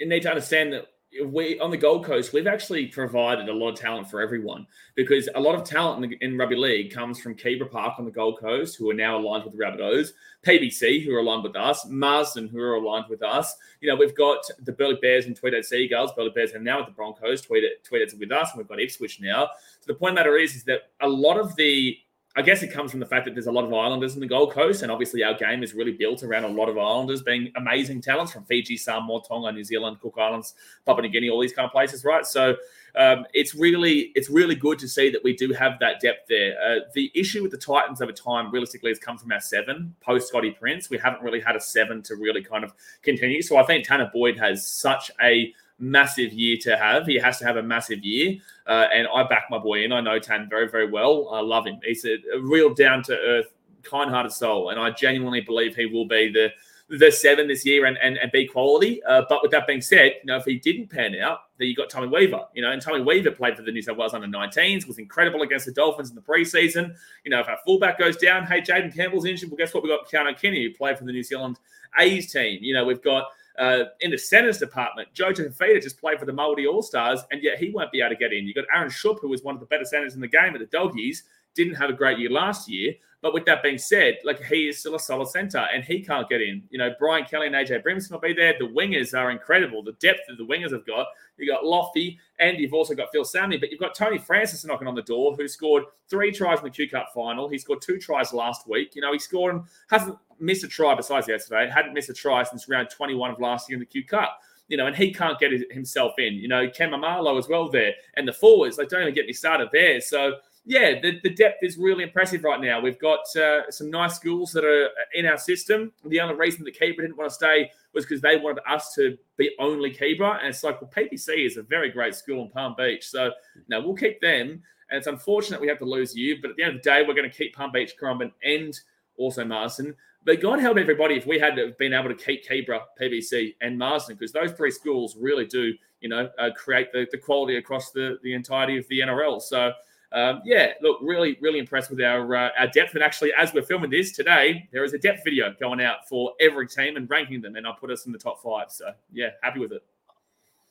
need 0.00 0.22
to 0.22 0.28
understand 0.28 0.72
that 0.72 0.86
we 1.24 1.58
on 1.60 1.70
the 1.70 1.76
Gold 1.76 2.04
Coast, 2.04 2.32
we've 2.32 2.46
actually 2.46 2.86
provided 2.86 3.48
a 3.48 3.52
lot 3.52 3.70
of 3.70 3.78
talent 3.78 4.10
for 4.10 4.20
everyone 4.20 4.66
because 4.94 5.28
a 5.34 5.40
lot 5.40 5.54
of 5.54 5.64
talent 5.64 6.04
in, 6.04 6.10
the, 6.10 6.18
in 6.24 6.36
rugby 6.36 6.56
league 6.56 6.92
comes 6.92 7.20
from 7.20 7.34
Keebra 7.34 7.70
Park 7.70 7.94
on 7.98 8.04
the 8.04 8.10
Gold 8.10 8.38
Coast, 8.38 8.76
who 8.76 8.90
are 8.90 8.94
now 8.94 9.18
aligned 9.18 9.44
with 9.44 9.52
the 9.52 9.58
Rabbitohs, 9.58 10.10
PBC, 10.44 11.04
who 11.04 11.14
are 11.14 11.20
aligned 11.20 11.42
with 11.42 11.56
us, 11.56 11.86
Marsden, 11.88 12.48
who 12.48 12.60
are 12.60 12.74
aligned 12.74 13.06
with 13.08 13.22
us. 13.22 13.56
You 13.80 13.88
know, 13.88 13.96
we've 13.96 14.16
got 14.16 14.44
the 14.60 14.72
Burleigh 14.72 14.98
Bears 15.00 15.26
and 15.26 15.36
Tweed 15.36 15.54
Seagulls. 15.64 16.12
Burleigh 16.12 16.30
Bears 16.30 16.52
are 16.52 16.58
now 16.58 16.78
with 16.78 16.86
the 16.86 16.92
Broncos. 16.92 17.42
Tweed 17.42 17.64
Tweedheads 17.88 18.18
with 18.18 18.32
us, 18.32 18.50
and 18.52 18.58
we've 18.58 18.68
got 18.68 18.80
Ipswich 18.80 19.20
now. 19.20 19.50
So 19.80 19.86
the 19.86 19.94
point 19.94 20.12
of 20.12 20.16
the 20.16 20.20
matter 20.20 20.36
is, 20.36 20.54
is 20.54 20.64
that 20.64 20.90
a 21.00 21.08
lot 21.08 21.38
of 21.38 21.54
the 21.56 21.98
I 22.38 22.42
guess 22.42 22.62
it 22.62 22.70
comes 22.70 22.90
from 22.90 23.00
the 23.00 23.06
fact 23.06 23.24
that 23.24 23.32
there's 23.32 23.46
a 23.46 23.52
lot 23.52 23.64
of 23.64 23.72
islanders 23.72 24.12
in 24.12 24.20
the 24.20 24.26
Gold 24.26 24.52
Coast, 24.52 24.82
and 24.82 24.92
obviously 24.92 25.24
our 25.24 25.32
game 25.32 25.62
is 25.62 25.72
really 25.72 25.92
built 25.92 26.22
around 26.22 26.44
a 26.44 26.48
lot 26.48 26.68
of 26.68 26.76
islanders 26.76 27.22
being 27.22 27.50
amazing 27.56 28.02
talents 28.02 28.30
from 28.30 28.44
Fiji, 28.44 28.76
Samoa, 28.76 29.22
Tonga, 29.26 29.50
New 29.52 29.64
Zealand, 29.64 30.00
Cook 30.02 30.16
Islands, 30.18 30.54
Papua 30.84 31.02
New 31.02 31.08
Guinea, 31.08 31.30
all 31.30 31.40
these 31.40 31.54
kind 31.54 31.64
of 31.64 31.72
places, 31.72 32.04
right? 32.04 32.26
So 32.26 32.54
um, 32.94 33.24
it's 33.32 33.54
really 33.54 34.12
it's 34.14 34.28
really 34.28 34.54
good 34.54 34.78
to 34.80 34.88
see 34.88 35.08
that 35.10 35.24
we 35.24 35.34
do 35.34 35.54
have 35.54 35.78
that 35.80 35.98
depth 36.00 36.28
there. 36.28 36.56
Uh, 36.62 36.80
the 36.92 37.10
issue 37.14 37.42
with 37.42 37.52
the 37.52 37.58
Titans 37.58 38.02
over 38.02 38.12
time, 38.12 38.50
realistically, 38.50 38.90
has 38.90 38.98
come 38.98 39.16
from 39.16 39.32
our 39.32 39.40
seven 39.40 39.94
post 40.00 40.28
Scotty 40.28 40.50
Prince. 40.50 40.90
We 40.90 40.98
haven't 40.98 41.22
really 41.22 41.40
had 41.40 41.56
a 41.56 41.60
seven 41.60 42.02
to 42.02 42.16
really 42.16 42.42
kind 42.42 42.64
of 42.64 42.74
continue. 43.00 43.40
So 43.40 43.56
I 43.56 43.62
think 43.62 43.86
Tanner 43.86 44.10
Boyd 44.12 44.38
has 44.38 44.66
such 44.66 45.10
a 45.22 45.54
massive 45.78 46.32
year 46.32 46.56
to 46.62 46.76
have. 46.76 47.06
He 47.06 47.16
has 47.16 47.38
to 47.38 47.44
have 47.44 47.56
a 47.56 47.62
massive 47.62 48.04
year. 48.04 48.38
Uh, 48.66 48.86
and 48.92 49.06
I 49.12 49.24
back 49.24 49.44
my 49.50 49.58
boy 49.58 49.84
in. 49.84 49.92
I 49.92 50.00
know 50.00 50.18
Tan 50.18 50.48
very, 50.48 50.68
very 50.68 50.90
well. 50.90 51.28
I 51.32 51.40
love 51.40 51.66
him. 51.66 51.78
He's 51.84 52.04
a, 52.04 52.16
a 52.34 52.40
real 52.40 52.72
down 52.72 53.02
to 53.04 53.12
earth, 53.12 53.52
kind 53.82 54.10
hearted 54.10 54.32
soul. 54.32 54.70
And 54.70 54.80
I 54.80 54.90
genuinely 54.90 55.40
believe 55.40 55.76
he 55.76 55.86
will 55.86 56.06
be 56.06 56.32
the 56.32 56.50
the 56.88 57.10
seven 57.10 57.48
this 57.48 57.66
year 57.66 57.86
and, 57.86 57.98
and, 57.98 58.16
and 58.16 58.30
be 58.30 58.46
quality. 58.46 59.02
Uh, 59.04 59.22
but 59.28 59.42
with 59.42 59.50
that 59.50 59.66
being 59.66 59.80
said, 59.80 60.12
you 60.22 60.26
know, 60.26 60.36
if 60.36 60.44
he 60.44 60.56
didn't 60.56 60.88
pan 60.88 61.16
out, 61.16 61.40
then 61.58 61.66
you 61.66 61.74
got 61.74 61.90
Tommy 61.90 62.06
Weaver, 62.06 62.44
you 62.54 62.62
know, 62.62 62.70
and 62.70 62.80
Tommy 62.80 63.02
Weaver 63.02 63.32
played 63.32 63.56
for 63.56 63.62
the 63.62 63.72
New 63.72 63.82
South 63.82 63.96
Wales 63.96 64.14
under 64.14 64.26
19s, 64.26 64.86
was 64.86 64.98
incredible 64.98 65.42
against 65.42 65.66
the 65.66 65.72
Dolphins 65.72 66.10
in 66.10 66.14
the 66.14 66.22
preseason. 66.22 66.94
You 67.24 67.30
know, 67.30 67.40
if 67.40 67.48
our 67.48 67.58
fullback 67.64 67.98
goes 67.98 68.16
down, 68.16 68.46
hey, 68.46 68.60
Jayden 68.60 68.94
Campbell's 68.94 69.24
injured. 69.24 69.50
Well, 69.50 69.56
guess 69.56 69.74
what? 69.74 69.82
We've 69.82 69.90
got 69.90 70.08
Keano 70.08 70.38
Kini, 70.38 70.62
who 70.62 70.74
played 70.74 70.98
for 70.98 71.04
the 71.04 71.12
New 71.12 71.24
Zealand 71.24 71.58
A's 71.98 72.32
team. 72.32 72.60
You 72.62 72.74
know, 72.74 72.84
we've 72.84 73.02
got 73.02 73.30
uh, 73.58 73.84
in 74.00 74.10
the 74.10 74.18
centers 74.18 74.58
department, 74.58 75.08
Joe 75.14 75.32
Fifita 75.32 75.82
just 75.82 75.98
played 75.98 76.18
for 76.18 76.26
the 76.26 76.32
Māori 76.32 76.70
All 76.70 76.82
Stars, 76.82 77.20
and 77.30 77.42
yet 77.42 77.58
he 77.58 77.70
won't 77.70 77.92
be 77.92 78.00
able 78.00 78.10
to 78.10 78.16
get 78.16 78.32
in. 78.32 78.46
You've 78.46 78.56
got 78.56 78.66
Aaron 78.74 78.90
Schoupp, 78.90 79.20
who 79.20 79.28
was 79.28 79.42
one 79.42 79.54
of 79.54 79.60
the 79.60 79.66
better 79.66 79.84
centers 79.84 80.14
in 80.14 80.20
the 80.20 80.28
game 80.28 80.54
at 80.54 80.58
the 80.58 80.66
Doggies, 80.66 81.24
didn't 81.54 81.74
have 81.74 81.90
a 81.90 81.94
great 81.94 82.18
year 82.18 82.30
last 82.30 82.68
year. 82.68 82.94
But 83.26 83.34
with 83.34 83.44
that 83.46 83.60
being 83.60 83.76
said, 83.76 84.18
like 84.22 84.40
he 84.44 84.68
is 84.68 84.78
still 84.78 84.94
a 84.94 85.00
solid 85.00 85.26
center 85.26 85.66
and 85.74 85.82
he 85.82 86.00
can't 86.00 86.28
get 86.28 86.40
in. 86.40 86.62
You 86.70 86.78
know, 86.78 86.94
Brian 86.96 87.24
Kelly 87.24 87.48
and 87.48 87.56
AJ 87.56 87.82
Brimson 87.82 88.12
will 88.12 88.20
be 88.20 88.32
there. 88.32 88.54
The 88.56 88.68
wingers 88.68 89.18
are 89.18 89.32
incredible. 89.32 89.82
The 89.82 89.94
depth 89.94 90.20
that 90.28 90.38
the 90.38 90.46
wingers 90.46 90.70
have 90.70 90.86
got. 90.86 91.08
You've 91.36 91.52
got 91.52 91.64
Lofty 91.64 92.20
and 92.38 92.56
you've 92.56 92.72
also 92.72 92.94
got 92.94 93.08
Phil 93.10 93.24
Sami, 93.24 93.56
but 93.56 93.72
you've 93.72 93.80
got 93.80 93.96
Tony 93.96 94.16
Francis 94.16 94.64
knocking 94.64 94.86
on 94.86 94.94
the 94.94 95.02
door, 95.02 95.34
who 95.34 95.48
scored 95.48 95.86
three 96.08 96.30
tries 96.30 96.58
in 96.58 96.64
the 96.66 96.70
Q 96.70 96.88
Cup 96.88 97.08
final. 97.12 97.48
He 97.48 97.58
scored 97.58 97.82
two 97.82 97.98
tries 97.98 98.32
last 98.32 98.68
week. 98.68 98.94
You 98.94 99.02
know, 99.02 99.12
he 99.12 99.18
scored 99.18 99.56
and 99.56 99.64
hasn't 99.90 100.16
missed 100.38 100.62
a 100.62 100.68
try 100.68 100.94
besides 100.94 101.26
yesterday. 101.26 101.68
Hadn't 101.68 101.94
missed 101.94 102.10
a 102.10 102.14
try 102.14 102.44
since 102.44 102.68
round 102.68 102.90
21 102.90 103.32
of 103.32 103.40
last 103.40 103.68
year 103.68 103.74
in 103.74 103.80
the 103.80 103.86
Q 103.86 104.04
Cup 104.04 104.38
you 104.68 104.76
know, 104.76 104.86
and 104.86 104.96
he 104.96 105.12
can't 105.12 105.38
get 105.38 105.52
himself 105.70 106.14
in. 106.18 106.34
You 106.34 106.48
know, 106.48 106.68
Ken 106.68 106.90
Maumalo 106.90 107.38
as 107.38 107.48
well 107.48 107.68
there, 107.70 107.92
and 108.14 108.26
the 108.26 108.32
forwards. 108.32 108.78
Like, 108.78 108.88
don't 108.88 109.02
even 109.02 109.14
get 109.14 109.26
me 109.26 109.32
started 109.32 109.68
there. 109.72 110.00
So 110.00 110.34
yeah, 110.68 111.00
the, 111.00 111.20
the 111.22 111.30
depth 111.30 111.62
is 111.62 111.78
really 111.78 112.02
impressive 112.02 112.42
right 112.42 112.60
now. 112.60 112.80
We've 112.80 112.98
got 112.98 113.20
uh, 113.36 113.70
some 113.70 113.88
nice 113.88 114.16
schools 114.16 114.50
that 114.52 114.64
are 114.64 114.88
in 115.14 115.24
our 115.24 115.38
system. 115.38 115.92
The 116.04 116.18
only 116.18 116.34
reason 116.34 116.64
that 116.64 116.76
Keebra 116.76 117.02
didn't 117.02 117.16
want 117.16 117.30
to 117.30 117.34
stay 117.34 117.70
was 117.94 118.04
because 118.04 118.20
they 118.20 118.36
wanted 118.36 118.62
us 118.68 118.92
to 118.96 119.16
be 119.36 119.54
only 119.60 119.94
Keebra. 119.94 120.40
And 120.40 120.48
it's 120.48 120.64
like, 120.64 120.82
well, 120.82 120.90
PBC 120.94 121.46
is 121.46 121.56
a 121.56 121.62
very 121.62 121.90
great 121.90 122.16
school 122.16 122.42
in 122.42 122.50
Palm 122.50 122.74
Beach. 122.76 123.06
So, 123.08 123.30
no, 123.68 123.80
we'll 123.80 123.94
keep 123.94 124.20
them. 124.20 124.60
And 124.90 124.98
it's 124.98 125.06
unfortunate 125.06 125.60
we 125.60 125.68
have 125.68 125.78
to 125.78 125.84
lose 125.84 126.16
you. 126.16 126.38
But 126.42 126.50
at 126.50 126.56
the 126.56 126.64
end 126.64 126.76
of 126.76 126.82
the 126.82 126.90
day, 126.90 127.04
we're 127.06 127.14
going 127.14 127.30
to 127.30 127.36
keep 127.36 127.54
Palm 127.54 127.70
Beach, 127.70 127.94
Currumbin, 128.00 128.32
and 128.42 128.78
also 129.18 129.44
Marsden. 129.44 129.94
But 130.24 130.40
God 130.40 130.58
help 130.58 130.78
everybody 130.78 131.14
if 131.14 131.26
we 131.26 131.38
had 131.38 131.54
been 131.78 131.92
able 131.92 132.08
to 132.08 132.16
keep 132.16 132.44
Keebra, 132.44 132.80
PBC, 133.00 133.54
and 133.60 133.78
Marsden, 133.78 134.16
because 134.16 134.32
those 134.32 134.50
three 134.50 134.72
schools 134.72 135.16
really 135.16 135.46
do, 135.46 135.74
you 136.00 136.08
know, 136.08 136.28
uh, 136.40 136.50
create 136.56 136.90
the, 136.90 137.06
the 137.12 137.18
quality 137.18 137.56
across 137.56 137.92
the, 137.92 138.18
the 138.24 138.34
entirety 138.34 138.78
of 138.78 138.88
the 138.88 138.98
NRL. 138.98 139.40
So, 139.40 139.72
um, 140.16 140.40
yeah, 140.46 140.72
look, 140.80 140.98
really, 141.02 141.36
really 141.42 141.58
impressed 141.58 141.90
with 141.90 142.00
our 142.00 142.34
uh, 142.34 142.48
our 142.58 142.66
depth. 142.68 142.94
And 142.94 143.02
actually, 143.02 143.32
as 143.38 143.52
we're 143.52 143.62
filming 143.62 143.90
this 143.90 144.12
today, 144.12 144.66
there 144.72 144.82
is 144.82 144.94
a 144.94 144.98
depth 144.98 145.22
video 145.24 145.54
going 145.60 145.82
out 145.82 146.08
for 146.08 146.32
every 146.40 146.66
team 146.66 146.96
and 146.96 147.08
ranking 147.10 147.42
them, 147.42 147.54
and 147.54 147.66
I'll 147.66 147.74
put 147.74 147.90
us 147.90 148.06
in 148.06 148.12
the 148.12 148.18
top 148.18 148.42
five. 148.42 148.70
So 148.70 148.92
yeah, 149.12 149.30
happy 149.42 149.60
with 149.60 149.72
it. 149.72 149.84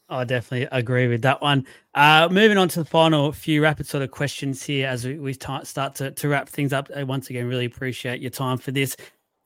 I 0.09 0.23
definitely 0.23 0.67
agree 0.71 1.07
with 1.07 1.21
that 1.21 1.43
one. 1.43 1.65
Uh, 1.93 2.27
moving 2.31 2.57
on 2.57 2.69
to 2.69 2.79
the 2.79 2.89
final 2.89 3.31
few 3.31 3.61
rapid 3.61 3.85
sort 3.85 4.01
of 4.01 4.09
questions 4.09 4.63
here 4.63 4.87
as 4.87 5.05
we, 5.05 5.17
we 5.17 5.33
t- 5.33 5.63
start 5.63 5.95
to, 5.95 6.11
to 6.11 6.27
wrap 6.27 6.49
things 6.49 6.73
up. 6.73 6.89
I 6.95 7.03
once 7.03 7.29
again 7.29 7.47
really 7.47 7.65
appreciate 7.65 8.21
your 8.21 8.31
time 8.31 8.57
for 8.57 8.71
this. 8.71 8.97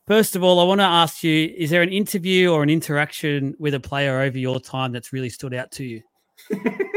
First 0.08 0.38
of 0.38 0.43
all, 0.43 0.62
I 0.62 0.64
want 0.64 0.80
to 0.80 0.86
ask 0.86 1.26
you: 1.26 1.54
Is 1.58 1.72
there 1.72 1.82
an 1.82 1.89
interview 1.89 2.54
or 2.54 2.64
an 2.64 2.70
interaction 2.70 3.54
with 3.60 3.74
a 3.74 3.82
player 3.82 4.22
over 4.22 4.38
your 4.38 4.62
time 4.62 4.93
that's 4.93 5.12
really 5.12 5.30
stood 5.30 5.54
out 5.54 5.72
to 5.72 5.84
you? 5.84 6.02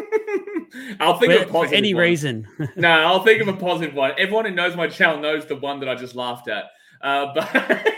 I'll 1.01 1.19
think 1.19 1.33
for, 1.33 1.43
of 1.43 1.49
a 1.49 1.53
positive 1.53 1.71
for 1.71 1.75
any 1.75 1.95
one. 1.95 2.03
reason. 2.03 2.49
no, 2.77 2.91
I'll 2.91 3.23
think 3.23 3.43
of 3.43 3.49
a 3.49 3.53
positive 3.55 3.95
one. 3.95 4.13
Everyone 4.19 4.45
who 4.45 4.53
knows 4.53 4.77
my 4.77 4.89
channel 4.89 5.21
knows 5.21 5.47
the 5.47 5.57
one 5.57 5.81
that 5.81 5.89
I 5.89 5.95
just 5.95 6.15
laughed 6.15 6.49
at. 6.49 6.65
Uh, 7.01 7.35
but 7.35 7.93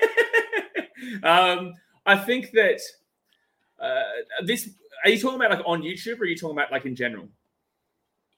um, 1.22 1.74
I 2.06 2.16
think 2.16 2.52
that 2.52 2.80
uh, 3.80 4.02
this. 4.44 4.70
Are 5.04 5.10
you 5.10 5.20
talking 5.20 5.36
about 5.36 5.50
like 5.50 5.62
on 5.66 5.82
YouTube, 5.82 6.18
or 6.18 6.22
are 6.22 6.26
you 6.26 6.36
talking 6.36 6.56
about 6.56 6.72
like 6.72 6.86
in 6.86 6.96
general? 6.96 7.28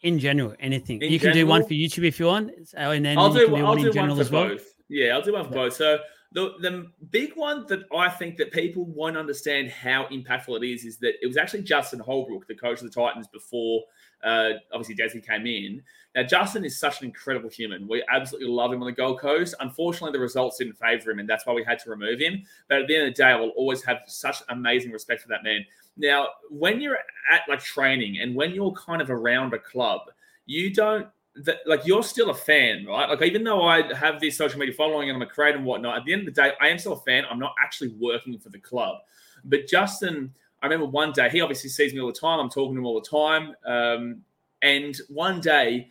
In 0.03 0.18
general, 0.18 0.55
anything. 0.61 1.01
In 1.01 1.11
you 1.11 1.18
can 1.18 1.32
do 1.32 1.47
one 1.47 1.62
for 1.62 1.70
YouTube 1.70 2.05
if 2.05 2.18
you 2.20 2.26
want, 2.26 2.51
and 2.74 3.05
then 3.05 3.16
I'll 3.16 3.32
do, 3.32 3.57
I'll 3.57 3.64
one 3.64 3.78
do 3.78 3.87
in 3.87 3.93
general 3.93 4.16
one 4.16 4.24
for 4.24 4.28
as 4.28 4.30
well. 4.30 4.49
Both. 4.49 4.66
Yeah, 4.89 5.14
I'll 5.14 5.22
do 5.22 5.32
one 5.32 5.45
for 5.45 5.51
both. 5.51 5.74
So 5.74 5.99
the 6.32 6.54
the 6.60 6.86
big 7.10 7.32
one 7.34 7.66
that 7.68 7.84
I 7.94 8.08
think 8.08 8.36
that 8.38 8.52
people 8.52 8.84
won't 8.84 9.16
understand 9.16 9.70
how 9.70 10.06
impactful 10.06 10.62
it 10.62 10.66
is 10.66 10.84
is 10.84 10.98
that 10.98 11.14
it 11.22 11.26
was 11.26 11.36
actually 11.36 11.62
Justin 11.62 11.98
Holbrook, 11.98 12.46
the 12.46 12.54
coach 12.54 12.82
of 12.82 12.84
the 12.84 12.90
Titans, 12.90 13.28
before 13.28 13.82
uh, 14.24 14.50
obviously 14.72 14.96
Desi 14.96 15.24
came 15.24 15.46
in. 15.46 15.82
Now 16.14 16.24
Justin 16.24 16.64
is 16.64 16.78
such 16.78 17.00
an 17.00 17.06
incredible 17.06 17.48
human. 17.48 17.86
We 17.86 18.04
absolutely 18.12 18.48
love 18.48 18.72
him 18.72 18.82
on 18.82 18.86
the 18.86 18.92
Gold 18.92 19.20
Coast. 19.20 19.54
Unfortunately, 19.60 20.12
the 20.12 20.20
results 20.20 20.58
didn't 20.58 20.78
favour 20.78 21.10
him, 21.10 21.18
and 21.18 21.28
that's 21.28 21.46
why 21.46 21.54
we 21.54 21.64
had 21.64 21.78
to 21.80 21.90
remove 21.90 22.20
him. 22.20 22.42
But 22.68 22.82
at 22.82 22.88
the 22.88 22.96
end 22.96 23.08
of 23.08 23.14
the 23.14 23.22
day, 23.22 23.30
I 23.30 23.36
will 23.36 23.50
always 23.50 23.82
have 23.84 23.98
such 24.06 24.42
amazing 24.48 24.92
respect 24.92 25.22
for 25.22 25.28
that 25.28 25.44
man. 25.44 25.64
Now, 25.96 26.28
when 26.50 26.80
you're 26.80 26.98
at 27.30 27.42
like 27.48 27.60
training 27.60 28.18
and 28.20 28.34
when 28.34 28.52
you're 28.52 28.72
kind 28.72 29.00
of 29.00 29.10
around 29.10 29.54
a 29.54 29.58
club, 29.58 30.02
you 30.46 30.72
don't 30.72 31.08
that 31.45 31.59
like 31.66 31.87
you're 31.87 32.03
still 32.03 32.30
a 32.30 32.34
fan, 32.34 32.87
right? 32.87 33.09
Like 33.09 33.22
even 33.22 33.45
though 33.45 33.62
I 33.62 33.95
have 33.95 34.20
this 34.20 34.37
social 34.37 34.59
media 34.59 34.74
following 34.74 35.09
and 35.11 35.16
I'm 35.16 35.22
a 35.22 35.26
creator 35.26 35.59
and 35.59 35.66
whatnot, 35.66 35.99
at 35.99 36.05
the 36.05 36.12
end 36.12 36.26
of 36.26 36.34
the 36.34 36.43
day, 36.43 36.53
I 36.61 36.68
am 36.68 36.78
still 36.78 36.95
a 36.95 37.01
fan. 37.01 37.24
I'm 37.30 37.39
not 37.39 37.55
actually 37.62 37.95
working 38.01 38.39
for 38.39 38.49
the 38.49 38.59
club. 38.59 38.99
But 39.45 39.66
Justin, 39.66 40.32
I 40.62 40.66
remember 40.66 40.87
one 40.87 41.12
day 41.12 41.28
he 41.28 41.41
obviously 41.41 41.70
sees 41.70 41.93
me 41.93 42.01
all 42.01 42.07
the 42.07 42.12
time. 42.12 42.41
I'm 42.41 42.51
talking 42.51 42.74
to 42.74 42.80
him 42.80 42.87
all 42.87 43.01
the 43.01 43.09
time, 43.09 43.55
um, 43.64 44.22
and 44.62 44.97
one 45.09 45.41
day 45.41 45.89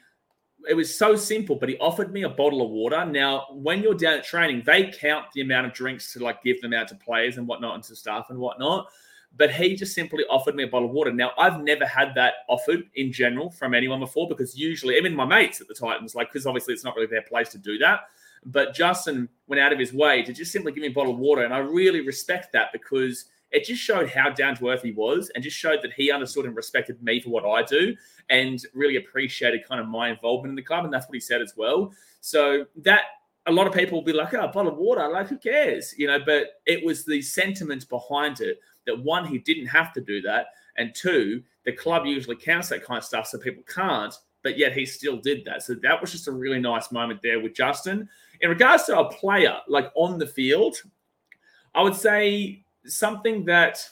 it 0.68 0.74
was 0.74 0.98
so 0.98 1.16
simple, 1.16 1.56
but 1.56 1.70
he 1.70 1.78
offered 1.78 2.12
me 2.12 2.24
a 2.24 2.30
bottle 2.30 2.64
of 2.64 2.72
water. 2.72 3.06
Now, 3.06 3.46
when 3.52 3.84
you're 3.84 3.93
down 3.93 4.18
at 4.18 4.24
training, 4.24 4.64
they 4.66 4.91
count 4.91 5.26
the 5.34 5.41
amount 5.41 5.68
of 5.68 5.74
drinks 5.74 6.12
to 6.14 6.24
like 6.24 6.43
give 6.43 6.60
them 6.62 6.74
out 6.74 6.88
to 6.88 6.96
players 6.96 7.38
and 7.38 7.48
whatnot 7.48 7.76
and 7.76 7.84
to 7.84 7.96
staff 7.96 8.32
and 8.32 8.39
whatnot 8.39 8.88
but 9.38 9.51
he 9.51 9.75
just 9.75 9.93
simply 9.93 10.23
offered 10.29 10.55
me 10.55 10.63
a 10.63 10.67
bottle 10.67 10.88
of 10.88 10.93
water. 10.93 11.11
Now, 11.11 11.31
I've 11.38 11.61
never 11.61 11.86
had 11.86 12.13
that 12.15 12.33
offered 12.47 12.83
in 12.95 13.11
general 13.11 13.49
from 13.49 13.73
anyone 13.73 13.99
before 13.99 14.27
because 14.27 14.57
usually, 14.57 14.95
even 14.95 15.15
my 15.15 15.25
mates 15.25 15.59
at 15.61 15.67
the 15.67 15.73
Titans, 15.73 16.15
like, 16.15 16.31
because 16.31 16.45
obviously 16.45 16.73
it's 16.73 16.83
not 16.83 16.95
really 16.95 17.07
their 17.07 17.21
place 17.21 17.49
to 17.49 17.57
do 17.57 17.77
that. 17.79 18.01
But 18.45 18.73
Justin 18.73 19.27
went 19.47 19.59
out 19.59 19.73
of 19.73 19.79
his 19.79 19.91
way 19.91 20.21
to 20.23 20.31
just 20.31 20.51
simply 20.51 20.71
give 20.71 20.81
me 20.81 20.88
a 20.88 20.93
bottle 20.93 21.13
of 21.13 21.19
water. 21.19 21.43
And 21.43 21.53
I 21.53 21.57
really 21.57 22.01
respect 22.01 22.53
that 22.53 22.71
because 22.71 23.25
it 23.51 23.65
just 23.65 23.81
showed 23.81 24.09
how 24.09 24.29
down 24.29 24.55
to 24.57 24.69
earth 24.69 24.83
he 24.83 24.91
was 24.91 25.31
and 25.33 25.43
just 25.43 25.57
showed 25.57 25.81
that 25.81 25.93
he 25.93 26.11
understood 26.11 26.45
and 26.45 26.55
respected 26.55 27.01
me 27.01 27.19
for 27.19 27.29
what 27.29 27.45
I 27.45 27.63
do 27.63 27.95
and 28.29 28.61
really 28.73 28.97
appreciated 28.97 29.67
kind 29.67 29.81
of 29.81 29.88
my 29.88 30.09
involvement 30.09 30.51
in 30.51 30.55
the 30.55 30.61
club. 30.61 30.86
And 30.86 30.93
that's 30.93 31.07
what 31.07 31.15
he 31.15 31.19
said 31.19 31.41
as 31.41 31.53
well. 31.57 31.91
So 32.21 32.65
that 32.77 33.01
a 33.48 33.52
lot 33.52 33.68
of 33.68 33.74
people 33.74 33.98
will 33.98 34.06
be 34.06 34.14
like, 34.14 34.34
oh, 34.34 34.41
a 34.41 34.48
bottle 34.48 34.72
of 34.72 34.78
water, 34.78 35.08
like 35.08 35.28
who 35.28 35.38
cares? 35.38 35.93
You 35.98 36.08
know, 36.08 36.20
but 36.26 36.62
it 36.66 36.84
was 36.86 37.06
the 37.06 37.22
sentiment 37.22 37.88
behind 37.89 38.41
it 38.41 38.60
that 38.86 39.00
one, 39.00 39.26
he 39.26 39.38
didn't 39.39 39.68
have 39.68 39.93
to 39.93 40.02
do 40.02 40.22
that, 40.22 40.48
and 40.78 40.93
two, 40.93 41.43
the 41.66 41.72
club 41.72 42.06
usually 42.06 42.36
counts 42.36 42.70
that 42.70 42.84
kind 42.84 42.98
of 42.98 43.04
stuff 43.04 43.28
so 43.28 43.38
people 43.38 43.64
can't, 43.64 44.14
but 44.43 44.58
yet 44.58 44.74
he 44.74 44.86
still 44.86 45.18
did 45.18 45.43
that. 45.46 45.64
So 45.64 45.74
that 45.82 46.00
was 46.00 46.12
just 46.12 46.28
a 46.28 46.32
really 46.32 46.60
nice 46.60 46.91
moment 46.91 47.22
there 47.24 47.39
with 47.39 47.56
Justin. 47.56 48.08
In 48.41 48.50
regards 48.50 48.84
to 48.86 49.00
a 49.00 49.12
player, 49.12 49.58
like 49.68 49.91
on 49.96 50.20
the 50.20 50.28
field, 50.28 50.76
I 51.74 51.82
would 51.82 51.96
say 51.96 52.64
something 52.86 53.46
that 53.46 53.89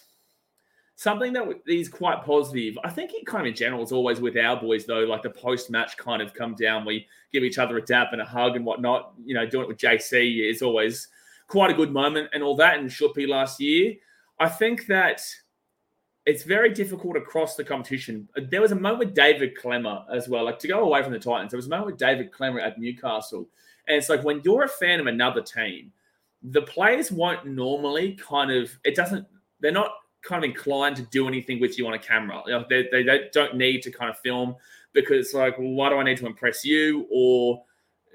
something 0.95 1.33
that 1.33 1.61
is 1.67 1.89
quite 1.89 2.23
positive. 2.23 2.77
I 2.83 2.89
think 2.89 3.13
it 3.13 3.25
kind 3.25 3.41
of 3.41 3.47
in 3.47 3.55
general 3.55 3.83
is 3.83 3.91
always 3.91 4.19
with 4.19 4.37
our 4.37 4.59
boys 4.59 4.85
though, 4.85 5.01
like 5.01 5.23
the 5.23 5.29
post 5.29 5.69
match 5.69 5.97
kind 5.97 6.21
of 6.21 6.33
come 6.33 6.55
down. 6.55 6.85
We 6.85 7.07
give 7.31 7.43
each 7.43 7.57
other 7.57 7.77
a 7.77 7.81
dap 7.81 8.09
and 8.11 8.21
a 8.21 8.25
hug 8.25 8.55
and 8.55 8.65
whatnot. 8.65 9.13
You 9.23 9.33
know, 9.35 9.45
doing 9.45 9.63
it 9.63 9.67
with 9.67 9.77
JC 9.77 10.49
is 10.49 10.61
always 10.61 11.07
quite 11.47 11.71
a 11.71 11.73
good 11.73 11.91
moment 11.91 12.29
and 12.33 12.43
all 12.43 12.55
that. 12.57 12.77
And 12.77 12.89
Shuppy 12.89 13.27
last 13.27 13.59
year, 13.59 13.95
I 14.39 14.49
think 14.49 14.87
that 14.87 15.21
it's 16.25 16.43
very 16.43 16.73
difficult 16.73 17.17
across 17.17 17.55
the 17.55 17.63
competition. 17.63 18.29
Uh, 18.37 18.41
there 18.49 18.61
was 18.61 18.71
a 18.71 18.75
moment 18.75 18.99
with 18.99 19.15
David 19.15 19.57
Klemmer 19.57 20.05
as 20.13 20.29
well, 20.29 20.45
like 20.45 20.59
to 20.59 20.67
go 20.67 20.83
away 20.83 21.03
from 21.03 21.11
the 21.11 21.19
Titans. 21.19 21.51
There 21.51 21.57
was 21.57 21.67
a 21.67 21.69
moment 21.69 21.87
with 21.87 21.97
David 21.97 22.31
Klemmer 22.31 22.61
at 22.61 22.79
Newcastle, 22.79 23.47
and 23.87 23.97
it's 23.97 24.09
like 24.09 24.23
when 24.23 24.41
you're 24.45 24.63
a 24.63 24.69
fan 24.69 24.99
of 24.99 25.07
another 25.07 25.41
team, 25.41 25.91
the 26.41 26.61
players 26.61 27.11
won't 27.11 27.45
normally 27.45 28.13
kind 28.13 28.51
of. 28.51 28.71
It 28.85 28.95
doesn't. 28.95 29.27
They're 29.59 29.71
not 29.71 29.91
kind 30.23 30.43
of 30.43 30.49
inclined 30.49 30.95
to 30.95 31.03
do 31.03 31.27
anything 31.27 31.59
with 31.59 31.77
you 31.77 31.85
on 31.85 31.93
a 31.93 31.99
camera. 31.99 32.41
You 32.45 32.53
know, 32.53 32.65
they, 32.69 32.87
they, 32.91 33.03
they 33.03 33.29
don't 33.33 33.55
need 33.55 33.81
to 33.83 33.91
kind 33.91 34.09
of 34.09 34.17
film 34.19 34.55
because 34.93 35.25
it's 35.25 35.33
like, 35.33 35.57
well, 35.57 35.69
why 35.69 35.89
do 35.89 35.97
I 35.97 36.03
need 36.03 36.17
to 36.17 36.25
impress 36.25 36.63
you? 36.63 37.05
Or 37.11 37.63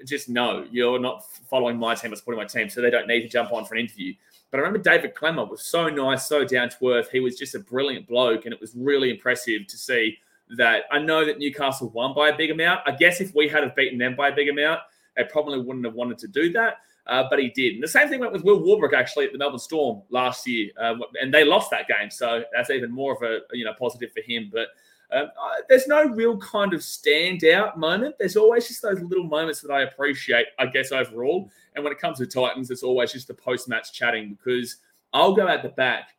just 0.05 0.29
no, 0.29 0.65
you're 0.71 0.99
not 0.99 1.25
following 1.49 1.77
my 1.77 1.95
team 1.95 2.13
or 2.13 2.15
supporting 2.15 2.41
my 2.41 2.47
team, 2.47 2.69
so 2.69 2.81
they 2.81 2.89
don't 2.89 3.07
need 3.07 3.21
to 3.21 3.27
jump 3.27 3.51
on 3.51 3.65
for 3.65 3.75
an 3.75 3.81
interview. 3.81 4.13
But 4.51 4.57
I 4.57 4.61
remember 4.61 4.79
David 4.79 5.13
Klemmer 5.13 5.47
was 5.47 5.63
so 5.63 5.89
nice, 5.89 6.25
so 6.25 6.43
down 6.43 6.69
to 6.69 6.89
earth. 6.89 7.09
He 7.11 7.19
was 7.19 7.37
just 7.37 7.55
a 7.55 7.59
brilliant 7.59 8.07
bloke, 8.07 8.45
and 8.45 8.53
it 8.53 8.59
was 8.59 8.73
really 8.75 9.11
impressive 9.11 9.67
to 9.67 9.77
see 9.77 10.17
that. 10.57 10.83
I 10.91 10.99
know 10.99 11.23
that 11.25 11.37
Newcastle 11.37 11.89
won 11.89 12.15
by 12.15 12.29
a 12.29 12.37
big 12.37 12.49
amount. 12.49 12.81
I 12.87 12.91
guess 12.91 13.21
if 13.21 13.35
we 13.35 13.47
had 13.47 13.63
have 13.63 13.75
beaten 13.75 13.99
them 13.99 14.15
by 14.15 14.29
a 14.29 14.35
big 14.35 14.49
amount, 14.49 14.79
they 15.15 15.23
probably 15.25 15.59
wouldn't 15.59 15.85
have 15.85 15.93
wanted 15.93 16.17
to 16.19 16.27
do 16.27 16.51
that. 16.53 16.77
Uh, 17.09 17.23
but 17.27 17.39
he 17.39 17.49
did. 17.49 17.73
And 17.73 17.83
the 17.83 17.87
same 17.87 18.07
thing 18.07 18.19
went 18.19 18.31
with 18.31 18.43
Will 18.43 18.61
Warbrick 18.61 18.93
actually 18.93 19.25
at 19.25 19.31
the 19.31 19.39
Melbourne 19.39 19.57
Storm 19.57 20.03
last 20.11 20.47
year, 20.47 20.69
uh, 20.79 20.95
and 21.19 21.33
they 21.33 21.43
lost 21.43 21.71
that 21.71 21.87
game. 21.87 22.11
So 22.11 22.43
that's 22.53 22.69
even 22.69 22.91
more 22.91 23.13
of 23.13 23.23
a 23.23 23.39
you 23.51 23.65
know 23.65 23.73
positive 23.73 24.11
for 24.13 24.21
him. 24.21 24.51
But 24.53 24.67
um, 25.11 25.31
there's 25.67 25.87
no 25.87 26.05
real 26.05 26.37
kind 26.37 26.71
of 26.71 26.81
standout 26.81 27.77
moment. 27.77 28.15
There's 28.19 28.37
always 28.37 28.67
just 28.67 28.83
those 28.83 29.01
little 29.01 29.23
moments 29.23 29.59
that 29.61 29.71
I 29.71 29.81
appreciate, 29.81 30.45
I 30.59 30.67
guess, 30.67 30.91
overall. 30.91 31.49
And 31.73 31.83
when 31.83 31.91
it 31.91 31.99
comes 31.99 32.19
to 32.19 32.27
Titans, 32.27 32.69
it's 32.69 32.83
always 32.83 33.11
just 33.11 33.27
the 33.27 33.33
post 33.33 33.67
match 33.67 33.91
chatting 33.91 34.37
because 34.37 34.77
I'll 35.11 35.33
go 35.33 35.47
at 35.47 35.63
the 35.63 35.69
back. 35.69 36.09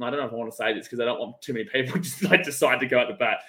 I 0.00 0.08
don't 0.10 0.18
know 0.18 0.26
if 0.26 0.32
I 0.32 0.36
want 0.36 0.50
to 0.50 0.56
say 0.56 0.72
this 0.72 0.86
because 0.86 1.00
I 1.00 1.04
don't 1.04 1.20
want 1.20 1.42
too 1.42 1.52
many 1.52 1.66
people 1.66 2.00
to 2.02 2.28
like 2.28 2.44
decide 2.44 2.80
to 2.80 2.86
go 2.86 2.98
at 3.00 3.08
the 3.08 3.14
back. 3.14 3.40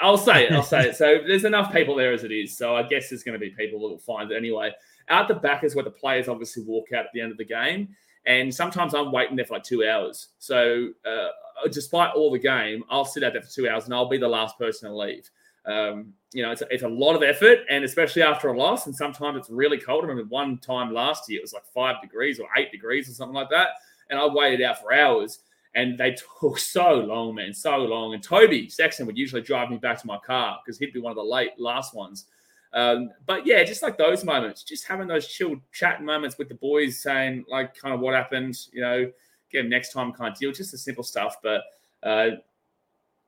I'll 0.00 0.18
say 0.18 0.46
it. 0.46 0.52
I'll 0.52 0.62
say 0.62 0.88
it. 0.88 0.96
So 0.96 1.18
there's 1.26 1.44
enough 1.44 1.72
people 1.72 1.94
there 1.94 2.12
as 2.12 2.24
it 2.24 2.32
is. 2.32 2.56
So 2.56 2.74
I 2.74 2.82
guess 2.82 3.10
there's 3.10 3.22
going 3.22 3.38
to 3.38 3.38
be 3.38 3.50
people 3.50 3.80
that 3.80 3.86
will 3.86 3.98
find 3.98 4.32
it 4.32 4.36
anyway. 4.36 4.72
Out 5.10 5.28
the 5.28 5.34
back 5.34 5.64
is 5.64 5.74
where 5.74 5.84
the 5.84 5.90
players 5.90 6.28
obviously 6.28 6.62
walk 6.62 6.92
out 6.92 7.04
at 7.04 7.12
the 7.12 7.20
end 7.20 7.32
of 7.32 7.38
the 7.38 7.44
game. 7.44 7.88
And 8.26 8.54
sometimes 8.54 8.94
I'm 8.94 9.12
waiting 9.12 9.36
there 9.36 9.44
for 9.44 9.54
like 9.54 9.64
two 9.64 9.86
hours. 9.86 10.28
So 10.38 10.90
uh, 11.04 11.28
despite 11.70 12.14
all 12.14 12.30
the 12.30 12.38
game, 12.38 12.84
I'll 12.90 13.04
sit 13.04 13.24
out 13.24 13.32
there 13.32 13.42
for 13.42 13.50
two 13.50 13.68
hours 13.68 13.84
and 13.84 13.94
I'll 13.94 14.08
be 14.08 14.18
the 14.18 14.28
last 14.28 14.58
person 14.58 14.88
to 14.88 14.96
leave. 14.96 15.30
Um, 15.66 16.14
you 16.32 16.42
know, 16.42 16.52
it's 16.52 16.62
a, 16.62 16.66
it's 16.72 16.82
a 16.82 16.88
lot 16.88 17.16
of 17.16 17.22
effort, 17.22 17.60
and 17.68 17.84
especially 17.84 18.22
after 18.22 18.48
a 18.48 18.56
loss, 18.56 18.86
and 18.86 18.94
sometimes 18.94 19.36
it's 19.36 19.50
really 19.50 19.78
cold. 19.78 20.04
I 20.04 20.08
remember 20.08 20.28
one 20.28 20.58
time 20.58 20.92
last 20.92 21.28
year, 21.28 21.38
it 21.38 21.42
was 21.42 21.52
like 21.52 21.64
five 21.66 22.00
degrees 22.00 22.40
or 22.40 22.48
eight 22.56 22.70
degrees 22.72 23.08
or 23.08 23.12
something 23.12 23.34
like 23.34 23.50
that, 23.50 23.68
and 24.08 24.18
I 24.18 24.26
waited 24.26 24.62
out 24.62 24.80
for 24.80 24.92
hours, 24.92 25.40
and 25.74 25.98
they 25.98 26.16
took 26.40 26.58
so 26.58 26.94
long, 26.94 27.34
man, 27.34 27.52
so 27.52 27.76
long. 27.78 28.14
And 28.14 28.22
Toby 28.22 28.68
Sexton 28.68 29.06
would 29.06 29.18
usually 29.18 29.42
drive 29.42 29.70
me 29.70 29.76
back 29.76 30.00
to 30.00 30.06
my 30.06 30.18
car 30.18 30.58
because 30.64 30.78
he'd 30.78 30.92
be 30.92 31.00
one 31.00 31.10
of 31.10 31.16
the 31.16 31.22
late 31.22 31.52
last 31.58 31.94
ones. 31.94 32.26
Um, 32.72 33.10
but 33.26 33.46
yeah, 33.46 33.64
just 33.64 33.82
like 33.82 33.98
those 33.98 34.24
moments, 34.24 34.62
just 34.62 34.86
having 34.86 35.08
those 35.08 35.26
chilled 35.26 35.58
chat 35.72 36.02
moments 36.02 36.38
with 36.38 36.48
the 36.48 36.54
boys, 36.54 37.00
saying 37.00 37.44
like 37.48 37.74
kind 37.74 37.94
of 37.94 38.00
what 38.00 38.14
happened, 38.14 38.56
you 38.72 38.80
know, 38.80 39.10
get 39.50 39.66
next 39.66 39.92
time 39.92 40.12
kind 40.12 40.32
of 40.32 40.38
deal, 40.38 40.52
just 40.52 40.70
the 40.70 40.78
simple 40.78 41.02
stuff. 41.02 41.36
But 41.42 41.62
uh, 42.02 42.36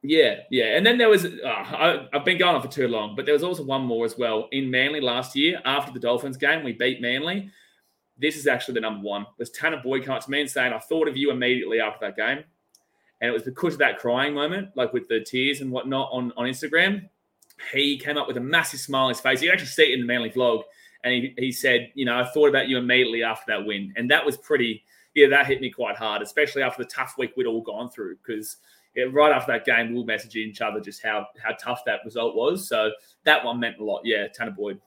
yeah, 0.02 0.40
yeah. 0.50 0.76
And 0.76 0.86
then 0.86 0.98
there 0.98 1.08
was, 1.08 1.24
uh, 1.24 1.28
I, 1.46 2.08
have 2.12 2.24
been 2.24 2.38
going 2.38 2.56
on 2.56 2.62
for 2.62 2.68
too 2.68 2.88
long, 2.88 3.14
but 3.16 3.24
there 3.24 3.34
was 3.34 3.42
also 3.42 3.64
one 3.64 3.82
more 3.82 4.04
as 4.04 4.16
well 4.18 4.48
in 4.52 4.70
Manly 4.70 5.00
last 5.00 5.36
year 5.36 5.60
after 5.64 5.92
the 5.92 6.00
Dolphins 6.00 6.36
game. 6.36 6.64
We 6.64 6.72
beat 6.72 7.00
Manly. 7.00 7.50
This 8.18 8.36
is 8.36 8.46
actually 8.46 8.74
the 8.74 8.80
number 8.80 9.06
one. 9.06 9.26
Was 9.38 9.50
Tanner 9.50 9.80
Boyd 9.82 10.04
coming 10.04 10.18
up 10.18 10.24
to 10.24 10.30
me 10.30 10.40
and 10.40 10.50
saying, 10.50 10.72
I 10.72 10.78
thought 10.78 11.08
of 11.08 11.16
you 11.16 11.30
immediately 11.30 11.80
after 11.80 12.06
that 12.06 12.16
game. 12.16 12.44
And 13.20 13.28
it 13.28 13.32
was 13.32 13.44
because 13.44 13.74
of 13.74 13.78
that 13.78 13.98
crying 13.98 14.34
moment, 14.34 14.70
like 14.74 14.92
with 14.92 15.08
the 15.08 15.20
tears 15.20 15.60
and 15.60 15.70
whatnot 15.70 16.10
on, 16.12 16.32
on 16.36 16.46
Instagram. 16.46 17.08
He 17.72 17.98
came 17.98 18.18
up 18.18 18.26
with 18.26 18.36
a 18.36 18.40
massive 18.40 18.80
smile 18.80 19.04
on 19.04 19.10
his 19.10 19.20
face. 19.20 19.42
You 19.42 19.50
actually 19.50 19.66
see 19.66 19.84
it 19.84 19.94
in 19.94 20.00
the 20.00 20.06
Manly 20.06 20.30
vlog. 20.30 20.62
And 21.04 21.14
he, 21.14 21.34
he 21.36 21.52
said, 21.52 21.90
You 21.94 22.04
know, 22.04 22.18
I 22.18 22.24
thought 22.24 22.48
about 22.48 22.68
you 22.68 22.78
immediately 22.78 23.22
after 23.22 23.44
that 23.48 23.64
win. 23.64 23.92
And 23.96 24.10
that 24.10 24.24
was 24.24 24.36
pretty, 24.36 24.84
yeah, 25.14 25.28
that 25.28 25.46
hit 25.46 25.60
me 25.60 25.70
quite 25.70 25.96
hard, 25.96 26.22
especially 26.22 26.62
after 26.62 26.82
the 26.82 26.88
tough 26.88 27.14
week 27.18 27.32
we'd 27.36 27.46
all 27.46 27.62
gone 27.62 27.90
through. 27.90 28.16
Because 28.16 28.56
yeah, 28.94 29.04
right 29.10 29.32
after 29.32 29.52
that 29.52 29.64
game, 29.64 29.92
we 29.92 30.00
were 30.00 30.06
messaging 30.06 30.48
each 30.48 30.60
other 30.60 30.80
just 30.80 31.02
how 31.02 31.26
how 31.42 31.54
tough 31.60 31.84
that 31.86 32.00
result 32.04 32.36
was. 32.36 32.68
So 32.68 32.90
that 33.24 33.44
one 33.44 33.60
meant 33.60 33.78
a 33.78 33.84
lot. 33.84 34.02
Yeah, 34.04 34.28
Tanner 34.28 34.50
Boyd. 34.50 34.80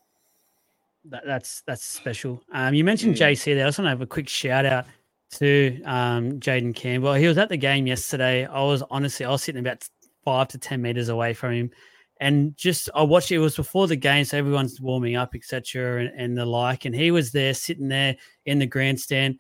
That, 1.05 1.23
that's 1.26 1.61
that's 1.61 1.84
special. 1.84 2.41
Um, 2.51 2.73
you 2.73 2.84
mentioned 2.84 3.15
mm. 3.15 3.19
JC 3.19 3.55
there. 3.55 3.65
I 3.65 3.67
just 3.67 3.80
want 3.80 3.88
to 3.88 3.89
have 3.89 4.01
a 4.01 4.07
quick 4.07 4.30
shout 4.30 4.65
out 4.65 4.86
to 5.32 5.82
um, 5.86 6.39
Jayden 6.39 6.76
Campbell. 6.76 7.13
He 7.13 7.28
was 7.28 7.38
at 7.38 7.49
the 7.49 7.57
game 7.57 7.88
yesterday. 7.88 8.45
I 8.45 8.61
was 8.63 8.84
honestly, 8.89 9.26
I 9.26 9.32
was 9.32 9.43
sitting 9.43 9.59
about 9.59 9.88
five 10.23 10.47
to 10.49 10.57
ten 10.57 10.82
meters 10.82 11.09
away 11.09 11.34
from 11.34 11.53
him, 11.53 11.71
and 12.20 12.55
just 12.55 12.89
I 12.95 13.03
watched 13.03 13.32
it. 13.32 13.39
Was 13.39 13.55
before 13.55 13.88
the 13.88 13.95
game, 13.95 14.26
so 14.26 14.38
everyone's 14.38 14.80
warming 14.80 15.16
up, 15.16 15.36
etc., 15.36 16.01
and, 16.01 16.20
and 16.20 16.38
the 16.38 16.45
like. 16.45 16.86
And 16.86 16.95
he 16.95 17.11
was 17.11 17.32
there, 17.32 17.53
sitting 17.53 17.88
there 17.88 18.16
in 18.45 18.59
the 18.59 18.68
grandstand 18.68 19.39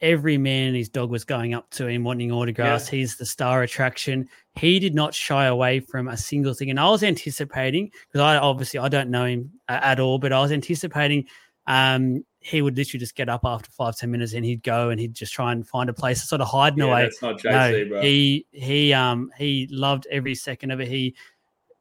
every 0.00 0.36
man 0.36 0.68
and 0.68 0.76
his 0.76 0.88
dog 0.88 1.10
was 1.10 1.24
going 1.24 1.54
up 1.54 1.70
to 1.70 1.86
him 1.86 2.04
wanting 2.04 2.30
autographs. 2.30 2.92
Yeah. 2.92 2.98
He's 2.98 3.16
the 3.16 3.26
star 3.26 3.62
attraction. 3.62 4.28
He 4.54 4.78
did 4.78 4.94
not 4.94 5.14
shy 5.14 5.46
away 5.46 5.80
from 5.80 6.08
a 6.08 6.16
single 6.16 6.54
thing. 6.54 6.70
And 6.70 6.78
I 6.78 6.88
was 6.90 7.02
anticipating 7.02 7.90
because 8.08 8.20
I 8.20 8.36
obviously 8.36 8.80
I 8.80 8.88
don't 8.88 9.10
know 9.10 9.24
him 9.24 9.52
at 9.68 10.00
all, 10.00 10.18
but 10.18 10.32
I 10.32 10.40
was 10.40 10.52
anticipating 10.52 11.26
um, 11.66 12.24
he 12.40 12.62
would 12.62 12.76
literally 12.76 13.00
just 13.00 13.16
get 13.16 13.28
up 13.28 13.40
after 13.44 13.70
five 13.70 13.96
ten 13.96 14.10
minutes 14.10 14.32
and 14.32 14.44
he'd 14.44 14.62
go 14.62 14.90
and 14.90 15.00
he'd 15.00 15.14
just 15.14 15.32
try 15.32 15.50
and 15.50 15.66
find 15.66 15.90
a 15.90 15.94
place 15.94 16.20
to 16.20 16.26
sort 16.26 16.40
of 16.40 16.48
hide 16.48 16.74
in 16.74 16.78
yeah, 16.78 16.84
away. 16.84 17.02
That's 17.02 17.22
not 17.22 17.40
JC, 17.40 17.84
no, 17.84 17.88
bro. 17.88 18.02
He 18.02 18.46
he 18.52 18.92
um 18.92 19.30
he 19.36 19.66
loved 19.70 20.06
every 20.10 20.34
second 20.34 20.70
of 20.70 20.80
it. 20.80 20.88
He 20.88 21.16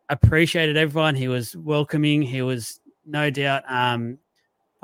appreciated 0.10 0.78
everyone. 0.78 1.16
He 1.16 1.28
was 1.28 1.56
welcoming. 1.56 2.22
He 2.22 2.41
was 2.41 2.80
no 3.06 3.30
doubt 3.30 3.64
um 3.68 4.18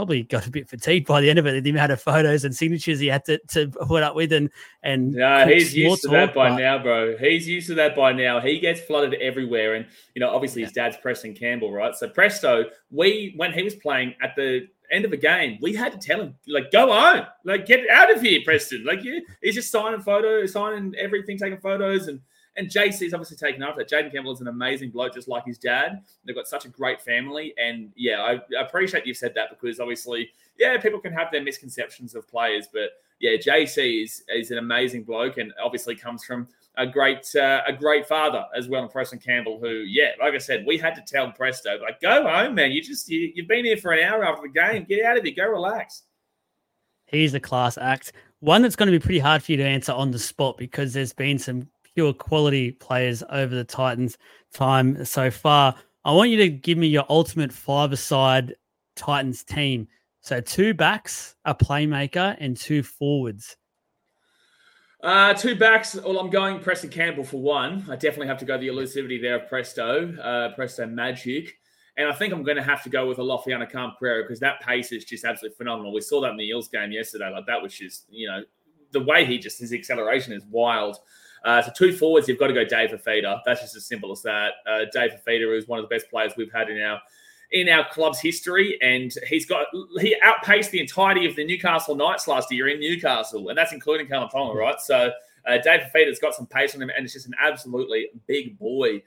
probably 0.02 0.24
got 0.24 0.48
a 0.48 0.50
bit 0.50 0.68
fatigued 0.68 1.06
by 1.06 1.22
the 1.22 1.30
end 1.30 1.38
of 1.38 1.46
it. 1.46 1.64
The 1.64 1.70
amount 1.70 1.92
of 1.92 2.02
photos 2.02 2.44
and 2.44 2.56
signatures 2.56 3.00
he 3.00 3.06
had 3.06 3.24
to, 3.26 3.40
to 3.50 3.68
put 3.68 4.02
up 4.02 4.16
with, 4.16 4.32
and 4.34 4.50
and 4.82 5.12
no, 5.12 5.46
he's 5.46 5.76
used 5.76 6.02
to 6.04 6.08
that 6.10 6.34
by 6.34 6.50
but... 6.50 6.58
now, 6.58 6.82
bro. 6.82 7.18
He's 7.18 7.48
used 7.48 7.68
to 7.68 7.76
that 7.76 7.96
by 7.96 8.12
now. 8.12 8.40
He 8.40 8.60
gets 8.60 8.80
flooded 8.82 9.14
everywhere, 9.16 9.76
and 9.76 9.86
you 10.16 10.20
know, 10.20 10.30
obviously 10.30 10.62
yeah. 10.62 10.68
his 10.68 10.74
dad's 10.74 10.98
Preston 10.98 11.36
Campbell, 11.36 11.72
right? 11.72 11.94
So 11.96 12.10
Presto, 12.10 12.66
we 12.90 13.34
when 13.38 13.54
he 13.54 13.62
was 13.62 13.76
playing 13.76 14.16
at 14.24 14.36
the 14.36 14.68
end 14.92 15.06
of 15.06 15.14
a 15.14 15.18
game, 15.18 15.60
we 15.62 15.76
had 15.76 15.92
to 15.94 16.00
tell 16.00 16.20
him 16.20 16.36
like, 16.48 16.72
go 16.72 16.92
on, 16.92 17.28
like 17.46 17.68
get 17.68 17.88
out 17.90 18.12
of 18.12 18.22
here, 18.22 18.40
Preston. 18.44 18.84
Like 18.84 19.04
you, 19.04 19.24
he's 19.44 19.56
just 19.56 19.72
signing 19.72 20.02
photos, 20.02 20.54
signing 20.54 20.96
everything, 20.98 21.38
taking 21.38 21.60
photos, 21.60 22.08
and 22.08 22.22
And 22.58 22.68
JC's 22.68 23.14
obviously 23.14 23.38
taken 23.38 23.64
after 23.64 23.84
that. 23.84 23.90
Jayden 23.90 24.12
Campbell 24.12 24.34
is 24.34 24.42
an 24.42 24.50
amazing 24.50 24.90
bloke, 24.90 25.14
just 25.14 25.30
like 25.30 25.46
his 25.46 25.58
dad. 25.58 26.04
They've 26.26 26.36
got 26.36 26.48
such 26.48 26.66
a 26.66 26.68
great 26.68 27.02
family. 27.02 27.54
And 27.58 27.92
yeah, 27.96 28.22
I 28.22 28.62
appreciate 28.62 29.06
you've 29.06 29.18
said 29.18 29.34
that 29.36 29.50
because 29.50 29.80
obviously, 29.80 30.30
yeah, 30.60 30.78
people 30.78 31.00
can 31.00 31.14
have 31.14 31.32
their 31.32 31.44
misconceptions 31.44 32.14
of 32.14 32.28
players, 32.28 32.68
but 32.72 32.92
yeah, 33.22 33.38
JC 33.38 34.04
is 34.04 34.24
is 34.28 34.52
an 34.52 34.58
amazing 34.58 35.04
bloke 35.04 35.38
and 35.38 35.54
obviously 35.64 35.96
comes 35.96 36.26
from 36.26 36.48
a 36.76 36.88
great 36.88 37.26
uh, 37.36 37.62
a 37.68 37.74
great 37.74 38.08
father 38.08 38.46
as 38.56 38.68
well, 38.68 38.88
Preston 38.88 39.20
Campbell, 39.20 39.60
who 39.60 39.70
yeah, 39.70 40.12
like 40.20 40.34
I 40.34 40.38
said, 40.38 40.66
we 40.66 40.78
had 40.78 40.96
to 40.96 41.02
tell 41.02 41.32
Presto 41.32 41.80
like 41.80 42.02
go 42.02 42.28
home, 42.28 42.56
man. 42.56 42.72
You 42.72 42.82
just 42.82 43.08
you, 43.10 43.32
you've 43.34 43.48
been 43.48 43.66
here 43.66 43.78
for 43.78 43.92
an 43.92 44.04
hour 44.04 44.26
after 44.26 44.44
the 44.44 44.50
game. 44.50 44.86
Get 44.86 45.06
out 45.06 45.18
of 45.18 45.24
here. 45.24 45.34
Go 45.36 45.48
relax. 45.48 46.04
He's 47.06 47.34
a 47.34 47.40
class 47.40 47.78
act. 47.78 48.14
One 48.40 48.62
that's 48.62 48.76
going 48.76 48.92
to 48.92 48.98
be 48.98 49.04
pretty 49.04 49.20
hard 49.20 49.44
for 49.44 49.52
you 49.52 49.58
to 49.58 49.66
answer 49.66 49.92
on 49.92 50.12
the 50.12 50.20
spot 50.20 50.58
because 50.58 50.94
there's 50.94 51.14
been 51.14 51.38
some 51.38 51.68
pure 51.96 52.14
quality 52.14 52.72
players 52.72 53.24
over 53.30 53.54
the 53.54 53.64
Titans 53.64 54.18
time 54.54 55.04
so 55.06 55.32
far. 55.32 55.76
I 56.04 56.12
want 56.14 56.30
you 56.30 56.38
to 56.38 56.50
give 56.50 56.78
me 56.78 56.88
your 56.88 57.06
ultimate 57.10 57.54
five-a-side 57.54 58.56
Titans 58.96 59.44
team. 59.44 59.88
So 60.22 60.42
two 60.42 60.74
backs, 60.74 61.36
a 61.46 61.56
playmaker, 61.56 62.36
and 62.40 62.56
two 62.56 62.84
forwards. 62.84 63.58
Uh, 65.04 65.34
two 65.34 65.56
backs. 65.56 65.96
Well, 65.96 66.20
I'm 66.20 66.30
going 66.30 66.60
Preston 66.60 66.92
Campbell 66.92 67.24
for 67.24 67.42
one. 67.42 67.84
I 67.90 67.96
definitely 67.96 68.28
have 68.28 68.38
to 68.40 68.46
go 68.46 68.58
the 68.58 68.68
elusivity 68.68 69.20
there 69.20 69.42
of 69.42 69.50
Presto, 69.50 70.16
uh, 70.18 70.54
Presto 70.54 70.86
Magic. 70.86 71.58
And 71.98 72.08
I 72.08 72.14
think 72.14 72.34
I'm 72.34 72.44
going 72.44 72.58
to 72.58 72.64
have 72.64 72.84
to 72.84 72.90
go 72.90 73.08
with 73.08 73.18
Alofiana 73.18 73.70
Khan-Pereira 73.70 74.24
because 74.24 74.40
that 74.40 74.62
pace 74.62 74.92
is 74.92 75.04
just 75.04 75.26
absolutely 75.26 75.56
phenomenal. 75.58 75.92
We 75.92 76.02
saw 76.02 76.22
that 76.22 76.32
in 76.32 76.38
the 76.38 76.48
Eels 76.48 76.68
game 76.68 76.92
yesterday. 76.92 77.32
Like 77.32 77.46
that 77.48 77.62
was 77.62 77.74
just, 77.74 78.06
you 78.10 78.28
know, 78.28 78.44
the 78.92 79.02
way 79.02 79.26
he 79.26 79.40
just, 79.40 79.60
his 79.60 79.74
acceleration 79.74 80.34
is 80.34 80.46
wild. 80.46 80.98
Uh, 81.44 81.62
so 81.62 81.72
two 81.76 81.96
forwards, 81.96 82.28
you've 82.28 82.38
got 82.40 82.48
to 82.48 82.54
go 82.54 82.64
Dave 82.64 82.92
Fifita. 82.92 83.40
That's 83.46 83.62
just 83.62 83.76
as 83.76 83.86
simple 83.86 84.12
as 84.12 84.22
that. 84.22 84.52
Uh, 84.68 84.86
Dave 84.94 85.12
Fifita 85.12 85.58
is 85.58 85.68
one 85.68 85.80
of 85.80 85.88
the 85.88 85.94
best 85.94 86.10
players 86.10 86.34
we've 86.38 86.52
had 86.52 86.70
in 86.70 86.82
our 86.82 87.02
in 87.52 87.68
our 87.68 87.86
club's 87.90 88.20
history, 88.20 88.78
and 88.82 89.14
he's 89.28 89.46
got 89.46 89.68
he 90.00 90.16
outpaced 90.24 90.72
the 90.72 90.80
entirety 90.80 91.26
of 91.26 91.36
the 91.36 91.44
Newcastle 91.44 91.96
Knights 91.96 92.28
last 92.28 92.52
year 92.52 92.70
in 92.70 92.80
Newcastle, 92.80 93.50
and 93.50 93.58
that's 93.58 93.74
including 93.74 94.08
Kalyn 94.08 94.32
Ponga, 94.32 94.56
right? 94.56 94.80
So 94.80 95.12
uh, 95.48 95.58
Dave 95.58 95.82
Fifita's 95.94 96.20
got 96.20 96.34
some 96.34 96.46
pace 96.46 96.76
on 96.76 96.82
him, 96.82 96.92
and 96.96 97.04
it's 97.04 97.14
just 97.14 97.28
an 97.28 97.36
absolutely 97.42 98.08
big 98.28 98.58
boy. 98.58 99.02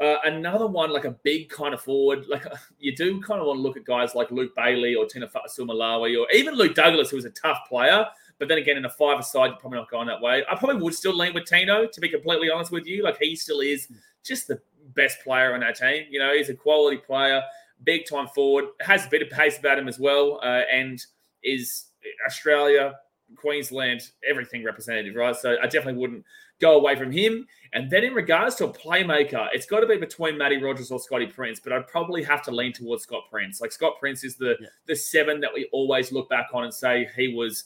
Uh, 0.00 0.16
another 0.24 0.66
one, 0.66 0.90
like 0.90 1.06
a 1.06 1.10
big 1.10 1.48
kind 1.48 1.74
of 1.74 1.80
forward, 1.80 2.26
like 2.28 2.44
you 2.78 2.94
do 2.94 3.20
kind 3.20 3.40
of 3.40 3.46
want 3.46 3.58
to 3.58 3.62
look 3.62 3.76
at 3.76 3.84
guys 3.84 4.14
like 4.14 4.30
Luke 4.30 4.54
Bailey 4.54 4.94
or 4.94 5.06
Tino 5.06 5.26
Fa'asuamaleaui 5.26 6.20
or 6.20 6.30
even 6.30 6.54
Luke 6.54 6.74
Douglas, 6.74 7.10
who 7.10 7.16
was 7.16 7.24
a 7.24 7.30
tough 7.30 7.58
player. 7.68 8.06
But 8.38 8.48
then 8.48 8.58
again, 8.58 8.76
in 8.76 8.84
a 8.84 8.90
five 8.90 9.18
aside, 9.18 9.46
you're 9.46 9.56
probably 9.56 9.78
not 9.78 9.90
going 9.90 10.06
that 10.06 10.20
way. 10.20 10.44
I 10.50 10.54
probably 10.54 10.80
would 10.82 10.94
still 10.94 11.16
lean 11.16 11.34
with 11.34 11.44
Tino, 11.46 11.86
to 11.86 12.00
be 12.00 12.08
completely 12.08 12.50
honest 12.50 12.70
with 12.70 12.86
you. 12.86 13.02
Like 13.02 13.18
he 13.20 13.34
still 13.34 13.60
is 13.60 13.88
just 14.24 14.48
the 14.48 14.60
best 14.94 15.20
player 15.22 15.54
on 15.54 15.62
our 15.62 15.72
team. 15.72 16.06
You 16.08 16.18
know, 16.18 16.32
he's 16.34 16.48
a 16.48 16.54
quality 16.54 16.98
player 16.98 17.42
big 17.84 18.06
time 18.06 18.28
forward, 18.28 18.66
has 18.80 19.06
a 19.06 19.08
bit 19.08 19.22
of 19.22 19.30
pace 19.30 19.58
about 19.58 19.78
him 19.78 19.88
as 19.88 19.98
well, 19.98 20.40
uh, 20.42 20.62
and 20.72 21.04
is 21.42 21.86
Australia, 22.26 22.96
Queensland, 23.36 24.10
everything 24.28 24.64
representative, 24.64 25.14
right? 25.14 25.36
So 25.36 25.56
I 25.62 25.66
definitely 25.66 26.00
wouldn't 26.00 26.24
go 26.60 26.76
away 26.76 26.96
from 26.96 27.12
him. 27.12 27.46
And 27.72 27.90
then 27.90 28.02
in 28.02 28.14
regards 28.14 28.56
to 28.56 28.64
a 28.66 28.72
playmaker, 28.72 29.48
it's 29.52 29.66
got 29.66 29.80
to 29.80 29.86
be 29.86 29.96
between 29.96 30.36
Matty 30.36 30.56
Rogers 30.56 30.90
or 30.90 30.98
Scotty 30.98 31.26
Prince, 31.26 31.60
but 31.60 31.72
I'd 31.72 31.86
probably 31.86 32.22
have 32.24 32.42
to 32.44 32.50
lean 32.50 32.72
towards 32.72 33.04
Scott 33.04 33.24
Prince. 33.30 33.60
Like 33.60 33.72
Scott 33.72 33.94
Prince 34.00 34.24
is 34.24 34.36
the 34.36 34.56
yeah. 34.60 34.68
the 34.86 34.96
seven 34.96 35.40
that 35.40 35.52
we 35.54 35.68
always 35.72 36.10
look 36.10 36.28
back 36.28 36.48
on 36.52 36.64
and 36.64 36.74
say 36.74 37.08
he 37.16 37.34
was 37.34 37.64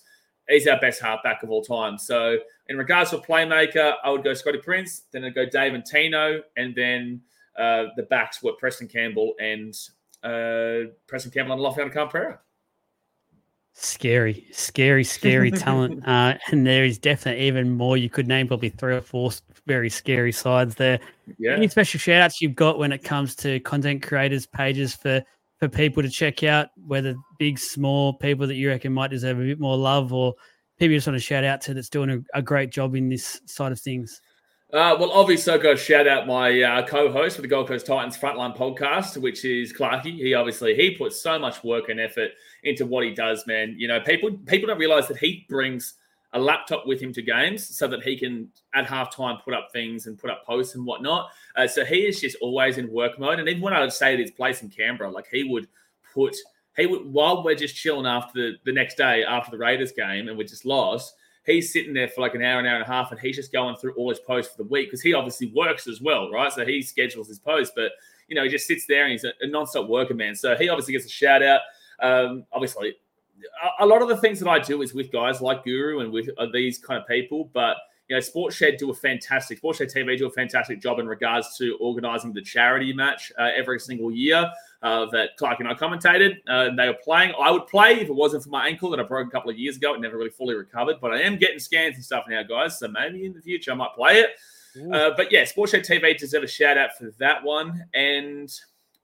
he's 0.49 0.67
our 0.67 0.81
best 0.81 1.01
halfback 1.01 1.43
of 1.43 1.51
all 1.51 1.63
time. 1.63 1.99
So 1.99 2.39
in 2.69 2.77
regards 2.77 3.11
to 3.11 3.19
a 3.19 3.23
playmaker, 3.23 3.95
I 4.05 4.11
would 4.11 4.25
go 4.25 4.35
Scotty 4.35 4.59
Prince, 4.59 5.03
then 5.13 5.25
I'd 5.25 5.35
go 5.35 5.47
Dave 5.47 5.75
and 5.75 5.85
Tino, 5.85 6.43
and 6.57 6.75
then 6.75 7.21
uh, 7.57 7.87
the 7.97 8.05
backs 8.05 8.43
were 8.43 8.53
Preston 8.53 8.89
Campbell 8.89 9.35
and 9.41 9.75
uh, 10.23 10.91
Preston 11.07 11.33
Campbell 11.33 11.53
and 11.53 11.61
Alofiana 11.61 11.93
Khan-Pereira. 11.93 12.41
Scary, 13.75 14.47
scary, 14.53 15.05
scary 15.05 15.51
talent. 15.53 16.07
Uh, 16.07 16.35
and 16.51 16.67
there 16.67 16.85
is 16.85 16.99
definitely 16.99 17.47
even 17.47 17.71
more. 17.71 17.97
You 17.97 18.11
could 18.11 18.29
name 18.29 18.49
probably 18.49 18.69
three 18.69 18.95
or 18.95 19.01
four 19.01 19.31
very 19.67 19.89
scary 19.89 20.33
sides 20.33 20.75
there. 20.75 21.01
Yeah. 21.39 21.57
Any 21.57 21.69
special 21.69 21.99
shout 21.99 22.21
outs 22.21 22.41
you've 22.41 22.55
got 22.55 22.79
when 22.79 22.93
it 22.93 23.03
comes 23.03 23.35
to 23.37 23.61
content 23.61 24.03
creators' 24.03 24.47
pages 24.47 24.95
for, 24.95 25.23
for 25.63 25.69
people 25.69 26.03
to 26.03 26.11
check 26.11 26.43
out, 26.43 26.71
whether 26.89 27.15
big, 27.39 27.57
small, 27.57 28.15
people 28.15 28.49
that 28.49 28.57
you 28.57 28.69
reckon 28.69 28.93
might 28.93 29.13
deserve 29.13 29.39
a 29.39 29.45
bit 29.45 29.61
more 29.61 29.77
love 29.77 30.13
or 30.13 30.35
people 30.77 30.91
you 30.91 30.97
just 30.97 31.07
want 31.07 31.15
to 31.17 31.25
shout 31.25 31.45
out 31.45 31.61
to 31.61 31.73
that's 31.73 31.89
doing 31.89 32.11
a, 32.11 32.39
a 32.39 32.43
great 32.43 32.73
job 32.73 32.97
in 32.97 33.09
this 33.09 33.41
side 33.47 33.71
of 33.71 33.79
things? 33.79 34.21
Uh, 34.73 34.97
well, 34.99 35.13
obviously, 35.13 35.53
I've 35.53 35.63
got 35.63 35.71
to 35.71 35.77
shout 35.77 36.09
out 36.09 36.27
my 36.27 36.63
uh, 36.63 36.85
co-host 36.85 37.37
for 37.37 37.43
the 37.43 37.49
Gold 37.49 37.69
Coast 37.69 37.87
Titans 37.87 38.19
Frontline 38.19 38.57
podcast, 38.57 39.17
which 39.19 39.45
is 39.45 39.73
Clarky. 39.73 40.17
He 40.17 40.35
obviously 40.35 40.75
he 40.75 40.97
puts 40.97 41.23
so 41.23 41.39
much 41.39 41.63
work 41.63 41.91
and 41.91 42.01
effort 42.01 42.33
into 42.65 42.85
what 42.85 43.05
he 43.05 43.13
does, 43.15 43.47
man. 43.47 43.77
You 43.79 43.87
know, 43.87 44.01
people 44.01 44.33
people 44.47 44.67
don't 44.67 44.79
realize 44.79 45.07
that 45.07 45.19
he 45.19 45.47
brings 45.49 45.95
a 46.35 46.39
laptop 46.39 46.87
with 46.87 47.01
him 47.01 47.13
to 47.13 47.23
games 47.23 47.77
so 47.77 47.87
that 47.87 48.03
he 48.03 48.17
can 48.17 48.49
at 48.75 48.87
halftime 48.87 49.43
put 49.43 49.53
up 49.53 49.69
things 49.73 50.07
and 50.07 50.19
put 50.19 50.31
up 50.31 50.47
posts 50.47 50.75
and 50.75 50.85
whatnot. 50.85 51.29
Uh, 51.57 51.67
so 51.67 51.85
he 51.85 52.07
is 52.07 52.21
just 52.21 52.37
always 52.41 52.79
in 52.79 52.91
work 52.91 53.19
mode. 53.19 53.39
And 53.39 53.49
even 53.49 53.63
when 53.63 53.75
I 53.75 53.81
would 53.81 53.93
stay 53.93 54.15
at 54.15 54.19
his 54.19 54.31
place 54.31 54.63
in 54.63 54.71
Canberra, 54.71 55.11
like 55.11 55.27
he 55.31 55.45
would 55.45 55.69
put 56.15 56.35
he 56.77 56.87
would 56.87 57.05
while 57.05 57.45
we're 57.45 57.55
just 57.55 57.77
chilling 57.77 58.07
after 58.07 58.33
the, 58.41 58.53
the 58.65 58.73
next 58.73 58.97
day 58.97 59.25
after 59.25 59.51
the 59.51 59.59
Raiders 59.59 59.93
game 59.93 60.29
and 60.29 60.39
we 60.39 60.45
just 60.45 60.65
lost 60.65 61.15
he's 61.45 61.73
sitting 61.73 61.93
there 61.93 62.09
for 62.09 62.21
like 62.21 62.35
an 62.35 62.43
hour, 62.43 62.61
an 62.61 62.67
hour 62.67 62.77
and 62.77 62.85
a 62.85 62.89
half, 62.89 63.11
and 63.11 63.21
he's 63.21 63.37
just 63.37 63.53
going 63.53 63.77
through 63.77 63.95
all 63.95 64.09
his 64.09 64.21
posts 64.21 64.55
for 64.55 64.63
the 64.63 64.69
week 64.69 64.89
because 64.89 65.03
he 65.03 65.15
obviously 65.15 65.53
works 65.55 65.87
as 65.87 66.01
well, 66.01 66.31
right? 66.31 66.53
So 66.53 66.65
he 66.65 66.83
schedules 66.83 67.29
his 67.29 67.39
posts, 67.39 67.73
but 67.75 67.93
you 68.29 68.37
know, 68.37 68.45
he 68.45 68.49
just 68.49 68.67
sits 68.67 68.87
there 68.87 69.05
and 69.05 69.13
he's 69.13 69.25
a, 69.25 69.33
a 69.41 69.47
non-stop 69.47 69.89
worker 69.89 70.15
man. 70.15 70.35
So 70.35 70.57
he 70.57 70.69
obviously 70.69 70.93
gets 70.93 71.07
a 71.07 71.11
shout 71.11 71.43
out. 71.43 71.61
Um, 72.01 72.45
obviously, 72.53 72.95
a, 73.81 73.87
lot 73.87 74.03
of 74.03 74.09
the 74.09 74.17
things 74.17 74.41
that 74.41 74.49
I 74.49 74.59
do 74.59 74.83
is 74.83 74.95
with 74.95 75.13
guys 75.13 75.41
like 75.41 75.65
Guru 75.65 76.01
and 76.01 76.13
with 76.13 76.29
uh, 76.39 76.47
these 76.53 76.79
kind 76.79 77.01
of 77.01 77.07
people, 77.07 77.51
but 77.53 77.77
you 78.09 78.17
know, 78.17 78.21
Sports 78.21 78.57
Shed 78.57 78.77
do 78.79 78.91
a 78.91 78.95
fantastic, 78.95 79.59
Sports 79.59 79.79
Shed 79.79 79.89
TV 79.89 80.19
do 80.19 80.27
a 80.27 80.31
fantastic 80.31 80.81
job 80.81 80.99
in 80.99 81.07
regards 81.07 81.57
to 81.59 81.77
organising 81.81 82.33
the 82.33 82.43
charity 82.43 82.93
match 82.93 83.33
uh, 83.39 83.51
every 83.57 83.79
single 83.79 84.11
year 84.11 84.51
uh, 84.83 85.07
that 85.07 85.37
Clark 85.39 85.61
and 85.61 85.69
I 85.69 85.75
commentated. 85.75 86.37
Uh, 86.49 86.75
they 86.77 86.89
were 86.89 86.99
playing. 87.03 87.33
I 87.41 87.51
would 87.51 87.67
play 87.69 88.01
if 88.01 88.09
it 88.09 88.15
wasn't 88.15 88.43
for 88.43 88.51
my 88.51 88.67
ankle 88.67 88.91
that 88.91 89.01
I 89.01 89.05
broke 89.05 89.29
a 89.29 89.31
couple 89.31 89.51
of 89.51 89.59
years 89.59 89.77
ago. 89.77 89.95
It 89.95 90.01
never 90.01 90.19
really 90.19 90.31
fully 90.31 90.55
recovered, 90.55 90.97
but 91.01 91.13
I 91.13 91.21
am 91.23 91.39
getting 91.39 91.59
scans 91.59 91.95
and 91.95 92.05
stuff 92.05 92.25
now, 92.29 92.43
guys. 92.43 92.79
So 92.79 92.89
maybe 92.89 93.25
in 93.25 93.33
the 93.33 93.41
future 93.41 93.73
I 93.73 93.75
might 93.75 93.95
play 93.95 94.21
it. 94.21 94.31
Uh, 94.93 95.11
but 95.17 95.31
yeah, 95.31 95.45
Sports 95.45 95.73
Show 95.73 95.81
TV 95.81 96.17
deserve 96.17 96.43
a 96.43 96.49
shout 96.49 96.79
out 96.79 96.97
for 96.99 97.13
that 97.19 97.45
one. 97.45 97.85
And 97.95 98.51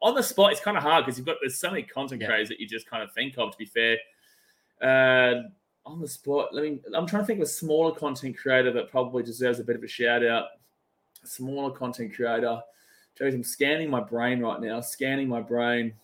on 0.00 0.14
the 0.14 0.22
spot, 0.22 0.52
it's 0.52 0.60
kind 0.60 0.76
of 0.76 0.82
hard 0.82 1.04
because 1.04 1.18
you've 1.18 1.26
got 1.26 1.36
there's 1.40 1.58
so 1.58 1.70
many 1.70 1.82
content 1.82 2.20
yeah. 2.20 2.28
creators 2.28 2.48
that 2.48 2.60
you 2.60 2.66
just 2.66 2.88
kind 2.88 3.02
of 3.02 3.12
think 3.12 3.36
of. 3.38 3.52
To 3.52 3.58
be 3.58 3.66
fair, 3.66 3.98
uh, 4.82 5.34
on 5.86 6.00
the 6.00 6.08
spot, 6.08 6.48
let 6.52 6.64
me. 6.64 6.80
I'm 6.94 7.06
trying 7.06 7.22
to 7.22 7.26
think 7.26 7.40
of 7.40 7.44
a 7.44 7.50
smaller 7.50 7.94
content 7.94 8.36
creator 8.36 8.72
that 8.72 8.90
probably 8.90 9.22
deserves 9.22 9.58
a 9.58 9.64
bit 9.64 9.76
of 9.76 9.82
a 9.82 9.88
shout 9.88 10.24
out. 10.24 10.46
A 11.22 11.26
smaller 11.26 11.70
content 11.70 12.14
creator. 12.14 12.60
Joey's, 13.16 13.34
I'm 13.34 13.42
scanning 13.42 13.90
my 13.90 14.00
brain 14.00 14.40
right 14.40 14.60
now, 14.60 14.80
scanning 14.80 15.28
my 15.28 15.40
brain. 15.40 15.94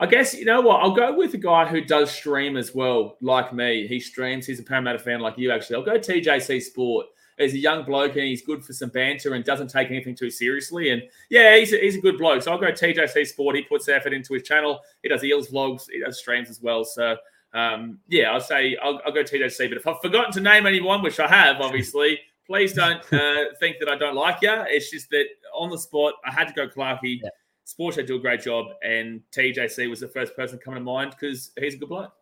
I 0.00 0.06
guess, 0.06 0.32
you 0.32 0.44
know 0.44 0.60
what? 0.60 0.80
I'll 0.80 0.94
go 0.94 1.14
with 1.14 1.34
a 1.34 1.38
guy 1.38 1.66
who 1.66 1.80
does 1.80 2.10
stream 2.10 2.56
as 2.56 2.72
well, 2.74 3.16
like 3.20 3.52
me. 3.52 3.86
He 3.88 3.98
streams. 3.98 4.46
He's 4.46 4.60
a 4.60 4.62
Parramatta 4.62 5.00
fan 5.00 5.20
like 5.20 5.36
you, 5.36 5.50
actually. 5.50 5.76
I'll 5.76 5.82
go 5.82 5.98
TJC 5.98 6.62
Sport. 6.62 7.06
He's 7.36 7.54
a 7.54 7.58
young 7.58 7.84
bloke 7.84 8.16
and 8.16 8.24
he's 8.24 8.42
good 8.42 8.64
for 8.64 8.72
some 8.72 8.90
banter 8.90 9.34
and 9.34 9.44
doesn't 9.44 9.68
take 9.68 9.90
anything 9.90 10.14
too 10.14 10.30
seriously. 10.30 10.90
And 10.90 11.02
yeah, 11.30 11.56
he's 11.56 11.72
a, 11.72 11.78
he's 11.78 11.96
a 11.96 12.00
good 12.00 12.18
bloke. 12.18 12.42
So 12.42 12.52
I'll 12.52 12.58
go 12.58 12.72
TJC 12.72 13.26
Sport. 13.26 13.56
He 13.56 13.62
puts 13.62 13.88
effort 13.88 14.12
into 14.12 14.34
his 14.34 14.42
channel. 14.44 14.80
He 15.02 15.08
does 15.08 15.22
Eels 15.24 15.48
vlogs. 15.48 15.88
He 15.90 16.00
does 16.00 16.18
streams 16.18 16.48
as 16.48 16.60
well. 16.60 16.84
So 16.84 17.16
um, 17.54 17.98
yeah, 18.08 18.30
I'll 18.32 18.40
say 18.40 18.76
I'll, 18.82 19.00
I'll 19.04 19.12
go 19.12 19.22
TJC. 19.22 19.68
But 19.68 19.78
if 19.78 19.86
I've 19.86 20.00
forgotten 20.00 20.32
to 20.32 20.40
name 20.40 20.66
anyone, 20.66 21.02
which 21.02 21.20
I 21.20 21.28
have, 21.28 21.60
obviously, 21.60 22.20
please 22.46 22.72
don't 22.72 23.00
uh, 23.12 23.44
think 23.60 23.76
that 23.80 23.88
I 23.88 23.96
don't 23.96 24.14
like 24.14 24.42
you. 24.42 24.52
It's 24.68 24.90
just 24.90 25.10
that 25.10 25.26
on 25.54 25.70
the 25.70 25.78
spot, 25.78 26.14
I 26.24 26.32
had 26.32 26.48
to 26.48 26.54
go 26.54 26.68
Clarky. 26.68 27.20
Yeah. 27.22 27.30
Sports 27.64 27.98
do 27.98 28.16
a 28.16 28.18
great 28.18 28.40
job, 28.40 28.66
and 28.82 29.20
TJC 29.30 29.90
was 29.90 30.00
the 30.00 30.08
first 30.08 30.34
person 30.34 30.58
coming 30.58 30.80
to 30.80 30.84
mind 30.84 31.10
because 31.10 31.50
he's 31.60 31.74
a 31.74 31.76
good 31.76 31.90
bloke. 31.90 32.12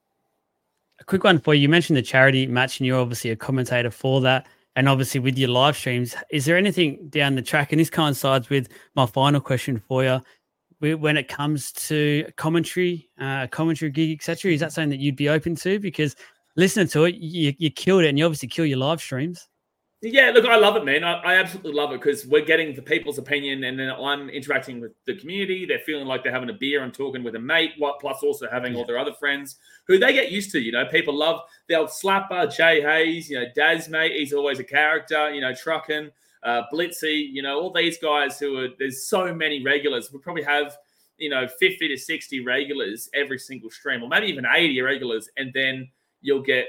A 0.99 1.05
quick 1.05 1.23
one 1.23 1.39
for 1.39 1.55
you. 1.55 1.63
You 1.63 1.69
mentioned 1.69 1.97
the 1.97 2.03
charity 2.03 2.47
match, 2.49 2.81
and 2.81 2.87
you're 2.87 2.99
obviously 2.99 3.31
a 3.31 3.37
commentator 3.37 3.91
for 3.91 4.21
that. 4.23 4.49
And 4.75 4.89
obviously, 4.89 5.21
with 5.21 5.39
your 5.39 5.49
live 5.51 5.77
streams, 5.77 6.17
is 6.31 6.45
there 6.47 6.57
anything 6.57 7.09
down 7.11 7.37
the 7.37 7.43
track? 7.43 7.73
And 7.73 7.81
this 7.81 7.91
coincides 7.91 8.51
with 8.51 8.69
my 8.95 9.07
final 9.07 9.41
question 9.41 9.81
for 9.87 10.03
you. 10.03 10.21
When 10.81 11.17
it 11.17 11.29
comes 11.29 11.73
to 11.73 12.27
commentary, 12.37 13.09
uh, 13.19 13.47
commentary 13.47 13.91
gig, 13.91 14.19
etc., 14.19 14.53
is 14.53 14.61
that 14.61 14.73
something 14.73 14.91
that 14.91 15.01
you'd 15.01 15.17
be 15.17 15.31
open 15.31 15.55
to? 15.57 15.79
Because 15.79 16.15
listening 16.57 16.89
to 16.89 17.05
it, 17.05 17.15
you, 17.15 17.55
you 17.57 17.71
killed 17.71 18.05
it, 18.05 18.09
and 18.09 18.19
you 18.19 18.27
obviously 18.27 18.49
kill 18.49 18.67
your 18.67 18.79
live 18.79 19.01
streams. 19.01 19.49
Yeah, 20.03 20.31
look, 20.35 20.45
I 20.45 20.57
love 20.57 20.77
it, 20.77 20.85
man. 20.85 21.05
I, 21.05 21.15
I 21.21 21.35
absolutely 21.37 21.73
love 21.73 21.91
it 21.93 22.03
because 22.03 22.27
we're 22.27 22.45
getting 22.45 22.75
the 22.75 22.83
people's 22.83 23.17
opinion, 23.17 23.65
and 23.65 23.79
then 23.79 23.91
I'm 23.91 24.29
interacting 24.29 24.79
with 24.79 24.93
the 25.07 25.17
community. 25.17 25.65
They're 25.65 25.79
feeling 25.79 26.07
like 26.07 26.23
they're 26.23 26.33
having 26.33 26.51
a 26.51 26.55
beer 26.55 26.83
and 26.83 26.93
talking 26.93 27.25
with 27.25 27.35
a 27.35 27.39
mate, 27.39 27.73
what 27.79 27.99
plus 27.99 28.23
also 28.23 28.47
having 28.51 28.75
yeah. 28.75 28.79
all 28.79 28.87
their 28.87 28.99
other 28.99 29.15
friends 29.15 29.57
who 29.87 29.99
they 29.99 30.13
get 30.13 30.31
used 30.31 30.53
to. 30.53 30.61
You 30.61 30.73
know, 30.73 30.85
people 30.85 31.15
love 31.15 31.41
the 31.69 31.77
old 31.77 31.89
slapper, 31.89 32.55
Jay 32.55 32.83
Hayes. 32.83 33.31
You 33.31 33.41
know, 33.41 33.47
Daz 33.55 33.89
mate, 33.89 34.13
he's 34.13 34.35
always 34.35 34.59
a 34.59 34.65
character. 34.65 35.33
You 35.33 35.41
know, 35.41 35.55
trucking. 35.55 36.11
Uh, 36.47 36.63
Blitzy, 36.73 37.29
you 37.31 37.43
know, 37.43 37.61
all 37.61 37.73
these 37.73 37.99
guys 37.99 38.39
who 38.39 38.57
are, 38.57 38.69
there's 38.79 39.07
so 39.07 39.35
many 39.35 39.65
regulars. 39.65 40.13
We 40.13 40.21
probably 40.21 40.45
have, 40.45 40.79
you 41.19 41.29
know, 41.29 41.49
50 41.49 41.89
to 41.89 41.97
60 41.99 42.45
regulars 42.45 43.11
every 43.15 43.39
single 43.39 43.69
stream, 43.69 44.03
or 44.03 44.09
maybe 44.09 44.29
even 44.29 44.47
80 44.51 44.81
regulars. 44.81 45.29
And 45.37 45.53
then 45.53 45.91
you'll 46.21 46.43
get 46.43 46.69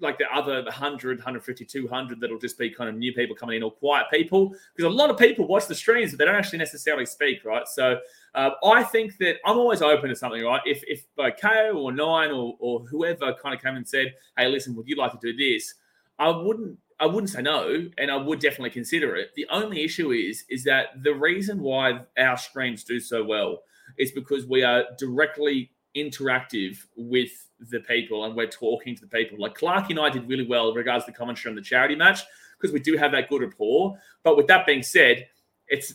like 0.00 0.16
the 0.16 0.24
other 0.32 0.62
100, 0.62 1.18
150, 1.18 1.64
200 1.64 2.20
that'll 2.20 2.38
just 2.38 2.56
be 2.56 2.70
kind 2.70 2.88
of 2.88 2.96
new 2.96 3.12
people 3.12 3.36
coming 3.36 3.56
in 3.56 3.62
or 3.62 3.70
quiet 3.70 4.06
people. 4.10 4.54
Because 4.74 4.90
a 4.90 4.96
lot 4.96 5.10
of 5.10 5.18
people 5.18 5.46
watch 5.46 5.66
the 5.66 5.74
streams, 5.74 6.12
but 6.12 6.18
they 6.18 6.24
don't 6.24 6.34
actually 6.34 6.58
necessarily 6.58 7.04
speak, 7.04 7.44
right? 7.44 7.68
So 7.68 7.98
uh, 8.34 8.50
I 8.64 8.82
think 8.82 9.18
that 9.18 9.36
I'm 9.44 9.58
always 9.58 9.82
open 9.82 10.08
to 10.08 10.16
something, 10.16 10.42
right? 10.42 10.62
If 10.64 10.82
if 10.86 11.04
uh, 11.18 11.30
KO 11.38 11.72
or 11.74 11.92
Nine 11.92 12.30
or, 12.30 12.56
or 12.60 12.80
whoever 12.86 13.34
kind 13.34 13.54
of 13.54 13.62
came 13.62 13.76
and 13.76 13.86
said, 13.86 14.14
hey, 14.38 14.48
listen, 14.48 14.74
would 14.74 14.88
you 14.88 14.96
like 14.96 15.12
to 15.12 15.18
do 15.20 15.36
this? 15.36 15.74
I 16.18 16.30
wouldn't 16.30 16.78
I 17.00 17.06
wouldn't 17.06 17.30
say 17.30 17.42
no, 17.42 17.88
and 17.96 18.10
I 18.10 18.16
would 18.16 18.40
definitely 18.40 18.70
consider 18.70 19.14
it. 19.16 19.30
The 19.36 19.46
only 19.50 19.84
issue 19.84 20.10
is, 20.10 20.44
is 20.48 20.64
that 20.64 21.02
the 21.02 21.14
reason 21.14 21.60
why 21.60 22.00
our 22.18 22.36
streams 22.36 22.82
do 22.82 22.98
so 22.98 23.24
well 23.24 23.62
is 23.98 24.10
because 24.10 24.46
we 24.46 24.62
are 24.64 24.84
directly 24.98 25.70
interactive 25.96 26.76
with 26.96 27.48
the 27.70 27.80
people 27.80 28.24
and 28.24 28.34
we're 28.34 28.48
talking 28.48 28.94
to 28.94 29.00
the 29.00 29.06
people. 29.06 29.38
Like 29.38 29.54
Clark 29.54 29.90
and 29.90 29.98
I 29.98 30.10
did 30.10 30.28
really 30.28 30.46
well 30.46 30.70
in 30.70 30.74
regards 30.74 31.04
to 31.04 31.10
the 31.10 31.16
commentary 31.16 31.50
on 31.50 31.56
the 31.56 31.62
charity 31.62 31.94
match 31.94 32.20
because 32.58 32.72
we 32.72 32.80
do 32.80 32.96
have 32.96 33.12
that 33.12 33.28
good 33.28 33.42
rapport. 33.42 33.98
But 34.22 34.36
with 34.36 34.46
that 34.48 34.66
being 34.66 34.82
said, 34.82 35.28
it's 35.68 35.94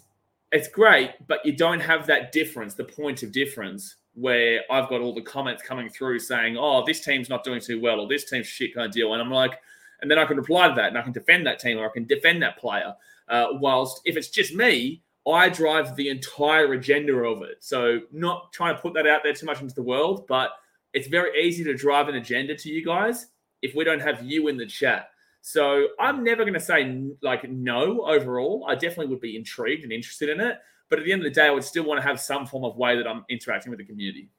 it's 0.51 0.67
great, 0.67 1.11
but 1.27 1.43
you 1.43 1.51
don't 1.51 1.79
have 1.79 2.05
that 2.07 2.31
difference, 2.31 2.75
the 2.75 2.83
point 2.83 3.23
of 3.23 3.31
difference 3.31 3.95
where 4.13 4.61
I've 4.69 4.87
got 4.87 5.01
all 5.01 5.15
the 5.15 5.21
comments 5.21 5.63
coming 5.63 5.89
through 5.89 6.19
saying, 6.19 6.57
"Oh, 6.57 6.83
this 6.85 7.03
team's 7.03 7.27
not 7.27 7.43
doing 7.43 7.59
too 7.59 7.81
well," 7.81 7.99
or 7.99 8.07
"This 8.07 8.29
team's 8.29 8.45
shit 8.45 8.73
kind 8.73 8.85
of 8.85 8.91
deal," 8.91 9.13
and 9.13 9.21
I'm 9.21 9.31
like 9.31 9.59
and 10.03 10.11
then 10.11 10.19
I 10.19 10.25
can 10.25 10.35
reply 10.35 10.67
to 10.67 10.75
that 10.75 10.89
and 10.89 10.97
I 10.97 11.01
can 11.01 11.13
defend 11.13 11.47
that 11.47 11.59
team 11.59 11.79
or 11.79 11.85
I 11.85 11.91
can 11.91 12.05
defend 12.05 12.43
that 12.43 12.57
player. 12.57 12.93
Uh, 13.29 13.47
whilst 13.53 14.01
if 14.03 14.17
it's 14.17 14.27
just 14.27 14.53
me, 14.53 15.01
I 15.25 15.47
drive 15.47 15.95
the 15.95 16.09
entire 16.09 16.73
agenda 16.73 17.13
of 17.13 17.41
it. 17.41 17.63
So 17.63 18.01
not 18.11 18.51
trying 18.51 18.75
to 18.75 18.81
put 18.81 18.93
that 18.95 19.07
out 19.07 19.21
there 19.23 19.33
too 19.33 19.45
much 19.45 19.61
into 19.61 19.73
the 19.73 19.81
world, 19.81 20.27
but 20.27 20.51
it's 20.91 21.07
very 21.07 21.41
easy 21.41 21.63
to 21.63 21.73
drive 21.73 22.09
an 22.09 22.15
agenda 22.15 22.53
to 22.53 22.69
you 22.69 22.83
guys 22.83 23.27
if 23.61 23.73
we 23.73 23.85
don't 23.85 24.01
have 24.01 24.21
you 24.21 24.49
in 24.49 24.57
the 24.57 24.65
chat. 24.65 25.09
So 25.41 25.87
I'm 25.97 26.21
never 26.21 26.43
going 26.43 26.53
to 26.53 26.59
say 26.59 27.05
like 27.21 27.49
no 27.49 28.01
overall. 28.01 28.65
I 28.67 28.75
definitely 28.75 29.07
would 29.07 29.21
be 29.21 29.37
intrigued 29.37 29.83
and 29.83 29.93
interested 29.93 30.27
in 30.27 30.41
it, 30.41 30.57
but 30.89 30.99
at 30.99 31.05
the 31.05 31.13
end 31.13 31.21
of 31.21 31.33
the 31.33 31.39
day, 31.39 31.47
I 31.47 31.51
would 31.51 31.63
still 31.63 31.85
want 31.85 32.01
to 32.01 32.05
have 32.05 32.19
some 32.19 32.45
form 32.45 32.65
of 32.65 32.75
way 32.75 32.97
that 32.97 33.07
I'm 33.07 33.23
interacting 33.29 33.69
with 33.69 33.79
the 33.79 33.85
community 33.85 34.29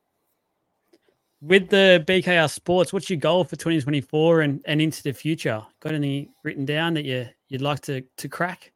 with 1.40 1.68
the 1.68 2.04
BKR 2.06 2.50
Sports, 2.50 2.92
what's 2.92 3.10
your 3.10 3.18
goal 3.18 3.44
for 3.44 3.56
2024 3.56 4.40
and, 4.40 4.62
and 4.64 4.80
into 4.80 5.02
the 5.02 5.12
future? 5.12 5.62
Got 5.80 5.94
any 5.94 6.30
written 6.42 6.64
down 6.64 6.94
that 6.94 7.04
you 7.04 7.28
you'd 7.48 7.62
like 7.62 7.80
to 7.82 8.02
to 8.16 8.28
crack? 8.28 8.72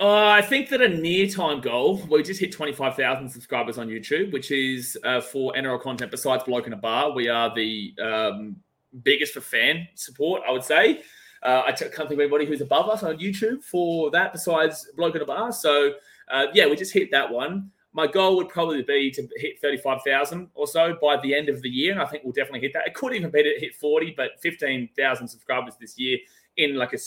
Uh, 0.00 0.26
I 0.26 0.42
think 0.42 0.68
that 0.70 0.82
a 0.82 0.88
near 0.88 1.28
time 1.28 1.60
goal, 1.60 2.02
we 2.10 2.22
just 2.22 2.40
hit 2.40 2.52
25,000 2.52 3.28
subscribers 3.28 3.78
on 3.78 3.88
YouTube, 3.88 4.32
which 4.32 4.50
is 4.50 4.98
uh, 5.04 5.20
for 5.20 5.52
NRL 5.52 5.80
content 5.80 6.10
besides 6.10 6.42
Bloke 6.44 6.66
in 6.66 6.72
a 6.72 6.76
Bar. 6.76 7.12
We 7.12 7.28
are 7.28 7.54
the 7.54 7.94
um, 8.02 8.56
biggest 9.02 9.32
for 9.32 9.40
fan 9.40 9.86
support, 9.94 10.42
I 10.46 10.50
would 10.50 10.64
say. 10.64 11.02
Uh, 11.42 11.62
I 11.66 11.72
can't 11.72 11.92
think 11.92 12.12
of 12.12 12.20
anybody 12.20 12.44
who's 12.44 12.60
above 12.60 12.88
us 12.88 13.02
on 13.02 13.18
YouTube 13.18 13.62
for 13.62 14.10
that 14.10 14.32
besides 14.32 14.90
Bloke 14.96 15.14
in 15.14 15.22
a 15.22 15.26
Bar. 15.26 15.52
So, 15.52 15.92
uh, 16.28 16.46
yeah, 16.54 16.66
we 16.66 16.74
just 16.74 16.92
hit 16.92 17.10
that 17.12 17.30
one 17.30 17.70
my 17.94 18.08
goal 18.08 18.36
would 18.36 18.48
probably 18.48 18.82
be 18.82 19.10
to 19.12 19.26
hit 19.36 19.60
35,000 19.60 20.48
or 20.54 20.66
so 20.66 20.96
by 21.00 21.16
the 21.22 21.32
end 21.32 21.48
of 21.48 21.62
the 21.62 21.68
year. 21.68 21.92
And 21.92 22.02
I 22.02 22.06
think 22.06 22.24
we'll 22.24 22.32
definitely 22.32 22.60
hit 22.60 22.72
that. 22.74 22.88
It 22.88 22.94
could 22.94 23.14
even 23.14 23.30
be 23.30 23.44
to 23.44 23.54
hit 23.58 23.76
40, 23.76 24.14
but 24.16 24.32
15,000 24.42 25.28
subscribers 25.28 25.74
this 25.80 25.96
year 25.96 26.18
in 26.56 26.74
like 26.74 26.92
a, 26.92 26.98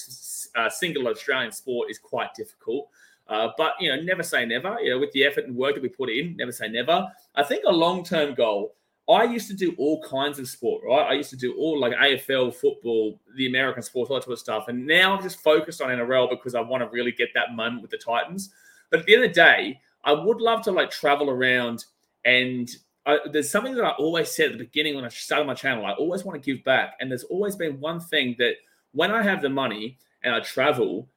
a, 0.56 0.72
single 0.72 1.10
Australian 1.10 1.52
sport 1.52 1.92
is 1.92 2.00
quite 2.00 2.34
difficult. 2.34 2.88
Uh, 3.28 3.50
but, 3.58 3.74
you 3.82 3.94
know, 3.94 4.02
never 4.02 4.24
say 4.24 4.46
never. 4.46 4.80
You 4.80 4.92
know, 4.92 5.00
with 5.00 5.12
the 5.12 5.26
effort 5.26 5.44
and 5.44 5.58
work 5.58 5.76
that 5.76 5.84
we 5.84 5.90
put 5.90 6.10
in, 6.10 6.38
never 6.38 6.54
say 6.54 6.70
never. 6.70 7.06
I 7.36 7.44
think 7.44 7.66
a 7.68 7.72
long 7.72 8.06
term 8.06 8.34
goal. 8.34 8.74
I 9.10 9.24
used 9.24 9.50
to 9.50 9.54
do 9.54 9.76
all 9.78 10.02
kinds 10.04 10.40
of 10.40 10.48
sport, 10.48 10.84
right? 10.86 11.12
I 11.12 11.14
used 11.14 11.30
to 11.30 11.38
do 11.38 11.54
all 11.58 11.80
like 11.80 11.94
AFL, 11.94 12.54
football, 12.56 13.20
the 13.36 13.48
American 13.48 13.84
sports, 13.84 14.10
all 14.10 14.18
that 14.18 14.24
sort 14.24 14.34
of 14.34 14.40
stuff. 14.40 14.68
And 14.70 14.86
now 14.86 15.16
I'm 15.16 15.24
just 15.24 15.42
focused 15.42 15.82
on 15.82 15.90
NRL 15.90 16.30
because 16.30 16.56
I 16.56 16.62
want 16.62 16.84
to 16.84 16.90
really 16.90 17.12
get 17.12 17.30
that 17.34 17.54
moment 17.56 17.82
with 17.82 17.92
the 17.92 17.98
Titans. 17.98 18.52
But 18.90 19.02
at 19.02 19.06
the 19.06 19.16
end 19.16 19.24
of 19.26 19.30
the 19.30 19.34
day, 19.34 19.82
I 20.08 20.14
would 20.14 20.41
love 20.41 20.64
to 20.64 20.72
like 20.72 20.89
travel 20.89 21.30
around 21.30 21.86
and 22.26 22.70
I, 23.05 23.20
there's 23.32 23.49
something 23.49 23.76
that 23.76 23.86
I 23.86 23.91
always 23.91 24.32
said 24.32 24.47
at 24.47 24.51
the 24.53 24.66
beginning 24.66 24.95
when 24.95 25.05
I 25.05 25.10
started 25.10 25.45
my 25.45 25.53
channel. 25.53 25.86
I 25.86 25.93
always 25.93 26.26
want 26.26 26.41
to 26.41 26.53
give 26.53 26.62
back, 26.66 26.97
and 26.99 27.10
there's 27.10 27.24
always 27.24 27.55
been 27.55 27.80
one 27.80 28.01
thing 28.01 28.36
that 28.38 28.55
when 28.91 29.12
I 29.12 29.24
have 29.24 29.41
the 29.41 29.49
money 29.49 29.97
and 30.24 30.36
I 30.36 30.41
travel, 30.41 31.08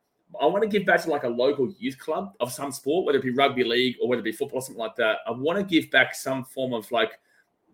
I 0.41 0.47
want 0.47 0.63
to 0.63 0.69
give 0.69 0.87
back 0.87 1.03
to 1.03 1.11
like 1.11 1.25
a 1.25 1.29
local 1.29 1.73
youth 1.79 1.99
club 1.99 2.35
of 2.39 2.53
some 2.53 2.71
sport, 2.71 3.07
whether 3.07 3.19
it 3.19 3.25
be 3.25 3.31
rugby 3.31 3.65
league 3.65 3.97
or 4.01 4.09
whether 4.09 4.21
it 4.21 4.25
be 4.25 4.31
football 4.31 4.61
or 4.61 4.63
something 4.63 4.79
like 4.79 4.95
that. 4.97 5.19
I 5.27 5.33
want 5.33 5.59
to 5.59 5.65
give 5.65 5.91
back 5.91 6.15
some 6.15 6.45
form 6.45 6.73
of 6.73 6.91
like, 6.93 7.19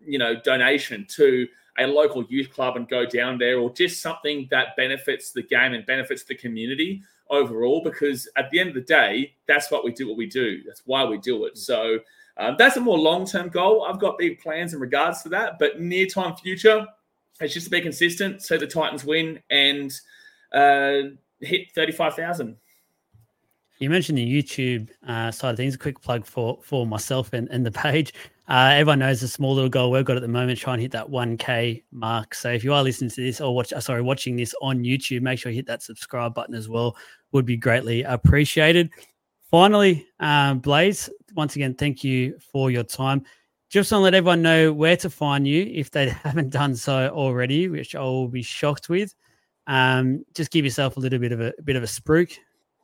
you 0.03 0.17
know, 0.17 0.33
donation 0.41 1.05
to 1.09 1.47
a 1.77 1.85
local 1.85 2.23
youth 2.23 2.49
club 2.49 2.75
and 2.75 2.89
go 2.89 3.05
down 3.05 3.37
there, 3.37 3.59
or 3.59 3.71
just 3.71 4.01
something 4.01 4.47
that 4.49 4.75
benefits 4.75 5.31
the 5.31 5.43
game 5.43 5.73
and 5.73 5.85
benefits 5.85 6.23
the 6.23 6.33
community 6.33 7.03
overall 7.29 7.81
because 7.83 8.27
at 8.35 8.49
the 8.51 8.59
end 8.59 8.69
of 8.69 8.75
the 8.75 8.81
day, 8.81 9.33
that's 9.47 9.71
what 9.71 9.83
we 9.83 9.91
do. 9.91 10.07
What 10.07 10.17
we 10.17 10.27
do. 10.27 10.61
That's 10.65 10.81
why 10.85 11.03
we 11.05 11.17
do 11.17 11.45
it. 11.45 11.57
So 11.57 11.99
um, 12.37 12.55
that's 12.57 12.77
a 12.77 12.81
more 12.81 12.97
long-term 12.97 13.49
goal. 13.49 13.85
I've 13.85 13.99
got 13.99 14.17
big 14.17 14.39
plans 14.39 14.73
in 14.73 14.79
regards 14.79 15.23
to 15.23 15.29
that, 15.29 15.59
but 15.59 15.79
near-time 15.81 16.35
future, 16.35 16.85
it's 17.39 17.53
just 17.53 17.65
to 17.65 17.71
be 17.71 17.81
consistent. 17.81 18.41
So 18.41 18.57
the 18.57 18.67
Titans 18.67 19.03
win 19.03 19.39
and 19.49 19.91
uh, 20.53 21.13
hit 21.39 21.71
thirty-five 21.73 22.15
thousand. 22.15 22.57
You 23.79 23.91
mentioned 23.91 24.17
the 24.17 24.43
YouTube 24.43 24.89
uh, 25.07 25.29
side 25.29 25.51
of 25.51 25.57
things. 25.57 25.75
A 25.75 25.77
quick 25.77 26.01
plug 26.01 26.25
for 26.25 26.59
for 26.63 26.87
myself 26.87 27.33
and, 27.33 27.47
and 27.49 27.65
the 27.65 27.71
page. 27.71 28.13
Uh, 28.49 28.71
everyone 28.73 28.99
knows 28.99 29.19
the 29.19 29.27
small 29.27 29.53
little 29.53 29.69
goal 29.69 29.91
we've 29.91 30.05
got 30.05 30.15
at 30.15 30.21
the 30.21 30.27
moment, 30.27 30.57
try 30.57 30.71
and 30.71 30.81
hit 30.81 30.91
that 30.91 31.05
1K 31.05 31.83
mark. 31.91 32.33
So 32.33 32.49
if 32.49 32.63
you 32.63 32.73
are 32.73 32.81
listening 32.81 33.09
to 33.09 33.21
this 33.21 33.41
or 33.41 33.53
watch, 33.53 33.73
uh, 33.73 33.81
sorry, 33.81 34.01
watching 34.01 34.37
this 34.37 34.55
on 34.61 34.85
YouTube, 34.85 35.21
make 35.21 35.37
sure 35.37 35.51
you 35.51 35.57
hit 35.57 35.65
that 35.65 35.83
subscribe 35.83 36.33
button 36.33 36.55
as 36.55 36.69
well. 36.69 36.95
Would 37.31 37.45
be 37.45 37.57
greatly 37.57 38.03
appreciated. 38.03 38.89
Finally, 39.51 40.07
um, 40.19 40.59
Blaze, 40.59 41.09
once 41.35 41.55
again, 41.55 41.73
thank 41.73 42.03
you 42.03 42.37
for 42.51 42.69
your 42.71 42.83
time. 42.83 43.23
Just 43.69 43.91
want 43.91 44.01
to 44.01 44.03
let 44.03 44.13
everyone 44.13 44.41
know 44.41 44.71
where 44.71 44.97
to 44.97 45.09
find 45.09 45.47
you 45.47 45.69
if 45.73 45.91
they 45.91 46.09
haven't 46.23 46.49
done 46.49 46.75
so 46.75 47.09
already, 47.09 47.67
which 47.67 47.95
I 47.95 48.01
will 48.01 48.29
be 48.29 48.41
shocked 48.41 48.89
with. 48.89 49.13
Um, 49.67 50.23
just 50.33 50.51
give 50.51 50.63
yourself 50.63 50.97
a 50.97 50.99
little 50.99 51.19
bit 51.19 51.31
of 51.31 51.41
a, 51.41 51.53
a 51.59 51.61
bit 51.61 51.75
of 51.75 51.83
a 51.83 51.87
spruik. 51.87 52.37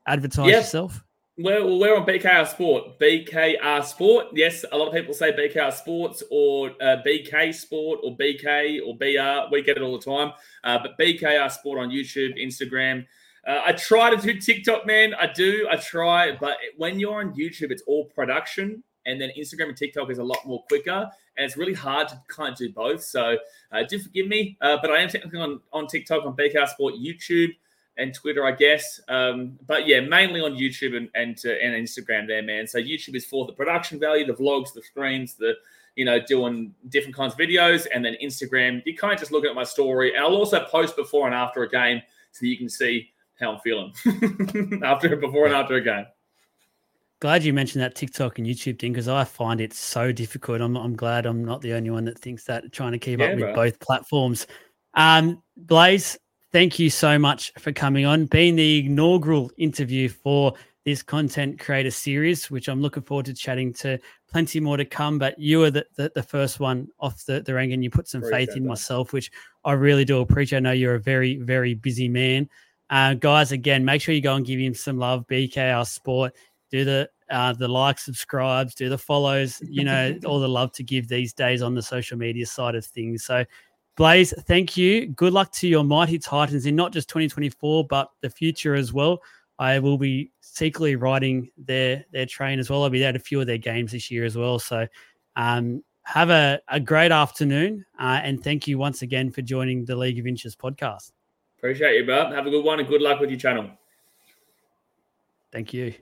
Advertise 0.05 0.47
yep. 0.47 0.61
yourself. 0.61 1.03
Well, 1.37 1.79
we're 1.79 1.97
on 1.97 2.05
BKR 2.05 2.45
Sport. 2.47 2.99
BKR 2.99 3.83
Sport. 3.83 4.27
Yes, 4.33 4.65
a 4.71 4.77
lot 4.77 4.89
of 4.89 4.93
people 4.93 5.15
say 5.15 5.31
BKR 5.31 5.73
Sports 5.73 6.21
or 6.29 6.71
uh, 6.79 6.97
BK 7.05 7.55
Sport 7.55 8.01
or 8.03 8.15
BK 8.15 8.79
or 8.85 8.95
BR. 8.95 9.51
We 9.51 9.63
get 9.63 9.77
it 9.77 9.81
all 9.81 9.97
the 9.97 10.05
time. 10.05 10.33
Uh, 10.63 10.77
but 10.77 10.91
BKR 10.99 11.49
Sport 11.51 11.79
on 11.79 11.89
YouTube, 11.89 12.39
Instagram. 12.39 13.05
Uh, 13.45 13.61
I 13.65 13.71
try 13.73 14.09
to 14.09 14.17
do 14.17 14.39
TikTok, 14.39 14.85
man. 14.85 15.13
I 15.15 15.27
do. 15.27 15.67
I 15.69 15.75
try. 15.75 16.35
But 16.35 16.57
when 16.77 16.99
you're 16.99 17.19
on 17.19 17.33
YouTube, 17.33 17.71
it's 17.71 17.83
all 17.87 18.05
production. 18.05 18.83
And 19.05 19.19
then 19.19 19.31
Instagram 19.37 19.69
and 19.69 19.77
TikTok 19.77 20.09
is 20.09 20.19
a 20.19 20.23
lot 20.23 20.45
more 20.45 20.63
quicker. 20.69 21.09
And 21.37 21.45
it's 21.45 21.57
really 21.57 21.73
hard 21.73 22.07
to 22.09 22.21
kind 22.29 22.53
of 22.53 22.57
do 22.57 22.71
both. 22.71 23.03
So 23.03 23.37
uh, 23.71 23.83
do 23.83 23.99
forgive 23.99 24.27
me. 24.27 24.57
Uh, 24.61 24.77
but 24.81 24.91
I 24.91 24.99
am 24.99 25.09
technically 25.09 25.39
on, 25.39 25.59
on 25.73 25.87
TikTok, 25.87 26.25
on 26.25 26.35
BKR 26.37 26.67
Sport, 26.69 26.95
YouTube 26.95 27.49
and 27.97 28.13
Twitter, 28.13 28.45
I 28.45 28.51
guess. 28.51 28.99
Um, 29.07 29.57
but 29.67 29.87
yeah, 29.87 29.99
mainly 29.99 30.41
on 30.41 30.53
YouTube 30.53 30.95
and 30.95 31.09
and, 31.15 31.37
uh, 31.45 31.51
and 31.51 31.73
Instagram 31.73 32.27
there, 32.27 32.41
man. 32.41 32.67
So 32.67 32.79
YouTube 32.79 33.15
is 33.15 33.25
for 33.25 33.45
the 33.45 33.53
production 33.53 33.99
value, 33.99 34.25
the 34.25 34.33
vlogs, 34.33 34.73
the 34.73 34.81
screens, 34.81 35.35
the 35.35 35.53
you 35.95 36.05
know 36.05 36.19
doing 36.19 36.73
different 36.89 37.15
kinds 37.15 37.33
of 37.33 37.39
videos, 37.39 37.85
and 37.93 38.03
then 38.03 38.15
Instagram, 38.21 38.81
you 38.85 38.95
kind 38.95 39.13
of 39.13 39.19
just 39.19 39.31
look 39.31 39.45
at 39.45 39.53
my 39.53 39.63
story, 39.63 40.15
and 40.15 40.23
I'll 40.23 40.35
also 40.35 40.63
post 40.65 40.95
before 40.95 41.27
and 41.27 41.35
after 41.35 41.63
a 41.63 41.69
game 41.69 42.01
so 42.31 42.47
you 42.47 42.57
can 42.57 42.67
see 42.67 43.11
how 43.43 43.53
I'm 43.53 43.59
feeling 43.59 44.81
after 44.83 45.15
before 45.15 45.45
and 45.45 45.55
after 45.55 45.75
a 45.75 45.81
game. 45.81 46.05
Glad 47.19 47.43
you 47.43 47.53
mentioned 47.53 47.81
that 47.81 47.95
TikTok 47.95 48.37
and 48.37 48.45
YouTube 48.45 48.79
thing 48.79 48.91
because 48.91 49.07
I 49.07 49.23
find 49.23 49.61
it 49.61 49.71
so 49.73 50.11
difficult. 50.11 50.59
I'm, 50.59 50.75
I'm 50.75 50.95
glad 50.95 51.25
I'm 51.25 51.45
not 51.45 51.61
the 51.61 51.73
only 51.73 51.89
one 51.89 52.03
that 52.05 52.19
thinks 52.19 52.43
that 52.45 52.71
trying 52.73 52.91
to 52.91 52.99
keep 52.99 53.19
yeah, 53.19 53.27
up 53.27 53.31
with 53.35 53.39
bro. 53.39 53.55
both 53.55 53.79
platforms. 53.79 54.45
Um, 54.95 55.41
Blaze, 55.55 56.17
thank 56.51 56.79
you 56.79 56.89
so 56.89 57.17
much 57.17 57.53
for 57.59 57.71
coming 57.71 58.05
on, 58.05 58.25
being 58.25 58.55
the 58.55 58.85
inaugural 58.85 59.51
interview 59.57 60.09
for 60.09 60.53
this 60.85 61.01
content 61.01 61.59
creator 61.59 61.91
series, 61.91 62.51
which 62.51 62.67
I'm 62.67 62.81
looking 62.81 63.03
forward 63.03 63.25
to 63.27 63.33
chatting 63.33 63.73
to 63.75 63.97
plenty 64.29 64.59
more 64.59 64.75
to 64.75 64.85
come. 64.85 65.17
But 65.17 65.39
you 65.39 65.59
were 65.59 65.71
the, 65.71 65.85
the, 65.95 66.11
the 66.13 66.23
first 66.23 66.59
one 66.59 66.89
off 66.99 67.25
the, 67.25 67.41
the 67.41 67.53
rank 67.53 67.71
and 67.71 67.83
you 67.83 67.89
put 67.89 68.07
some 68.07 68.19
appreciate 68.19 68.47
faith 68.47 68.57
in 68.57 68.63
that. 68.63 68.69
myself, 68.69 69.13
which 69.13 69.31
I 69.63 69.73
really 69.73 70.03
do 70.03 70.19
appreciate. 70.19 70.57
I 70.57 70.61
know 70.61 70.71
you're 70.71 70.95
a 70.95 70.99
very, 70.99 71.37
very 71.37 71.73
busy 71.73 72.09
man. 72.09 72.49
Uh, 72.93 73.15
guys, 73.15 73.51
again, 73.51 73.83
make 73.83 74.03
sure 74.03 74.13
you 74.13 74.21
go 74.21 74.35
and 74.35 74.45
give 74.45 74.59
him 74.59 74.75
some 74.75 74.99
love. 74.99 75.25
BKR 75.25 75.83
Sport, 75.87 76.35
do 76.69 76.85
the 76.85 77.09
uh, 77.31 77.51
the 77.51 77.67
likes, 77.67 78.05
subscribes, 78.05 78.75
do 78.75 78.87
the 78.87 78.99
follows, 78.99 79.59
you 79.63 79.83
know, 79.83 80.15
all 80.27 80.39
the 80.39 80.47
love 80.47 80.71
to 80.73 80.83
give 80.83 81.07
these 81.07 81.33
days 81.33 81.63
on 81.63 81.73
the 81.73 81.81
social 81.81 82.19
media 82.19 82.45
side 82.45 82.75
of 82.75 82.85
things. 82.85 83.23
So 83.23 83.45
Blaze, 83.97 84.31
thank 84.41 84.77
you. 84.77 85.07
Good 85.07 85.33
luck 85.33 85.51
to 85.53 85.67
your 85.67 85.83
mighty 85.83 86.19
Titans 86.19 86.67
in 86.67 86.75
not 86.75 86.93
just 86.93 87.09
2024, 87.09 87.87
but 87.87 88.11
the 88.21 88.29
future 88.29 88.75
as 88.75 88.93
well. 88.93 89.23
I 89.57 89.79
will 89.79 89.97
be 89.97 90.31
secretly 90.41 90.95
riding 90.95 91.49
their 91.57 92.05
their 92.11 92.27
train 92.27 92.59
as 92.59 92.69
well. 92.69 92.83
I'll 92.83 92.91
be 92.91 93.03
at 93.03 93.15
a 93.15 93.19
few 93.19 93.41
of 93.41 93.47
their 93.47 93.57
games 93.57 93.93
this 93.93 94.11
year 94.11 94.23
as 94.23 94.37
well. 94.37 94.59
So 94.59 94.85
um, 95.35 95.83
have 96.03 96.29
a, 96.29 96.61
a 96.67 96.79
great 96.79 97.11
afternoon. 97.11 97.85
Uh, 97.99 98.21
and 98.21 98.43
thank 98.43 98.67
you 98.67 98.77
once 98.77 99.01
again 99.01 99.31
for 99.31 99.41
joining 99.41 99.83
the 99.83 99.95
League 99.95 100.19
of 100.19 100.27
Inches 100.27 100.55
podcast. 100.55 101.09
Appreciate 101.63 101.95
you, 101.95 102.03
bro. 102.03 102.29
Have 102.29 102.45
a 102.45 102.49
good 102.49 102.65
one 102.65 102.81
and 102.81 102.89
good 102.89 103.01
luck 103.01 103.21
with 103.21 103.29
your 103.29 103.39
channel. 103.39 103.69
Thank 105.49 105.73
you. 105.73 105.93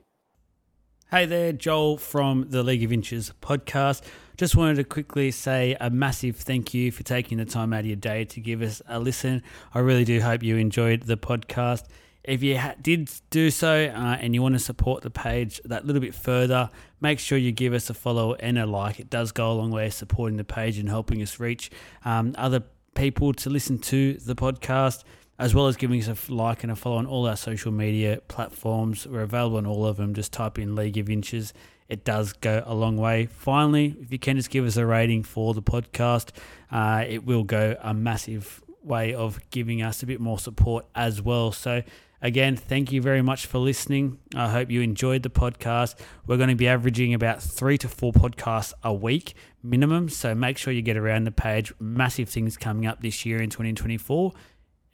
Hey 1.08 1.24
there, 1.24 1.52
Joel 1.52 1.98
from 1.98 2.46
the 2.50 2.64
League 2.64 2.82
of 2.82 2.92
Inches 2.92 3.32
podcast. 3.40 4.02
Just 4.36 4.56
wanted 4.56 4.74
to 4.78 4.82
quickly 4.82 5.30
say 5.30 5.76
a 5.78 5.88
massive 5.88 6.34
thank 6.34 6.74
you 6.74 6.90
for 6.90 7.04
taking 7.04 7.38
the 7.38 7.44
time 7.44 7.72
out 7.72 7.80
of 7.80 7.86
your 7.86 7.94
day 7.94 8.24
to 8.24 8.40
give 8.40 8.60
us 8.60 8.82
a 8.88 8.98
listen. 8.98 9.40
I 9.72 9.78
really 9.78 10.04
do 10.04 10.20
hope 10.20 10.42
you 10.42 10.56
enjoyed 10.56 11.04
the 11.04 11.16
podcast. 11.16 11.84
If 12.24 12.42
you 12.42 12.58
ha- 12.58 12.74
did 12.82 13.12
do 13.30 13.48
so 13.48 13.84
uh, 13.84 14.18
and 14.20 14.34
you 14.34 14.42
want 14.42 14.56
to 14.56 14.58
support 14.58 15.04
the 15.04 15.10
page 15.10 15.60
that 15.66 15.86
little 15.86 16.02
bit 16.02 16.16
further, 16.16 16.70
make 17.00 17.20
sure 17.20 17.38
you 17.38 17.52
give 17.52 17.72
us 17.72 17.88
a 17.88 17.94
follow 17.94 18.34
and 18.34 18.58
a 18.58 18.66
like. 18.66 18.98
It 18.98 19.10
does 19.10 19.30
go 19.30 19.52
a 19.52 19.54
long 19.54 19.70
way 19.70 19.90
supporting 19.90 20.38
the 20.38 20.44
page 20.44 20.76
and 20.78 20.88
helping 20.88 21.22
us 21.22 21.38
reach 21.38 21.70
um, 22.04 22.34
other 22.36 22.64
people 22.94 23.32
to 23.32 23.50
listen 23.50 23.78
to 23.78 24.14
the 24.14 24.34
podcast, 24.34 25.04
as 25.42 25.56
well 25.56 25.66
as 25.66 25.76
giving 25.76 26.00
us 26.00 26.06
a 26.06 26.32
like 26.32 26.62
and 26.62 26.70
a 26.70 26.76
follow 26.76 26.98
on 26.98 27.06
all 27.06 27.26
our 27.26 27.34
social 27.34 27.72
media 27.72 28.20
platforms. 28.28 29.08
We're 29.08 29.22
available 29.22 29.56
on 29.56 29.66
all 29.66 29.84
of 29.84 29.96
them. 29.96 30.14
Just 30.14 30.32
type 30.32 30.56
in 30.56 30.76
League 30.76 30.96
of 30.98 31.10
Inches. 31.10 31.52
It 31.88 32.04
does 32.04 32.32
go 32.32 32.62
a 32.64 32.72
long 32.72 32.96
way. 32.96 33.26
Finally, 33.26 33.96
if 34.00 34.12
you 34.12 34.20
can 34.20 34.36
just 34.36 34.50
give 34.50 34.64
us 34.64 34.76
a 34.76 34.86
rating 34.86 35.24
for 35.24 35.52
the 35.52 35.60
podcast, 35.60 36.28
uh, 36.70 37.04
it 37.08 37.26
will 37.26 37.42
go 37.42 37.76
a 37.82 37.92
massive 37.92 38.62
way 38.84 39.14
of 39.14 39.40
giving 39.50 39.82
us 39.82 40.04
a 40.04 40.06
bit 40.06 40.20
more 40.20 40.38
support 40.38 40.86
as 40.94 41.20
well. 41.20 41.50
So, 41.50 41.82
Again, 42.24 42.54
thank 42.54 42.92
you 42.92 43.02
very 43.02 43.20
much 43.20 43.46
for 43.46 43.58
listening. 43.58 44.18
I 44.32 44.48
hope 44.48 44.70
you 44.70 44.80
enjoyed 44.80 45.24
the 45.24 45.28
podcast. 45.28 45.96
We're 46.24 46.36
going 46.36 46.50
to 46.50 46.54
be 46.54 46.68
averaging 46.68 47.14
about 47.14 47.42
three 47.42 47.76
to 47.78 47.88
four 47.88 48.12
podcasts 48.12 48.72
a 48.84 48.94
week 48.94 49.34
minimum. 49.60 50.08
So 50.08 50.32
make 50.32 50.56
sure 50.56 50.72
you 50.72 50.82
get 50.82 50.96
around 50.96 51.24
the 51.24 51.32
page. 51.32 51.72
Massive 51.80 52.28
things 52.28 52.56
coming 52.56 52.86
up 52.86 53.02
this 53.02 53.26
year 53.26 53.42
in 53.42 53.50
2024. 53.50 54.32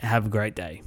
Have 0.00 0.26
a 0.26 0.28
great 0.28 0.54
day. 0.54 0.82